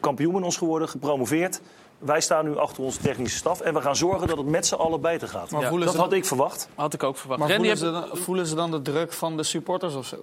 Kampioen 0.00 0.34
met 0.34 0.42
ons 0.42 0.56
geworden, 0.56 0.88
gepromoveerd. 0.88 1.60
Wij 1.98 2.20
staan 2.20 2.44
nu 2.44 2.56
achter 2.58 2.82
onze 2.84 3.00
technische 3.00 3.36
staf. 3.38 3.60
En 3.60 3.74
we 3.74 3.80
gaan 3.80 3.96
zorgen 3.96 4.26
dat 4.28 4.36
het 4.36 4.46
met 4.46 4.66
z'n 4.66 4.74
allen 4.74 5.00
beter 5.00 5.28
gaat. 5.28 5.50
Maar 5.50 5.60
Ja, 5.60 5.68
voelen 5.68 5.86
dat 5.86 5.96
had 5.96 6.10
dan- 6.10 6.18
ik 6.18 6.24
verwacht. 6.24 6.68
Had 6.74 6.94
ik 6.94 7.02
ook 7.02 7.16
verwacht. 7.16 7.40
Maar 7.40 7.48
Randy 7.50 7.74
voelen 7.74 7.92
heeft- 7.92 8.04
ze, 8.06 8.14
dan, 8.14 8.24
voelen 8.24 8.46
ze 8.46 8.54
dan 8.54 8.70
de 8.70 8.82
druk 8.82 9.12
van 9.12 9.36
de 9.36 9.42
supporters 9.42 9.94
of 9.94 10.06
zo? 10.06 10.16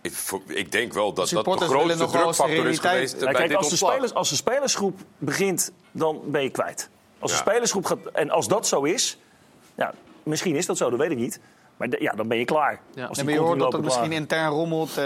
Ik, 0.00 0.12
ik 0.46 0.72
denk 0.72 0.92
wel 0.92 1.12
dat 1.12 1.28
dat 1.28 1.44
de 1.44 1.50
grootste 1.64 2.06
drukfactor 2.06 2.48
is 2.48 2.54
realiteit- 2.54 2.92
geweest 2.94 3.12
Ja, 3.12 3.24
bij 3.24 3.32
kijk, 3.32 3.48
dit 3.48 3.56
als 3.56 3.68
de, 3.68 3.76
spelers, 3.76 4.14
als 4.14 4.28
de 4.28 4.34
spelersgroep 4.36 5.00
begint, 5.18 5.72
dan 5.90 6.20
ben 6.24 6.42
je 6.42 6.50
kwijt. 6.50 6.88
Als 7.18 7.30
de 7.30 7.36
spelersgroep 7.36 7.84
gaat. 7.84 7.98
En 8.12 8.30
als 8.30 8.48
dat 8.48 8.66
zo 8.66 8.82
is. 8.82 9.18
Ja, 9.74 9.94
misschien 10.22 10.56
is 10.56 10.66
dat 10.66 10.76
zo, 10.76 10.90
dat 10.90 10.98
weet 10.98 11.10
ik 11.10 11.16
niet. 11.16 11.40
Maar 11.78 11.90
de- 11.90 11.96
ja, 12.00 12.12
dan 12.12 12.28
ben 12.28 12.38
je 12.38 12.44
klaar. 12.44 12.80
Als 13.08 13.16
die 13.16 13.24
maar 13.24 13.34
je 13.34 13.40
hoort 13.40 13.58
dat 13.58 13.72
lopen 13.72 13.84
misschien 13.84 14.12
intern 14.12 14.50
rommelt. 14.50 14.96
eh, 14.98 15.04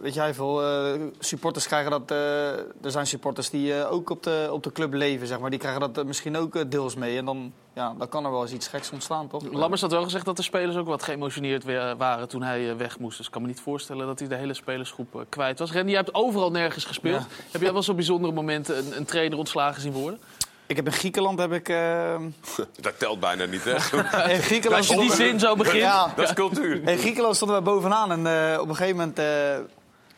weet 0.00 0.14
jij 0.14 0.34
veel, 0.34 0.62
eh, 0.62 1.00
supporters 1.18 1.66
krijgen 1.66 1.90
dat... 1.90 2.10
eh, 2.10 2.48
er 2.58 2.90
zijn 2.90 3.06
supporters 3.06 3.50
die 3.50 3.74
eh, 3.78 3.92
ook 3.92 4.10
op 4.10 4.22
de, 4.22 4.48
op 4.50 4.62
de 4.62 4.72
club 4.72 4.92
leven, 4.92 5.26
zeg 5.26 5.38
maar. 5.40 5.50
Die 5.50 5.58
krijgen 5.58 5.92
dat 5.92 6.06
misschien 6.06 6.36
ook 6.36 6.70
deels 6.70 6.94
mee. 6.94 7.18
En 7.18 7.24
dan, 7.24 7.52
ja, 7.74 7.94
dan 7.98 8.08
kan 8.08 8.24
er 8.24 8.30
wel 8.30 8.42
eens 8.42 8.52
iets 8.52 8.68
geks 8.68 8.90
ontstaan, 8.90 9.28
toch? 9.28 9.42
Lammers 9.52 9.80
had 9.80 9.90
wel 9.90 10.02
gezegd 10.02 10.24
dat 10.24 10.36
de 10.36 10.42
spelers 10.42 10.76
ook 10.76 10.86
wat 10.86 11.02
geëmotioneerd 11.02 11.64
weer 11.64 11.96
waren 11.96 12.28
toen 12.28 12.42
hij 12.42 12.76
weg 12.76 12.98
moest. 12.98 13.16
Dus 13.16 13.26
ik 13.26 13.32
kan 13.32 13.42
me 13.42 13.48
niet 13.48 13.60
voorstellen 13.60 14.06
dat 14.06 14.18
hij 14.18 14.28
de 14.28 14.36
hele 14.36 14.54
spelersgroep 14.54 15.24
kwijt 15.28 15.58
was. 15.58 15.72
Randy, 15.72 15.88
jij 15.90 15.98
hebt 16.00 16.14
overal 16.14 16.50
nergens 16.50 16.84
gespeeld. 16.84 17.20
Ja. 17.22 17.26
Heb 17.50 17.60
jij 17.62 17.72
wel 17.72 17.82
zo 17.82 17.94
bijzondere 17.94 18.32
momenten 18.32 18.78
een, 18.78 18.96
een 18.96 19.04
trainer 19.04 19.38
ontslagen 19.38 19.80
zien 19.82 19.92
worden? 19.92 20.20
Ik 20.66 20.76
heb 20.76 20.86
in 20.86 20.92
Griekenland 20.92 21.38
heb 21.38 21.52
ik... 21.52 21.68
eh, 21.68 22.14
Dat 22.80 22.98
telt 22.98 23.20
bijna 23.20 23.44
niet, 23.44 23.64
hè? 23.64 23.72
in 24.34 24.42
Griekenland 24.42 24.88
Als 24.90 24.98
je 24.98 25.00
die 25.00 25.12
zin 25.12 25.38
zo 25.40 25.56
begint. 25.56 25.76
Ja. 25.82 26.12
Dat 26.16 26.24
is 26.28 26.34
cultuur. 26.34 26.88
In 26.88 26.98
Griekenland 26.98 27.36
stonden 27.36 27.56
we 27.56 27.62
bovenaan 27.62 28.10
en 28.10 28.52
eh, 28.52 28.60
op 28.60 28.68
een 28.68 28.76
gegeven 28.76 28.96
moment 28.96 29.18
eh, 29.18 29.56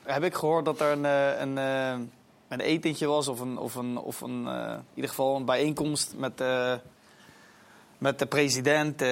heb 0.04 0.24
ik 0.24 0.34
gehoord 0.34 0.64
dat 0.64 0.80
er 0.80 0.92
een, 0.92 1.04
eh, 1.04 1.40
een, 1.40 1.56
een 2.48 2.60
etentje 2.60 3.06
was 3.06 3.28
of, 3.28 3.40
een, 3.40 3.58
of, 3.58 3.74
een, 3.74 3.98
of 3.98 4.20
een, 4.20 4.46
eh, 4.46 4.70
in 4.72 4.84
ieder 4.94 5.10
geval 5.10 5.36
een 5.36 5.44
bijeenkomst 5.44 6.14
met, 6.16 6.40
eh, 6.40 6.72
met 7.98 8.18
de 8.18 8.26
president, 8.26 9.02
eh, 9.02 9.08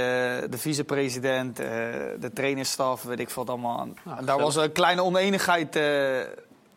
de 0.51 0.59
vicepresident, 0.59 1.59
eh, 1.61 1.67
de 2.21 2.31
trainersstaf, 2.35 3.03
weet 3.03 3.21
ik 3.21 3.31
wat 3.31 3.49
allemaal. 3.49 3.89
En 4.19 4.25
daar 4.25 4.39
was 4.39 4.57
een 4.57 4.73
kleine 4.73 5.03
oneenigheid 5.03 5.77
eh, 5.77 6.21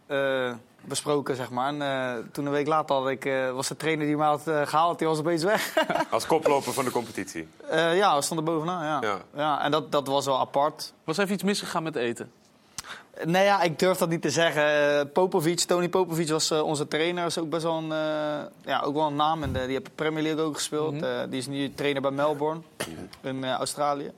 eh, 0.07 0.53
besproken, 0.87 1.35
zeg 1.35 1.49
maar. 1.49 1.67
En 1.67 1.81
eh, 1.81 2.23
toen 2.31 2.45
een 2.45 2.51
week 2.51 2.67
later 2.67 2.95
had 2.95 3.09
ik, 3.09 3.25
eh, 3.25 3.51
was 3.51 3.67
de 3.67 3.75
trainer 3.75 4.05
die 4.05 4.17
me 4.17 4.23
had 4.23 4.47
eh, 4.47 4.67
gehaald, 4.67 4.99
die 4.99 5.07
was 5.07 5.19
opeens 5.19 5.43
weg. 5.43 5.73
Als 6.09 6.25
koploper 6.25 6.73
van 6.73 6.85
de 6.85 6.91
competitie. 6.91 7.47
Eh, 7.69 7.97
ja, 7.97 8.15
we 8.15 8.21
stonden 8.21 8.45
bovenaan, 8.45 8.85
ja. 8.85 9.09
Ja. 9.09 9.21
ja. 9.35 9.63
en 9.63 9.71
dat, 9.71 9.91
dat 9.91 10.07
was 10.07 10.25
wel 10.25 10.39
apart. 10.39 10.93
Was 11.03 11.17
er 11.17 11.23
even 11.23 11.35
iets 11.35 11.43
misgegaan 11.43 11.83
met 11.83 11.95
eten? 11.95 12.31
Nee, 13.23 13.43
ja, 13.43 13.61
ik 13.61 13.79
durf 13.79 13.97
dat 13.97 14.09
niet 14.09 14.21
te 14.21 14.29
zeggen. 14.29 15.11
Popovic, 15.11 15.59
Tony 15.59 15.89
Popovic 15.89 16.29
was 16.29 16.51
eh, 16.51 16.61
onze 16.61 16.87
trainer. 16.87 17.25
is 17.25 17.37
ook 17.37 17.49
best 17.49 17.63
wel 17.63 17.77
een, 17.77 17.93
ja, 18.65 18.81
ook 18.81 18.93
wel 18.95 19.07
een 19.07 19.15
naam. 19.15 19.43
En 19.43 19.53
de, 19.53 19.59
die 19.59 19.71
heeft 19.71 19.85
de 19.85 19.91
Premier 19.95 20.23
League 20.23 20.43
ook 20.43 20.55
gespeeld. 20.55 20.93
Mhm. 20.93 21.03
Eh, 21.03 21.29
die 21.29 21.39
is 21.39 21.47
nu 21.47 21.73
trainer 21.73 22.01
bij 22.01 22.11
Melbourne 22.11 22.61
in 23.21 23.43
eh, 23.43 23.51
Australië. 23.51 24.11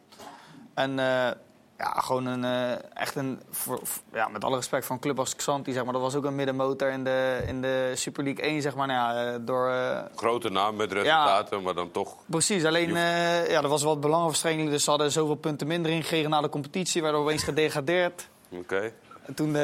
En 0.74 1.00
eh, 1.00 1.32
ja, 1.80 1.92
gewoon 2.02 2.26
een, 2.26 2.44
eh, 2.44 2.72
echt 2.94 3.16
een, 3.16 3.40
voor, 3.50 3.80
voor- 3.84 4.02
ja, 4.14 4.28
met 4.28 4.44
alle 4.44 4.56
respect 4.56 4.86
van 4.86 4.96
een 4.96 5.02
club 5.02 5.20
als 5.20 5.36
Xanti, 5.36 5.72
zeg 5.74 5.84
maar. 5.84 5.94
Dat 5.94 6.02
was 6.02 6.16
ook 6.16 6.24
een 6.26 6.36
middenmotor 6.36 6.90
in 6.90 7.04
de, 7.04 7.44
in 7.48 7.62
de 7.62 7.92
Super 7.96 8.24
League 8.24 8.44
1, 8.44 8.62
zeg 8.62 8.76
maar. 8.76 8.88
Nou, 8.88 9.18
ja, 9.18 9.26
eh, 9.34 9.38
door, 9.42 9.70
eh, 9.70 10.00
Grote 10.16 10.50
naam 10.50 10.76
met 10.76 10.92
resultaten, 10.92 11.62
maar 11.62 11.74
dan 11.74 11.92
toch... 11.92 12.16
Precies, 12.26 12.66
alleen 12.66 12.90
ja, 13.50 13.62
er 13.62 13.68
was 13.68 13.84
wat 13.84 14.02
belangenverstrengeling. 14.02 14.70
Dus 14.70 14.84
ze 14.84 14.90
hadden 14.90 15.12
zoveel 15.12 15.36
punten 15.36 15.68
minder 15.68 15.92
ingekregen 15.92 16.30
na 16.30 16.42
de 16.42 16.50
competitie. 16.50 17.02
Werden 17.02 17.20
we 17.22 17.26
opeens 17.26 17.44
gedegradeerd. 17.44 18.28
Oké. 18.52 18.92
En 19.26 19.34
toen, 19.34 19.56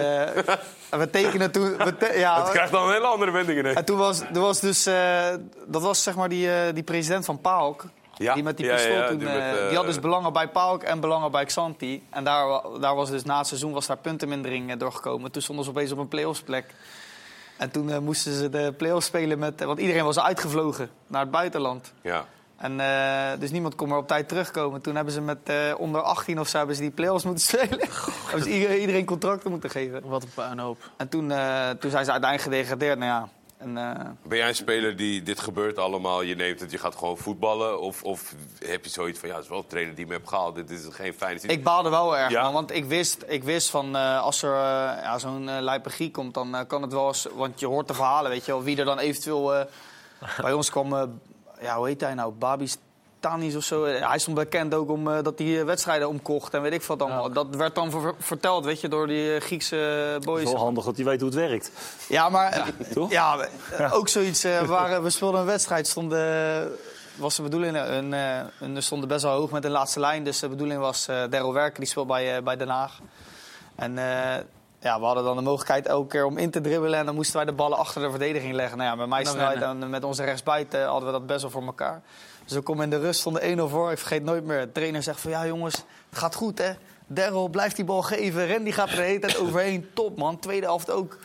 en 0.91 0.99
we 0.99 1.09
tekenen 1.11 1.51
toen... 1.51 1.78
We 1.78 1.97
te- 1.97 2.13
ja, 2.18 2.41
Het 2.41 2.49
krijgt 2.51 2.72
dan 2.72 2.88
een 2.88 2.93
hele 2.93 3.07
andere 3.07 3.32
wending 3.32 3.59
ineens. 3.59 3.76
en 3.78 3.86
toen 3.86 3.97
was, 3.97 4.20
er 4.22 4.39
was 4.39 4.59
dus... 4.59 4.84
dat 5.68 5.82
was 5.82 6.03
zeg 6.03 6.16
maar 6.16 6.30
die, 6.30 6.74
die 6.74 6.84
president 6.84 7.26
van 7.26 7.41
PAOK. 7.41 7.86
Ja, 8.18 8.34
Die 8.34 8.43
met 8.43 8.57
die 8.57 8.66
ja, 8.66 8.74
pistool 8.76 8.95
ja, 8.95 9.07
toen... 9.07 9.18
die 9.18 9.28
eh, 9.28 9.34
met, 9.34 9.59
eh, 9.59 9.68
die 9.68 9.78
had 9.78 9.86
dus 9.86 9.99
belangen 9.99 10.34
bij 10.34 10.47
PAOK 10.47 10.84
en 10.84 10.99
belangen 10.99 11.32
bij 11.32 11.45
Xanti. 11.45 12.03
En 12.09 12.24
daar, 12.24 12.61
daar 12.80 12.95
was 12.95 13.09
dus 13.09 13.24
na 13.24 13.38
het 13.38 13.47
seizoen 13.47 13.72
was 13.72 13.86
daar 13.86 13.97
puntenmindering 13.97 14.72
eh, 14.72 14.78
doorgekomen. 14.78 15.32
Toen 15.32 15.41
stonden 15.41 15.66
ze 15.66 15.72
opeens 15.72 15.91
op 15.91 15.97
een 15.97 16.07
play-offs 16.07 16.41
plek. 16.41 16.74
En 17.57 17.72
toen 17.72 17.91
eh, 17.91 17.97
moesten 17.97 18.34
ze 18.34 18.49
de 18.49 18.74
play-offs 18.78 19.05
spelen 19.05 19.39
met... 19.39 19.63
Want 19.63 19.80
iedereen 19.80 20.03
was 20.03 20.20
uitgevlogen 20.20 20.89
naar 21.07 21.22
het 21.22 21.32
buitenland. 21.32 21.93
Ja. 22.01 22.26
En, 22.57 22.80
eh, 22.80 23.39
dus 23.39 23.51
niemand 23.51 23.76
kon 23.76 23.88
meer 23.88 23.97
op 23.97 24.07
tijd 24.07 24.28
terugkomen. 24.28 24.82
Toen 24.82 24.95
hebben 24.95 25.13
ze 25.13 25.22
met 25.22 25.38
eh, 25.43 25.55
onder 25.78 26.01
18 26.01 26.39
of 26.39 26.47
zo 26.47 26.57
hebben 26.57 26.76
ze 26.76 26.82
die 26.82 26.91
play-offs 26.91 27.24
moeten 27.24 27.43
spelen. 27.57 27.88
hebben 28.26 28.43
ze 28.43 28.80
iedereen, 28.80 29.05
contracten 29.05 29.51
moeten 29.51 29.70
geven. 29.70 30.01
Wat 30.07 30.24
een 30.24 30.30
puinhoop. 30.34 30.91
En 30.97 31.09
toen, 31.09 31.32
eh, 31.32 31.70
toen 31.70 31.91
zijn 31.91 32.05
ze 32.05 32.11
uiteindelijk 32.11 32.41
gedegradeerd. 32.41 32.99
Nou 32.99 33.11
ja, 33.11 33.30
En, 33.66 33.78
eh, 33.78 34.05
Ben 34.24 34.38
jij 34.38 34.47
een 34.47 34.55
speler 34.55 34.95
die 34.95 35.24
dit 35.24 35.39
gebeurt 35.39 35.78
allemaal, 35.80 36.22
je 36.22 36.36
neemt 36.36 36.59
het, 36.59 36.72
je 36.72 36.78
gaat 36.78 36.95
gewoon 36.95 37.18
voetballen? 37.18 37.80
Of, 37.82 38.03
of 38.03 38.34
heb 38.59 38.84
je 38.84 38.89
zoiets 38.89 39.20
van, 39.20 39.30
ja, 39.30 39.36
het 39.36 39.43
is 39.43 39.49
wel 39.49 39.57
een 39.59 39.68
trainer 39.68 39.95
die 39.95 40.05
me 40.05 40.13
hebt 40.13 40.28
gehaald, 40.30 40.55
dit 40.55 40.70
is 40.70 40.82
geen 40.89 41.13
fijne 41.13 41.34
situatie? 41.39 41.57
Ik 41.57 41.63
baalde 41.63 41.89
wel 41.89 42.18
erg, 42.18 42.32
Ja? 42.32 42.41
man, 42.41 42.53
want 42.53 42.72
ik 42.72 42.86
wist, 42.86 43.24
ik 43.28 43.43
wist 43.43 43.70
van 43.70 43.95
eh, 43.95 44.22
als 44.22 44.41
er 44.41 44.53
eh, 44.53 45.03
ja, 45.03 45.18
zo'n 45.20 45.47
uh, 45.47 45.57
lijpegie 45.59 46.11
komt, 46.11 46.34
dan 46.34 46.63
kan 46.68 46.82
het 46.82 46.93
wel 46.93 47.07
eens... 47.07 47.28
Want 47.36 47.59
je 47.59 47.66
hoort 47.66 47.88
de 47.88 47.93
verhalen, 47.93 48.32
weet 48.32 48.45
je 48.45 48.51
wel, 48.51 48.63
wie 48.63 48.78
er 48.78 48.86
dan 48.86 48.99
eventueel... 48.99 49.55
eh, 49.55 49.66
bij 50.41 50.53
ons 50.53 50.70
kwam, 50.70 51.20
ja, 51.61 51.78
hoe 51.78 51.88
heet 51.88 52.01
hij 52.01 52.13
nou, 52.13 52.32
Babi 52.34 52.70
Of 53.34 53.64
zo. 53.64 53.84
Eh, 53.84 54.08
Hij 54.10 54.20
stond 54.20 54.38
bekend 54.38 54.74
ook 54.74 54.90
om 54.90 55.04
dat 55.24 55.34
hij 55.40 55.60
eh, 55.60 55.66
wedstrijden 55.66 56.08
omkocht 56.08 56.54
en 56.54 56.62
weet 56.62 56.74
ik 56.74 56.84
wat 56.84 57.02
allemaal. 57.02 57.32
Dat 57.32 57.56
werd 57.56 57.76
dan 57.76 57.92
ver- 57.92 58.14
verteld, 58.20 58.66
weet 58.66 58.82
je, 58.82 58.88
door 58.88 59.08
die 59.08 59.36
eh, 59.36 59.42
Griekse 59.42 59.76
Het 59.76 60.26
boys. 60.26 60.44
is 60.44 60.52
wel 60.52 60.60
handig 60.62 60.84
dat 60.86 60.96
hij 60.96 61.06
weet 61.06 61.20
hoe 61.22 61.30
het 61.30 61.40
werkt. 61.40 61.72
Ja, 62.08 62.30
maar 62.30 62.52
eh, 62.52 62.64
Toch? 62.94 63.12
ja, 63.12 63.38
eh, 63.78 63.94
ook 63.98 64.08
zoiets. 64.08 64.44
eh, 64.44 64.62
waar, 64.62 65.04
we 65.04 65.10
speelden 65.10 65.40
een 65.40 65.46
wedstrijd, 65.46 65.88
stonden, 65.88 66.72
was 67.16 67.36
de 67.36 67.42
bedoeling, 67.42 67.76
eh, 67.78 67.96
een, 67.96 68.14
eh, 68.14 68.40
een, 68.60 68.74
we 68.74 68.82
stonden 68.82 69.08
best 69.08 69.24
wel 69.24 69.34
hoog 69.34 69.52
met 69.52 69.62
de 69.62 69.70
laatste 69.70 70.00
lijn. 70.00 70.24
Dus 70.24 70.40
de 70.40 70.50
bedoeling 70.50 70.80
was, 70.80 71.08
eh 71.08 71.16
Daryl 71.30 71.54
Werker, 71.54 71.80
die 71.80 71.90
speelt 71.90 72.08
bij, 72.08 72.36
eh, 72.38 72.44
bij 72.44 72.58
Den 72.58 72.70
Haag. 72.70 73.00
En 73.76 73.98
eh, 73.98 74.44
ja, 74.80 75.00
we 75.00 75.06
hadden 75.06 75.24
dan 75.24 75.36
de 75.36 75.42
mogelijkheid 75.42 75.88
elke 75.88 76.08
keer 76.08 76.26
om 76.26 76.38
in 76.38 76.52
te 76.52 76.62
dribbelen. 76.62 77.00
En 77.00 77.06
dan 77.06 77.16
moesten 77.16 77.36
wij 77.36 77.46
de 77.46 77.52
ballen 77.54 77.78
achter 77.78 78.02
de 78.02 78.10
verdediging 78.10 78.54
leggen. 78.54 78.78
Nou 78.78 79.00
ja, 79.00 79.06
met 79.06 79.28
snelheid 79.28 79.62
en 79.62 79.90
met 79.90 80.04
onze 80.04 80.24
rechtsbuiten 80.24 80.86
hadden 80.86 81.06
we 81.06 81.12
dat 81.12 81.26
best 81.26 81.42
wel 81.42 81.50
voor 81.52 81.66
elkaar. 81.66 82.02
Dus 82.46 82.54
we 82.54 82.62
komen 82.62 82.84
in 82.84 82.89
de 82.89 83.00
rust, 83.00 83.20
stonden 83.20 83.58
1-0 83.60 83.62
voor. 83.70 83.91
Ik 83.91 83.98
vergeet 83.98 84.24
nooit 84.24 84.43
meer. 84.46 84.60
De 84.60 84.72
trainer 84.72 85.04
zegt 85.04 85.20
van, 85.22 85.32
ja 85.32 85.46
jongens, 85.46 85.76
het 86.10 86.20
gaat 86.20 86.36
goed 86.36 86.58
hè. 86.58 86.72
Daryl, 87.08 87.48
blijft 87.48 87.76
die 87.76 87.86
bal 87.86 88.02
geven. 88.02 88.52
Randy 88.52 88.72
gaat 88.72 88.89
er 88.89 88.96
de 88.96 89.02
hele 89.02 89.20
tijd 89.20 89.38
overheen. 89.38 89.89
Top 89.93 90.18
man, 90.18 90.39
tweede 90.39 90.66
helft 90.66 90.91
ook. 90.91 91.18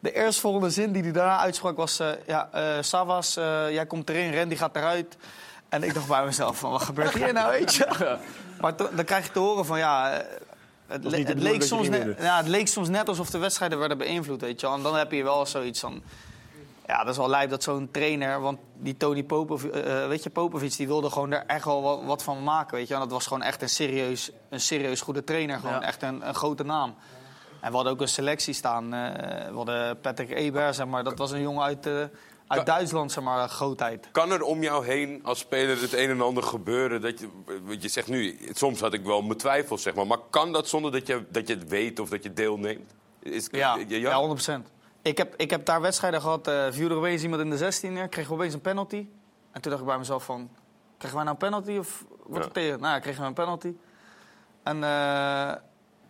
De 0.00 0.12
eerstvolgende 0.12 0.70
zin 0.70 0.92
die 0.92 1.02
hij 1.02 1.12
daarna 1.12 1.38
uitsprak 1.38 1.76
was... 1.76 1.98
eh, 2.00 2.08
ja, 2.26 2.48
eh 2.52 2.76
Savas, 2.80 3.36
eh, 3.36 3.70
jij 3.70 3.86
komt 3.86 4.08
erin, 4.10 4.34
Randy 4.34 4.56
gaat 4.56 4.76
eruit. 4.76 5.16
En 5.68 5.82
ik 5.82 5.94
dacht 5.94 6.08
bij 6.08 6.24
mezelf 6.24 6.58
van, 6.58 6.70
wat 6.70 6.82
gebeurt 6.82 7.14
hier 7.14 7.32
nou, 7.32 7.50
weet 7.50 7.74
je? 7.74 8.16
Maar 8.60 8.76
dan 8.76 9.04
krijg 9.04 9.26
je 9.26 9.32
te 9.32 9.38
horen 9.38 9.64
van, 9.66 9.78
ja... 9.78 10.22
Het, 10.86 11.04
le- 11.04 11.22
de 11.22 11.34
leek 11.36 11.62
soms 11.62 11.88
net, 11.88 12.16
ja, 12.20 12.36
het 12.36 12.48
leek 12.48 12.68
soms 12.68 12.88
net 12.88 13.08
alsof 13.08 13.30
de 13.30 13.38
wedstrijden 13.38 13.78
werden 13.78 13.98
beïnvloed, 13.98 14.40
weet 14.40 14.60
je. 14.60 14.66
En 14.68 14.82
dan 14.82 14.96
heb 14.96 15.12
je 15.12 15.22
wel 15.22 15.46
zoiets 15.46 15.80
van... 15.80 16.02
Ja, 16.88 16.98
dat 16.98 17.08
is 17.08 17.16
wel 17.16 17.28
lijp 17.28 17.50
dat 17.50 17.62
zo'n 17.62 17.90
trainer... 17.90 18.40
Want 18.40 18.58
die 18.74 18.96
Tony 18.96 19.22
Popovic, 19.24 19.72
eh, 19.74 20.02
eh, 20.02 20.08
weet 20.08 20.22
je, 20.22 20.30
Popovic, 20.30 20.76
die 20.76 20.86
wilde 20.86 21.10
gewoon 21.10 21.32
er 21.32 21.44
echt 21.46 21.64
wel 21.64 21.82
wat, 21.82 22.04
wat 22.04 22.22
van 22.22 22.42
maken, 22.42 22.76
weet 22.76 22.88
je. 22.88 22.94
En 22.94 23.00
dat 23.00 23.10
was 23.10 23.26
gewoon 23.26 23.42
echt 23.42 23.62
een 23.62 23.68
serieus, 23.68 24.30
een 24.48 24.60
serieus 24.60 25.00
goede 25.00 25.24
trainer. 25.24 25.58
Gewoon 25.58 25.74
Ja. 25.74 25.82
echt 25.82 26.02
een, 26.02 26.28
een 26.28 26.34
grote 26.34 26.64
naam. 26.64 26.94
En 27.60 27.68
we 27.70 27.74
hadden 27.74 27.92
ook 27.92 28.00
een 28.00 28.08
selectie 28.08 28.54
staan. 28.54 28.94
eh, 28.94 29.48
we 29.48 29.54
hadden 29.54 30.00
Patrick 30.00 30.30
Eber, 30.30 30.74
zeg 30.74 30.86
maar. 30.86 31.04
Dat 31.04 31.18
was 31.18 31.30
een 31.30 31.40
jongen 31.40 31.62
uit, 31.62 31.86
uit 32.46 32.66
Duitsland, 32.66 33.12
zeg 33.12 33.24
maar, 33.24 33.48
grootheid. 33.48 34.08
Kan 34.12 34.32
er 34.32 34.42
om 34.42 34.62
jou 34.62 34.86
heen 34.86 35.20
als 35.22 35.38
speler 35.38 35.80
het 35.80 35.92
een 35.92 36.08
en 36.10 36.20
ander 36.20 36.42
gebeuren? 36.42 37.00
Dat 37.00 37.20
je, 37.20 37.28
wat 37.64 37.82
je 37.82 37.88
zegt 37.88 38.08
nu, 38.08 38.38
soms 38.52 38.80
had 38.80 38.92
ik 38.92 39.04
wel 39.04 39.22
mijn 39.22 39.38
twijfels, 39.38 39.82
zeg 39.82 39.94
maar. 39.94 40.06
Maar 40.06 40.18
kan 40.30 40.52
dat 40.52 40.68
zonder 40.68 40.92
dat 40.92 41.06
je, 41.06 41.24
dat 41.30 41.48
je 41.48 41.54
het 41.54 41.68
weet 41.68 41.98
of 42.00 42.08
dat 42.08 42.22
je 42.22 42.32
deelneemt? 42.32 42.94
Is, 43.22 43.48
Ja, 43.50 43.78
ja? 43.88 44.36
100%. 44.36 44.76
Ik 45.08 45.18
heb, 45.18 45.34
ik 45.36 45.50
heb 45.50 45.64
daar 45.64 45.80
wedstrijden 45.80 46.20
gehad, 46.20 46.46
eh 46.46 46.66
viel 46.70 46.90
er 46.90 46.96
opeens 46.96 47.22
iemand 47.22 47.42
in 47.42 47.50
de 47.50 47.56
16 47.56 47.92
neer, 47.92 48.08
kreeg 48.08 48.32
opeens 48.32 48.54
een 48.54 48.60
penalty. 48.60 49.06
En 49.52 49.60
toen 49.60 49.70
dacht 49.70 49.82
ik 49.82 49.88
bij 49.88 49.98
mezelf 49.98 50.24
van, 50.24 50.50
krijgen 50.96 51.18
wij 51.18 51.28
nou 51.28 51.36
een 51.40 51.48
penalty 51.50 51.78
of 51.78 52.04
wordt 52.26 52.44
het 52.44 52.54
tegen? 52.54 52.80
Nou 52.80 52.94
ja, 52.94 52.98
kregen 52.98 53.20
we 53.20 53.26
een 53.26 53.34
penalty. 53.34 53.74
En, 54.62 54.84
eh, 54.84 55.48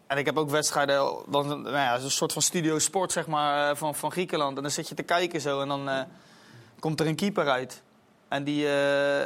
en 0.07 0.17
ik 0.17 0.27
heb 0.27 0.39
ook 0.39 0.51
wedstrijden, 0.51 1.17
dan, 1.29 1.49
nou 1.49 1.75
ja, 1.75 1.95
een 1.95 2.11
soort 2.11 2.33
van 2.33 2.43
studio 2.43 2.79
sport 2.79 3.13
zeg 3.13 3.27
maar, 3.27 3.71
eh, 3.71 3.77
van, 3.77 3.95
van 3.95 4.11
Griekenland. 4.11 4.57
En 4.57 4.63
dan 4.63 4.71
zit 4.71 4.89
je 4.89 4.95
te 4.95 5.03
kijken 5.03 5.41
zo 5.41 5.61
en 5.61 5.69
dan 5.69 5.89
eh, 5.89 6.01
komt 6.79 7.01
er 7.01 7.07
een 7.07 7.17
keeper 7.17 7.49
uit. 7.49 7.83
En, 8.29 8.45
die, 8.45 8.69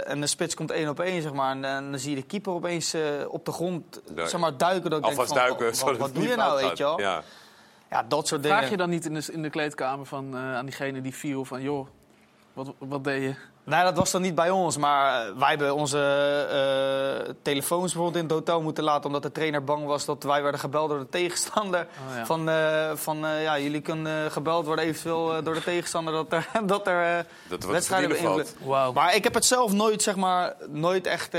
en 0.05 0.21
de 0.21 0.27
spits 0.27 0.55
komt 0.55 0.71
één 0.71 0.89
op 0.89 1.01
één, 1.01 1.23
zeg 1.23 1.33
maar. 1.33 1.51
En, 1.51 1.65
en 1.65 1.91
dan 1.91 1.99
zie 1.99 2.11
je 2.11 2.17
de 2.17 2.27
keeper 2.27 2.53
opeens 2.53 2.95
op 3.29 3.45
de 3.45 3.53
grond 3.53 4.01
Ja. 4.15 4.27
zeg 4.27 4.41
maar, 4.41 4.57
duiken. 4.57 4.91
Dat 4.91 4.99
ik 4.99 5.05
denk 5.05 5.19
Alvast 5.19 5.29
van, 5.29 5.39
duiken, 5.39 5.85
wat, 5.85 5.97
wat 5.97 6.15
doe 6.15 6.29
je 6.29 6.37
nou, 6.37 6.61
weet 6.63 6.79
je 6.79 6.85
wel? 6.85 7.01
Ja. 7.01 7.23
Ja, 7.93 8.03
dat 8.09 8.29
soort 8.29 8.43
dingen. 8.43 8.57
Vraag 8.57 8.71
je 8.71 8.77
dan 8.77 8.91
niet 8.91 9.05
in 9.05 9.15
de, 9.15 9.29
in 9.33 9.43
de 9.43 9.51
kleedkamer 9.51 10.07
van, 10.07 10.37
eh, 10.37 10.55
aan 10.57 10.65
diegene 10.65 11.01
die 11.01 11.15
viel 11.15 11.45
van... 11.45 11.63
joh, 11.63 11.87
wat, 12.53 12.73
wat 12.79 13.05
deed 13.05 13.23
je? 13.23 13.35
Nee, 13.65 13.83
dat 13.83 13.97
was 13.97 14.11
dan 14.11 14.23
niet 14.23 14.35
bij 14.35 14.51
ons. 14.51 14.77
Maar 14.77 15.39
wij 15.39 15.49
hebben 15.49 15.75
onze 15.75 15.99
eh, 17.27 17.35
telefoons 17.43 17.93
bijvoorbeeld 17.93 18.17
in 18.17 18.23
het 18.23 18.33
hotel 18.33 18.63
moeten 18.63 18.85
laten... 18.85 19.05
omdat 19.05 19.23
de 19.23 19.33
trainer 19.33 19.65
bang 19.65 19.85
was 19.87 20.05
dat 20.05 20.23
wij 20.23 20.43
werden 20.43 20.61
gebeld 20.61 20.89
door 20.89 20.99
de 20.99 21.09
tegenstander. 21.09 21.81
Oh, 22.11 22.17
ja. 22.17 22.27
Van, 22.27 22.49
eh, 22.49 22.91
van 22.95 23.27
eh, 23.27 23.43
ja, 23.43 23.59
jullie 23.59 23.81
kunnen 23.81 24.25
eh, 24.25 24.31
gebeld 24.33 24.67
worden 24.67 24.85
eventueel 24.85 25.43
door 25.43 25.55
de 25.55 25.63
tegenstander... 25.63 26.13
dat 26.13 26.33
er, 26.33 26.47
dat 26.67 26.87
er 26.87 27.27
Dat 27.49 27.65
wedstrijden 27.65 28.09
beïnvloed- 28.09 28.55
valt. 28.67 28.95
Maar 28.95 29.15
ik 29.15 29.25
heb 29.25 29.35
het 29.35 29.45
zelf 29.45 29.73
nooit, 29.73 30.03
zeg 30.03 30.17
maar, 30.17 30.55
nooit 30.69 31.07
echt... 31.07 31.33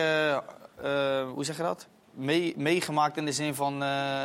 hoe 1.34 1.45
zeg 1.45 1.58
je 1.58 1.64
dat? 1.64 1.88
Mee- 2.16 2.53
meegemaakt 2.57 3.18
in 3.18 3.26
de 3.26 3.32
zin 3.32 3.55
van... 3.55 3.84
eh, 3.84 4.24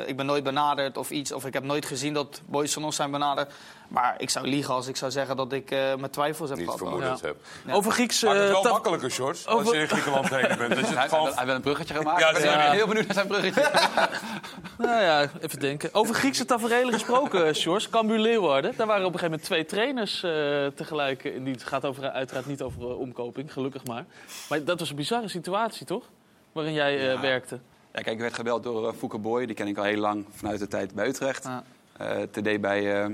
eh, 0.00 0.08
ik 0.08 0.16
ben 0.16 0.26
nooit 0.26 0.44
benaderd 0.44 0.96
of 0.96 1.10
iets. 1.10 1.32
Of 1.32 1.44
ik 1.46 1.52
heb 1.52 1.64
nooit 1.64 1.86
gezien 1.86 2.14
dat 2.14 2.40
boys 2.46 2.72
van 2.72 2.84
ons 2.84 2.96
zijn 2.96 3.10
benaderd. 3.10 3.52
Maar 3.88 4.14
ik 4.18 4.30
zou 4.30 4.46
liegen 4.48 4.74
als 4.74 4.86
ik 4.86 4.96
zou 4.96 5.10
zeggen 5.10 5.36
dat 5.36 5.52
ik 5.52 5.70
eh 5.70 5.78
mijn 5.78 6.10
twijfels 6.10 6.48
heb 6.48 6.58
Niet 6.58 6.66
gehad. 6.66 6.80
vermoedens 6.82 7.20
Ja. 7.20 7.26
heb. 7.26 7.36
Ja. 7.66 7.72
Over 7.72 7.92
Grieks... 7.92 8.22
Maakt 8.22 8.36
het 8.38 8.46
eh, 8.46 8.52
wel 8.62 8.72
makkelijker, 8.72 9.10
Sjors, 9.10 9.46
als 9.46 9.60
Over- 9.60 9.74
je 9.74 9.80
in 9.80 9.88
Griekenland 9.88 10.26
trainer 10.26 10.56
bent. 10.56 10.74
Dat 10.74 10.88
je 10.88 10.92
Hij, 10.94 11.02
het 11.02 11.12
gewoon... 11.12 11.32
hij 11.34 11.46
wil 11.46 11.54
een 11.54 11.60
bruggetje 11.60 11.94
gemaakt. 11.94 12.20
Ja, 12.20 12.28
ik 12.30 12.42
ben 12.42 12.70
heel 12.70 12.86
benieuwd 12.86 13.04
naar 13.06 13.14
zijn 13.14 13.26
bruggetje. 13.26 13.70
Nou 14.78 15.02
ja, 15.02 15.30
even 15.40 15.58
denken. 15.60 15.88
Over 15.94 16.14
Griekse 16.14 16.44
tafereelen 16.44 16.92
gesproken, 16.92 17.54
Sjors. 17.56 17.88
Cambuur 17.88 18.18
Leeuwarden. 18.18 18.72
Daar 18.76 18.86
waren 18.86 19.06
op 19.06 19.12
een 19.12 19.18
gegeven 19.18 19.30
moment 19.30 19.44
twee 19.48 19.64
trainers 19.64 20.22
eh, 20.22 20.66
tegelijk 20.74 21.24
in 21.24 21.44
dienst. 21.44 21.60
Het 21.60 21.68
gaat 21.68 21.84
over, 21.84 22.10
uiteraard 22.10 22.46
niet 22.46 22.62
over 22.62 22.96
omkoping, 22.96 23.52
gelukkig 23.52 23.84
maar. 23.84 24.04
Maar 24.48 24.64
dat 24.64 24.78
was 24.80 24.90
een 24.90 24.96
bizarre 24.96 25.28
situatie, 25.28 25.86
toch? 25.86 26.04
Waarin 26.56 26.74
jij 26.74 26.98
eh, 26.98 27.04
Ja. 27.12 27.20
werkte. 27.20 27.54
Ja, 27.92 28.00
kijk, 28.02 28.06
ik 28.06 28.20
werd 28.20 28.34
gebeld 28.34 28.62
door 28.62 28.86
uh, 28.86 28.92
Fouke 28.98 29.18
Boy. 29.18 29.46
Die 29.46 29.54
ken 29.54 29.66
ik 29.66 29.76
al 29.78 29.84
heel 29.84 30.00
lang 30.00 30.24
vanuit 30.30 30.58
de 30.58 30.68
tijd 30.68 30.94
bij 30.94 31.06
Utrecht. 31.06 31.48
Eh 31.96 32.22
TD 32.30 32.60
bij, 32.60 33.02
eh 33.02 33.10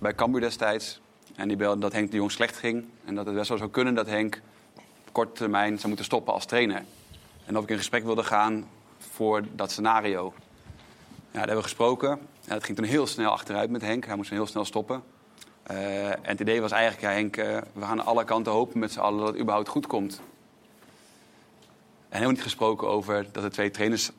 bij 0.00 0.14
Cambuur 0.14 0.40
destijds. 0.40 1.00
En 1.36 1.48
die 1.48 1.56
belde 1.56 1.80
dat 1.80 1.92
Henk 1.92 2.10
de 2.10 2.16
Jong 2.16 2.30
slecht 2.32 2.56
ging. 2.56 2.84
En 3.04 3.14
dat 3.14 3.26
het 3.26 3.34
best 3.34 3.48
wel 3.48 3.58
zou 3.58 3.70
kunnen 3.70 3.94
dat 3.94 4.06
Henk 4.06 4.40
op 4.76 5.12
korte 5.12 5.32
termijn 5.32 5.74
zou 5.74 5.86
moeten 5.86 6.04
stoppen 6.04 6.32
als 6.32 6.44
trainer. 6.44 6.82
En 7.46 7.56
of 7.56 7.62
ik 7.62 7.70
in 7.70 7.76
gesprek 7.76 8.04
wilde 8.04 8.24
gaan 8.24 8.68
voor 8.98 9.42
dat 9.54 9.70
scenario. 9.70 10.32
Ja, 10.34 11.38
daar 11.38 11.40
hebben 11.40 11.56
we 11.56 11.62
gesproken. 11.62 12.10
En 12.46 12.54
het 12.54 12.64
ging 12.64 12.76
toen 12.76 12.86
heel 12.86 13.06
snel 13.06 13.30
achteruit 13.30 13.70
met 13.70 13.82
Henk. 13.82 14.04
Hij 14.06 14.16
moest 14.16 14.30
heel 14.30 14.46
snel 14.46 14.64
stoppen. 14.64 15.02
Eh, 15.62 16.10
en 16.10 16.18
het 16.22 16.40
idee 16.40 16.60
was 16.60 16.70
eigenlijk, 16.70 17.02
ja, 17.02 17.10
Henk, 17.10 17.36
eh, 17.36 17.56
we 17.72 17.80
gaan 17.80 18.00
aan 18.00 18.06
alle 18.06 18.24
kanten 18.24 18.52
hopen 18.52 18.78
met 18.78 18.92
z'n 18.92 19.00
allen 19.00 19.18
dat 19.18 19.28
het 19.28 19.38
überhaupt 19.38 19.68
goed 19.68 19.86
komt. 19.86 20.20
En 22.12 22.18
helemaal 22.18 22.34
niet 22.36 22.42
gesproken 22.42 22.88
over 22.88 23.26
dat 23.32 23.42
de 23.42 23.50
twee 23.50 23.70
trainers 23.70 24.10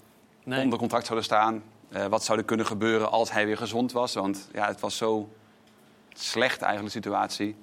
Nee. 0.43 0.63
onder 0.63 0.79
contract 0.79 1.05
zouden 1.05 1.25
staan. 1.25 1.63
Eh, 1.89 2.05
wat 2.05 2.23
zou 2.23 2.37
er 2.37 2.45
kunnen 2.45 2.65
gebeuren 2.65 3.11
als 3.11 3.31
hij 3.31 3.45
weer 3.45 3.57
gezond 3.57 3.91
was? 3.91 4.13
Want 4.13 4.49
ja, 4.53 4.67
het 4.67 4.79
was 4.79 4.97
zo 4.97 5.29
slecht 6.13 6.61
eigenlijk 6.61 6.93
de 6.93 6.99
situatie... 7.01 7.55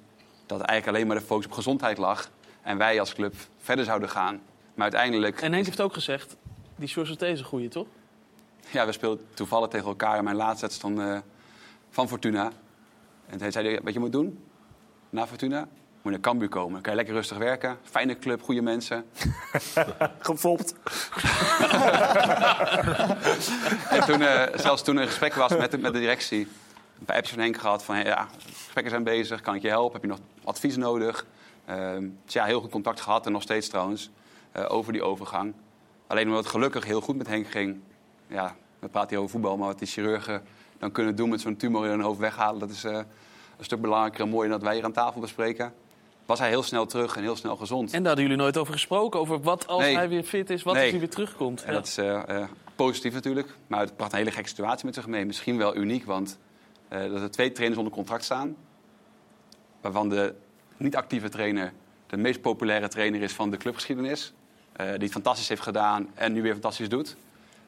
dat 0.45 0.61
eigenlijk 0.61 0.97
alleen 0.97 1.07
maar 1.07 1.19
de 1.19 1.25
focus 1.25 1.45
op 1.45 1.51
gezondheid 1.51 1.97
lag. 1.97 2.29
En 2.61 2.77
wij 2.77 2.99
als 2.99 3.13
club 3.13 3.35
verder 3.57 3.85
zouden 3.85 4.09
gaan. 4.09 4.33
Maar 4.73 4.83
uiteindelijk... 4.83 5.41
En 5.41 5.53
Henk 5.53 5.65
heeft 5.65 5.81
ook 5.81 5.93
gezegd, 5.93 6.35
die 6.75 6.87
Sjors 6.87 7.09
is 7.09 7.17
deze 7.17 7.43
goeie, 7.43 7.67
toch? 7.67 7.87
Ja, 8.71 8.85
we 8.85 8.91
speelden 8.91 9.25
toevallig 9.33 9.69
tegen 9.69 9.87
elkaar 9.87 10.17
in 10.17 10.23
mijn 10.23 10.35
laatste 10.35 10.65
wedstrijd 10.65 10.95
van, 10.95 11.05
eh, 11.05 11.19
van 11.89 12.07
Fortuna. 12.07 12.51
En 13.25 13.37
toen 13.37 13.51
zei 13.51 13.67
hij, 13.67 13.79
wat 13.83 13.93
je 13.93 13.99
moet 13.99 14.11
doen 14.11 14.43
na 15.09 15.27
Fortuna? 15.27 15.67
Moet 16.01 16.13
je 16.13 16.19
naar 16.19 16.29
Cambuur 16.29 16.49
komen. 16.49 16.73
Dan 16.73 16.81
kan 16.81 16.91
je 16.91 16.97
lekker 16.97 17.15
rustig 17.15 17.37
werken. 17.37 17.77
Fijne 17.83 18.19
club, 18.19 18.41
goede 18.41 18.61
mensen. 18.61 19.05
Gefopt. 20.19 20.73
En 23.89 24.05
toen, 24.05 24.21
eh, 24.21 24.59
zelfs 24.59 24.81
toen 24.83 24.95
er 24.95 25.01
een 25.01 25.07
gesprek 25.07 25.33
was 25.33 25.55
met 25.55 25.71
de, 25.71 25.77
met 25.77 25.93
de 25.93 25.99
directie... 25.99 26.47
een 26.99 27.05
paar 27.05 27.15
appjes 27.15 27.33
van 27.33 27.43
Henk 27.43 27.57
gehad 27.57 27.83
van... 27.83 27.97
ja, 27.97 28.27
gesprekken 28.53 28.91
zijn 28.91 29.03
bezig, 29.03 29.41
kan 29.41 29.55
ik 29.55 29.61
je 29.61 29.67
helpen? 29.67 29.93
Heb 29.93 30.01
je 30.01 30.07
nog 30.07 30.19
advies 30.43 30.77
nodig? 30.77 31.25
Ehm, 31.65 32.07
dus 32.25 32.33
ja, 32.33 32.45
heel 32.45 32.61
goed 32.61 32.71
contact 32.71 33.01
gehad 33.01 33.25
en 33.25 33.31
nog 33.31 33.41
steeds 33.41 33.67
trouwens... 33.67 34.09
eh, 34.51 34.65
over 34.67 34.93
die 34.93 35.03
overgang. 35.03 35.53
Alleen 36.07 36.27
omdat 36.27 36.43
het 36.43 36.51
gelukkig 36.51 36.85
heel 36.85 37.01
goed 37.01 37.17
met 37.17 37.27
Henk 37.27 37.47
ging... 37.47 37.79
ja, 38.27 38.55
we 38.79 38.87
praten 38.87 39.09
hier 39.09 39.19
over 39.19 39.31
voetbal... 39.31 39.57
maar 39.57 39.67
wat 39.67 39.79
die 39.79 39.87
chirurgen 39.87 40.43
dan 40.79 40.91
kunnen 40.91 41.15
doen 41.15 41.29
met 41.29 41.41
zo'n 41.41 41.57
tumor 41.57 41.83
in 41.83 41.89
hun 41.89 42.01
hoofd 42.01 42.19
weghalen... 42.19 42.59
dat 42.59 42.69
is 42.69 42.83
eh, 42.83 42.93
een 43.57 43.65
stuk 43.65 43.81
belangrijker 43.81 44.21
en 44.21 44.29
mooier 44.29 44.49
dan 44.49 44.57
dat 44.57 44.67
wij 44.67 44.75
hier 44.75 44.85
aan 44.85 44.91
tafel 44.91 45.21
bespreken. 45.21 45.73
Was 46.31 46.39
hij 46.39 46.49
heel 46.49 46.63
snel 46.63 46.85
terug 46.85 47.15
en 47.15 47.21
heel 47.21 47.35
snel 47.35 47.55
gezond. 47.55 47.85
En 47.93 47.97
daar 47.97 48.07
hadden 48.07 48.23
jullie 48.23 48.39
nooit 48.41 48.57
over 48.57 48.73
gesproken. 48.73 49.19
Over 49.19 49.41
wat 49.41 49.67
als 49.67 49.81
Nee. 49.81 49.95
hij 49.95 50.09
weer 50.09 50.23
fit 50.23 50.49
is, 50.49 50.63
wat 50.63 50.73
Nee. 50.73 50.81
als 50.81 50.91
hij 50.91 50.99
weer 50.99 51.09
terugkomt. 51.09 51.61
En 51.63 51.67
Ja. 51.67 51.73
dat 51.73 51.87
is 51.87 51.97
eh, 51.97 52.29
eh, 52.41 52.47
positief 52.75 53.13
natuurlijk. 53.13 53.47
Maar 53.67 53.79
het 53.79 53.95
bracht 53.95 54.11
een 54.11 54.17
hele 54.17 54.31
gekke 54.31 54.49
situatie 54.49 54.85
met 54.85 54.93
zich 54.95 55.07
mee. 55.07 55.25
Misschien 55.25 55.57
wel 55.57 55.75
uniek, 55.75 56.05
want 56.05 56.37
eh, 56.87 56.99
dat 57.11 57.21
er 57.21 57.31
twee 57.31 57.51
trainers 57.51 57.79
onder 57.79 57.93
contract 57.93 58.23
staan. 58.23 58.55
Waarvan 59.81 60.09
de 60.09 60.33
niet-actieve 60.77 61.29
trainer 61.29 61.73
de 62.07 62.17
meest 62.17 62.41
populaire 62.41 62.87
trainer 62.87 63.21
is 63.21 63.33
van 63.33 63.49
de 63.51 63.57
clubgeschiedenis. 63.57 64.33
die 64.75 64.87
het 64.87 65.11
fantastisch 65.11 65.47
heeft 65.49 65.61
gedaan 65.61 66.09
en 66.13 66.33
nu 66.33 66.41
weer 66.41 66.51
fantastisch 66.51 66.89
doet. 66.89 67.15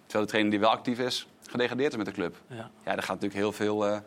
Terwijl 0.03 0.23
de 0.23 0.29
trainer 0.29 0.51
die 0.51 0.59
wel 0.59 0.69
actief 0.69 0.99
is, 0.99 1.27
gedegradeerd 1.49 1.91
is 1.91 1.97
met 1.97 2.05
de 2.05 2.11
club. 2.11 2.35
Ja. 2.47 2.55
Ja, 2.55 2.69
daar 2.83 2.97
gaat 2.97 3.07
natuurlijk 3.21 3.33
heel 3.33 3.51
veel, 3.51 4.01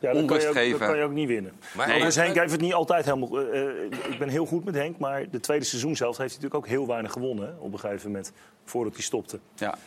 Ja, 0.00 0.06
dat 0.12 0.12
kan, 0.12 0.22
onrust 0.22 0.42
je 0.42 0.48
ook, 0.48 0.54
geven. 0.54 0.78
dat 0.78 0.88
kan 0.88 0.98
je 0.98 1.04
ook 1.04 1.12
niet 1.12 1.28
winnen. 1.28 1.52
Maar- 1.60 1.70
Maar 1.76 1.86
Overigens, 1.86 2.16
Henk 2.16 2.34
heeft 2.36 2.52
het 2.52 2.60
niet 2.60 2.72
altijd 2.72 3.04
helemaal... 3.04 3.40
eh, 3.40 3.66
eh, 3.68 3.84
ik 4.10 4.18
ben 4.18 4.28
heel 4.28 4.46
goed 4.46 4.64
met 4.64 4.74
Henk, 4.74 4.98
maar 4.98 5.30
de 5.30 5.40
tweede 5.40 5.64
seizoen 5.64 5.96
zelf 5.96 6.16
heeft 6.16 6.32
hij 6.34 6.42
natuurlijk 6.42 6.54
ook 6.54 6.66
heel 6.76 6.86
weinig 6.86 7.12
gewonnen. 7.12 7.46
hè, 7.46 7.52
op 7.58 7.72
een 7.72 7.78
gegeven 7.78 8.06
moment, 8.06 8.32
voordat 8.64 8.92
hij 8.94 9.02
stopte. 9.02 9.38
Ja. 9.54 9.78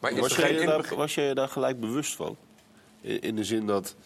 Maar 0.00 0.14
was, 0.14 0.36
je 0.36 0.48
in- 0.60 0.66
daar, 0.66 0.94
was 0.96 1.14
je 1.14 1.30
daar 1.34 1.48
gelijk 1.48 1.80
bewust 1.80 2.16
van? 2.16 2.36
In, 3.00 3.20
in 3.20 3.36
de 3.36 3.44
zin 3.44 3.66
dat 3.66 3.96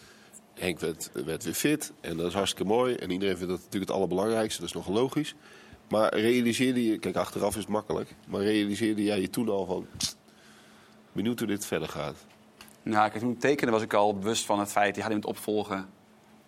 Henk 0.53 0.79
werd, 0.79 1.09
werd 1.25 1.43
weer 1.43 1.53
fit 1.53 1.93
en 2.01 2.17
dat 2.17 2.27
is 2.27 2.33
hartstikke 2.33 2.67
mooi. 2.71 2.95
En 2.95 3.11
iedereen 3.11 3.37
vindt 3.37 3.51
dat 3.51 3.59
natuurlijk 3.63 3.91
het 3.91 3.99
allerbelangrijkste, 3.99 4.59
dat 4.59 4.69
is 4.69 4.75
nog 4.75 4.87
logisch. 4.87 5.35
Maar 5.89 6.15
realiseerde 6.17 6.85
je, 6.85 6.97
kijk 6.97 7.15
achteraf 7.15 7.49
is 7.55 7.61
het 7.61 7.67
makkelijk, 7.67 8.15
maar 8.27 8.41
realiseerde 8.41 9.03
jij 9.03 9.21
je 9.21 9.29
toen 9.29 9.49
al 9.49 9.65
van 9.65 9.87
benieuwd 11.11 11.39
hoe 11.39 11.47
dit 11.47 11.65
verder 11.65 11.87
gaat? 11.89 12.15
Nou, 12.85 13.09
kijk, 13.09 13.19
toen 13.19 13.31
ik 13.31 13.39
tekende 13.39 13.71
was 13.71 13.81
ik 13.81 13.93
al 13.93 14.17
bewust 14.17 14.45
van 14.45 14.59
het 14.59 14.71
feit... 14.71 14.93
die 14.93 15.03
gaat 15.03 15.11
iemand 15.11 15.29
opvolgen 15.29 15.89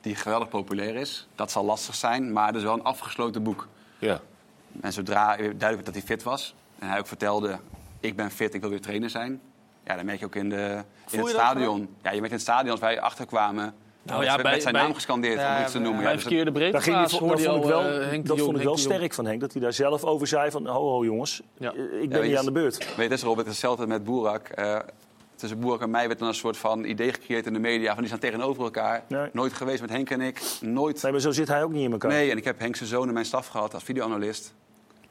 die 0.02 0.16
geweldig 0.16 0.50
populair 0.50 0.96
is. 0.96 1.28
Dat 1.36 1.52
zal 1.52 1.66
lastig 1.66 1.96
zijn, 1.96 2.32
maar 2.34 2.48
het 2.48 2.56
is 2.56 2.64
wel 2.64 2.74
een 2.74 2.84
afgesloten 2.84 3.44
boek. 3.44 3.68
Ja. 4.00 4.20
En 4.82 4.94
zodra 4.94 5.36
duidelijk 5.36 5.60
werd 5.60 5.86
dat 5.86 5.94
hij 5.94 6.04
fit 6.04 6.24
was... 6.24 6.56
en 6.80 6.88
hij 6.90 7.00
ook 7.00 7.08
vertelde, 7.08 7.58
ik 8.00 8.16
ben 8.16 8.32
fit, 8.32 8.54
ik 8.54 8.62
wil 8.62 8.70
weer 8.70 8.82
trainer 8.82 9.10
zijn... 9.10 9.42
ja, 9.86 9.96
dan 9.96 10.06
merk 10.06 10.20
je 10.20 10.26
ook 10.26 10.36
in, 10.36 10.50
de, 10.50 10.56
in 11.10 11.18
het 11.18 11.20
dat 11.20 11.30
stadion. 11.30 11.80
Ja, 12.04 12.12
je 12.12 12.20
merkt 12.20 12.26
in 12.26 12.32
het 12.32 12.42
stadion 12.42 12.72
als 12.72 12.80
wij 12.80 13.02
achterkwamen... 13.02 13.74
Nou 14.04 14.24
ja, 14.24 14.36
bij- 14.36 14.44
werd 14.44 14.62
zijn 14.62 14.74
bij- 14.74 14.84
naam 14.84 14.94
gescandeerd, 14.94 15.40
Ja, 15.40 15.56
om 15.58 15.62
iets 15.64 15.72
te 15.72 15.78
bij- 15.78 15.88
noemen. 15.88 16.04
Bij 16.04 16.12
Ja, 16.12 16.16
dus 16.18 16.26
verkeerde 16.28 16.52
Daar 16.52 16.62
ging 16.62 16.74
hij, 16.74 16.82
breedtegraad 16.82 17.12
vo- 17.12 17.18
hoorde 17.28 17.44
dat 17.44 17.52
vond 17.52 17.64
ik 17.64 17.70
wel, 17.70 17.84
dat 18.24 18.28
Jong, 18.38 18.40
vond 18.40 18.58
ik 18.58 18.64
wel 18.64 18.78
sterk 18.78 19.14
van 19.14 19.26
Henk. 19.26 19.40
Dat 19.42 19.52
hij 19.54 19.62
daar 19.62 19.74
zelf 19.74 20.04
over 20.04 20.28
zei 20.28 20.52
van, 20.52 20.68
ho 20.68 20.90
ho 20.90 21.04
jongens, 21.04 21.42
Ja. 21.58 21.72
ik 21.72 21.76
Ja, 21.76 21.82
ben 21.84 22.10
weet 22.10 22.22
niet 22.22 22.32
je- 22.32 22.38
aan 22.40 22.46
de 22.46 22.52
beurt. 22.52 22.78
Weet 22.78 22.96
je, 22.96 23.02
dat 23.02 23.12
is 23.12 23.24
Robert, 23.24 23.48
hetzelfde 23.48 23.88
met 23.88 24.04
Boerak. 24.04 24.48
Eh, 24.48 24.80
tussen 25.38 25.60
Boerak 25.60 25.82
en 25.82 25.90
mij 25.90 26.08
werd 26.08 26.20
dan 26.20 26.28
een 26.28 26.34
soort 26.34 26.58
van 26.58 26.84
idee 26.84 27.14
gecreëerd 27.14 27.46
in 27.46 27.54
de 27.54 27.60
media... 27.60 27.88
van 27.90 27.98
die 27.98 28.08
staan 28.08 28.20
tegenover 28.20 28.64
elkaar. 28.64 29.04
Nee. 29.08 29.30
Nooit 29.34 29.54
geweest 29.54 29.82
met 29.82 29.90
Henk 29.90 30.10
en 30.10 30.22
ik. 30.22 30.42
Nooit. 30.62 31.02
Nee, 31.02 31.12
maar 31.12 31.22
zo 31.22 31.32
zit 31.32 31.48
hij 31.48 31.64
ook 31.64 31.72
niet 31.72 31.84
in 31.84 31.92
elkaar. 31.92 32.12
Nee, 32.12 32.32
en 32.32 32.38
ik 32.38 32.44
heb 32.44 32.60
Henk 32.60 32.76
zijn 32.76 32.90
zoon 32.90 33.08
in 33.08 33.14
mijn 33.14 33.26
staf 33.26 33.48
gehad 33.48 33.74
als 33.74 33.84
videoanalist. 33.84 34.54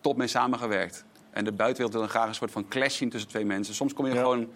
Top 0.00 0.16
mee 0.16 0.26
samengewerkt. 0.26 1.04
En 1.30 1.44
de 1.44 1.52
buitenwereld 1.52 1.92
wil 1.92 2.00
dan 2.00 2.10
graag 2.10 2.28
een 2.28 2.34
soort 2.34 2.50
van 2.50 2.68
clash 2.68 2.96
zien 2.96 3.10
tussen 3.10 3.30
twee 3.30 3.44
mensen. 3.44 3.74
Soms 3.74 3.92
kom 3.92 4.06
je 4.06 4.12
Ja. 4.14 4.20
gewoon 4.20 4.48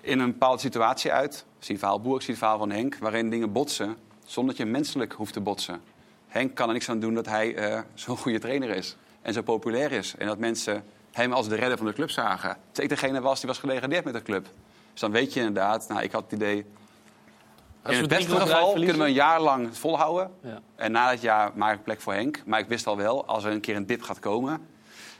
in 0.00 0.18
een 0.18 0.30
bepaalde 0.32 0.60
situatie 0.60 1.12
uit. 1.12 1.32
Zie 1.34 1.44
je 1.58 1.70
het 1.72 1.78
verhaal 1.78 2.00
Boerak, 2.00 2.20
zie 2.20 2.30
het 2.30 2.38
verhaal 2.38 2.58
van 2.58 2.70
Henk... 2.70 2.96
waarin 3.00 3.30
dingen 3.30 3.52
botsen 3.52 3.96
zonder 4.24 4.54
dat 4.56 4.66
je 4.66 4.72
menselijk 4.72 5.12
hoeft 5.12 5.32
te 5.32 5.40
botsen. 5.40 5.80
Henk 6.28 6.54
kan 6.54 6.66
er 6.66 6.72
niks 6.72 6.88
aan 6.88 7.00
doen 7.00 7.14
dat 7.14 7.26
hij 7.26 7.54
eh, 7.54 7.80
zo'n 7.94 8.16
goede 8.16 8.38
trainer 8.38 8.68
is. 8.70 8.96
En 9.22 9.32
zo 9.32 9.42
populair 9.42 9.92
is. 9.92 10.14
En 10.18 10.26
dat 10.26 10.38
mensen 10.38 10.84
hem 11.12 11.32
als 11.32 11.48
de 11.48 11.54
redder 11.54 11.76
van 11.78 11.86
de 11.86 11.92
club 11.92 12.10
zagen. 12.10 12.56
Terwijl 12.72 12.90
ik 12.92 13.00
degene 13.00 13.20
was 13.20 13.38
die 13.40 13.48
was 13.48 13.58
gedegradeerd 13.58 14.04
met 14.04 14.14
de 14.14 14.22
club. 14.22 14.46
Dus 14.92 15.00
dan 15.00 15.10
weet 15.10 15.32
je 15.32 15.38
inderdaad, 15.40 15.88
nou, 15.88 16.02
ik 16.02 16.12
had 16.12 16.22
het 16.22 16.32
idee... 16.32 16.64
Als 17.82 17.94
In 17.96 18.08
we 18.08 18.14
het 18.14 18.24
beste 18.26 18.40
geval 18.40 18.72
kunnen 18.72 18.98
we 18.98 19.04
een 19.04 19.12
jaar 19.12 19.40
lang 19.40 19.66
het 19.66 19.78
volhouden. 19.78 20.30
Ja. 20.42 20.60
En 20.76 20.92
na 20.92 21.10
dat 21.10 21.20
jaar 21.20 21.50
maak 21.54 21.74
ik 21.74 21.82
plek 21.84 22.00
voor 22.00 22.12
Henk. 22.12 22.42
Maar 22.46 22.60
ik 22.60 22.68
wist 22.68 22.86
al 22.86 22.96
wel, 22.96 23.26
als 23.26 23.44
er 23.44 23.52
een 23.52 23.60
keer 23.60 23.76
een 23.76 23.86
dip 23.86 24.02
gaat 24.02 24.18
komen... 24.18 24.66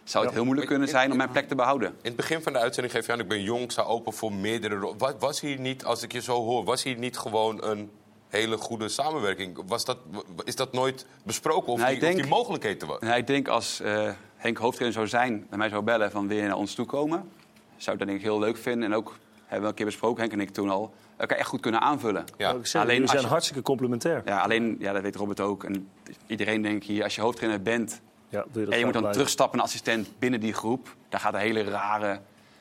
zou 0.04 0.24
het 0.24 0.34
heel 0.34 0.44
moeilijk 0.44 0.68
kunnen 0.68 0.88
zijn 0.88 1.10
om 1.10 1.16
mijn 1.16 1.30
plek 1.30 1.48
te 1.48 1.54
behouden. 1.54 1.88
In 1.88 1.96
het 2.02 2.16
begin 2.16 2.42
van 2.42 2.52
de 2.52 2.58
uitzending 2.58 2.94
geef 2.94 3.06
je 3.06 3.12
aan, 3.12 3.20
ik 3.20 3.28
ben 3.28 3.42
jong, 3.42 3.62
ik 3.62 3.70
sta 3.70 3.82
open 3.82 4.12
voor 4.12 4.32
meerdere 4.32 4.74
rollen. 4.76 4.98
Wa- 4.98 5.16
Was 5.18 5.40
hier 5.40 5.58
niet, 5.60 5.84
als 5.84 6.02
ik 6.02 6.12
je 6.12 6.20
zo 6.20 6.34
hoor, 6.44 6.64
was 6.64 6.82
hier 6.82 6.96
niet 6.98 7.18
gewoon 7.18 7.64
een 7.64 7.90
hele 8.28 8.56
goede 8.56 8.88
samenwerking? 8.88 9.62
Was 9.66 9.84
dat, 9.84 9.98
is 10.44 10.56
dat 10.56 10.72
nooit 10.72 11.06
besproken 11.24 11.72
of, 11.72 11.78
Nou, 11.78 11.90
die, 11.90 12.00
denk- 12.00 12.14
of 12.14 12.20
die 12.20 12.30
mogelijkheid 12.30 12.82
er 12.82 12.88
was? 12.88 12.98
En 12.98 13.16
ik 13.16 13.26
denk 13.26 13.48
als 13.48 13.80
eh, 13.80 14.10
Henk 14.42 14.56
hoofdtrainer 14.58 14.92
zou 14.98 15.08
zijn 15.08 15.46
en 15.50 15.58
mij 15.58 15.68
zou 15.68 15.82
bellen 15.82 16.10
van 16.10 16.28
wil 16.28 16.36
je 16.36 16.42
naar 16.42 16.56
ons 16.56 16.74
toe 16.74 16.86
komen... 16.86 17.30
zou 17.76 17.92
ik 17.92 17.98
dat 17.98 18.08
denk 18.08 18.20
ik 18.20 18.24
heel 18.24 18.38
leuk 18.38 18.56
vinden. 18.56 18.90
En 18.90 18.96
ook 18.96 19.16
hebben 19.40 19.60
we 19.62 19.68
een 19.68 19.74
keer 19.74 19.86
besproken, 19.86 20.20
Henk 20.20 20.32
en 20.32 20.40
ik 20.40 20.50
toen 20.50 20.68
al... 20.70 20.94
elkaar 21.16 21.38
echt 21.38 21.48
goed 21.48 21.60
kunnen 21.60 21.80
aanvullen. 21.80 22.24
Ja. 22.36 22.50
Zeggen, 22.52 22.80
Alleen 22.80 22.92
jullie 22.94 23.08
zijn 23.08 23.22
je- 23.22 23.28
hartstikke 23.28 23.62
complementair. 23.62 24.22
Ja, 24.24 24.40
alleen, 24.40 24.76
ja, 24.78 24.92
dat 24.92 25.02
weet 25.02 25.16
Robert 25.16 25.40
ook. 25.40 25.64
En 25.64 25.88
iedereen 26.26 26.62
denk 26.62 26.76
ik 26.76 26.84
hier, 26.88 27.02
als 27.02 27.14
je 27.14 27.20
hoofdtrainer 27.20 27.62
bent... 27.62 28.00
Ja, 28.28 28.44
doe 28.52 28.60
je 28.60 28.64
dat 28.64 28.72
en 28.72 28.78
je 28.78 28.84
moet 28.84 28.92
dan 28.92 29.02
blijven. 29.02 29.12
terugstappen 29.12 29.56
naar 29.58 29.66
assistent 29.66 30.08
binnen 30.18 30.40
die 30.40 30.52
groep... 30.52 30.96
daar 31.08 31.20
gaat 31.20 31.34
een 31.34 31.40
hele 31.40 31.62
rare 31.62 32.20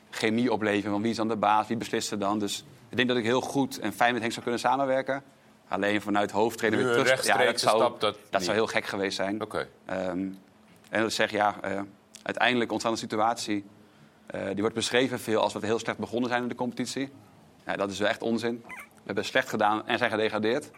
chemie 0.09 0.51
opleveren. 0.51 0.91
Van 0.91 1.01
wie 1.01 1.11
is 1.11 1.17
dan 1.17 1.27
de 1.27 1.36
baas, 1.36 1.67
wie 1.67 1.77
beslist 1.77 2.11
er 2.11 2.19
dan? 2.19 2.39
Dus 2.39 2.65
ik 2.89 2.95
denk 2.95 3.07
dat 3.07 3.17
ik 3.17 3.23
heel 3.23 3.41
goed 3.41 3.79
en 3.79 3.93
fijn 3.93 4.11
met 4.11 4.21
Henk 4.21 4.34
zou 4.34 4.43
kunnen 4.43 4.61
samenwerken. 4.61 5.23
Alleen 5.67 6.01
vanuit 6.01 6.32
hoofdtrainer 6.32 6.84
weer 6.84 6.93
terug... 6.93 7.25
Ja, 7.25 7.38
dat 7.38 7.59
zou, 7.59 7.77
stap, 7.77 8.15
dat 8.29 8.43
zou 8.43 8.55
heel 8.55 8.67
gek 8.67 8.86
geweest 8.86 9.15
zijn. 9.15 9.41
Oké. 9.41 9.67
Ehm, 9.86 10.27
en 10.91 11.01
dat 11.01 11.13
zeg, 11.13 11.31
ja, 11.31 11.55
eh, 11.61 11.81
uiteindelijk 12.23 12.71
ontstaat 12.71 12.91
een 12.91 12.97
situatie... 12.97 13.65
eh, 14.25 14.45
die 14.45 14.59
wordt 14.59 14.75
beschreven 14.75 15.19
veel 15.19 15.41
als 15.41 15.53
we 15.53 15.65
heel 15.65 15.79
slecht 15.79 15.97
begonnen 15.97 16.29
zijn 16.29 16.41
in 16.41 16.47
de 16.47 16.55
competitie. 16.55 17.09
Ja, 17.65 17.75
dat 17.75 17.91
is 17.91 17.99
wel 17.99 18.07
echt 18.07 18.21
onzin. 18.21 18.63
We 18.67 19.01
hebben 19.05 19.25
slecht 19.25 19.49
gedaan 19.49 19.87
en 19.87 19.97
zijn 19.97 20.11
gedegradeerd. 20.11 20.71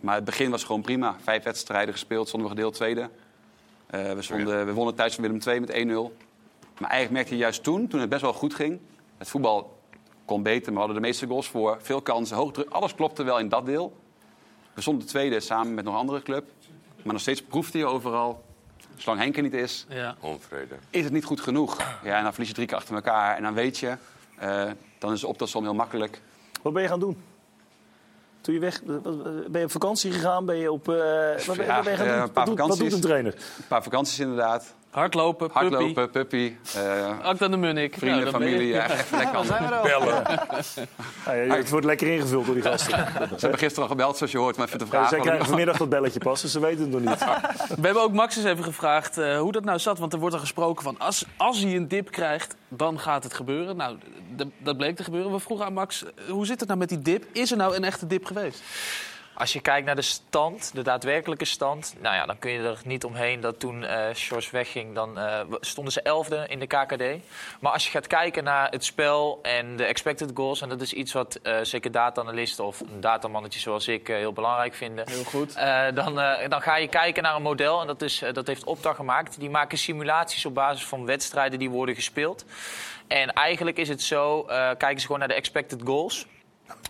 Maar 0.00 0.14
het 0.14 0.24
begin 0.24 0.50
was 0.50 0.64
gewoon 0.64 0.82
prima. 0.82 1.16
Vijf 1.22 1.42
wedstrijden 1.42 1.94
gespeeld, 1.94 2.28
stonden 2.28 2.48
we 2.48 2.54
gedeeld 2.54 2.74
tweede. 2.74 3.10
Eh, 3.86 4.12
we, 4.12 4.22
stonden, 4.22 4.66
we 4.66 4.72
wonnen 4.72 4.94
thuis 4.94 5.14
van 5.14 5.24
Willem 5.24 5.40
II 5.46 5.60
met 5.60 5.70
1-0. 5.70 6.24
Maar 6.80 6.90
eigenlijk 6.90 7.10
merkte 7.10 7.32
je 7.32 7.40
juist 7.40 7.62
toen, 7.62 7.88
toen 7.88 8.00
het 8.00 8.08
best 8.08 8.22
wel 8.22 8.32
goed 8.32 8.54
ging... 8.54 8.80
het 9.18 9.28
voetbal 9.28 9.78
kon 10.24 10.42
beter, 10.42 10.64
maar 10.64 10.72
we 10.72 10.78
hadden 10.78 11.02
de 11.02 11.08
meeste 11.08 11.26
goals 11.26 11.48
voor. 11.48 11.78
Veel 11.80 12.02
kansen, 12.02 12.36
hoog 12.36 12.52
druk. 12.52 12.70
Alles 12.70 12.94
klopte 12.94 13.22
wel 13.22 13.38
in 13.38 13.48
dat 13.48 13.66
deel. 13.66 13.96
We 14.74 14.80
stonden 14.80 15.06
tweede 15.06 15.40
samen 15.40 15.74
met 15.74 15.84
nog 15.84 15.94
een 15.94 16.00
andere 16.00 16.22
club. 16.22 16.44
Maar 17.02 17.12
nog 17.12 17.22
steeds 17.22 17.42
proefde 17.42 17.78
je 17.78 17.86
overal... 17.86 18.44
zolang 18.96 19.20
Henk 19.20 19.36
er 19.36 19.42
niet 19.42 19.54
is, 19.54 19.86
Ja. 19.88 20.16
Onvrede. 20.20 20.74
is 20.90 21.04
het 21.04 21.12
niet 21.12 21.24
goed 21.24 21.40
genoeg. 21.40 21.76
Ja, 22.04 22.16
en 22.16 22.22
dan 22.22 22.30
verlies 22.30 22.48
je 22.48 22.54
drie 22.54 22.66
keer 22.66 22.76
achter 22.76 22.94
elkaar. 22.94 23.36
En 23.36 23.42
dan 23.42 23.54
weet 23.54 23.78
je, 23.78 23.96
eh, 24.38 24.64
dan 24.98 25.12
is 25.12 25.20
de 25.20 25.26
optelsom 25.26 25.62
heel 25.62 25.74
makkelijk. 25.74 26.20
Wat 26.62 26.72
ben 26.72 26.82
je 26.82 26.88
gaan 26.88 27.00
doen? 27.00 27.22
Toen 28.40 28.54
je 28.54 28.60
weg, 28.60 28.82
ben 29.48 29.58
je 29.60 29.64
op 29.64 29.70
vakantie 29.70 30.12
gegaan? 30.12 30.44
Ben 30.44 30.56
je 30.56 30.72
op, 30.72 30.88
eh, 30.88 30.94
wat, 31.46 31.56
ben, 31.56 31.66
Ja, 31.66 31.74
wat 31.74 31.84
ben 31.84 31.92
je 31.92 31.98
gaan 31.98 32.06
eh, 32.06 32.12
doen? 32.12 32.22
een 32.22 32.30
paar 32.32 32.46
wat, 32.46 32.56
doet, 32.56 32.68
wat 32.68 32.78
doet 32.78 32.92
een 32.92 33.00
trainer? 33.00 33.34
Een 33.34 33.66
paar 33.68 33.82
vakanties 33.82 34.18
inderdaad. 34.18 34.74
Hardlopen, 34.96 35.50
puppy. 35.50 35.68
Hardlopen, 35.68 36.10
puppy. 36.10 36.52
eh, 36.74 37.18
Akda 37.22 37.48
de 37.48 37.56
Munnik. 37.56 37.94
vrienden, 37.98 38.20
Nou, 38.20 38.30
familie. 38.32 38.66
Ja, 38.66 38.90
even 38.90 39.18
lekker 39.18 39.36
aan 39.36 39.82
Bellen. 39.82 40.22
Ja, 41.26 41.32
ja, 41.32 41.54
het 41.56 41.70
wordt 41.70 41.86
lekker 41.86 42.06
ingevuld 42.08 42.44
door 42.46 42.54
die 42.54 42.62
gasten. 42.62 42.90
Ze 43.16 43.36
hebben 43.38 43.58
gisteren 43.58 43.82
al 43.82 43.88
gebeld, 43.88 44.16
zoals 44.16 44.32
je 44.32 44.38
hoort, 44.38 44.56
om 44.56 44.62
even 44.64 44.78
te 44.78 44.86
vragen. 44.86 45.08
zij 45.08 45.18
wat 45.18 45.26
krijgen 45.26 45.46
vanmiddag 45.46 45.76
dat 45.76 45.88
belletje 45.88 46.20
pas, 46.20 46.40
dus 46.42 46.52
ze 46.52 46.60
weten 46.60 46.80
het 46.80 46.90
nog 46.90 47.00
niet. 47.00 47.24
We 47.76 47.86
hebben 47.86 48.02
ook 48.02 48.12
Max 48.12 48.36
eens 48.36 48.44
even 48.44 48.64
gevraagd 48.64 49.18
eh, 49.18 49.38
hoe 49.38 49.52
dat 49.52 49.64
nou 49.64 49.78
zat. 49.78 49.98
Want 49.98 50.12
er 50.12 50.18
wordt 50.18 50.34
er 50.34 50.40
gesproken 50.40 50.82
van 50.82 50.98
als, 50.98 51.24
als 51.36 51.60
hij 51.62 51.76
een 51.76 51.88
dip 51.88 52.10
krijgt, 52.10 52.56
dan 52.68 52.98
gaat 53.00 53.22
het 53.24 53.34
gebeuren. 53.34 53.76
Nou, 53.76 53.96
dat 54.58 54.76
bleek 54.76 54.96
te 54.96 55.04
gebeuren. 55.04 55.32
We 55.32 55.38
vroegen 55.38 55.66
aan 55.66 55.72
Max, 55.72 56.04
eh, 56.04 56.10
hoe 56.28 56.46
zit 56.46 56.58
het 56.60 56.68
nou 56.68 56.80
met 56.80 56.88
die 56.88 57.02
dip? 57.02 57.24
Is 57.32 57.50
er 57.50 57.56
nou 57.56 57.76
een 57.76 57.84
echte 57.84 58.06
dip 58.06 58.24
geweest? 58.24 58.62
Als 59.38 59.52
je 59.52 59.60
kijkt 59.60 59.86
naar 59.86 59.94
de 59.94 60.02
stand, 60.02 60.70
de 60.74 60.82
daadwerkelijke 60.82 61.44
stand, 61.44 61.94
nou 62.00 62.14
ja, 62.14 62.26
dan 62.26 62.38
kun 62.38 62.50
je 62.50 62.68
er 62.68 62.80
niet 62.84 63.04
omheen 63.04 63.40
dat 63.40 63.60
toen 63.60 63.84
Sjors 64.14 64.50
wegging, 64.50 64.94
dan 64.94 65.18
eh, 65.18 65.40
stonden 65.60 65.92
ze 65.92 66.02
elfde 66.02 66.44
in 66.48 66.58
de 66.58 66.66
KKD. 66.66 67.02
Maar 67.60 67.72
als 67.72 67.84
je 67.84 67.90
gaat 67.90 68.06
kijken 68.06 68.44
naar 68.44 68.70
het 68.70 68.84
spel 68.84 69.38
en 69.42 69.76
de 69.76 69.84
expected 69.84 70.30
goals, 70.34 70.60
en 70.60 70.68
dat 70.68 70.80
is 70.80 70.92
iets 70.92 71.12
wat 71.12 71.38
eh, 71.42 71.56
zeker 71.62 71.90
data-analisten 71.90 72.64
of 72.64 72.80
een 72.80 73.00
datamannetje 73.00 73.60
zoals 73.60 73.88
ik 73.88 74.06
heel 74.06 74.32
belangrijk 74.32 74.74
vinden. 74.74 75.08
Heel 75.08 75.24
goed. 75.24 75.54
Dan, 75.94 76.14
dan 76.48 76.62
ga 76.62 76.76
je 76.76 76.88
kijken 76.88 77.22
naar 77.22 77.36
een 77.36 77.42
model, 77.42 77.80
en 77.80 77.86
dat, 77.86 78.02
is, 78.02 78.22
dat 78.32 78.46
heeft 78.46 78.64
Opta 78.64 78.92
gemaakt. 78.92 79.40
Die 79.40 79.50
maken 79.50 79.78
simulaties 79.78 80.46
op 80.46 80.54
basis 80.54 80.86
van 80.86 81.06
wedstrijden 81.06 81.58
die 81.58 81.70
worden 81.70 81.94
gespeeld. 81.94 82.44
En 83.06 83.32
eigenlijk 83.32 83.78
is 83.78 83.88
het 83.88 84.02
zo, 84.02 84.42
kijken 84.42 85.00
ze 85.00 85.06
gewoon 85.06 85.18
naar 85.18 85.28
de 85.28 85.34
expected 85.34 85.80
goals. 85.84 86.26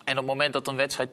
En 0.07 0.13
op 0.13 0.19
het 0.19 0.27
moment 0.27 0.53
dat 0.53 0.67
een 0.69 0.77
wedstrijd 0.77 1.09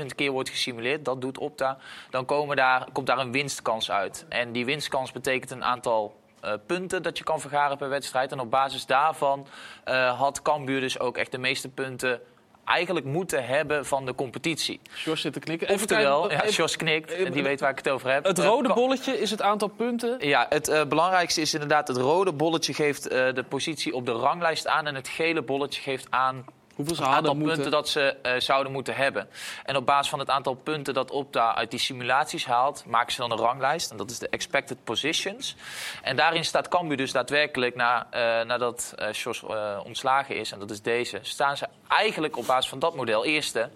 10.000 0.00 0.06
keer 0.14 0.30
wordt 0.30 0.48
gesimuleerd, 0.48 1.04
dat 1.04 1.20
doet 1.20 1.38
Opta, 1.38 1.78
dan 2.10 2.24
komen 2.24 2.56
daar, 2.56 2.86
komt 2.92 3.06
daar 3.06 3.18
een 3.18 3.32
winstkans 3.32 3.90
uit. 3.90 4.26
En 4.28 4.52
die 4.52 4.64
winstkans 4.64 5.12
betekent 5.12 5.50
een 5.50 5.64
aantal 5.64 6.14
eh, 6.40 6.52
punten 6.66 7.02
dat 7.02 7.18
je 7.18 7.24
kan 7.24 7.40
vergaren 7.40 7.76
per 7.76 7.88
wedstrijd. 7.88 8.32
En 8.32 8.40
op 8.40 8.50
basis 8.50 8.86
daarvan 8.86 9.46
eh, 9.84 10.18
had 10.18 10.42
Cambuur 10.42 10.80
dus 10.80 10.98
ook 10.98 11.16
echt 11.16 11.32
de 11.32 11.38
meeste 11.38 11.68
punten 11.68 12.20
eigenlijk 12.64 13.06
moeten 13.06 13.46
hebben 13.46 13.86
van 13.86 14.06
de 14.06 14.14
competitie. 14.14 14.80
Sjors 14.94 15.20
zit 15.20 15.32
te 15.32 15.38
knikken. 15.40 15.68
Even 15.68 15.80
Oftewel, 15.80 16.20
kijken, 16.20 16.36
ja, 16.36 16.42
even- 16.42 16.62
Jos 16.62 16.76
knikt 16.76 17.12
en 17.12 17.32
die 17.32 17.42
weet 17.42 17.60
waar 17.60 17.70
ik 17.70 17.78
het 17.78 17.88
over 17.88 18.10
heb. 18.12 18.24
Het 18.24 18.38
Eh, 18.38 18.44
rode 18.44 18.72
bolletje 18.74 19.20
is 19.20 19.30
het 19.30 19.42
aantal 19.42 19.68
punten. 19.68 20.16
ja, 20.28 20.46
het 20.48 20.88
belangrijkste 20.88 21.40
is 21.40 21.52
inderdaad 21.54 21.88
het 21.88 21.96
rode 21.96 22.32
bolletje 22.32 22.74
geeft 22.74 23.02
de 23.10 23.44
positie 23.48 23.94
op 23.94 24.06
de 24.06 24.12
ranglijst 24.12 24.66
aan. 24.66 24.86
En 24.86 24.94
het 24.94 25.08
gele 25.08 25.42
bolletje 25.42 25.80
geeft 25.82 26.06
aan 26.10 26.44
Hoeveel 26.80 26.96
ze 26.96 27.02
het 27.02 27.16
aantal 27.16 27.34
punten 27.34 27.54
moeten. 27.54 27.70
dat 27.70 27.88
ze 27.88 28.16
eh, 28.22 28.32
zouden 28.38 28.72
moeten 28.72 28.94
hebben. 28.94 29.28
En 29.64 29.76
op 29.76 29.86
basis 29.86 30.10
van 30.10 30.18
het 30.18 30.30
aantal 30.30 30.54
punten 30.54 30.94
dat 30.94 31.10
Opta 31.10 31.54
uit 31.54 31.70
die 31.70 31.80
simulaties 31.80 32.46
haalt, 32.46 32.84
maken 32.86 33.12
ze 33.12 33.20
dan 33.20 33.30
een 33.30 33.38
ranglijst. 33.38 33.90
En 33.90 33.96
dat 33.96 34.10
is 34.10 34.18
de 34.18 34.28
expected 34.28 34.84
positions. 34.84 35.56
En 36.02 36.16
daarin 36.16 36.44
staat 36.44 36.68
Cambuur 36.68 36.96
dus 36.96 37.12
daadwerkelijk, 37.12 37.74
na, 37.74 38.06
eh, 38.10 38.46
nadat 38.46 38.94
Sjors 39.12 39.42
eh, 39.42 39.80
ontslagen 39.84 40.36
is, 40.36 40.52
en 40.52 40.58
dat 40.58 40.70
is 40.70 40.82
deze, 40.82 41.18
staan 41.22 41.56
ze 41.56 41.66
eigenlijk 41.88 42.36
op 42.36 42.46
basis 42.46 42.70
van 42.70 42.78
dat 42.78 42.94
model 42.94 43.24
eerste. 43.24 43.68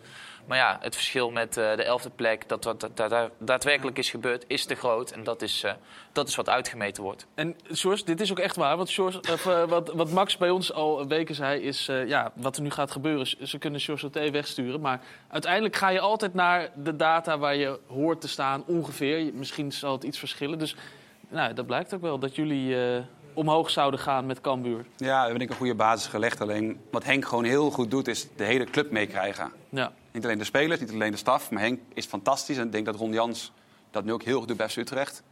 Maar 0.47 0.59
ja, 0.59 0.79
het 0.81 0.95
verschil 0.95 1.31
met 1.31 1.57
eh, 1.57 1.77
de 1.77 1.83
elfde 1.83 2.11
plek, 2.11 2.49
dat 2.49 2.65
wat 2.65 2.89
da- 2.95 3.09
da- 3.09 3.31
daadwerkelijk 3.39 3.99
is 3.99 4.11
gebeurd, 4.11 4.45
is 4.47 4.65
te 4.65 4.75
groot. 4.75 5.11
En 5.11 5.25
dat 5.25 5.43
is, 5.43 5.63
eh, 5.63 5.73
dat 6.13 6.29
is 6.29 6.35
wat 6.37 6.49
uitgemeten 6.49 7.03
wordt. 7.03 7.27
En 7.35 7.57
Sjors, 7.75 8.05
dit 8.05 8.21
is 8.21 8.31
ook 8.31 8.39
echt 8.39 8.57
waar. 8.57 8.77
Want 8.77 8.89
Sjors, 8.89 9.17
of, 9.21 9.47
eh, 9.47 9.65
wat, 9.65 9.93
wat 9.95 10.11
Max 10.11 10.37
bij 10.37 10.51
ons 10.51 10.73
al 10.73 11.07
weken 11.07 11.35
zei, 11.35 11.61
is 11.61 11.89
eh, 11.89 12.09
ja, 12.09 12.33
wat 12.35 12.57
er 12.57 12.63
nu 12.63 12.71
gaat 12.71 12.91
gebeuren. 12.91 13.27
Ze- 13.27 13.47
Ze 13.47 13.59
kunnen 13.59 13.81
Sjors 13.81 14.01
Sauté 14.01 14.31
wegsturen. 14.31 14.81
Maar 14.81 15.01
uiteindelijk 15.29 15.77
ga 15.77 15.89
je 15.89 16.01
altijd 16.01 16.35
naar 16.35 16.71
de 16.75 16.97
data 16.97 17.39
waar 17.39 17.57
je 17.57 17.79
hoort 17.87 18.21
te 18.21 18.29
staan, 18.29 18.65
ongeveer. 18.67 19.31
Misschien 19.35 19.73
zal 19.73 19.93
het 19.93 20.05
iets 20.05 20.19
verschillen. 20.19 20.59
Dus 20.59 20.77
nou, 21.29 21.55
dat 21.55 21.67
blijkt 21.67 21.95
ook 21.95 22.01
wel 22.03 22.19
dat 22.19 22.35
jullie 22.37 22.85
eh, 22.95 23.03
omhoog 23.35 23.71
zouden 23.71 24.01
gaan 24.01 24.27
met 24.27 24.41
Cambuur. 24.41 24.85
Ja, 24.97 25.07
we 25.07 25.11
hebben 25.21 25.29
denk 25.39 25.43
ik 25.43 25.51
een 25.51 25.57
goede 25.57 25.75
basis 25.75 26.07
gelegd. 26.07 26.41
Alleen 26.41 26.81
wat 26.91 27.05
Henk 27.05 27.25
gewoon 27.25 27.45
heel 27.45 27.71
goed 27.71 27.91
doet, 27.91 28.09
is 28.09 28.29
de 28.37 28.45
hele 28.45 28.65
club 28.65 28.91
meekrijgen. 28.91 29.53
Ja. 29.69 29.93
Niet 30.15 30.25
alleen 30.25 30.39
de 30.39 30.45
spelers, 30.45 30.81
niet 30.81 30.93
alleen 30.93 31.11
de 31.11 31.17
staf, 31.17 31.51
maar 31.51 31.63
Henk 31.63 31.81
is 31.95 32.07
fantastisch. 32.07 32.57
En 32.57 32.67
ik 32.67 32.73
denk 32.73 32.85
dat 32.85 32.97
Ron 32.97 33.13
Jans 33.13 33.53
dat 33.91 34.05
nu 34.05 34.13
ook 34.13 34.23
heel 34.23 34.39
goed 34.39 34.49
doet 34.49 34.57
bij 34.57 34.71
Utrecht. 34.77 35.23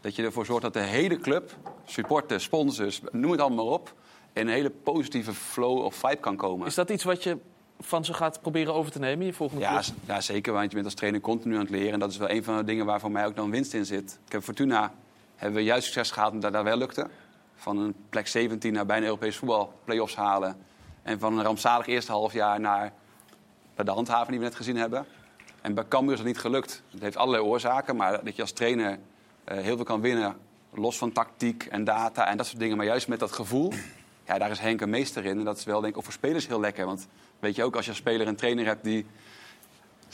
Dat 0.00 0.16
je 0.16 0.22
ervoor 0.22 0.46
zorgt 0.46 0.62
dat 0.62 0.72
de 0.72 0.80
hele 0.80 1.16
club, 1.16 1.56
supporters, 1.84 2.44
sponsors, 2.44 3.00
noem 3.10 3.30
het 3.30 3.40
allemaal 3.40 3.64
maar 3.64 3.74
op... 3.74 3.94
in 4.32 4.46
een 4.46 4.52
hele 4.52 4.70
positieve 4.70 5.34
flow 5.34 5.78
of 5.84 5.94
vibe 5.94 6.16
kan 6.16 6.36
komen. 6.36 6.66
Is 6.66 6.74
dat 6.74 6.90
iets 6.90 7.04
wat 7.04 7.22
je 7.22 7.38
van 7.80 8.04
ze 8.04 8.14
gaat 8.14 8.40
proberen 8.40 8.74
over 8.74 8.92
te 8.92 8.98
nemen 8.98 9.20
in 9.20 9.26
je 9.26 9.32
volgende 9.32 9.62
Ja, 9.62 9.82
ja, 10.06 10.20
zeker. 10.20 10.52
Want 10.52 10.68
je 10.68 10.74
bent 10.74 10.84
als 10.84 10.94
trainer 10.94 11.20
continu 11.20 11.54
aan 11.54 11.60
het 11.60 11.70
leren. 11.70 11.92
En 11.92 11.98
dat 11.98 12.10
is 12.10 12.16
wel 12.16 12.30
een 12.30 12.44
van 12.44 12.56
de 12.56 12.64
dingen 12.64 12.86
waar 12.86 13.00
voor 13.00 13.10
mij 13.10 13.26
ook 13.26 13.36
dan 13.36 13.50
winst 13.50 13.74
in 13.74 13.86
zit. 13.86 14.18
Ik 14.26 14.32
heb 14.32 14.42
Fortuna 14.42 14.92
hebben 15.36 15.58
we 15.58 15.64
juist 15.64 15.84
succes 15.84 16.10
gehad 16.10 16.32
omdat 16.32 16.52
dat 16.52 16.64
wel 16.64 16.76
lukte. 16.76 17.08
Van 17.56 17.78
een 17.78 17.94
plek 18.08 18.26
17 18.26 18.72
naar 18.72 18.86
bijna 18.86 19.04
Europees 19.04 19.36
voetbal, 19.36 19.72
play-offs 19.84 20.16
halen. 20.16 20.56
En 21.02 21.18
van 21.18 21.38
een 21.38 21.44
rampzalig 21.44 21.86
eerste 21.86 22.12
halfjaar 22.12 22.60
naar 22.60 22.92
naar 23.78 23.86
de 23.86 23.92
handhaven 23.92 24.30
die 24.30 24.38
we 24.38 24.44
net 24.44 24.54
gezien 24.54 24.76
hebben. 24.76 25.06
En 25.60 25.74
bij 25.74 25.84
Cambuur 25.88 26.12
is 26.12 26.18
dat 26.18 26.26
niet 26.26 26.38
gelukt. 26.38 26.82
Het 26.90 27.02
heeft 27.02 27.16
allerlei 27.16 27.44
oorzaken, 27.44 27.96
maar 27.96 28.24
dat 28.24 28.36
je 28.36 28.42
als 28.42 28.52
trainer 28.52 28.98
eh, 29.44 29.58
heel 29.58 29.76
veel 29.76 29.84
kan 29.84 30.00
winnen. 30.00 30.36
Los 30.74 30.98
van 30.98 31.12
tactiek 31.12 31.64
en 31.64 31.84
data 31.84 32.26
en 32.26 32.36
dat 32.36 32.46
soort 32.46 32.58
dingen. 32.58 32.76
Maar 32.76 32.86
juist 32.86 33.08
met 33.08 33.18
dat 33.18 33.32
gevoel, 33.32 33.72
ja, 34.26 34.38
daar 34.38 34.50
is 34.50 34.58
Henk 34.58 34.80
een 34.80 34.90
meester 34.90 35.24
in. 35.24 35.38
En 35.38 35.44
dat 35.44 35.58
is 35.58 35.64
wel 35.64 35.80
denk 35.80 35.96
ik 35.96 36.02
voor 36.02 36.12
spelers 36.12 36.46
heel 36.46 36.60
lekker. 36.60 36.86
Want 36.86 37.08
weet 37.38 37.56
je 37.56 37.64
ook, 37.64 37.76
als 37.76 37.84
je 37.84 37.90
als 37.90 38.00
speler 38.00 38.26
een 38.26 38.36
trainer 38.36 38.66
hebt 38.66 38.84
die, 38.84 39.06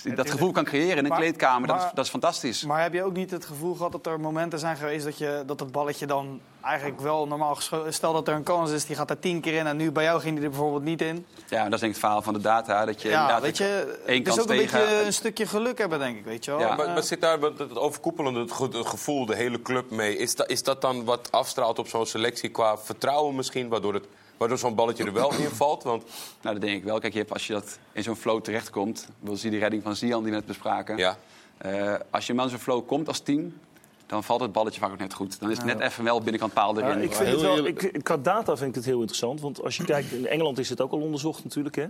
die 0.03 0.15
dat 0.15 0.31
gevoel 0.31 0.53
kan 0.53 0.65
creëren 0.65 0.97
in 0.97 1.05
een 1.05 1.09
Maar- 1.09 1.19
kleedkamer, 1.19 1.69
dat, 1.69 1.77
is, 1.77 1.87
dat 1.95 2.05
is 2.05 2.11
fantastisch. 2.11 2.65
Maar 2.65 2.83
heb 2.83 2.93
je 2.93 3.03
ook 3.05 3.13
niet 3.17 3.31
het 3.31 3.45
gevoel 3.45 3.75
gehad 3.75 3.93
dat 3.93 4.07
er 4.07 4.21
momenten 4.21 4.59
zijn 4.59 4.77
geweest 4.77 5.05
dat 5.05 5.19
je, 5.19 5.43
dat 5.47 5.61
het 5.61 5.73
balletje 5.73 6.07
dan 6.07 6.41
eigenlijk 6.63 7.01
wel 7.01 7.27
normaal 7.27 7.59
Stel 7.89 8.13
dat 8.13 8.29
er 8.29 8.35
een 8.35 8.43
kans 8.43 8.71
is, 8.71 8.87
die 8.87 8.97
gaat 8.97 9.11
er 9.11 9.19
tien 9.19 9.41
keer 9.41 9.53
in 9.55 9.67
en 9.67 9.77
nu 9.77 9.93
bij 9.93 10.05
jou 10.05 10.21
ging 10.21 10.35
die 10.35 10.45
er 10.45 10.51
bijvoorbeeld 10.51 10.83
niet 10.83 11.01
in. 11.03 11.27
Ja, 11.49 11.65
dat 11.65 11.73
is 11.73 11.81
denk 11.81 11.83
ik 11.83 11.89
het 11.89 11.99
verhaal 11.99 12.23
van 12.23 12.33
de 12.35 12.41
data. 12.41 12.85
Dat 12.85 13.03
je 13.03 13.09
ja, 13.09 13.15
inderdaad 13.21 13.43
weet 13.43 13.57
je, 13.59 13.99
één 14.07 14.19
het 14.19 14.27
is 14.29 14.35
kans 14.35 14.41
ook 14.41 14.51
een 14.55 14.59
tegen... 14.59 14.81
beetje 14.81 15.05
een 15.05 15.13
stukje 15.13 15.47
geluk 15.47 15.79
hebben, 15.79 15.99
denk 15.99 16.17
ik, 16.19 16.25
weet 16.25 16.45
je 16.45 16.51
wel. 16.51 16.61
Ja, 16.61 16.75
maar, 16.75 16.89
maar 16.89 17.03
zit 17.03 17.21
daar 17.21 17.39
wat- 17.39 17.59
het 17.59 17.79
overkoepelende 17.79 18.41
het 18.41 18.87
gevoel, 18.87 19.27
de 19.27 19.37
hele 19.37 19.63
club 19.63 19.91
mee? 19.91 20.17
Is, 20.17 20.35
dat 20.35 20.51
is 20.51 20.63
dat 20.63 20.81
dan 20.81 21.05
wat 21.05 21.29
afstraalt 21.33 21.79
op 21.79 21.89
zo'n 21.89 22.07
selectie 22.07 22.49
qua 22.49 22.79
vertrouwen 22.79 23.35
misschien? 23.35 23.69
Waardoor, 23.69 23.95
het, 23.95 24.07
waardoor 24.37 24.59
zo'n 24.59 24.75
balletje 24.75 25.05
er 25.05 25.13
wel 25.13 25.35
in 25.35 25.51
valt? 25.51 25.83
Want 25.83 26.03
Nou, 26.43 26.55
dat 26.55 26.61
denk 26.65 26.77
ik 26.77 26.85
wel. 26.85 26.99
Kijk, 26.99 27.13
je 27.13 27.19
hebt, 27.19 27.33
als 27.33 27.47
je 27.47 27.53
dat 27.53 27.79
in 27.93 28.03
zo'n 28.03 28.17
flow 28.17 28.43
terechtkomt... 28.43 29.09
wil 29.21 29.37
zie 29.37 29.45
je 29.45 29.51
die 29.51 29.61
redding 29.61 29.83
van 29.83 29.97
Zian 29.97 30.23
die 30.23 30.33
we 30.33 30.37
net 30.37 30.47
bespraken. 30.47 30.97
Ja. 30.97 31.17
Eh, 31.59 31.95
als 32.11 32.27
je 32.27 32.35
maar 32.35 32.45
in 32.45 32.51
zo'n 32.51 32.59
flow 32.59 32.87
komt 32.87 33.09
als 33.09 33.21
team... 33.21 33.59
dan 34.07 34.25
valt 34.25 34.41
het 34.41 34.53
balletje 34.53 34.81
vaak 34.81 34.91
ook 34.91 34.99
net 34.99 35.15
goed. 35.15 35.41
Dan 35.41 35.51
is 35.51 35.57
het 35.57 35.67
net 35.67 35.81
even 35.81 36.05
wel 36.05 36.21
binnenkant 36.21 36.53
paal 36.53 36.79
erin. 36.79 36.99
Ja, 36.99 37.05
ik 37.05 37.13
vind 37.13 37.29
het 37.29 37.41
wel, 37.41 37.67
ik, 37.67 38.01
qua 38.03 38.17
data 38.17 38.57
vind 38.57 38.69
ik 38.69 38.75
het 38.75 38.85
heel 38.85 38.99
interessant. 38.99 39.41
Want 39.41 39.63
als 39.63 39.77
je 39.77 39.85
kijkt, 39.85 40.13
in 40.13 40.27
Engeland 40.27 40.59
is 40.59 40.69
het 40.69 40.81
ook 40.81 40.93
al 40.93 41.01
onderzocht 41.01 41.45
natuurlijk. 41.45 41.77
Hè? 41.77 41.87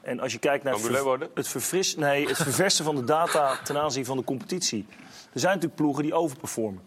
En 0.00 0.20
als 0.20 0.32
je 0.32 0.38
kijkt 0.38 0.64
naar 0.64 0.74
het, 0.74 1.28
het, 1.34 1.48
verfris, 1.48 1.96
nee, 1.96 2.28
het 2.28 2.36
verversen 2.36 2.84
van 2.84 2.94
de 2.94 3.04
data 3.04 3.58
ten 3.64 3.78
aanzien 3.78 4.04
van 4.04 4.16
de 4.16 4.24
competitie. 4.24 4.86
Er 5.32 5.40
zijn 5.40 5.54
natuurlijk 5.54 5.80
ploegen 5.80 6.02
die 6.02 6.14
overperformen. 6.14 6.82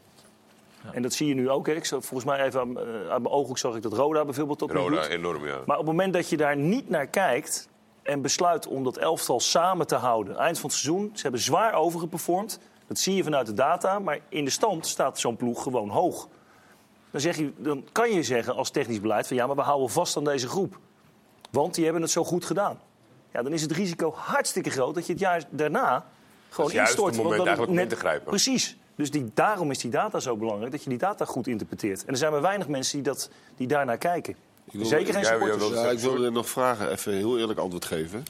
En 0.92 1.02
dat 1.02 1.14
zie 1.14 1.28
je 1.28 1.34
nu 1.34 1.50
ook. 1.50 1.68
Hè. 1.68 1.74
Ik 1.74 1.86
zag, 1.86 2.06
volgens 2.06 2.30
mij 2.30 2.46
even 2.46 2.60
aan, 2.60 2.80
eh, 2.80 2.84
uit 2.84 3.22
mijn 3.22 3.28
ooghoek 3.28 3.58
zag 3.58 3.76
ik 3.76 3.82
dat 3.82 3.94
Roda 3.94 4.26
bijvoorbeeld 4.26 4.64
ook 4.64 4.74
niet 4.74 4.78
Roda, 4.78 5.08
enorm, 5.08 5.46
ja. 5.46 5.60
Maar 5.66 5.78
op 5.78 5.86
het 5.86 5.96
moment 5.96 6.14
dat 6.14 6.30
je 6.30 6.38
daar 6.38 6.58
niet 6.58 6.90
naar 6.90 7.08
kijkt 7.08 7.70
en 8.04 8.22
besluit 8.22 8.68
om 8.68 8.84
dat 8.84 8.98
elftal 8.98 9.40
samen 9.40 9.88
te 9.88 9.96
houden... 9.96 10.38
eind 10.38 10.60
van 10.60 10.70
het 10.70 10.80
seizoen, 10.80 11.12
ze 11.14 11.22
hebben 11.22 11.42
zwaar 11.42 11.74
overgeperformd. 11.74 12.60
Dat 12.88 13.00
zie 13.00 13.16
je 13.16 13.24
vanuit 13.24 13.46
de 13.46 13.54
data, 13.54 14.00
maar 14.00 14.20
in 14.30 14.46
de 14.46 14.52
stand 14.52 14.88
staat 14.88 15.20
zo'n 15.20 15.36
ploeg 15.36 15.64
gewoon 15.64 15.90
hoog. 15.90 16.28
Dan, 17.12 17.22
zeg 17.22 17.38
je, 17.38 17.52
dan 17.58 17.88
kan 17.92 18.12
je 18.12 18.24
zeggen 18.24 18.56
als 18.56 18.70
technisch 18.70 19.02
beleid 19.02 19.28
van 19.28 19.36
ja, 19.36 19.48
maar 19.48 19.56
we 19.56 19.62
houden 19.62 19.90
vast 19.90 20.18
aan 20.18 20.24
deze 20.24 20.48
groep. 20.48 20.80
Want 21.52 21.76
die 21.76 21.84
hebben 21.84 22.02
het 22.02 22.12
zo 22.12 22.24
goed 22.24 22.46
gedaan. 22.46 22.80
Ja, 23.34 23.42
dan 23.42 23.54
is 23.54 23.62
het 23.62 23.72
risico 23.72 24.14
hartstikke 24.16 24.70
groot 24.70 24.96
dat 24.96 25.06
je 25.06 25.12
het 25.12 25.22
jaar 25.22 25.44
daarna 25.50 26.06
gewoon 26.50 26.72
juist 26.72 26.92
instort. 26.92 27.14
het 27.16 27.24
moment 27.24 27.38
dat 27.38 27.48
eigenlijk 27.48 27.78
om 27.78 27.84
in 27.84 27.90
te 27.90 27.96
grijpen. 27.96 28.26
Precies. 28.26 28.78
Dus 29.00 29.12
die, 29.12 29.32
daarom 29.34 29.72
is 29.72 29.78
die 29.78 29.92
data 29.92 30.20
zo 30.20 30.38
belangrijk, 30.38 30.72
dat 30.72 30.84
je 30.84 30.90
die 30.90 30.98
data 30.98 31.26
goed 31.26 31.48
interpreteert. 31.48 32.02
En 32.06 32.12
er 32.12 32.18
zijn 32.18 32.32
maar 32.32 32.42
weinig 32.42 32.68
mensen 32.68 32.94
die, 32.96 33.04
dat, 33.04 33.30
die 33.58 33.68
daarnaar 33.68 33.98
kijken. 33.98 34.36
wil- 34.72 34.86
Zeker 34.86 35.14
geen 35.14 35.24
Ja, 35.24 35.30
supporters. 35.30 35.70
Ja, 35.82 35.90
ik 35.90 36.00
wilde 36.00 36.30
nog 36.32 36.50
vragen, 36.50 36.92
even 36.92 37.14
heel 37.14 37.38
eerlijk 37.40 37.60
antwoord 37.60 37.86
geven. 37.86 38.24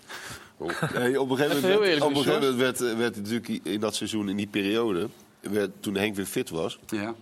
Nee, 0.94 1.22
op 1.22 1.30
een 1.30 1.38
gegeven 1.38 1.62
moment, 1.62 1.82
eerlijk, 1.84 2.04
op 2.06 2.10
een 2.10 2.16
gegeven 2.16 2.42
Sjors. 2.42 2.56
moment 2.56 2.56
werd, 2.56 2.82
eh, 2.82 2.98
werd 2.98 3.16
natuurlijk 3.16 3.48
in 3.64 3.80
dat 3.80 3.96
seizoen, 3.96 4.30
in 4.30 4.36
die 4.38 4.48
periode, 4.48 5.10
werd, 5.40 5.70
toen 5.80 5.96
Henk 5.96 6.16
weer 6.16 6.26
fit 6.26 6.50
was, 6.50 6.80
Ja. 6.88 7.14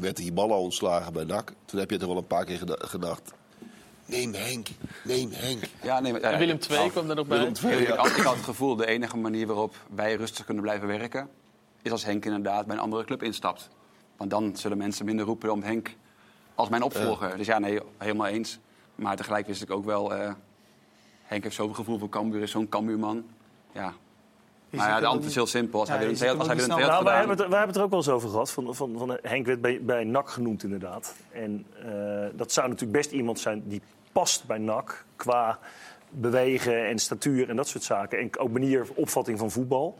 werd 0.00 0.16
die 0.16 0.32
ballen 0.32 0.56
ontslagen 0.56 1.12
bij 1.12 1.24
NAC. 1.24 1.52
Toen 1.64 1.80
heb 1.80 1.90
je 1.90 1.98
er 1.98 2.06
wel 2.06 2.16
een 2.16 2.26
paar 2.26 2.44
keer 2.44 2.58
geda- 2.58 2.78
gedacht, 2.78 3.32
neem 4.06 4.32
Henk, 4.34 4.66
neem 5.04 5.28
Henk. 5.32 5.64
Ja, 5.82 6.00
nee, 6.00 6.12
maar, 6.12 6.20
En 6.20 6.30
ja, 6.32 6.38
Willem 6.38 6.56
ik- 6.56 6.64
II 6.70 6.90
kwam 6.90 7.10
er 7.10 7.16
nog 7.16 7.26
bij. 7.26 7.38
Willem 7.38 7.52
II, 7.64 7.76
Ik, 7.82 7.86
ja. 7.88 7.96
had, 7.96 8.06
ik 8.06 8.16
had 8.16 8.34
het 8.34 8.44
gevoel, 8.44 8.76
de 8.76 8.86
enige 8.86 9.16
manier 9.16 9.46
waarop 9.46 9.74
wij 9.94 10.14
rustig 10.14 10.44
kunnen 10.44 10.62
blijven 10.62 10.86
werken... 10.88 11.28
is 11.84 11.90
als 11.90 12.04
Henk 12.04 12.24
inderdaad 12.24 12.66
bij 12.66 12.76
een 12.76 12.82
andere 12.82 13.04
club 13.04 13.22
instapt. 13.22 13.68
Want 14.16 14.30
dan 14.30 14.56
zullen 14.56 14.78
mensen 14.78 15.04
minder 15.04 15.26
roepen 15.26 15.52
om 15.52 15.62
Henk 15.62 15.96
als 16.54 16.68
mijn 16.68 16.82
opvolger. 16.82 17.36
Dus 17.36 17.46
ja, 17.46 17.58
nee, 17.58 17.80
helemaal 17.98 18.26
eens. 18.26 18.58
Maar 18.94 19.16
tegelijk 19.16 19.46
wist 19.46 19.62
ik 19.62 19.70
ook 19.70 19.84
wel... 19.84 20.14
eh, 20.14 20.32
Henk 21.22 21.42
heeft 21.42 21.54
zoveel 21.54 21.74
gevoel 21.74 21.98
voor 21.98 22.08
Cambuur, 22.08 22.42
is 22.42 22.50
zo'n 22.50 22.68
Cambuurman. 22.68 23.24
Ja. 23.72 23.92
Maar 24.70 24.88
ja, 24.88 25.00
de 25.00 25.06
antwoord 25.06 25.28
is 25.28 25.34
heel 25.34 25.46
simpel. 25.46 25.80
Als 25.80 25.88
Ja, 25.88 25.94
hij 25.94 26.04
hem 26.04 26.10
als 26.38 26.46
hij 26.46 26.56
Nou, 26.66 26.82
gedaan... 26.82 27.06
hebben, 27.06 27.36
het, 27.36 27.38
wij 27.38 27.58
hebben 27.58 27.66
het 27.66 27.76
er 27.76 27.82
ook 27.82 27.90
wel 27.90 27.98
eens 27.98 28.08
over 28.08 28.28
gehad. 28.28 28.50
Van, 28.50 28.74
van, 28.74 28.94
van, 28.98 29.18
Henk 29.22 29.46
werd 29.46 29.60
bij, 29.60 29.82
bij 29.82 30.04
NAC 30.04 30.28
genoemd 30.30 30.62
inderdaad. 30.62 31.14
En 31.32 31.66
eh, 31.84 32.38
dat 32.38 32.52
zou 32.52 32.68
natuurlijk 32.68 32.98
best 32.98 33.10
iemand 33.10 33.38
zijn 33.38 33.62
die 33.66 33.82
past 34.12 34.46
bij 34.46 34.58
NAC. 34.58 35.04
Qua 35.16 35.58
bewegen 36.10 36.86
en 36.86 36.98
statuur 36.98 37.48
en 37.48 37.56
dat 37.56 37.68
soort 37.68 37.84
zaken. 37.84 38.18
En 38.18 38.38
ook 38.38 38.50
manier, 38.50 38.86
opvatting 38.94 39.38
van 39.38 39.50
voetbal. 39.50 39.98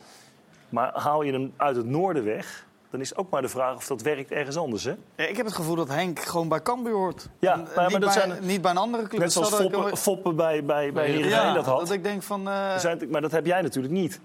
Maar 0.75 0.91
haal 0.95 1.23
je 1.23 1.33
hem 1.33 1.53
uit 1.57 1.77
het 1.77 1.87
noorden 1.87 2.25
weg... 2.25 2.67
dan 2.91 3.01
is 3.01 3.17
ook 3.17 3.31
maar 3.31 3.43
de 3.43 3.49
vraag 3.49 3.77
of 3.77 3.87
dat 3.87 4.03
werkt 4.03 4.31
ergens 4.31 4.57
anders. 4.57 4.85
Hè? 4.85 4.93
Ja, 5.17 5.25
ik 5.25 5.37
heb 5.37 5.47
het 5.47 5.55
gevoel 5.55 5.75
dat 5.77 5.89
Henk 5.89 6.19
gewoon 6.21 6.49
bij 6.49 6.63
Cambuur 6.63 6.93
hoort. 6.95 7.29
Ja, 7.39 7.53
En, 7.53 7.61
maar- 7.63 7.71
maar 7.75 7.85
niet, 7.85 7.93
dat 7.93 8.01
bij, 8.01 8.13
zijn- 8.13 8.47
niet 8.47 8.63
bij 8.63 8.71
een 8.71 8.77
andere 8.77 9.07
club. 9.09 9.21
Net 9.21 9.33
zoals 9.33 9.51
ik- 9.51 9.57
Foppen, 9.57 9.97
Foppen 9.97 10.37
bij, 10.37 10.65
bij, 10.65 10.93
bij 10.93 11.07
Heerenveen 11.07 11.31
ja, 11.31 11.53
dat 11.55 11.65
had. 11.65 11.79
dat 11.79 11.91
ik 11.91 12.03
denk 12.03 12.23
van... 12.23 12.49
eh, 12.49 12.77
zijn, 12.79 13.07
maar 13.11 13.21
dat 13.21 13.31
heb 13.31 13.47
jij 13.47 13.63
natuurlijk 13.63 13.95
niet. 13.95 14.21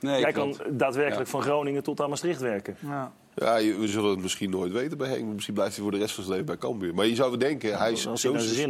Nee, 0.00 0.20
jij 0.20 0.32
klopt. 0.32 0.56
kan 0.62 0.76
daadwerkelijk 0.76 1.24
Ja. 1.24 1.30
van 1.30 1.42
Groningen 1.42 1.82
tot 1.82 2.00
aan 2.00 2.08
Maastricht 2.08 2.40
werken. 2.40 2.76
ja. 2.80 3.12
Ja, 3.34 3.56
je- 3.56 3.74
we 3.78 3.88
zullen 3.88 4.10
het 4.10 4.20
misschien 4.20 4.50
nooit 4.50 4.72
weten 4.72 4.98
bij 4.98 5.08
Henk. 5.08 5.24
Misschien 5.24 5.54
blijft 5.54 5.74
hij 5.74 5.82
voor 5.82 5.92
de 5.92 5.98
rest 5.98 6.14
van 6.14 6.24
zijn 6.24 6.36
leven 6.36 6.52
bij 6.58 6.58
Cambuur. 6.68 6.94
Maar 6.94 7.06
je 7.06 7.14
zou 7.14 7.36
denken, 7.36 7.78
hij 7.78 7.92
is 7.92 8.02
zo, 8.02 8.14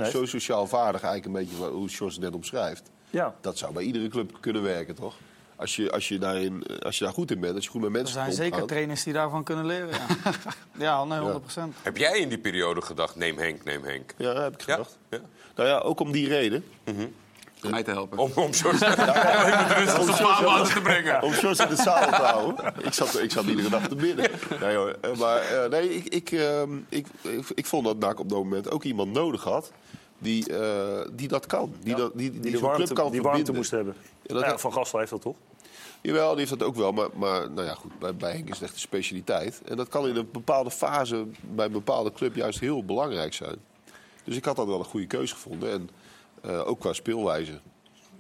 zo 0.05 0.25
sociaal 0.25 0.67
vaardig, 0.67 1.03
eigenlijk 1.03 1.25
een 1.25 1.47
beetje 1.47 1.67
hoe 1.71 1.89
Sjors 1.89 2.15
het 2.15 2.23
net 2.25 2.35
omschrijft. 2.35 2.91
Ja. 3.11 3.35
Dat 3.41 3.59
zou 3.59 3.73
bij 3.73 3.83
iedere 3.83 4.09
club 4.09 4.31
kunnen 4.41 4.63
werken, 4.63 4.95
toch? 4.95 5.15
Als 5.61 5.77
je, 5.77 5.91
als 5.93 6.09
je, 6.09 6.19
daarin, 6.19 6.65
als 6.83 6.99
je 6.99 7.05
daar 7.05 7.13
goed 7.13 7.31
in 7.31 7.41
bent, 7.41 7.55
als 7.55 7.65
je 7.65 7.71
goed 7.71 7.81
met 7.81 7.91
Er 7.91 7.97
mensen 7.97 8.15
zijn 8.15 8.27
omgaat. 8.31 8.45
zeker 8.45 8.67
trainers 8.67 9.03
die 9.03 9.13
daarvan 9.13 9.45
kunnen 9.45 9.67
leren. 9.67 9.89
Ja, 9.89 9.97
ja 10.87 11.05
nee, 11.05 11.19
100 11.19 11.41
procent. 11.41 11.75
Heb 11.83 11.97
jij 11.97 12.19
in 12.19 12.29
die 12.29 12.39
periode 12.39 12.83
gedacht, 12.83 13.17
neem 13.17 13.39
Henk, 13.39 13.65
neem 13.65 13.85
Henk? 13.85 14.15
Ja, 14.17 14.33
dat 14.35 14.43
heb 14.43 14.55
ik 14.55 14.63
gedacht. 14.63 14.99
Ja. 15.11 15.19
Nou 15.57 15.69
ja, 15.69 15.79
ook 15.79 16.01
om 16.01 16.13
die 16.13 16.29
reden. 16.29 16.65
Om 17.65 17.71
mij 17.71 17.83
te 17.83 17.91
helpen. 17.91 18.19
Om, 18.19 18.31
om 18.35 18.53
zijn 18.53 18.75
vader 18.79 20.73
te 20.75 20.81
brengen. 20.83 21.23
Om 21.23 21.33
Sjors 21.33 21.59
in 21.59 21.69
de 21.69 21.77
zaal 21.77 22.09
te 22.09 22.15
houden. 22.15 22.75
Ik 22.83 22.93
zat, 22.93 23.19
ik 23.21 23.31
zat 23.31 23.45
iedere 23.45 23.69
dag 23.69 23.89
te 23.89 23.95
bidden. 23.95 24.31
Nee, 24.61 24.77
hoor. 24.77 24.97
Eh, 25.01 25.17
Maar 25.17 25.39
eh, 25.41 25.71
nee, 25.71 25.95
ik, 25.95 26.07
ik, 26.15 26.31
ehm, 26.33 26.71
ik, 26.89 27.07
ik, 27.21 27.45
ik 27.55 27.67
vond 27.67 27.85
dat 27.85 27.99
NAC 27.99 28.19
op 28.21 28.29
dat 28.29 28.39
moment 28.39 28.71
ook 28.71 28.85
iemand 28.85 29.13
nodig 29.13 29.43
had. 29.45 29.73
Die, 30.19 30.57
eh, 30.59 31.07
die 31.13 31.29
dat 31.29 31.47
kan. 31.47 31.75
Die, 31.83 31.95
dat, 31.95 32.11
die, 32.15 32.31
die, 32.31 32.41
Die 32.41 32.51
de 32.53 32.59
warmte, 32.61 32.83
club 32.85 32.97
kan 32.97 33.11
die 33.13 33.23
warmte 33.23 33.53
moest 33.53 33.71
hebben. 33.71 33.95
Ja, 34.23 34.35
dat 34.35 34.43
Ja, 34.43 34.49
heb- 34.51 34.61
van 34.61 34.73
Gastel 34.73 34.99
heeft 34.99 35.11
dat 35.11 35.21
toch? 35.23 35.37
Jawel, 36.01 36.31
die 36.31 36.39
heeft 36.39 36.59
dat 36.59 36.69
ook 36.69 36.77
wel. 36.77 36.93
Maar, 36.93 37.09
maar 37.15 37.51
nou 37.51 37.67
ja, 37.67 37.75
goed, 37.75 37.99
bij, 37.99 38.15
bij 38.15 38.33
Henk 38.33 38.49
is 38.49 38.55
het 38.55 38.63
echt 38.63 38.73
een 38.73 38.79
specialiteit. 38.79 39.63
En 39.65 39.77
dat 39.77 39.89
kan 39.89 40.09
in 40.09 40.17
een 40.17 40.29
bepaalde 40.33 40.71
fase 40.71 41.27
bij 41.41 41.67
een 41.67 41.73
bepaalde 41.73 42.13
club 42.13 42.35
juist 42.35 42.61
heel 42.61 42.85
belangrijk 42.85 43.35
zijn. 43.35 43.57
Dus 44.25 44.37
ik 44.37 44.45
had 44.45 44.57
dat 44.57 44.67
wel 44.67 44.79
een 44.79 44.85
goede 44.85 45.07
keuze 45.07 45.35
gevonden. 45.35 45.71
En 45.71 45.91
eh, 46.43 46.69
ook 46.69 46.81
qua 46.81 46.93
speelwijze. 46.93 47.61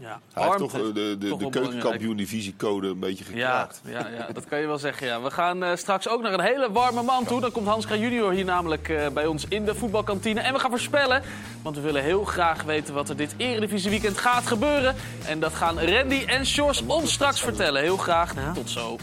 Ja. 0.00 0.20
Hij 0.32 0.42
heeft 0.42 0.58
Warmte, 0.58 0.76
toch 0.76 0.88
eh, 0.88 0.94
de, 0.94 1.16
de, 1.18 1.28
toch 1.28 1.38
de 1.38 1.48
keukenkampioen-divisiecode 1.50 2.88
een 2.88 2.98
beetje 2.98 3.24
gekraakt. 3.24 3.80
ja, 3.84 4.08
ja, 4.16 4.28
dat 4.32 4.44
kan 4.44 4.60
je 4.60 4.66
wel 4.66 4.78
zeggen. 4.78 5.06
Ja. 5.06 5.22
We 5.22 5.30
gaan 5.30 5.64
eh, 5.64 5.76
straks 5.76 6.08
ook 6.08 6.22
naar 6.22 6.32
een 6.32 6.40
hele 6.40 6.72
warme 6.72 7.02
man 7.02 7.24
toe. 7.24 7.40
Dan 7.40 7.52
komt 7.52 7.66
Hans 7.66 7.86
junior 7.86 8.32
hier 8.32 8.44
namelijk 8.44 8.88
eh, 8.88 9.08
bij 9.08 9.26
ons 9.26 9.44
in 9.48 9.64
de 9.64 9.74
voetbalkantine. 9.74 10.40
En 10.40 10.52
we 10.52 10.58
gaan 10.58 10.70
voorspellen, 10.70 11.22
want 11.62 11.76
we 11.76 11.82
willen 11.82 12.02
heel 12.02 12.24
graag 12.24 12.62
weten 12.62 12.94
wat 12.94 13.08
er 13.08 13.16
dit 13.16 13.34
Eredivisie 13.36 13.90
weekend 13.90 14.18
gaat 14.18 14.46
gebeuren. 14.46 14.94
En 15.26 15.40
dat 15.40 15.54
gaan 15.54 15.80
Randy 15.80 16.24
en 16.26 16.46
Sjors 16.46 16.82
ons 16.86 17.12
straks 17.12 17.40
vertellen. 17.40 17.82
Heel 17.82 17.96
graag. 17.96 18.34
Tot 18.54 18.70
zo. 18.70 18.96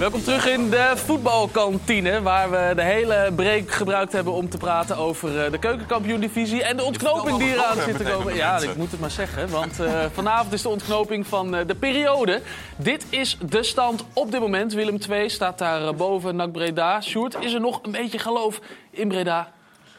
Welkom 0.00 0.22
terug 0.22 0.46
in 0.46 0.70
de 0.70 0.92
voetbalkantine, 0.94 2.22
waar 2.22 2.50
we 2.50 2.72
de 2.74 2.82
hele 2.82 3.32
break 3.36 3.70
gebruikt 3.70 4.12
hebben 4.12 4.32
om 4.32 4.48
te 4.48 4.56
praten 4.56 4.96
over 4.96 5.44
eh, 5.44 5.50
de 5.50 5.58
keukenkampioen-divisie 5.58 6.62
en 6.62 6.76
de 6.76 6.82
ontknoping 6.82 7.38
die 7.38 7.52
eraan 7.52 7.80
zit 7.80 7.96
te 7.96 8.04
komen. 8.04 8.34
Ja, 8.34 8.58
ik 8.58 8.76
moet 8.76 8.90
het 8.90 9.00
maar 9.00 9.10
zeggen, 9.10 9.48
want 9.48 9.80
eh, 9.80 10.04
vanavond 10.12 10.52
is 10.52 10.62
de 10.62 10.68
ontknoping 10.68 11.26
van 11.26 11.54
eh, 11.54 11.66
de 11.66 11.74
periode. 11.74 12.42
Dit 12.76 13.06
is 13.10 13.38
de 13.48 13.62
stand 13.62 14.04
op 14.12 14.30
dit 14.30 14.40
moment. 14.40 14.72
Willem 14.72 14.98
II 15.10 15.28
staat 15.28 15.58
daar 15.58 15.94
boven 15.94 16.36
NAC 16.36 16.52
Breda. 16.52 17.00
Sjoerd, 17.00 17.36
is 17.40 17.52
er 17.52 17.60
nog 17.60 17.80
een 17.82 17.92
beetje 17.92 18.18
geloof 18.18 18.60
in 18.90 19.08
Breda 19.08 19.52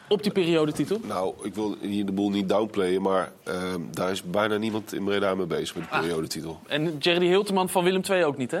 op 0.08 0.22
die 0.22 0.32
periodetitel? 0.32 1.00
Nou, 1.02 1.34
ik 1.42 1.54
wil 1.54 1.76
hier 1.80 2.06
de 2.06 2.12
boel 2.12 2.30
niet 2.30 2.48
downplayen, 2.48 3.02
maar 3.02 3.32
ehm, 3.44 3.80
daar 3.90 4.10
is 4.10 4.22
bijna 4.22 4.56
niemand 4.56 4.94
in 4.94 5.04
Breda 5.04 5.34
mee 5.34 5.46
bezig 5.46 5.74
met 5.74 5.84
de 5.84 5.90
Ah. 5.90 6.00
periodetitel. 6.00 6.60
En 6.66 6.96
Jerry 6.98 7.26
Hilteman 7.26 7.68
van 7.68 7.84
Willem 7.84 8.02
II 8.10 8.24
ook 8.24 8.36
niet, 8.36 8.50
hè? 8.50 8.60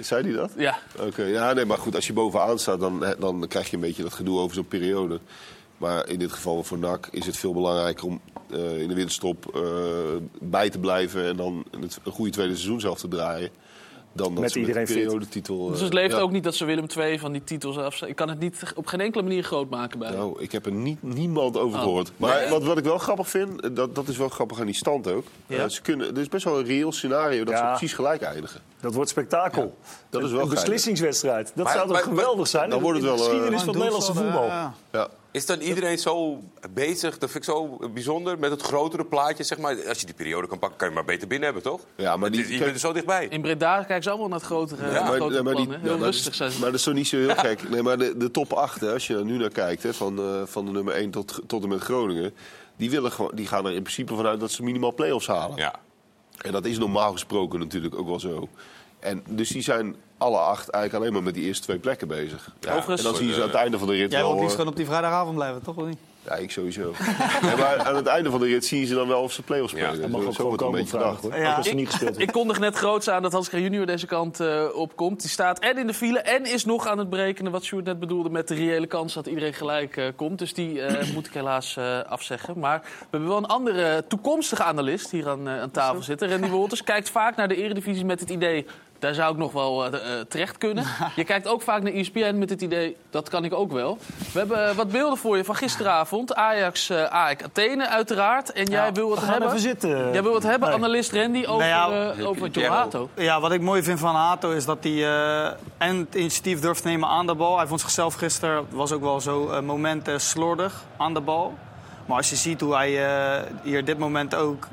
Zei 0.00 0.22
hij 0.22 0.32
dat? 0.32 0.50
Ja. 0.56 0.78
Oké, 1.00 1.22
ja, 1.24 1.52
nee, 1.52 1.64
maar 1.64 1.78
goed, 1.78 1.94
als 1.94 2.06
je 2.06 2.12
bovenaan 2.12 2.58
staat, 2.58 2.80
dan, 2.80 3.04
dan 3.18 3.44
krijg 3.48 3.70
je 3.70 3.76
een 3.76 3.82
beetje 3.82 4.02
dat 4.02 4.12
gedoe 4.12 4.38
over 4.38 4.54
zo'n 4.54 4.68
periode. 4.68 5.20
Maar 5.78 6.08
in 6.08 6.18
dit 6.18 6.32
geval 6.32 6.62
voor 6.64 6.78
NAC 6.78 7.08
is 7.10 7.26
het 7.26 7.36
veel 7.36 7.52
belangrijker 7.52 8.04
om 8.04 8.20
eh, 8.50 8.80
in 8.80 8.88
de 8.88 8.94
winterstop 8.94 9.54
eh, 9.54 9.62
bij 10.40 10.70
te 10.70 10.78
blijven 10.78 11.24
en 11.24 11.36
dan 11.36 11.64
het, 11.80 11.98
een 12.04 12.12
goede 12.12 12.30
tweede 12.30 12.54
seizoen 12.54 12.80
zelf 12.80 12.98
te 12.98 13.08
draaien. 13.08 13.50
Dan 14.12 14.32
dat 14.34 14.42
Met 14.42 14.52
ze 14.52 14.58
iedereen 14.58 14.82
met 14.82 14.92
periodetitel. 14.92 15.66
Dus 15.68 15.78
eh, 15.78 15.84
het 15.84 15.92
leeft 15.94 16.14
ja. 16.14 16.20
ook 16.20 16.30
niet 16.30 16.44
dat 16.44 16.54
ze 16.54 16.64
Willem 16.64 16.86
II 16.98 17.18
van 17.18 17.32
die 17.32 17.44
titels 17.44 17.78
af. 17.78 18.02
Ik 18.02 18.16
kan 18.16 18.28
het 18.28 18.38
niet 18.38 18.72
op 18.74 18.86
geen 18.86 19.00
enkele 19.00 19.22
manier 19.22 19.42
groot 19.42 19.70
maken 19.70 19.98
bij. 19.98 20.10
Nou, 20.10 20.42
ik 20.42 20.52
heb 20.52 20.66
er 20.66 20.72
niet, 20.72 21.02
niemand 21.02 21.56
over 21.56 21.78
Oh. 21.78 21.82
gehoord. 21.84 22.12
Maar 22.16 22.40
Nee? 22.40 22.48
wat, 22.50 22.62
wat 22.64 22.78
ik 22.78 22.84
wel 22.84 22.98
grappig 22.98 23.28
vind, 23.28 23.76
dat, 23.76 23.94
dat 23.94 24.08
is 24.08 24.16
wel 24.16 24.28
grappig 24.28 24.60
aan 24.60 24.66
die 24.66 24.74
stand 24.74 25.08
ook. 25.08 25.24
Ja. 25.46 25.62
Eh, 25.62 25.68
ze 25.68 25.82
kunnen, 25.82 26.14
er 26.14 26.20
is 26.20 26.28
best 26.28 26.44
wel 26.44 26.58
een 26.58 26.64
reëel 26.64 26.92
scenario 26.92 27.44
dat 27.44 27.54
Ja. 27.54 27.60
ze 27.60 27.66
precies 27.78 27.92
gelijk 27.92 28.22
eindigen. 28.22 28.60
Dat 28.80 28.94
wordt 28.94 29.10
spektakel. 29.10 29.76
Dat 30.10 30.22
is 30.22 30.30
wel 30.30 30.40
een 30.42 30.48
beslissingswedstrijd. 30.48 31.52
Dat 31.54 31.64
Maar- 31.64 31.74
zou 31.74 31.84
toch 31.86 31.94
maar- 31.96 32.02
geweldig 32.04 32.46
zijn? 32.48 32.70
dan 32.70 32.80
wordt 32.80 32.98
het 32.98 33.06
In 33.08 33.12
de 33.12 33.16
wel, 33.18 33.26
eh, 33.26 33.32
geschiedenis 33.32 33.58
van 33.64 33.68
het 33.68 33.76
Nederlandse 33.78 34.14
voetbal. 34.14 34.44
Ja. 34.92 35.08
Is 35.30 35.46
dan 35.46 35.60
iedereen 35.60 35.98
zo 35.98 36.40
bezig, 36.70 37.18
dat 37.18 37.30
vind 37.30 37.44
ik 37.46 37.50
zo 37.54 37.78
bijzonder, 37.92 38.38
met 38.38 38.50
het 38.50 38.62
grotere 38.62 39.04
plaatje? 39.04 39.44
Zeg 39.44 39.58
maar, 39.58 39.76
als 39.88 40.00
je 40.00 40.06
die 40.06 40.14
periode 40.14 40.46
kan 40.48 40.58
pakken, 40.58 40.78
kan 40.78 40.88
je 40.88 40.94
maar 40.94 41.04
beter 41.04 41.28
binnen 41.28 41.44
hebben, 41.52 41.62
toch? 41.70 41.80
Ja, 41.96 42.16
maar 42.16 42.30
die, 42.30 42.52
je 42.52 42.58
bent 42.58 42.72
er 42.72 42.78
zo 42.78 42.92
dichtbij. 42.92 43.26
In 43.30 43.40
Breda 43.40 43.76
kijken 43.82 44.02
ze 44.02 44.08
allemaal 44.10 44.28
naar 44.28 44.38
het 44.38 44.46
grotere, 44.46 44.90
Ja, 44.92 45.02
maar, 45.02 45.12
grotere 45.12 45.42
maar 45.42 45.54
die- 45.54 45.66
plan, 45.66 45.76
hè? 45.76 45.82
Heel 45.82 45.92
ja, 45.92 45.96
maar 45.98 46.06
rustig 46.06 46.24
dat 46.24 46.32
is- 46.32 46.38
zijn 46.38 46.50
ze. 46.50 46.58
Maar 46.60 46.70
dat 46.70 46.78
is 46.78 46.84
toch 46.84 46.94
niet 46.94 47.08
zo 47.08 47.16
heel 47.16 47.34
gek. 47.34 47.68
Nee, 47.68 47.82
maar 47.82 47.98
de, 47.98 48.16
de 48.16 48.30
top 48.30 48.52
8, 48.52 48.80
hè, 48.80 48.92
als 48.92 49.06
je 49.06 49.14
er 49.16 49.24
nu 49.24 49.36
naar 49.38 49.50
kijkt, 49.50 49.82
hè, 49.82 49.94
van, 49.94 50.18
eh, 50.18 50.42
van 50.44 50.64
de 50.64 50.70
nummer 50.70 50.94
1 50.94 51.10
tot, 51.10 51.40
tot 51.46 51.62
en 51.62 51.68
met 51.68 51.80
Groningen... 51.80 52.34
Die, 52.78 52.90
willen 52.90 53.12
gewoon, 53.12 53.30
die 53.34 53.46
gaan 53.46 53.66
er 53.66 53.72
in 53.72 53.82
principe 53.82 54.14
vanuit 54.14 54.40
dat 54.40 54.50
ze 54.50 54.62
minimaal 54.62 54.94
play-offs 54.94 55.26
halen. 55.26 55.56
Ja. 55.56 55.74
En 56.42 56.52
dat 56.52 56.64
is 56.64 56.78
normaal 56.78 57.12
gesproken 57.12 57.58
natuurlijk 57.58 57.94
ook 57.98 58.06
wel 58.06 58.20
zo. 58.20 58.48
En 58.98 59.22
dus 59.28 59.48
die 59.48 59.62
zijn 59.62 59.96
alle 60.18 60.38
acht 60.38 60.68
eigenlijk 60.68 60.94
alleen 60.94 61.12
maar 61.12 61.22
met 61.22 61.34
die 61.34 61.44
eerste 61.44 61.62
twee 61.62 61.78
plekken 61.78 62.08
bezig. 62.08 62.52
Ja, 62.60 62.70
Overigens- 62.76 62.98
en 62.98 63.06
dan 63.06 63.16
zie 63.16 63.26
je 63.26 63.32
ze 63.34 63.40
aan 63.40 63.46
het 63.48 63.56
einde 63.56 63.78
van 63.78 63.88
de 63.88 63.94
rit 63.94 64.10
Jij 64.10 64.20
wel... 64.20 64.28
wilt 64.28 64.40
liefst 64.40 64.52
eh, 64.54 64.58
gewoon 64.58 64.72
op 64.72 64.78
die 64.78 64.86
vrijdagavond 64.86 65.34
blijven, 65.34 65.62
toch? 65.62 65.76
Of 65.76 65.86
niet? 65.86 65.98
Ja, 66.26 66.34
ik 66.34 66.50
sowieso. 66.50 66.92
Nee, 67.42 67.56
maar 67.56 67.82
aan 67.82 67.96
het 67.96 68.06
einde 68.06 68.30
van 68.30 68.40
de 68.40 68.46
rit 68.46 68.64
zien 68.64 68.80
je 68.80 68.86
ze 68.86 68.94
dan 68.94 69.08
wel 69.08 69.22
of 69.22 69.32
ze 69.32 69.42
play-offs 69.42 69.72
Ja, 69.72 69.78
spelen. 69.78 70.00
Dat 70.00 70.10
mag 70.10 70.26
ook 70.26 70.34
zo 70.34 70.42
wordt 70.42 70.62
komen 70.62 70.78
een 70.78 70.84
beetje 70.84 70.98
gedacht. 70.98 71.22
hoor. 71.22 71.36
Ja. 71.36 71.50
Ook 71.50 71.56
als 71.56 71.68
ze 71.68 71.74
niet 71.74 71.88
gespeeld 71.90 72.18
Ik 72.26 72.32
kondig 72.32 72.58
net 72.58 72.76
groots 72.76 73.08
aan 73.08 73.22
dat 73.22 73.32
Hans 73.32 73.48
Kraaij 73.48 73.64
junior 73.64 73.86
deze 73.86 74.06
kant 74.06 74.40
eh, 74.40 74.64
opkomt. 74.74 75.20
Die 75.20 75.30
staat 75.30 75.58
en 75.58 75.78
in 75.78 75.86
de 75.86 75.94
file 75.94 76.18
en 76.18 76.44
is 76.44 76.64
nog 76.64 76.86
aan 76.86 76.98
het 76.98 77.10
berekenen 77.10 77.52
wat 77.52 77.64
Sjoerd 77.64 77.84
net 77.84 77.98
bedoelde 77.98 78.30
met 78.30 78.48
de 78.48 78.54
reële 78.54 78.86
kans 78.86 79.14
dat 79.14 79.26
iedereen 79.26 79.54
gelijk 79.54 79.96
eh, 79.96 80.04
komt. 80.16 80.38
Dus 80.38 80.54
die 80.54 80.82
eh, 80.82 81.08
moet 81.14 81.26
ik 81.26 81.32
helaas 81.32 81.76
eh, 81.76 82.00
afzeggen. 82.02 82.58
Maar 82.58 82.80
we 82.80 83.06
hebben 83.10 83.28
wel 83.28 83.38
een 83.38 83.46
andere 83.46 84.04
toekomstige 84.08 84.62
analist 84.62 85.10
hier 85.10 85.28
aan, 85.28 85.48
eh, 85.48 85.60
aan 85.60 85.70
tafel 85.70 86.02
zitten. 86.02 86.28
Randy 86.30 86.48
Wolters 86.48 86.84
kijkt 86.84 87.10
vaak 87.10 87.36
naar 87.36 87.48
de 87.48 87.56
eredivisie 87.56 88.04
met 88.04 88.20
het 88.20 88.30
idee... 88.30 88.66
Daar 88.98 89.14
zou 89.14 89.32
ik 89.32 89.38
nog 89.38 89.52
wel 89.52 89.84
eh, 89.84 90.18
eh, 90.18 90.26
terecht 90.28 90.58
kunnen. 90.58 90.84
Je 91.16 91.24
kijkt 91.24 91.48
ook 91.48 91.62
vaak 91.62 91.82
naar 91.82 91.92
ESPN 91.92 92.38
met 92.38 92.50
het 92.50 92.62
idee, 92.62 92.96
dat 93.10 93.28
kan 93.28 93.44
ik 93.44 93.54
ook 93.54 93.72
wel. 93.72 93.98
We 94.32 94.38
hebben 94.38 94.68
eh, 94.68 94.74
wat 94.74 94.90
beelden 94.90 95.18
voor 95.18 95.36
je 95.36 95.44
van 95.44 95.54
gisteravond. 95.54 96.34
Ajax, 96.34 96.90
eh 96.90 97.04
AEK 97.04 97.42
Athene 97.42 97.88
uiteraard. 97.88 98.52
En 98.52 98.64
jij 98.64 98.92
wil 98.92 99.08
wat 99.08 99.20
hebben. 99.24 99.48
even 99.48 99.60
zitten. 99.60 100.12
Jij 100.12 100.22
wil 100.22 100.32
wat 100.32 100.42
hebben, 100.42 100.68
Nee. 100.68 100.78
analist 100.78 101.12
Randy, 101.12 101.44
over, 101.46 101.68
Nou 101.68 101.94
ja, 102.18 102.24
over 102.24 102.50
Piero. 102.50 102.72
Hato. 102.72 103.08
Ja, 103.14 103.40
wat 103.40 103.52
ik 103.52 103.60
mooi 103.60 103.82
vind 103.82 103.98
van 103.98 104.14
Hato 104.14 104.50
is 104.50 104.64
dat 104.64 104.78
hij 104.80 104.92
eh, 104.92 105.46
en 105.78 105.96
het 105.96 106.14
initiatief 106.14 106.60
durft 106.60 106.82
te 106.82 106.88
nemen 106.88 107.08
aan 107.08 107.26
de 107.26 107.34
bal. 107.34 107.56
Hij 107.56 107.66
vond 107.66 107.80
zichzelf 107.80 108.14
gisteren, 108.14 108.66
was 108.70 108.92
ook 108.92 109.00
wel 109.02 109.20
zo 109.20 109.48
eh, 109.48 109.60
momenten 109.60 110.20
slordig 110.20 110.84
aan 110.96 111.14
de 111.14 111.20
bal. 111.20 111.54
Maar 112.06 112.16
als 112.16 112.30
je 112.30 112.36
ziet 112.36 112.60
hoe 112.60 112.74
hij 112.74 113.06
eh, 113.06 113.42
hier 113.62 113.84
dit 113.84 113.98
moment 113.98 114.34
ook, 114.34 114.68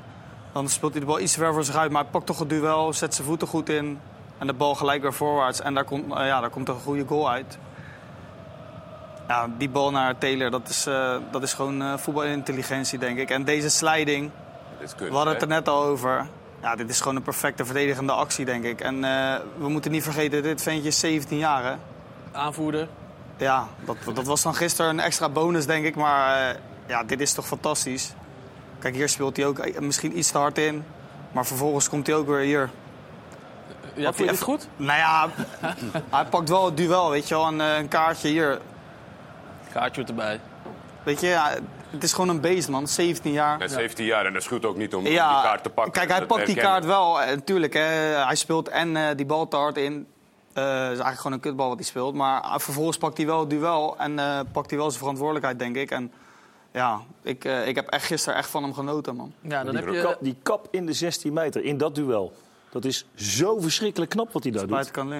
dan 0.53 0.69
speelt 0.69 0.91
hij 0.91 1.01
de 1.01 1.07
bal 1.07 1.19
iets 1.19 1.33
te 1.33 1.39
ver 1.39 1.53
voor 1.53 1.63
zich 1.63 1.75
uit. 1.75 1.91
Maar 1.91 2.01
hij 2.01 2.11
pakt 2.11 2.25
toch 2.25 2.39
het 2.39 2.49
duel, 2.49 2.93
zet 2.93 3.15
zijn 3.15 3.27
voeten 3.27 3.47
goed 3.47 3.69
in 3.69 3.99
en 4.43 4.49
de 4.49 4.55
bal 4.55 4.75
gelijk 4.75 5.01
weer 5.01 5.13
voorwaarts. 5.13 5.61
En 5.61 5.73
daar 5.73 5.83
komt, 5.83 6.13
eh, 6.13 6.25
ja, 6.25 6.39
daar 6.39 6.49
komt 6.49 6.69
een 6.69 6.79
goede 6.79 7.05
goal 7.07 7.29
uit. 7.29 7.57
Ja, 9.27 9.49
die 9.57 9.69
bal 9.69 9.91
naar 9.91 10.17
Taylor, 10.17 10.51
dat 10.51 10.69
is, 10.69 10.85
eh, 10.85 11.15
dat 11.31 11.43
is 11.43 11.53
gewoon 11.53 11.81
eh, 11.81 11.97
voetbalintelligentie, 11.97 12.99
denk 12.99 13.17
ik. 13.17 13.29
En 13.29 13.43
deze 13.43 13.69
sliding, 13.69 14.31
we 14.97 15.13
hadden 15.13 15.33
het 15.33 15.41
er 15.41 15.47
net 15.47 15.67
al 15.67 15.83
over. 15.83 16.27
Ja, 16.61 16.75
dit 16.75 16.89
is 16.89 16.99
gewoon 16.99 17.15
een 17.15 17.21
perfecte 17.21 17.65
verdedigende 17.65 18.11
actie, 18.11 18.45
denk 18.45 18.63
ik. 18.63 18.81
En 18.81 19.03
eh, 19.03 19.35
we 19.57 19.69
moeten 19.69 19.91
niet 19.91 20.03
vergeten, 20.03 20.43
dit 20.43 20.61
ventje 20.61 20.87
is 20.87 20.99
17 20.99 21.37
jaar, 21.37 21.63
hè? 21.63 21.75
Aanvoerder. 22.31 22.87
Ja, 23.37 23.67
dat, 23.85 23.97
dat 24.13 24.25
was 24.25 24.41
dan 24.41 24.55
gisteren 24.55 24.91
een 24.91 24.99
extra 24.99 25.29
bonus, 25.29 25.65
denk 25.65 25.85
ik. 25.85 25.95
Maar 25.95 26.49
eh, 26.49 26.55
ja, 26.87 27.03
dit 27.03 27.21
is 27.21 27.33
toch 27.33 27.47
fantastisch. 27.47 28.13
Kijk, 28.79 28.95
hier 28.95 29.09
speelt 29.09 29.37
hij 29.37 29.45
ook 29.45 29.79
misschien 29.79 30.17
iets 30.17 30.31
te 30.31 30.37
hard 30.37 30.57
in. 30.57 30.83
Maar 31.31 31.45
vervolgens 31.45 31.89
komt 31.89 32.07
hij 32.07 32.15
ook 32.15 32.27
weer 32.27 32.39
hier. 32.39 32.69
Ja, 33.93 34.03
vond 34.13 34.17
je 34.17 34.25
dit 34.25 34.41
goed? 34.41 34.67
Nou 34.75 34.97
ja, 34.97 35.29
hij 36.15 36.25
pakt 36.25 36.49
wel 36.49 36.65
het 36.65 36.77
duel, 36.77 37.09
weet 37.09 37.27
je 37.27 37.35
wel. 37.35 37.47
Een, 37.47 37.61
eh, 37.61 37.77
een 37.77 37.87
kaartje 37.87 38.27
hier. 38.27 38.59
Kaartje 39.73 40.03
erbij. 40.03 40.39
Weet 41.03 41.19
je, 41.21 41.27
ja, 41.27 41.53
het 41.89 42.03
is 42.03 42.13
gewoon 42.13 42.29
een 42.29 42.41
beest, 42.41 42.69
man. 42.69 42.87
17 42.87 43.31
jaar. 43.31 43.57
Hij 43.57 43.65
is 43.65 43.73
17 43.73 44.05
jaar 44.05 44.25
en 44.25 44.33
dat 44.33 44.43
schuurt 44.43 44.65
ook 44.65 44.77
niet 44.77 44.95
om, 44.95 45.03
die 45.03 45.17
kaart 45.17 45.63
te 45.63 45.69
pakken. 45.69 45.93
kijk, 45.93 46.09
hij 46.09 46.19
Dat 46.19 46.27
pakt 46.27 46.45
die 46.45 46.55
kaart 46.55 46.85
wel. 46.85 47.17
Natuurlijk, 47.17 47.73
hè, 47.73 47.81
hij 48.25 48.35
speelt 48.35 48.69
en 48.69 48.97
eh, 48.97 49.15
die 49.15 49.25
bal 49.25 49.47
te 49.47 49.55
hard 49.55 49.77
in. 49.77 50.07
Eh 50.53 50.63
is 50.63 50.69
eigenlijk 50.69 51.17
gewoon 51.17 51.33
een 51.33 51.39
kutbal 51.39 51.67
wat 51.67 51.77
hij 51.77 51.85
speelt. 51.85 52.13
Maar 52.13 52.61
vervolgens 52.61 52.97
pakt 52.97 53.17
hij 53.17 53.25
wel 53.25 53.39
het 53.39 53.49
duel 53.49 53.95
en 53.97 54.19
eh, 54.19 54.39
pakt 54.51 54.69
hij 54.69 54.79
wel 54.79 54.87
zijn 54.87 54.99
verantwoordelijkheid, 54.99 55.59
denk 55.59 55.75
ik. 55.75 55.91
En 55.91 56.11
ja, 56.71 57.01
ik, 57.21 57.45
eh, 57.45 57.67
ik 57.67 57.75
heb 57.75 57.87
echt 57.87 58.05
gisteren 58.05 58.37
echt 58.37 58.49
van 58.49 58.63
hem 58.63 58.73
genoten, 58.73 59.15
man. 59.15 59.33
Ja, 59.41 59.63
dan 59.63 59.75
heb 59.75 59.85
Die 59.85 59.93
je... 59.93 60.01
kap, 60.01 60.17
die 60.19 60.35
kap 60.43 60.67
in 60.71 60.85
de 60.85 60.93
16 60.93 61.33
meter, 61.33 61.63
in 61.63 61.77
dat 61.77 61.95
duel. 61.95 62.33
Dat 62.73 62.85
is 62.85 63.05
zo 63.15 63.59
verschrikkelijk 63.59 64.11
knap 64.11 64.31
wat 64.31 64.43
hij 64.43 64.51
daar 64.51 64.61
doet. 64.67 64.75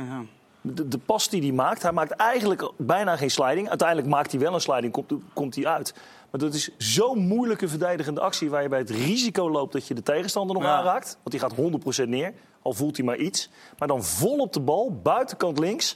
Ja. 0.07 0.21
De, 0.61 0.87
de 0.87 0.97
pas 0.97 1.29
die 1.29 1.41
hij 1.41 1.51
maakt, 1.51 1.81
hij 1.81 1.91
maakt 1.91 2.11
eigenlijk 2.11 2.71
bijna 2.77 3.15
geen 3.15 3.31
sliding. 3.31 3.69
Uiteindelijk 3.69 4.07
maakt 4.07 4.31
hij 4.31 4.39
wel 4.39 4.53
een 4.53 4.61
sliding, 4.61 4.93
komt, 4.93 5.13
komt 5.33 5.55
hij 5.55 5.65
uit. 5.67 5.93
Maar 6.31 6.39
dat 6.39 6.53
is 6.53 6.69
zo'n 6.77 7.19
moeilijke 7.19 7.67
verdedigende 7.67 8.21
actie... 8.21 8.49
waar 8.49 8.61
je 8.61 8.69
bij 8.69 8.79
het 8.79 8.89
risico 8.89 9.49
loopt 9.49 9.73
dat 9.73 9.87
je 9.87 9.93
de 9.93 10.03
tegenstander 10.03 10.55
nog 10.55 10.65
Ja. 10.65 10.77
aanraakt. 10.77 11.17
Want 11.23 11.31
die 11.31 11.39
gaat 11.39 12.05
100% 12.05 12.09
neer, 12.09 12.33
al 12.61 12.73
voelt 12.73 12.97
hij 12.97 13.05
maar 13.05 13.17
iets. 13.17 13.49
Maar 13.77 13.87
dan 13.87 14.03
vol 14.03 14.37
op 14.37 14.53
de 14.53 14.59
bal, 14.59 14.99
buitenkant 15.03 15.59
links... 15.59 15.95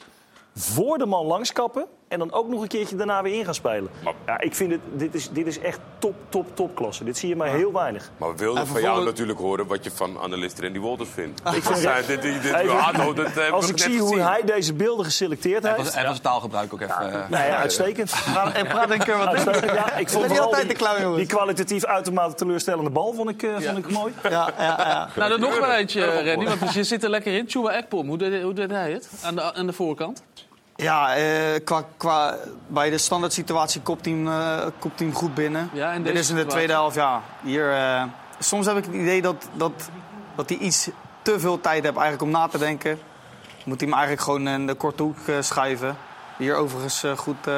voor 0.55 0.97
de 0.97 1.05
man 1.05 1.25
langskappen 1.25 1.85
en 2.07 2.19
dan 2.19 2.33
ook 2.33 2.47
nog 2.47 2.61
een 2.61 2.67
keertje 2.67 2.95
daarna 2.95 3.21
weer 3.21 3.33
in 3.39 3.45
gaan 3.45 3.53
spelen. 3.53 3.89
Ja, 4.25 4.39
ik 4.39 4.55
vind 4.55 4.71
het, 4.71 4.79
dit 4.93 5.15
is, 5.15 5.29
dit 5.29 5.47
is 5.47 5.59
echt 5.59 5.79
top, 5.99 6.15
top, 6.29 6.55
topklasse. 6.55 7.03
Dit 7.03 7.17
zie 7.17 7.29
je 7.29 7.35
maar 7.35 7.47
heel 7.49 7.71
weinig. 7.73 8.11
Maar 8.17 8.29
we 8.31 8.35
wilden 8.37 8.61
En 8.61 8.67
van 8.67 8.81
jou 8.81 9.05
natuurlijk 9.05 9.39
horen 9.39 9.67
wat 9.67 9.83
je 9.83 9.91
van 9.91 10.19
analist 10.19 10.59
Randy 10.59 10.79
Wolters 10.79 11.09
vindt. 11.09 11.41
Ik 11.55 11.63
vind 11.63 12.07
dit, 12.07 12.21
dit, 12.21 12.41
dit, 12.41 12.53
Even- 12.53 12.75
Hato, 12.77 13.13
dat, 13.13 13.25
eh, 13.25 13.33
heb 13.33 13.51
als 13.51 13.69
ik 13.69 13.77
zie 13.79 13.99
hoe 13.99 14.09
gezien. 14.09 14.25
hij 14.25 14.41
deze 14.45 14.73
beelden 14.73 15.05
geselecteerd 15.05 15.63
En 15.63 15.73
heeft... 15.73 15.83
was, 15.83 15.93
en 15.95 16.03
was 16.05 16.13
het 16.13 16.23
taalgebruik 16.23 16.73
ook 16.73 16.81
even... 16.81 17.13
eh, 17.13 17.29
Nee, 17.29 17.47
ja, 17.47 17.57
uitstekend. 17.57 18.11
En 18.53 18.67
praat 18.67 18.89
een 18.89 18.97
keer 19.03 19.17
wat. 19.17 19.27
Uitstekend, 19.27 19.71
ja. 19.71 19.93
Ik 19.95 20.09
vond 20.09 20.27
niet 20.27 20.39
altijd 20.39 20.61
die, 20.61 20.71
te 20.71 20.77
klauw, 20.77 20.99
jongens. 21.01 21.17
die 21.17 21.27
kwalitatief 21.35 21.85
uitermate 21.85 22.33
teleurstellende 22.35 22.89
bal 22.89 23.13
vond 23.13 23.29
ik, 23.29 23.43
eh, 23.43 23.55
vond 23.59 23.77
ik 23.77 23.91
mooi. 23.91 24.13
Ja, 24.23 24.49
ja, 24.57 24.75
ja. 24.77 25.09
Nou, 25.15 25.29
dan 25.29 25.39
nog 25.39 25.59
wel 25.59 25.71
eentje, 25.71 26.23
Randy, 26.33 26.45
want 26.59 26.73
je 26.73 26.83
zit 26.83 27.03
er 27.03 27.09
lekker 27.09 27.33
in. 27.37 27.45
Chua 27.47 27.71
Ekpom, 27.71 28.07
hoe 28.07 28.17
deed, 28.17 28.41
hoe 28.41 28.53
deed 28.53 28.71
hij 28.71 28.91
het? 28.91 29.09
Aan 29.23 29.35
de, 29.35 29.53
aan 29.53 29.65
de 29.67 29.73
voorkant? 29.73 30.23
Ja, 30.77 31.15
eh, 31.15 31.23
qua, 31.63 31.83
qua, 31.97 32.35
bij 32.67 32.89
de 32.89 32.97
standaard 32.97 33.33
situatie 33.33 33.81
kopt 33.81 34.05
hij 34.05 34.13
hem, 34.13 34.27
eh, 34.27 34.57
kopt 34.79 34.99
hij 34.99 35.07
hem 35.07 35.15
goed 35.15 35.33
binnen. 35.33 35.69
Ja, 35.73 35.91
in 35.91 36.03
Dit 36.03 36.15
is 36.15 36.29
in 36.29 36.35
de 36.35 36.45
tweede 36.45 36.73
helft, 36.73 36.95
ja. 36.95 37.21
Hier, 37.43 37.71
eh, 37.73 38.03
soms 38.39 38.65
heb 38.65 38.77
ik 38.77 38.85
het 38.85 38.93
idee 38.93 39.21
dat, 39.21 39.47
dat, 39.53 39.71
dat 40.35 40.49
hij 40.49 40.57
iets 40.57 40.89
te 41.21 41.39
veel 41.39 41.61
tijd 41.61 41.83
heeft 41.83 41.95
eigenlijk 41.95 42.21
om 42.21 42.29
na 42.29 42.47
te 42.47 42.57
denken. 42.57 42.99
Moet 43.63 43.79
hij 43.79 43.89
hem 43.89 43.97
eigenlijk 43.97 44.21
gewoon 44.27 44.47
in 44.47 44.67
de 44.67 44.73
korte 44.73 45.03
hoek 45.03 45.17
eh, 45.27 45.35
schuiven. 45.39 45.97
Hier 46.37 46.55
overigens 46.55 47.03
eh, 47.03 47.11
goed... 47.17 47.47
eh, 47.47 47.53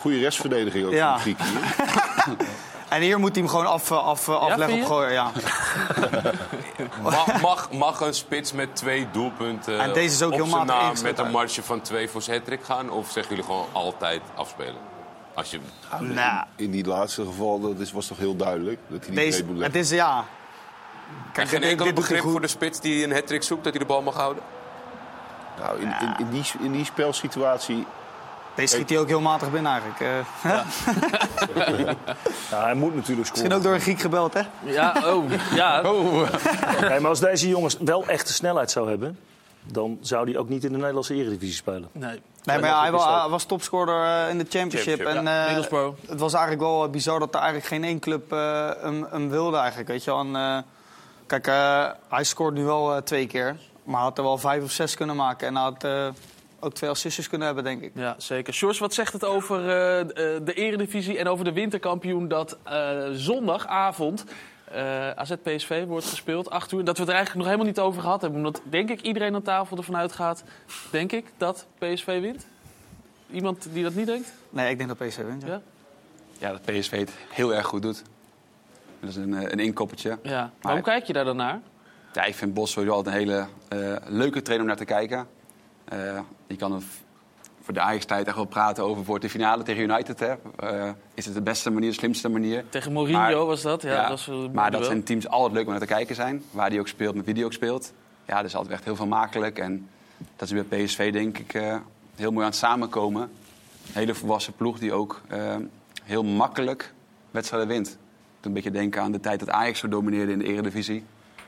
Goede 0.00 0.18
restverdediging 0.18 0.86
ook 0.86 0.92
Ja. 0.92 1.06
van 1.06 1.14
de 1.16 1.20
Grieken 1.20 1.44
hier. 1.44 2.36
en 2.94 3.00
hier 3.00 3.18
moet 3.18 3.32
hij 3.32 3.42
hem 3.42 3.50
gewoon 3.50 3.66
af, 3.66 3.90
eh, 3.90 4.06
af, 4.06 4.28
eh, 4.28 4.36
afleggen 4.36 4.80
op 4.80 4.86
gooien. 4.86 5.12
Ja. 5.12 5.30
Mag, 7.02 7.40
mag, 7.40 7.72
mag 7.72 8.00
een 8.00 8.14
spits 8.14 8.52
met 8.52 8.76
twee 8.76 9.10
doelpunten 9.10 9.80
En 9.80 9.92
deze 9.92 10.14
is 10.14 10.22
ook 10.22 10.32
op 10.32 10.38
heel 10.38 10.46
zijn 10.46 10.66
naam 10.66 10.94
met 11.02 11.18
een 11.18 11.30
marge 11.30 11.62
van 11.62 11.80
twee 11.80 12.08
voor 12.08 12.22
zijn 12.22 12.42
hat 12.48 12.58
gaan? 12.62 12.90
Of 12.90 13.10
zeggen 13.10 13.28
jullie 13.34 13.44
gewoon 13.50 13.66
altijd 13.72 14.20
afspelen? 14.34 14.80
Als 15.34 15.50
je... 15.50 15.60
Nou. 16.00 16.44
In 16.56 16.70
die 16.70 16.86
laatste 16.86 17.24
geval 17.24 17.60
dat 17.60 17.78
is, 17.78 17.92
was 17.92 18.06
toch 18.06 18.18
heel 18.18 18.36
duidelijk 18.36 18.78
dat 18.88 19.00
hij 19.00 19.08
niet 19.08 19.18
Deze, 19.18 19.44
leggen. 19.44 19.62
het 19.62 19.74
is 19.74 19.90
ja... 19.90 20.16
en 20.18 20.24
Kijk, 21.32 21.48
geen 21.48 21.60
dit- 21.60 21.70
enkel 21.70 21.92
begrip 21.92 22.22
voor 22.22 22.40
de 22.40 22.46
spits 22.46 22.80
die 22.80 23.04
een 23.04 23.12
hat 23.12 23.44
zoekt 23.44 23.64
dat 23.64 23.72
hij 23.72 23.82
de 23.82 23.88
bal 23.88 24.02
mag 24.02 24.14
houden? 24.14 24.42
Nou, 25.58 25.80
in, 25.80 25.94
in, 26.00 26.14
in, 26.18 26.30
die, 26.30 26.44
in 26.58 26.72
die 26.72 26.84
spelsituatie... 26.84 27.86
Deze 28.54 28.74
schiet 28.74 28.88
hij 28.90 28.98
ook 28.98 29.08
heel 29.08 29.20
matig 29.20 29.50
binnen 29.50 29.72
eigenlijk. 29.72 30.00
eh. 30.00 30.54
Ja, 32.50 32.64
hij 32.64 32.74
moet 32.74 32.94
natuurlijk 32.94 33.26
scoren. 33.26 33.42
Misschien 33.42 33.52
ook 33.52 33.62
door 33.62 33.74
een 33.74 33.80
Griek 33.80 34.00
gebeld, 34.00 34.34
hè? 34.34 34.40
Ja, 34.64 34.94
oh. 35.04 35.30
Ja. 35.54 35.82
Nee, 36.88 37.00
maar 37.00 37.08
als 37.10 37.20
deze 37.20 37.48
jongens 37.48 37.76
wel 37.78 38.04
echte 38.06 38.32
snelheid 38.32 38.70
zou 38.70 38.88
hebben... 38.88 39.18
dan 39.64 39.98
zou 40.00 40.30
hij 40.30 40.38
ook 40.38 40.48
niet 40.48 40.64
in 40.64 40.72
de 40.72 40.78
Nederlandse 40.78 41.14
eredivisie 41.14 41.54
spelen. 41.56 41.88
Nee. 41.92 42.20
Nee, 42.44 42.58
maar 42.58 42.68
ja, 42.70 42.80
hij, 42.80 42.92
wa- 42.92 43.20
hij 43.20 43.28
was 43.30 43.44
topscorer 43.44 44.04
eh, 44.24 44.30
in 44.30 44.38
de 44.38 44.46
championship. 44.48 44.96
Championship, 44.98 45.26
en, 45.26 45.32
ja. 45.32 45.44
Middlesbrough. 45.46 45.98
het 46.08 46.20
was 46.20 46.32
eigenlijk 46.32 46.62
wel 46.62 46.88
bizar 46.90 47.18
dat 47.18 47.28
er 47.34 47.40
eigenlijk 47.40 47.66
geen 47.66 47.84
één 47.84 47.98
club 47.98 48.32
eh, 48.32 48.70
hem, 48.80 49.06
hem 49.10 49.28
wilde 49.30 49.56
eigenlijk. 49.56 49.88
Weet 49.88 50.04
je. 50.04 50.12
En, 50.12 50.36
eh, 50.36 50.58
kijk, 51.26 51.46
eh, 51.46 51.86
hij 52.08 52.24
scoort 52.24 52.54
nu 52.54 52.64
wel 52.64 52.94
eh, 52.94 53.02
twee 53.02 53.26
keer. 53.26 53.56
Maar 53.84 53.94
hij 53.94 54.04
had 54.04 54.18
er 54.18 54.24
wel 54.24 54.38
vijf 54.38 54.62
of 54.62 54.70
zes 54.70 54.94
kunnen 54.94 55.16
maken. 55.16 55.46
En 55.48 55.54
hij 55.54 55.62
had 55.64 55.84
eh, 55.84 56.06
ook 56.64 56.74
twee 56.74 56.90
assistjes 56.90 57.28
kunnen 57.28 57.46
hebben, 57.46 57.64
denk 57.64 57.82
ik. 57.82 57.92
Ja, 57.94 58.14
zeker. 58.18 58.54
Sjors, 58.54 58.78
wat 58.78 58.94
zegt 58.94 59.12
het 59.12 59.24
over 59.24 59.68
eh, 59.68 60.00
eh, 60.00 60.06
de 60.44 60.54
eredivisie 60.54 61.18
en 61.18 61.28
over 61.28 61.44
de 61.44 61.52
winterkampioen... 61.52 62.28
dat 62.28 62.58
eh, 62.62 63.08
zondagavond 63.12 64.24
eh 64.64 65.10
AZ-PSV 65.10 65.84
wordt 65.86 66.06
gespeeld, 66.06 66.50
8 66.50 66.72
uur. 66.72 66.84
Dat 66.84 66.96
we 66.96 67.02
het 67.02 67.10
er 67.10 67.16
eigenlijk 67.16 67.34
nog 67.34 67.46
helemaal 67.46 67.66
niet 67.66 67.80
over 67.80 68.02
gehad 68.02 68.20
hebben. 68.20 68.38
Omdat, 68.38 68.60
denk 68.70 68.90
ik, 68.90 69.00
iedereen 69.00 69.34
aan 69.34 69.42
tafel 69.42 69.76
ervan 69.76 69.96
uitgaat... 69.96 70.44
denk 70.90 71.12
ik, 71.12 71.26
dat 71.36 71.66
PSV 71.78 72.20
wint? 72.20 72.46
Iemand 73.30 73.66
die 73.72 73.82
dat 73.82 73.94
niet 73.94 74.06
denkt? 74.06 74.32
Nee, 74.50 74.70
ik 74.70 74.78
denk 74.78 74.98
dat 74.98 75.08
PSV 75.08 75.24
wint. 75.24 75.42
Ja. 75.42 75.48
Ja? 75.48 75.60
Ja, 76.38 76.50
dat 76.50 76.62
PSV 76.62 76.98
het 76.98 77.12
heel 77.28 77.54
erg 77.54 77.66
goed 77.66 77.82
doet. 77.82 78.02
Dat 79.00 79.10
is 79.10 79.16
een, 79.16 79.32
een 79.32 79.58
inkoppertje. 79.58 80.18
Ja. 80.22 80.50
Maar 80.60 80.72
hoe 80.72 80.82
kijk 80.82 81.04
je 81.04 81.12
daar 81.12 81.24
dan 81.24 81.36
naar? 81.36 81.60
Ja, 82.12 82.24
ik 82.24 82.34
vind 82.34 82.54
Bos 82.54 82.70
sowieso 82.70 82.94
altijd 82.94 83.14
een 83.14 83.20
hele 83.20 83.46
leuke 84.06 84.42
trainer 84.42 84.60
om 84.60 84.66
naar 84.66 84.86
te 84.86 84.92
kijken. 84.92 85.26
Eh 85.84 86.18
je 86.46 86.56
kan 86.56 86.82
voor 87.62 87.74
de 87.74 87.80
Ajax-tijd 87.80 88.26
echt 88.26 88.36
wel 88.36 88.44
praten 88.44 88.84
over 88.84 89.04
voor 89.04 89.20
de 89.20 89.30
finale 89.30 89.62
tegen 89.62 89.82
United. 89.82 90.20
Hè. 90.20 90.34
Eh, 90.56 90.90
is 91.14 91.24
het 91.24 91.34
de 91.34 91.42
beste 91.42 91.70
manier, 91.70 91.88
de 91.88 91.94
slimste 91.96 92.28
manier? 92.28 92.64
Tegen 92.68 92.92
Mourinho 92.92 93.18
Maar- 93.18 93.34
was 93.46 93.62
dat. 93.62 93.82
Ja, 93.82 94.08
dat 94.08 94.24
was 94.24 94.50
maar 94.52 94.70
dat 94.70 94.84
zijn 94.84 95.02
teams 95.02 95.28
altijd 95.28 95.52
leuk 95.52 95.64
om 95.64 95.70
naar 95.70 95.80
te 95.80 95.86
kijken 95.86 96.14
zijn. 96.14 96.42
Waar 96.50 96.70
die 96.70 96.80
ook 96.80 96.88
speelt, 96.88 97.14
met 97.14 97.24
wie 97.24 97.34
die 97.34 97.44
ook 97.44 97.52
speelt. 97.52 97.92
Ja, 98.26 98.36
dat 98.36 98.44
is 98.44 98.54
altijd 98.54 98.74
echt 98.74 98.84
heel 98.84 98.96
vermakelijk. 98.96 99.58
En 99.58 99.88
dat 100.36 100.50
is 100.50 100.64
bij 100.66 100.84
PSV 100.84 101.12
denk 101.12 101.38
ik 101.38 101.54
eh, 101.54 101.76
heel 102.14 102.30
mooi 102.30 102.44
aan 102.44 102.50
het 102.50 102.60
samenkomen. 102.60 103.22
Een 103.22 103.30
hele 103.92 104.14
volwassen 104.14 104.52
ploeg 104.52 104.78
die 104.78 104.92
ook 104.92 105.20
heel 106.04 106.24
makkelijk 106.24 106.92
wedstrijden 107.30 107.68
wint. 107.68 107.86
Toen 107.88 107.96
een 108.40 108.52
beetje 108.52 108.70
denken 108.70 109.02
aan 109.02 109.12
de 109.12 109.20
tijd 109.20 109.38
dat 109.40 109.50
Ajax 109.50 109.78
zo 109.78 109.88
domineerde 109.88 110.32
in 110.32 110.38
de 110.38 110.44
eredivisie. 110.44 111.04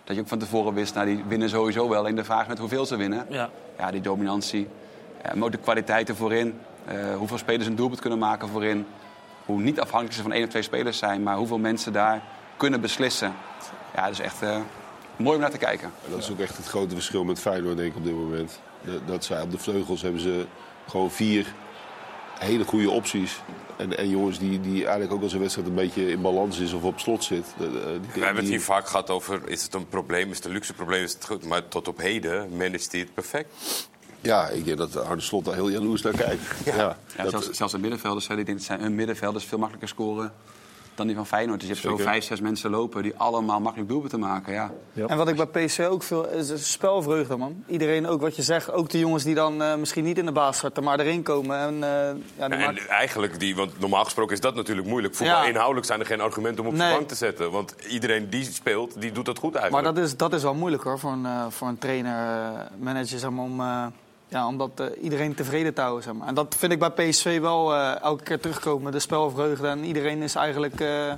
Dat 0.07 0.17
je 0.17 0.23
ook 0.23 0.29
van 0.29 0.39
tevoren 0.39 0.75
wist, 0.75 0.95
nou, 0.95 1.07
die 1.07 1.25
winnen 1.29 1.49
sowieso 1.49 1.89
wel. 1.89 2.07
En 2.07 2.15
de 2.15 2.25
vraag 2.25 2.43
is 2.43 2.49
met 2.49 2.59
hoeveel 2.59 2.87
ze 2.87 2.97
winnen. 2.97 3.27
Ja. 3.29 3.51
Ja, 3.79 3.91
die 3.91 4.01
dominantie. 4.01 4.69
Ja, 5.25 5.35
maar 5.35 5.45
ook 5.45 5.53
de 5.53 5.59
kwaliteiten 5.59 6.17
voorin. 6.17 6.61
Eh, 6.85 7.17
hoeveel 7.17 7.39
spelers 7.39 7.67
een 7.67 7.77
doelpunt 7.77 8.01
kunnen 8.01 8.19
maken 8.19 8.49
voorin. 8.49 8.87
Hoe 9.45 9.61
niet 9.61 9.81
afhankelijk 9.81 10.17
ze 10.17 10.23
van 10.23 10.33
één 10.33 10.45
of 10.45 10.49
twee 10.49 10.63
spelers 10.63 10.99
zijn. 10.99 11.23
Maar 11.23 11.37
hoeveel 11.37 11.59
mensen 11.59 11.93
daar 11.93 12.23
kunnen 12.57 12.81
beslissen. 12.81 13.33
Ja, 13.95 14.03
dat 14.03 14.13
is 14.13 14.21
echt 14.21 14.43
eh, 14.43 14.59
mooi 15.17 15.35
om 15.35 15.41
naar 15.41 15.51
te 15.51 15.59
kijken. 15.59 15.91
En 16.05 16.11
dat 16.11 16.19
is 16.19 16.31
ook 16.31 16.39
echt 16.39 16.57
het 16.57 16.67
grote 16.67 16.95
verschil 16.95 17.25
met 17.25 17.41
Feyenoord, 17.41 17.77
denk 17.77 17.91
ik, 17.91 17.97
op 17.97 18.05
dit 18.05 18.15
moment. 18.15 18.61
Dat, 18.81 19.07
dat 19.07 19.25
zij 19.25 19.41
op 19.41 19.51
de 19.51 19.59
vleugels 19.59 20.03
hebben 20.03 20.21
ze 20.21 20.47
gewoon 20.87 21.11
vier 21.11 21.55
hele 22.39 22.65
goede 22.65 22.91
opties. 22.91 23.41
En, 23.77 23.97
en 23.99 24.09
jongens 24.09 24.39
die, 24.39 24.61
die 24.61 24.83
eigenlijk 24.83 25.13
ook 25.13 25.23
als 25.23 25.33
een 25.33 25.41
wedstrijd 25.41 25.69
een 25.69 25.75
beetje 25.75 26.09
in 26.11 26.21
balans 26.21 26.59
is 26.59 26.73
of 26.73 26.83
op 26.83 26.99
slot 26.99 27.25
zit. 27.25 27.45
de- 27.59 27.71
die- 27.71 27.81
We 27.81 28.01
hebben 28.13 28.27
het 28.29 28.37
die- 28.37 28.47
hier 28.51 28.61
vaak 28.61 28.87
gehad 28.89 29.11
over, 29.11 29.41
is 29.49 29.63
het 29.63 29.75
een 29.75 29.89
probleem, 29.89 30.31
is 30.31 30.37
het 30.37 30.45
een 30.47 30.53
luxe 30.53 30.73
probleem, 30.75 31.03
is 31.03 31.13
het 31.13 31.25
goed? 31.27 31.45
Maar 31.45 31.69
tot 31.69 31.89
op 31.89 31.99
heden 31.99 32.57
managt 32.57 32.93
hij 32.93 33.01
het 33.01 33.15
perfect. 33.15 33.49
Ja, 34.21 34.49
ik 34.49 34.65
denk 34.65 34.79
dat 34.79 34.97
Arne 34.97 35.21
Slot 35.21 35.45
daar 35.45 35.55
heel 35.55 35.69
jaloers 35.69 36.03
naar 36.03 36.13
kijkt. 36.17 36.43
Ja. 36.65 36.75
Ja, 36.77 36.97
dat- 37.23 37.31
zelfs, 37.31 37.51
zelfs 37.51 37.73
de 37.73 37.79
middenvelders, 37.79 38.29
hè, 38.29 38.37
ik 38.39 38.47
denk 38.47 38.59
dat 38.59 38.67
zijn 38.67 38.81
hun 38.81 38.95
middenvelders 38.95 39.45
veel 39.45 39.59
makkelijker 39.59 39.89
scoren 39.89 40.33
dan 40.97 41.07
die 41.07 41.17
van 41.17 41.27
Feyenoord. 41.27 41.61
Dus 41.61 41.69
je 41.69 41.75
hebt 41.75 41.87
zo 41.87 41.97
vijf, 41.97 42.25
zes 42.25 42.41
mensen 42.41 42.71
lopen 42.71 43.03
die 43.03 43.13
allemaal 43.17 43.61
makkelijk 43.61 43.91
doelpunten 43.91 44.21
maken. 44.21 44.53
Ja. 44.53 44.71
En 45.07 45.17
wat 45.17 45.29
ik 45.29 45.37
bij 45.51 45.67
PSV 45.67 45.87
ook 45.91 46.03
veel 46.03 46.29
is 46.29 46.73
spelvreugde, 46.73 47.37
man. 47.37 47.65
Iedereen, 47.67 48.07
ook 48.07 48.21
wat 48.21 48.37
je 48.37 48.43
zegt, 48.43 48.73
ook 48.73 48.89
de 48.91 48.99
jongens 48.99 49.25
die 49.25 49.35
dan 49.35 49.63
eh, 49.63 49.75
misschien 49.77 50.05
niet 50.05 50.19
in 50.19 50.27
de 50.27 50.33
baas 50.33 50.57
starten, 50.57 50.83
maar 50.85 51.01
erin 51.01 51.23
komen. 51.23 51.59
En, 51.59 51.75
eh, 51.75 51.91
ja, 52.39 52.49
die 52.49 52.59
En 52.59 52.65
maken- 52.65 52.89
eigenlijk, 52.89 53.39
die, 53.41 53.57
want 53.57 53.81
normaal 53.81 54.05
gesproken 54.05 54.35
is 54.35 54.41
dat 54.41 54.55
natuurlijk 54.55 54.87
moeilijk. 54.89 55.15
Voetbal 55.15 55.43
Ja. 55.43 55.49
inhoudelijk 55.49 55.87
zijn 55.87 56.01
er 56.01 56.07
geen 56.07 56.21
argumenten 56.21 56.65
om 56.65 56.71
op 56.71 56.77
Nee. 56.77 56.89
de 56.89 56.95
bank 56.97 57.09
te 57.09 57.15
zetten. 57.15 57.51
Want 57.51 57.75
iedereen 57.89 58.31
die 58.31 58.45
speelt, 58.45 59.01
die 59.01 59.13
doet 59.13 59.25
dat 59.25 59.39
goed 59.39 59.53
Maar 59.53 59.63
eigenlijk. 59.63 59.95
dat 59.95 60.05
is, 60.05 60.17
dat 60.17 60.33
is 60.33 60.43
wel 60.43 60.55
moeilijk 60.55 60.83
hoor, 60.83 60.99
voor 60.99 61.13
een, 61.13 61.27
eh, 61.27 61.47
voor 61.49 61.69
een 61.69 61.79
trainer, 61.79 62.15
manager, 62.79 63.19
zeg 63.19 63.31
maar, 63.31 63.45
om, 63.45 63.61
eh, 63.61 63.87
ja, 64.29 64.47
om 64.47 64.59
dat, 64.59 64.71
eh, 64.75 64.87
iedereen 65.03 65.35
tevreden 65.35 65.75
te 65.75 65.81
houden. 65.81 66.03
Zeg 66.03 66.15
maar. 66.15 66.29
En 66.29 66.35
dat 66.35 66.55
vind 66.59 66.73
ik 66.73 66.79
bij 66.79 66.91
PSV 66.91 67.41
wel 67.41 67.75
eh, 67.75 68.01
elke 68.03 68.23
keer 68.23 68.41
terugkomen, 68.41 68.93
de 68.93 68.99
spelvreugde. 68.99 69.69
En 69.69 69.85
iedereen 69.85 70.23
is 70.23 70.35
eigenlijk 70.35 70.81
eh, 70.81 71.13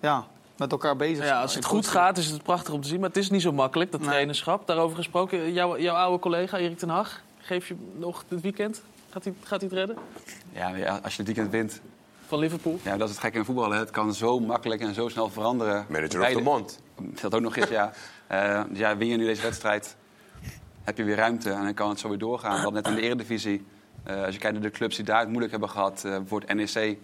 ja, 0.00 0.24
met 0.56 0.70
elkaar 0.72 0.96
bezig. 0.96 1.24
Ja, 1.24 1.40
als 1.40 1.54
het 1.54 1.64
goed 1.64 1.86
gaat 1.86 2.18
is 2.18 2.30
het 2.30 2.42
prachtig 2.42 2.74
om 2.74 2.80
te 2.80 2.88
zien. 2.88 3.00
Maar 3.00 3.08
het 3.08 3.18
is 3.18 3.30
niet 3.30 3.42
zo 3.42 3.52
makkelijk, 3.52 3.90
dat 3.92 4.00
Nee. 4.00 4.08
trainerschap. 4.08 4.66
Daarover 4.66 4.96
gesproken, 4.96 5.52
jouw, 5.52 5.78
jouw 5.78 5.94
oude 5.96 6.18
collega 6.18 6.58
Erik 6.58 6.78
ten 6.78 6.88
Hag. 6.88 7.20
Geef 7.38 7.68
je 7.68 7.74
nog 7.98 8.24
dit 8.28 8.40
weekend? 8.40 8.82
Gaat 9.10 9.24
hij, 9.24 9.34
gaat 9.42 9.60
hij 9.60 9.68
het 9.70 9.78
redden? 9.78 9.96
Ja, 10.52 11.00
als 11.02 11.16
je 11.16 11.22
het 11.22 11.26
weekend 11.26 11.50
wint. 11.50 11.80
Van 12.26 12.38
Liverpool? 12.38 12.78
Ja, 12.82 12.96
dat 12.96 13.08
is 13.08 13.14
het 13.14 13.22
gekke 13.24 13.38
in 13.38 13.44
voetbal. 13.44 13.70
Hè. 13.70 13.78
Het 13.78 13.90
kan 13.90 14.14
zo 14.14 14.40
makkelijk 14.40 14.80
en 14.80 14.94
zo 14.94 15.08
snel 15.08 15.28
veranderen. 15.28 15.86
Manager 15.88 16.14
of 16.14 16.18
Beide- 16.20 16.38
the 16.38 16.44
month. 16.44 16.78
Dat 17.20 17.34
ook 17.34 17.40
nog 17.40 17.56
eens, 17.56 17.68
ja. 17.68 17.92
Eh, 18.26 18.62
dus 18.68 18.78
ja, 18.78 18.96
win 18.96 19.08
je 19.08 19.16
nu 19.16 19.24
deze 19.26 19.42
wedstrijd, 19.42 19.96
heb 20.84 20.96
je 20.96 21.04
weer 21.04 21.16
ruimte 21.16 21.50
en 21.50 21.64
dan 21.64 21.74
kan 21.74 21.88
het 21.88 21.98
zo 21.98 22.08
weer 22.08 22.18
doorgaan. 22.18 22.60
Hadden 22.60 22.72
net 22.72 22.86
in 22.86 22.94
de 22.94 23.00
Eredivisie, 23.00 23.64
eh, 24.04 24.24
als 24.24 24.34
je 24.34 24.40
kijkt 24.40 24.60
naar 24.60 24.70
de 24.70 24.76
clubs 24.76 24.96
die 24.96 25.04
daar 25.04 25.18
het 25.18 25.28
moeilijk 25.28 25.50
hebben 25.50 25.70
gehad, 25.70 26.04
eh 26.04 26.16
bijvoorbeeld 26.16 26.54
NEC, 26.54 26.98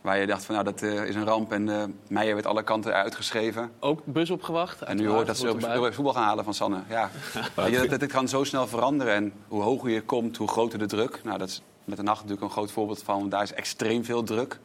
waar 0.00 0.18
je 0.18 0.26
dacht 0.26 0.44
van 0.44 0.54
nou 0.54 0.66
dat 0.66 0.82
eh, 0.82 1.04
is 1.04 1.14
een 1.14 1.24
ramp 1.24 1.52
en 1.52 1.68
eh 1.68 1.84
Meijer 2.08 2.34
werd 2.34 2.46
alle 2.46 2.62
kanten 2.62 2.94
uitgeschreven. 2.94 3.70
Ook 3.80 4.04
bus 4.04 4.30
opgewacht. 4.30 4.82
En 4.82 4.96
nu 4.96 5.08
hoort 5.08 5.26
dat 5.26 5.38
ze. 5.38 5.46
Europees 5.46 5.94
voetbal 5.94 6.14
gaan 6.14 6.24
halen 6.24 6.44
van 6.44 6.54
Sanne. 6.54 6.78
Ja. 6.88 7.10
Je, 7.66 7.78
dat, 7.78 7.90
dat, 7.90 8.00
het 8.00 8.12
kan 8.12 8.28
zo 8.28 8.44
snel 8.44 8.66
veranderen 8.66 9.14
en 9.14 9.32
hoe 9.48 9.62
hoger 9.62 9.90
je 9.90 10.02
komt, 10.02 10.36
hoe 10.36 10.48
groter 10.48 10.78
de 10.78 10.86
druk. 10.86 11.20
Nou, 11.24 11.38
dat 11.38 11.48
is 11.48 11.62
met 11.84 11.96
de 11.96 12.02
nacht 12.02 12.16
natuurlijk 12.16 12.46
een 12.46 12.50
groot 12.50 12.70
voorbeeld 12.70 13.02
van, 13.02 13.18
want 13.18 13.30
daar 13.30 13.42
is 13.42 13.52
extreem 13.52 14.04
veel 14.04 14.22
druk. 14.22 14.58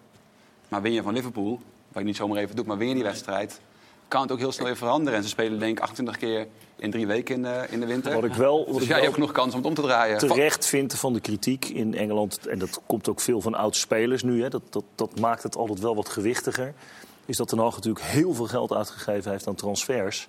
Maar 0.68 0.82
win 0.82 0.94
je 0.94 1.02
van 1.02 1.14
Liverpool, 1.14 1.60
wat 1.88 2.02
je 2.02 2.04
niet 2.04 2.16
zomaar 2.16 2.38
even 2.38 2.56
doet, 2.56 2.66
maar 2.66 2.78
win 2.78 2.88
je 2.88 2.94
die 2.94 3.04
wedstrijd, 3.04 3.62
kan 4.08 4.22
het 4.22 4.32
ook 4.32 4.40
heel 4.40 4.52
snel 4.52 4.66
weer 4.66 4.78
veranderen. 4.78 5.18
En 5.18 5.24
ze 5.24 5.30
spelen 5.30 5.60
denk 5.60 5.78
ik 5.78 5.84
28 5.84 6.18
keer 6.18 6.48
in 6.76 6.92
drie 6.92 7.08
weken 7.08 7.36
in 7.36 7.42
de, 7.42 7.66
in 7.70 7.80
de 7.80 7.86
winter. 7.86 8.14
Wat 8.14 8.24
ik 8.24 8.34
wel- 8.34 8.66
wat 8.66 8.78
dus 8.78 8.88
ja, 8.88 8.94
wel 8.94 9.02
hebt 9.02 9.14
genoeg 9.14 9.32
kans 9.32 9.52
om 9.54 9.58
het 9.60 9.68
om 9.68 9.74
te 9.74 9.82
draaien. 9.82 10.18
terecht 10.18 10.66
vind 10.66 10.94
van 10.96 11.14
de 11.14 11.20
kritiek 11.20 11.66
in 11.66 11.96
Engeland, 11.96 12.48
en 12.48 12.60
dat 12.60 12.82
komt 12.86 13.10
ook 13.10 13.20
veel 13.20 13.42
van 13.42 13.54
oud-spelers 13.54 14.24
nu, 14.24 14.42
hè, 14.42 14.50
dat, 14.50 14.62
dat, 14.70 14.84
dat 14.96 15.20
maakt 15.20 15.44
het 15.44 15.56
altijd 15.56 15.80
wel 15.80 15.96
wat 15.96 16.10
gewichtiger, 16.10 16.74
is 17.26 17.38
dat 17.38 17.48
Ten 17.48 17.58
Hag 17.60 17.76
natuurlijk 17.76 18.06
heel 18.06 18.34
veel 18.34 18.48
geld 18.48 18.74
uitgegeven 18.74 19.32
heeft 19.32 19.48
aan 19.48 19.56
transfers 19.56 20.28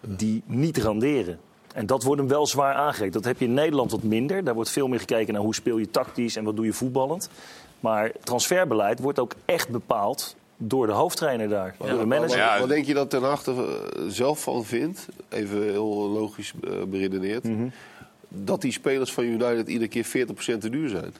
die 0.00 0.42
niet 0.46 0.78
randeren. 0.78 1.38
En 1.74 1.86
dat 1.86 2.02
wordt 2.02 2.20
hem 2.20 2.30
wel 2.30 2.46
zwaar 2.46 2.74
aangereikt. 2.74 3.14
Dat 3.14 3.24
heb 3.24 3.38
je 3.38 3.44
in 3.44 3.54
Nederland 3.54 3.90
wat 3.90 4.02
minder. 4.02 4.44
Daar 4.44 4.54
wordt 4.54 4.70
veel 4.70 4.88
meer 4.88 4.98
gekeken 4.98 5.32
naar 5.32 5.42
hoe 5.42 5.54
speel 5.54 5.78
je 5.78 5.90
tactisch 5.90 6.36
en 6.36 6.44
wat 6.44 6.56
doe 6.56 6.64
je 6.64 6.72
voetballend. 6.72 7.28
Maar 7.80 8.12
transferbeleid 8.24 8.98
wordt 8.98 9.18
ook 9.18 9.34
echt 9.44 9.68
bepaald 9.68 10.36
door 10.56 10.86
de 10.86 10.92
hoofdtrainer 10.92 11.48
daar, 11.48 11.74
door 11.78 11.88
de 11.88 11.96
Wat, 11.96 12.06
manager. 12.06 12.58
wat 12.60 12.68
denk 12.68 12.86
je 12.86 12.94
dat 12.94 13.10
Ten 13.10 13.22
Hag 13.22 13.46
er 13.46 13.58
eh, 13.58 14.02
zelf 14.08 14.42
van 14.42 14.64
vindt? 14.64 15.08
Even 15.28 15.62
heel 15.62 15.86
logisch 16.08 16.52
eh, 16.64 16.70
beredeneerd. 16.88 17.44
Mhm. 17.44 17.68
Dat 18.28 18.60
die 18.60 18.72
spelers 18.72 19.12
van 19.12 19.24
United 19.24 19.68
iedere 19.68 19.88
keer 19.88 20.04
40% 20.04 20.60
te 20.60 20.70
duur 20.70 20.88
zijn. 20.88 21.14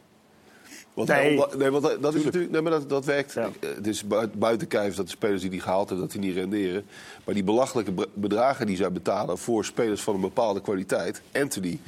Want 0.94 1.08
Nee. 1.08 1.18
hij 1.18 1.30
onder- 1.30 1.58
nee, 1.58 1.70
want 1.70 1.82
dat, 1.82 2.02
dat 2.02 2.14
is 2.14 2.24
natuurlijk, 2.24 2.52
nee, 2.52 2.60
maar 2.62 2.70
dat, 2.72 2.88
dat 2.88 3.04
werkt. 3.04 3.36
Eh, 3.36 3.46
Het 3.60 3.86
is 3.86 4.04
bui- 4.06 4.28
buiten 4.34 4.66
kijf 4.68 4.94
dat 4.94 5.04
de 5.04 5.10
spelers 5.10 5.40
die 5.40 5.50
die 5.50 5.60
gehaald 5.60 5.88
hebben, 5.88 6.06
dat 6.06 6.16
die 6.16 6.24
niet 6.26 6.36
renderen. 6.36 6.84
Maar 7.24 7.34
die 7.34 7.44
belachelijke 7.44 7.92
be- 7.92 8.08
bedragen 8.14 8.66
die 8.66 8.76
zij 8.76 8.92
betalen 8.92 9.38
voor 9.38 9.64
spelers 9.64 10.00
van 10.02 10.14
een 10.14 10.20
bepaalde 10.20 10.60
kwaliteit. 10.60 11.22
Anthony, 11.32 11.78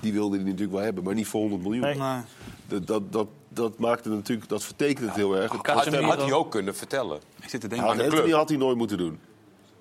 die 0.00 0.12
wilde 0.12 0.36
die 0.36 0.44
natuurlijk 0.46 0.72
wel 0.72 0.82
hebben, 0.82 1.04
maar 1.04 1.14
niet 1.14 1.26
voor 1.26 1.40
100 1.40 1.62
miljoen. 1.62 1.98
Nee. 1.98 2.20
Dat, 2.68 2.86
dat, 2.86 3.12
dat, 3.12 3.26
dat 3.56 3.78
maakte 3.78 4.08
natuurlijk, 4.08 4.48
dat 4.48 4.64
vertekent 4.64 5.06
het 5.06 5.14
heel 5.16 5.36
erg. 5.36 5.52
Had, 5.52 5.66
had 5.66 6.22
hij 6.22 6.32
ook 6.32 6.50
kunnen 6.50 6.76
vertellen. 6.76 7.20
Ik 7.42 7.48
zit 7.48 7.60
te 7.60 7.66
Ja, 7.68 7.68
denken 7.74 7.88
aan 7.90 7.96
de 7.96 8.02
Anthony 8.02 8.22
club. 8.22 8.34
had 8.36 8.48
hij 8.48 8.58
nooit 8.58 8.76
moeten 8.76 8.98
doen. 8.98 9.18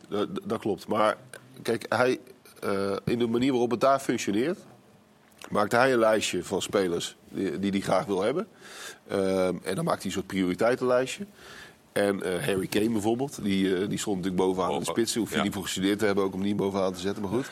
Dat, 0.09 0.27
dat 0.43 0.59
klopt. 0.59 0.87
Maar 0.87 1.17
kijk, 1.61 1.85
hij, 1.89 2.19
eh, 2.61 2.95
in 3.05 3.19
de 3.19 3.27
manier 3.27 3.51
waarop 3.51 3.71
het 3.71 3.79
daar 3.81 3.99
functioneert... 3.99 4.59
maakte 5.49 5.75
hij 5.75 5.93
een 5.93 5.99
lijstje 5.99 6.43
van 6.43 6.61
spelers 6.61 7.15
die 7.29 7.59
die 7.59 7.71
hij 7.71 7.79
graag 7.79 8.05
wil 8.05 8.21
hebben. 8.21 8.47
Ehm, 9.07 9.55
en 9.63 9.75
dan 9.75 9.83
maakt 9.85 9.97
hij 9.97 10.05
een 10.05 10.11
soort 10.11 10.27
prioriteitenlijstje. 10.27 11.25
En 11.91 12.23
eh, 12.23 12.45
Harry 12.45 12.67
Kane 12.67 12.89
bijvoorbeeld, 12.89 13.43
die, 13.43 13.75
eh, 13.77 13.89
die 13.89 13.97
stond 13.97 14.15
natuurlijk 14.17 14.43
bovenaan 14.43 14.71
in 14.73 14.79
de 14.79 14.85
spits. 14.85 15.15
Hoef 15.15 15.29
je 15.31 15.37
Ja. 15.37 15.43
niet 15.43 15.53
voor 15.53 15.63
gestudeerd 15.63 15.99
te 15.99 16.05
hebben 16.05 16.23
ook 16.23 16.33
om 16.33 16.41
die 16.43 16.55
bovenaan 16.55 16.93
te 16.93 16.99
zetten. 16.99 17.23
Maar 17.23 17.31
goed, 17.31 17.51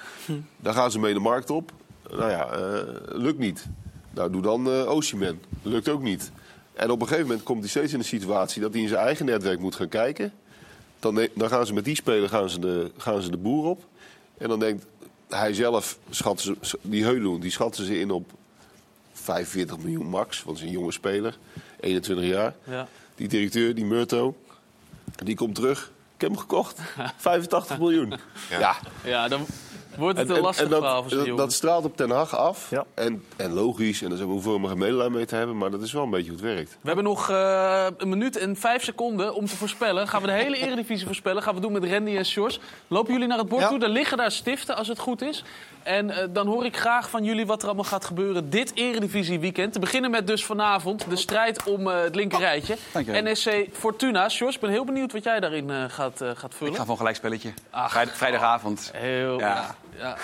daar 0.58 0.74
gaan 0.74 0.92
ze 0.92 1.00
mee 1.00 1.14
de 1.14 1.20
markt 1.20 1.50
op. 1.50 1.72
Nou 2.12 2.30
ja, 2.30 2.50
eh, 2.52 2.82
lukt 3.06 3.38
niet. 3.40 3.66
Nou, 4.14 4.32
doe 4.32 4.42
dan 4.42 4.88
Osimhen. 4.88 5.42
Lukt 5.62 5.90
ook 5.90 6.02
niet. 6.02 6.32
En 6.74 6.92
op 6.92 7.02
een 7.02 7.08
gegeven 7.08 7.28
moment 7.28 7.46
komt 7.46 7.60
hij 7.60 7.70
steeds 7.70 7.94
in 7.94 8.00
de 8.00 8.06
situatie 8.06 8.62
dat 8.62 8.74
hij 8.74 8.82
in 8.82 8.88
zijn 8.88 9.06
eigen 9.06 9.26
netwerk 9.26 9.60
moet 9.60 9.76
gaan 9.76 9.88
kijken. 9.88 10.34
Dan, 11.00 11.28
dan 11.36 11.50
gaan 11.50 11.66
ze 11.66 11.74
met 11.74 11.86
die 11.86 11.96
speler 11.96 12.30
gaan 12.30 12.50
ze 12.50 12.60
de, 12.60 12.92
gaan 12.98 13.22
ze 13.22 13.32
de 13.32 13.38
boer 13.38 13.66
op. 13.66 13.86
En 14.38 14.50
dan 14.50 14.60
denkt 14.60 14.86
hij 15.30 15.54
zelf, 15.54 15.98
schatten 16.10 16.58
ze, 16.62 16.78
die 16.82 17.04
Heulund, 17.04 17.42
die 17.42 17.52
schatten 17.52 17.86
ze 17.86 18.00
in 18.00 18.12
op 18.12 18.32
45 19.14 19.78
miljoen 19.78 20.06
max. 20.06 20.44
Want 20.44 20.58
het 20.58 20.66
is 20.66 20.74
een 20.74 20.80
jonge 20.80 20.92
speler, 20.92 21.38
21 21.80 22.26
jaar. 22.26 22.56
Ja. 22.64 22.88
Die 23.16 23.28
directeur, 23.28 23.76
die 23.76 23.86
Murto, 23.86 24.36
die 25.24 25.36
komt 25.36 25.56
terug. 25.56 25.92
Ik 26.16 26.22
heb 26.22 26.30
hem 26.30 26.40
gekocht. 26.40 26.80
85 27.18 27.78
miljoen. 27.78 28.14
Ja. 28.50 28.76
Ja, 29.04 29.28
dan 29.28 29.46
wordt 29.98 30.18
het 30.18 30.28
En- 30.28 30.32
een 30.34 30.38
en- 30.40 30.46
lastig 30.46 30.64
en 30.66 30.70
dat, 30.72 30.80
verhaal 30.80 31.36
dat, 31.36 31.54
straalt 31.54 31.86
op 31.86 31.98
Ten 31.98 32.10
Hag 32.10 32.38
af. 32.38 32.72
En, 32.94 33.24
en 33.36 33.54
logisch, 33.54 34.02
en 34.02 34.10
daar 34.10 34.18
hebben 34.18 34.36
we 34.36 34.42
hoeveel 34.42 34.60
maar 34.60 34.70
geen 34.70 34.78
medelijden 34.80 35.12
mee 35.16 35.26
te 35.26 35.36
hebben. 35.36 35.58
Maar 35.58 35.72
dat 35.72 35.82
is 35.82 35.92
wel 35.94 36.04
een 36.04 36.10
beetje 36.10 36.32
hoe 36.32 36.40
het 36.40 36.50
werkt. 36.56 36.72
We 36.82 36.88
hebben 36.88 37.04
nog 37.06 37.30
eh, 37.30 37.86
een 37.98 38.10
minuut 38.10 38.38
en 38.38 38.56
vijf 38.56 38.84
seconden 38.84 39.34
om 39.36 39.46
te 39.46 39.56
voorspellen. 39.58 40.08
Gaan 40.08 40.22
we 40.22 40.28
de 40.28 40.34
hele 40.34 40.58
Eredivisie 40.58 41.06
voorspellen? 41.06 41.44
Gaan 41.44 41.56
we 41.56 41.62
doen 41.62 41.72
met 41.72 41.86
Randy 41.86 42.16
en 42.18 42.26
Sjors. 42.26 42.60
Lopen 42.88 43.14
jullie 43.14 43.28
naar 43.28 43.38
het 43.38 43.50
bord 43.50 43.68
toe? 43.68 43.80
Er 43.80 43.90
liggen 43.90 44.18
daar 44.18 44.32
stiften, 44.32 44.76
als 44.76 44.88
het 44.88 45.00
goed 45.00 45.22
is. 45.22 45.44
En 45.84 46.10
eh, 46.10 46.28
dan 46.30 46.48
hoor 46.48 46.66
ik 46.66 46.78
graag 46.78 47.10
van 47.10 47.24
jullie 47.24 47.46
wat 47.46 47.60
er 47.62 47.66
allemaal 47.66 47.84
gaat 47.84 48.06
gebeuren 48.06 48.50
dit 48.50 48.72
Eredivisie 48.76 49.40
weekend. 49.40 49.74
Te 49.74 49.80
beginnen 49.80 50.12
met 50.12 50.28
dus 50.28 50.46
vanavond 50.46 51.06
de 51.10 51.16
strijd 51.16 51.64
om 51.64 51.90
eh, 51.90 52.02
het 52.02 52.16
linkerrijtje. 52.16 52.78
Dank 52.92 53.06
je. 53.06 53.22
NSC 53.32 53.50
Fortuna. 53.72 54.30
Sjors, 54.30 54.56
ik 54.56 54.62
ben 54.62 54.70
heel 54.70 54.86
benieuwd 54.86 55.12
wat 55.12 55.24
jij 55.24 55.40
daarin 55.40 55.70
eh, 55.70 55.84
gaat, 55.88 56.22
gaat 56.36 56.54
vullen. 56.56 56.74
Ik 56.74 56.80
ga 56.80 56.96
gelijkspelletje. 56.96 57.54
Ach. 57.70 57.92
Vrijdag- 57.92 58.16
vrijdagavond. 58.18 58.92
Heel, 58.94 59.40
ja. 59.40 59.76
Ja. 59.98 60.18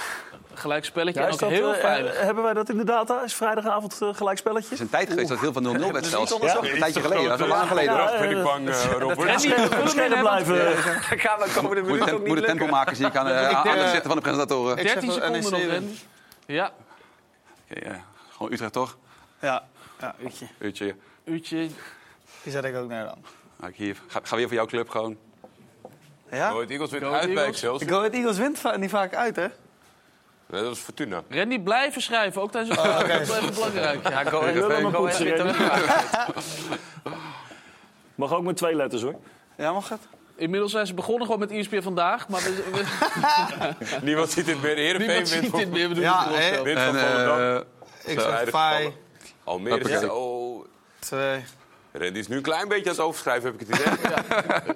Gelijk 0.54 0.86
spelletje 0.86 1.20
Ja, 1.20 1.26
en 1.28 1.34
ook 1.34 1.40
dat, 1.40 1.50
heel 1.50 1.74
eh, 1.74 1.80
veilig. 1.80 2.14
eh, 2.14 2.24
hebben 2.24 2.44
wij 2.44 2.54
dat 2.54 2.70
in 2.70 2.78
de 2.78 2.84
data? 2.84 3.24
Is 3.24 3.34
vrijdagavond 3.34 4.00
uh, 4.04 4.16
gelijkspelletje? 4.16 4.64
Het 4.64 4.74
is 4.74 4.80
een 4.80 4.90
tijd 4.90 5.10
geweest 5.10 5.30
dat 5.30 5.40
heel 5.40 5.54
veel 5.54 5.62
0-0 5.62 5.91
werd 5.91 6.06
zelfs. 6.06 6.38
Ja? 6.41 6.58
Een 6.62 6.80
tijdje 6.80 7.02
geleden, 7.02 7.24
dat 7.30 7.40
is 7.40 7.41
al 7.46 7.48
lang 7.58 7.68
geleden. 7.68 7.94
Ja, 7.94 8.20
ben 8.20 8.38
ik 8.38 8.44
bang, 8.44 8.70
eh, 8.70 8.84
Robert. 8.98 9.44
In, 9.44 9.52
hè, 9.52 9.70
want- 9.70 10.22
blijven. 10.22 10.84
Gaan 11.20 11.40
we 11.40 11.52
komende 11.54 11.82
Moet 11.82 11.91
minuut 11.91 12.06
het 12.06 12.14
ook 12.14 12.20
niet 12.20 12.28
moet 12.28 12.38
het 12.38 12.46
tempo 12.46 12.68
maken, 12.68 12.96
zie 12.96 13.06
ik 13.06 13.16
aan, 13.16 13.26
het 13.26 13.66
eh, 13.66 13.90
zetten 13.90 14.04
van 14.04 14.16
de 14.16 14.22
presentatoren. 14.22 14.76
13 14.76 15.12
seconden 15.12 15.41
nog, 15.41 15.52
Randy. 15.52 15.96
Ja. 16.46 16.72
Gewoon 18.32 18.52
Utrecht 18.52 18.74
toch? 18.74 18.98
Ja, 19.41 19.64
ja 20.00 20.16
uurtje. 20.24 20.48
Uurtje. 20.58 20.96
uurtje. 21.24 21.58
Die 22.44 22.52
zet 22.52 22.64
ik 22.64 22.76
ook 22.76 22.90
neer 22.90 23.04
dan. 23.04 23.72
Hier. 23.74 23.98
Ga, 24.08 24.20
ga 24.24 24.36
weer 24.36 24.46
voor 24.48 24.56
jouw 24.56 24.66
club 24.66 24.90
gewoon. 24.90 25.18
Ja? 26.31 26.49
Go 26.49 26.56
Ahead 26.56 26.69
Eagles 26.69 26.89
wint 26.91 27.03
Go 27.03 27.11
uit 27.11 27.34
bij. 27.34 27.45
Excelsior. 27.45 27.89
Go 27.91 27.97
Ahead 27.97 28.14
Eagles 28.14 28.38
wint 28.38 28.60
va- 28.60 28.76
niet 28.77 28.89
vaak 28.89 29.14
uit, 29.15 29.35
hè? 29.35 29.47
Nee, 30.45 30.61
dat 30.64 30.76
is 30.76 30.80
Fortuna. 30.81 31.22
Randy, 31.30 31.60
blijven 31.60 32.01
schrijven, 32.01 32.41
ook 32.41 32.51
tijdens 32.51 32.77
het 32.77 32.88
Oh, 32.88 32.95
oké. 32.99 33.07
Dat 33.07 33.22
is 33.22 33.30
even 33.30 33.53
belangrijk. 33.53 34.10
Ja, 34.10 34.23
go 34.23 34.39
ahead. 34.41 34.53
wint 35.18 35.39
ook. 35.41 35.56
Mag 38.15 38.34
ook 38.34 38.43
met 38.43 38.57
twee 38.57 38.76
letters 38.76 39.01
hoor. 39.01 39.15
Ja, 39.57 39.72
mag 39.73 39.89
het? 39.89 39.99
Inmiddels 40.35 40.72
zijn 40.72 40.88
ze 40.88 40.93
begonnen 40.93 41.26
gewoon 41.26 41.39
met 41.39 41.51
ESPN 41.51 41.81
vandaag. 41.81 42.27
Maar 42.27 42.41
we, 42.41 42.64
we- 42.72 42.85
Niemand 44.06 44.31
ziet 44.31 44.45
dit 44.45 44.61
meer. 44.61 44.76
Heerenveen 44.76 45.07
niemand 45.07 45.30
wint 45.30 45.41
ziet 45.43 45.49
van- 45.51 45.60
dit 45.60 45.69
meer. 45.72 45.99
Ja, 45.99 46.23
zelf. 46.41 46.61
wint 46.64 46.80
van 46.80 46.95
En, 46.97 47.10
Volendam. 47.10 47.39
eh, 47.39 48.11
Ik 48.14 48.19
Zo, 48.19 48.30
zeg 48.30 48.39
gevallen. 48.43 48.93
Almere 49.43 49.89
is... 49.89 50.03
Oh, 50.10 50.65
twee. 50.99 51.43
Randy 51.91 52.19
is 52.19 52.27
nu 52.27 52.35
een 52.35 52.41
klein 52.41 52.68
beetje 52.68 52.85
aan 52.89 52.95
het 52.95 52.99
overschrijven, 53.06 53.51
heb 53.51 53.61
ik 53.61 53.68
het 53.68 53.80
idee. 53.80 54.76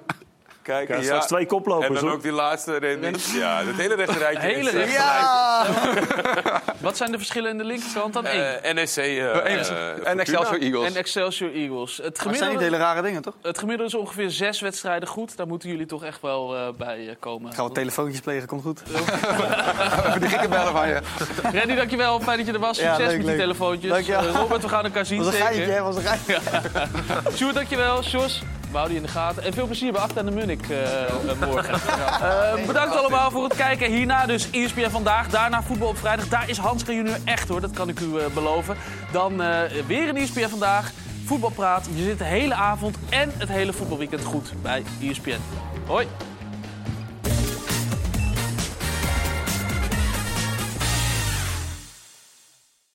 Kijk, 0.64 0.88
Ja, 0.88 0.94
ja. 0.96 1.02
straks 1.02 1.26
twee 1.26 1.46
koplopers, 1.46 1.88
En 1.88 1.94
dan 1.94 2.04
hoor. 2.04 2.12
ook 2.12 2.22
die 2.22 2.32
laatste 2.32 2.70
Randy. 2.78 3.18
Ja, 3.38 3.62
het 3.64 3.76
hele 3.76 3.94
rechte 3.94 4.18
rijtje. 4.24 4.40
Hele 4.40 4.58
is, 4.60 4.66
eh, 4.66 4.72
rechte 4.80 4.92
Ja! 4.92 5.64
Wat 6.80 6.96
zijn 6.96 7.10
de 7.10 7.16
verschillen 7.16 7.50
in 7.50 7.58
de 7.58 7.64
linkerkant 7.64 8.12
dan? 8.12 8.26
Één. 8.26 8.62
eh, 8.62 8.74
NSC 8.82 8.96
eh, 8.96 10.08
en 10.08 10.18
Excelsior. 10.20 10.60
Eagles. 10.60 10.86
En 10.92 10.96
Excelsior 10.96 11.52
Eagles. 11.52 11.96
Het 11.96 12.00
Maar 12.00 12.10
het 12.12 12.18
zijn 12.22 12.30
niet 12.30 12.40
gemiddelde, 12.40 12.64
hele 12.64 12.76
rare 12.76 13.02
dingen, 13.02 13.22
toch? 13.22 13.34
het 13.42 13.58
gemiddelde 13.58 13.92
is 13.92 13.98
ongeveer 13.98 14.30
zes 14.30 14.60
wedstrijden 14.60 15.08
goed. 15.08 15.36
Daar 15.36 15.46
moeten 15.46 15.68
jullie 15.68 15.86
toch 15.86 16.04
echt 16.04 16.20
wel 16.20 16.56
eh, 16.56 16.62
bij 16.78 17.08
eh, 17.08 17.14
komen. 17.20 17.52
Gaan 17.52 17.66
we 17.68 17.72
telefoontjes 17.72 18.20
plegen, 18.20 18.48
komt 18.48 18.62
goed. 18.62 18.82
Even 20.06 20.20
die 20.20 20.28
gekke 20.28 20.48
bellen 20.48 20.72
van 20.72 20.88
je. 20.88 21.00
Randy, 21.42 21.74
dankjewel. 21.74 22.20
Fijn 22.20 22.36
dat 22.36 22.46
je 22.46 22.52
er 22.52 22.58
was. 22.58 22.78
Ja, 22.78 22.94
Succes 22.94 23.06
leuk, 23.06 23.16
met 23.16 23.26
die 23.26 23.36
leuk. 23.36 23.40
telefoontjes. 23.40 23.90
Dankjewel. 23.90 24.26
Robert, 24.26 24.62
we 24.62 24.68
gaan 24.68 24.84
elkaar 24.84 25.06
zien. 25.06 25.18
Was 25.18 25.26
een 25.26 25.32
zeker. 25.32 25.46
geintje, 25.48 25.72
hè? 25.72 25.82
Was 25.82 25.96
een 25.96 26.02
geintje. 26.02 26.38
Sjoerd, 27.36 27.54
dankjewel. 27.54 28.02
Sjors, 28.02 28.42
we 28.74 28.80
houden 28.80 29.00
je 29.00 29.06
in 29.06 29.14
de 29.14 29.18
gaten. 29.20 29.42
En 29.42 29.52
veel 29.52 29.66
plezier 29.66 29.92
bij 29.92 30.00
Acht 30.00 30.18
aan 30.18 30.26
de 30.26 30.30
Munnik 30.30 30.68
eh, 30.68 31.02
eh, 31.02 31.40
morgen. 31.40 31.74
Eh, 32.24 32.66
bedankt 32.66 32.96
allemaal 32.96 33.30
voor 33.30 33.44
het 33.44 33.56
kijken. 33.56 33.90
Hierna 33.90 34.26
dus 34.26 34.50
ESPN 34.50 34.90
Vandaag. 34.90 35.28
Daarna 35.28 35.62
Voetbal 35.62 35.88
op 35.88 35.98
Vrijdag. 35.98 36.28
Daar 36.28 36.48
is 36.48 36.58
Hans 36.58 36.82
Junior 36.86 37.16
echt 37.24 37.48
hoor, 37.48 37.60
dat 37.60 37.70
kan 37.70 37.88
ik 37.88 38.00
u 38.00 38.10
beloven. 38.34 38.76
Dan 39.12 39.36
weer 39.86 40.08
een 40.08 40.16
ESPN 40.16 40.48
Vandaag. 40.48 40.90
Voetbalpraat. 41.24 41.88
Je 41.94 42.02
zit 42.02 42.18
de 42.18 42.24
hele 42.24 42.54
avond 42.54 42.96
en 43.08 43.32
het 43.36 43.48
hele 43.48 43.72
voetbalweekend 43.72 44.24
goed 44.24 44.52
bij 44.62 44.82
ESPN. 45.00 45.40
Hoi. 45.86 46.06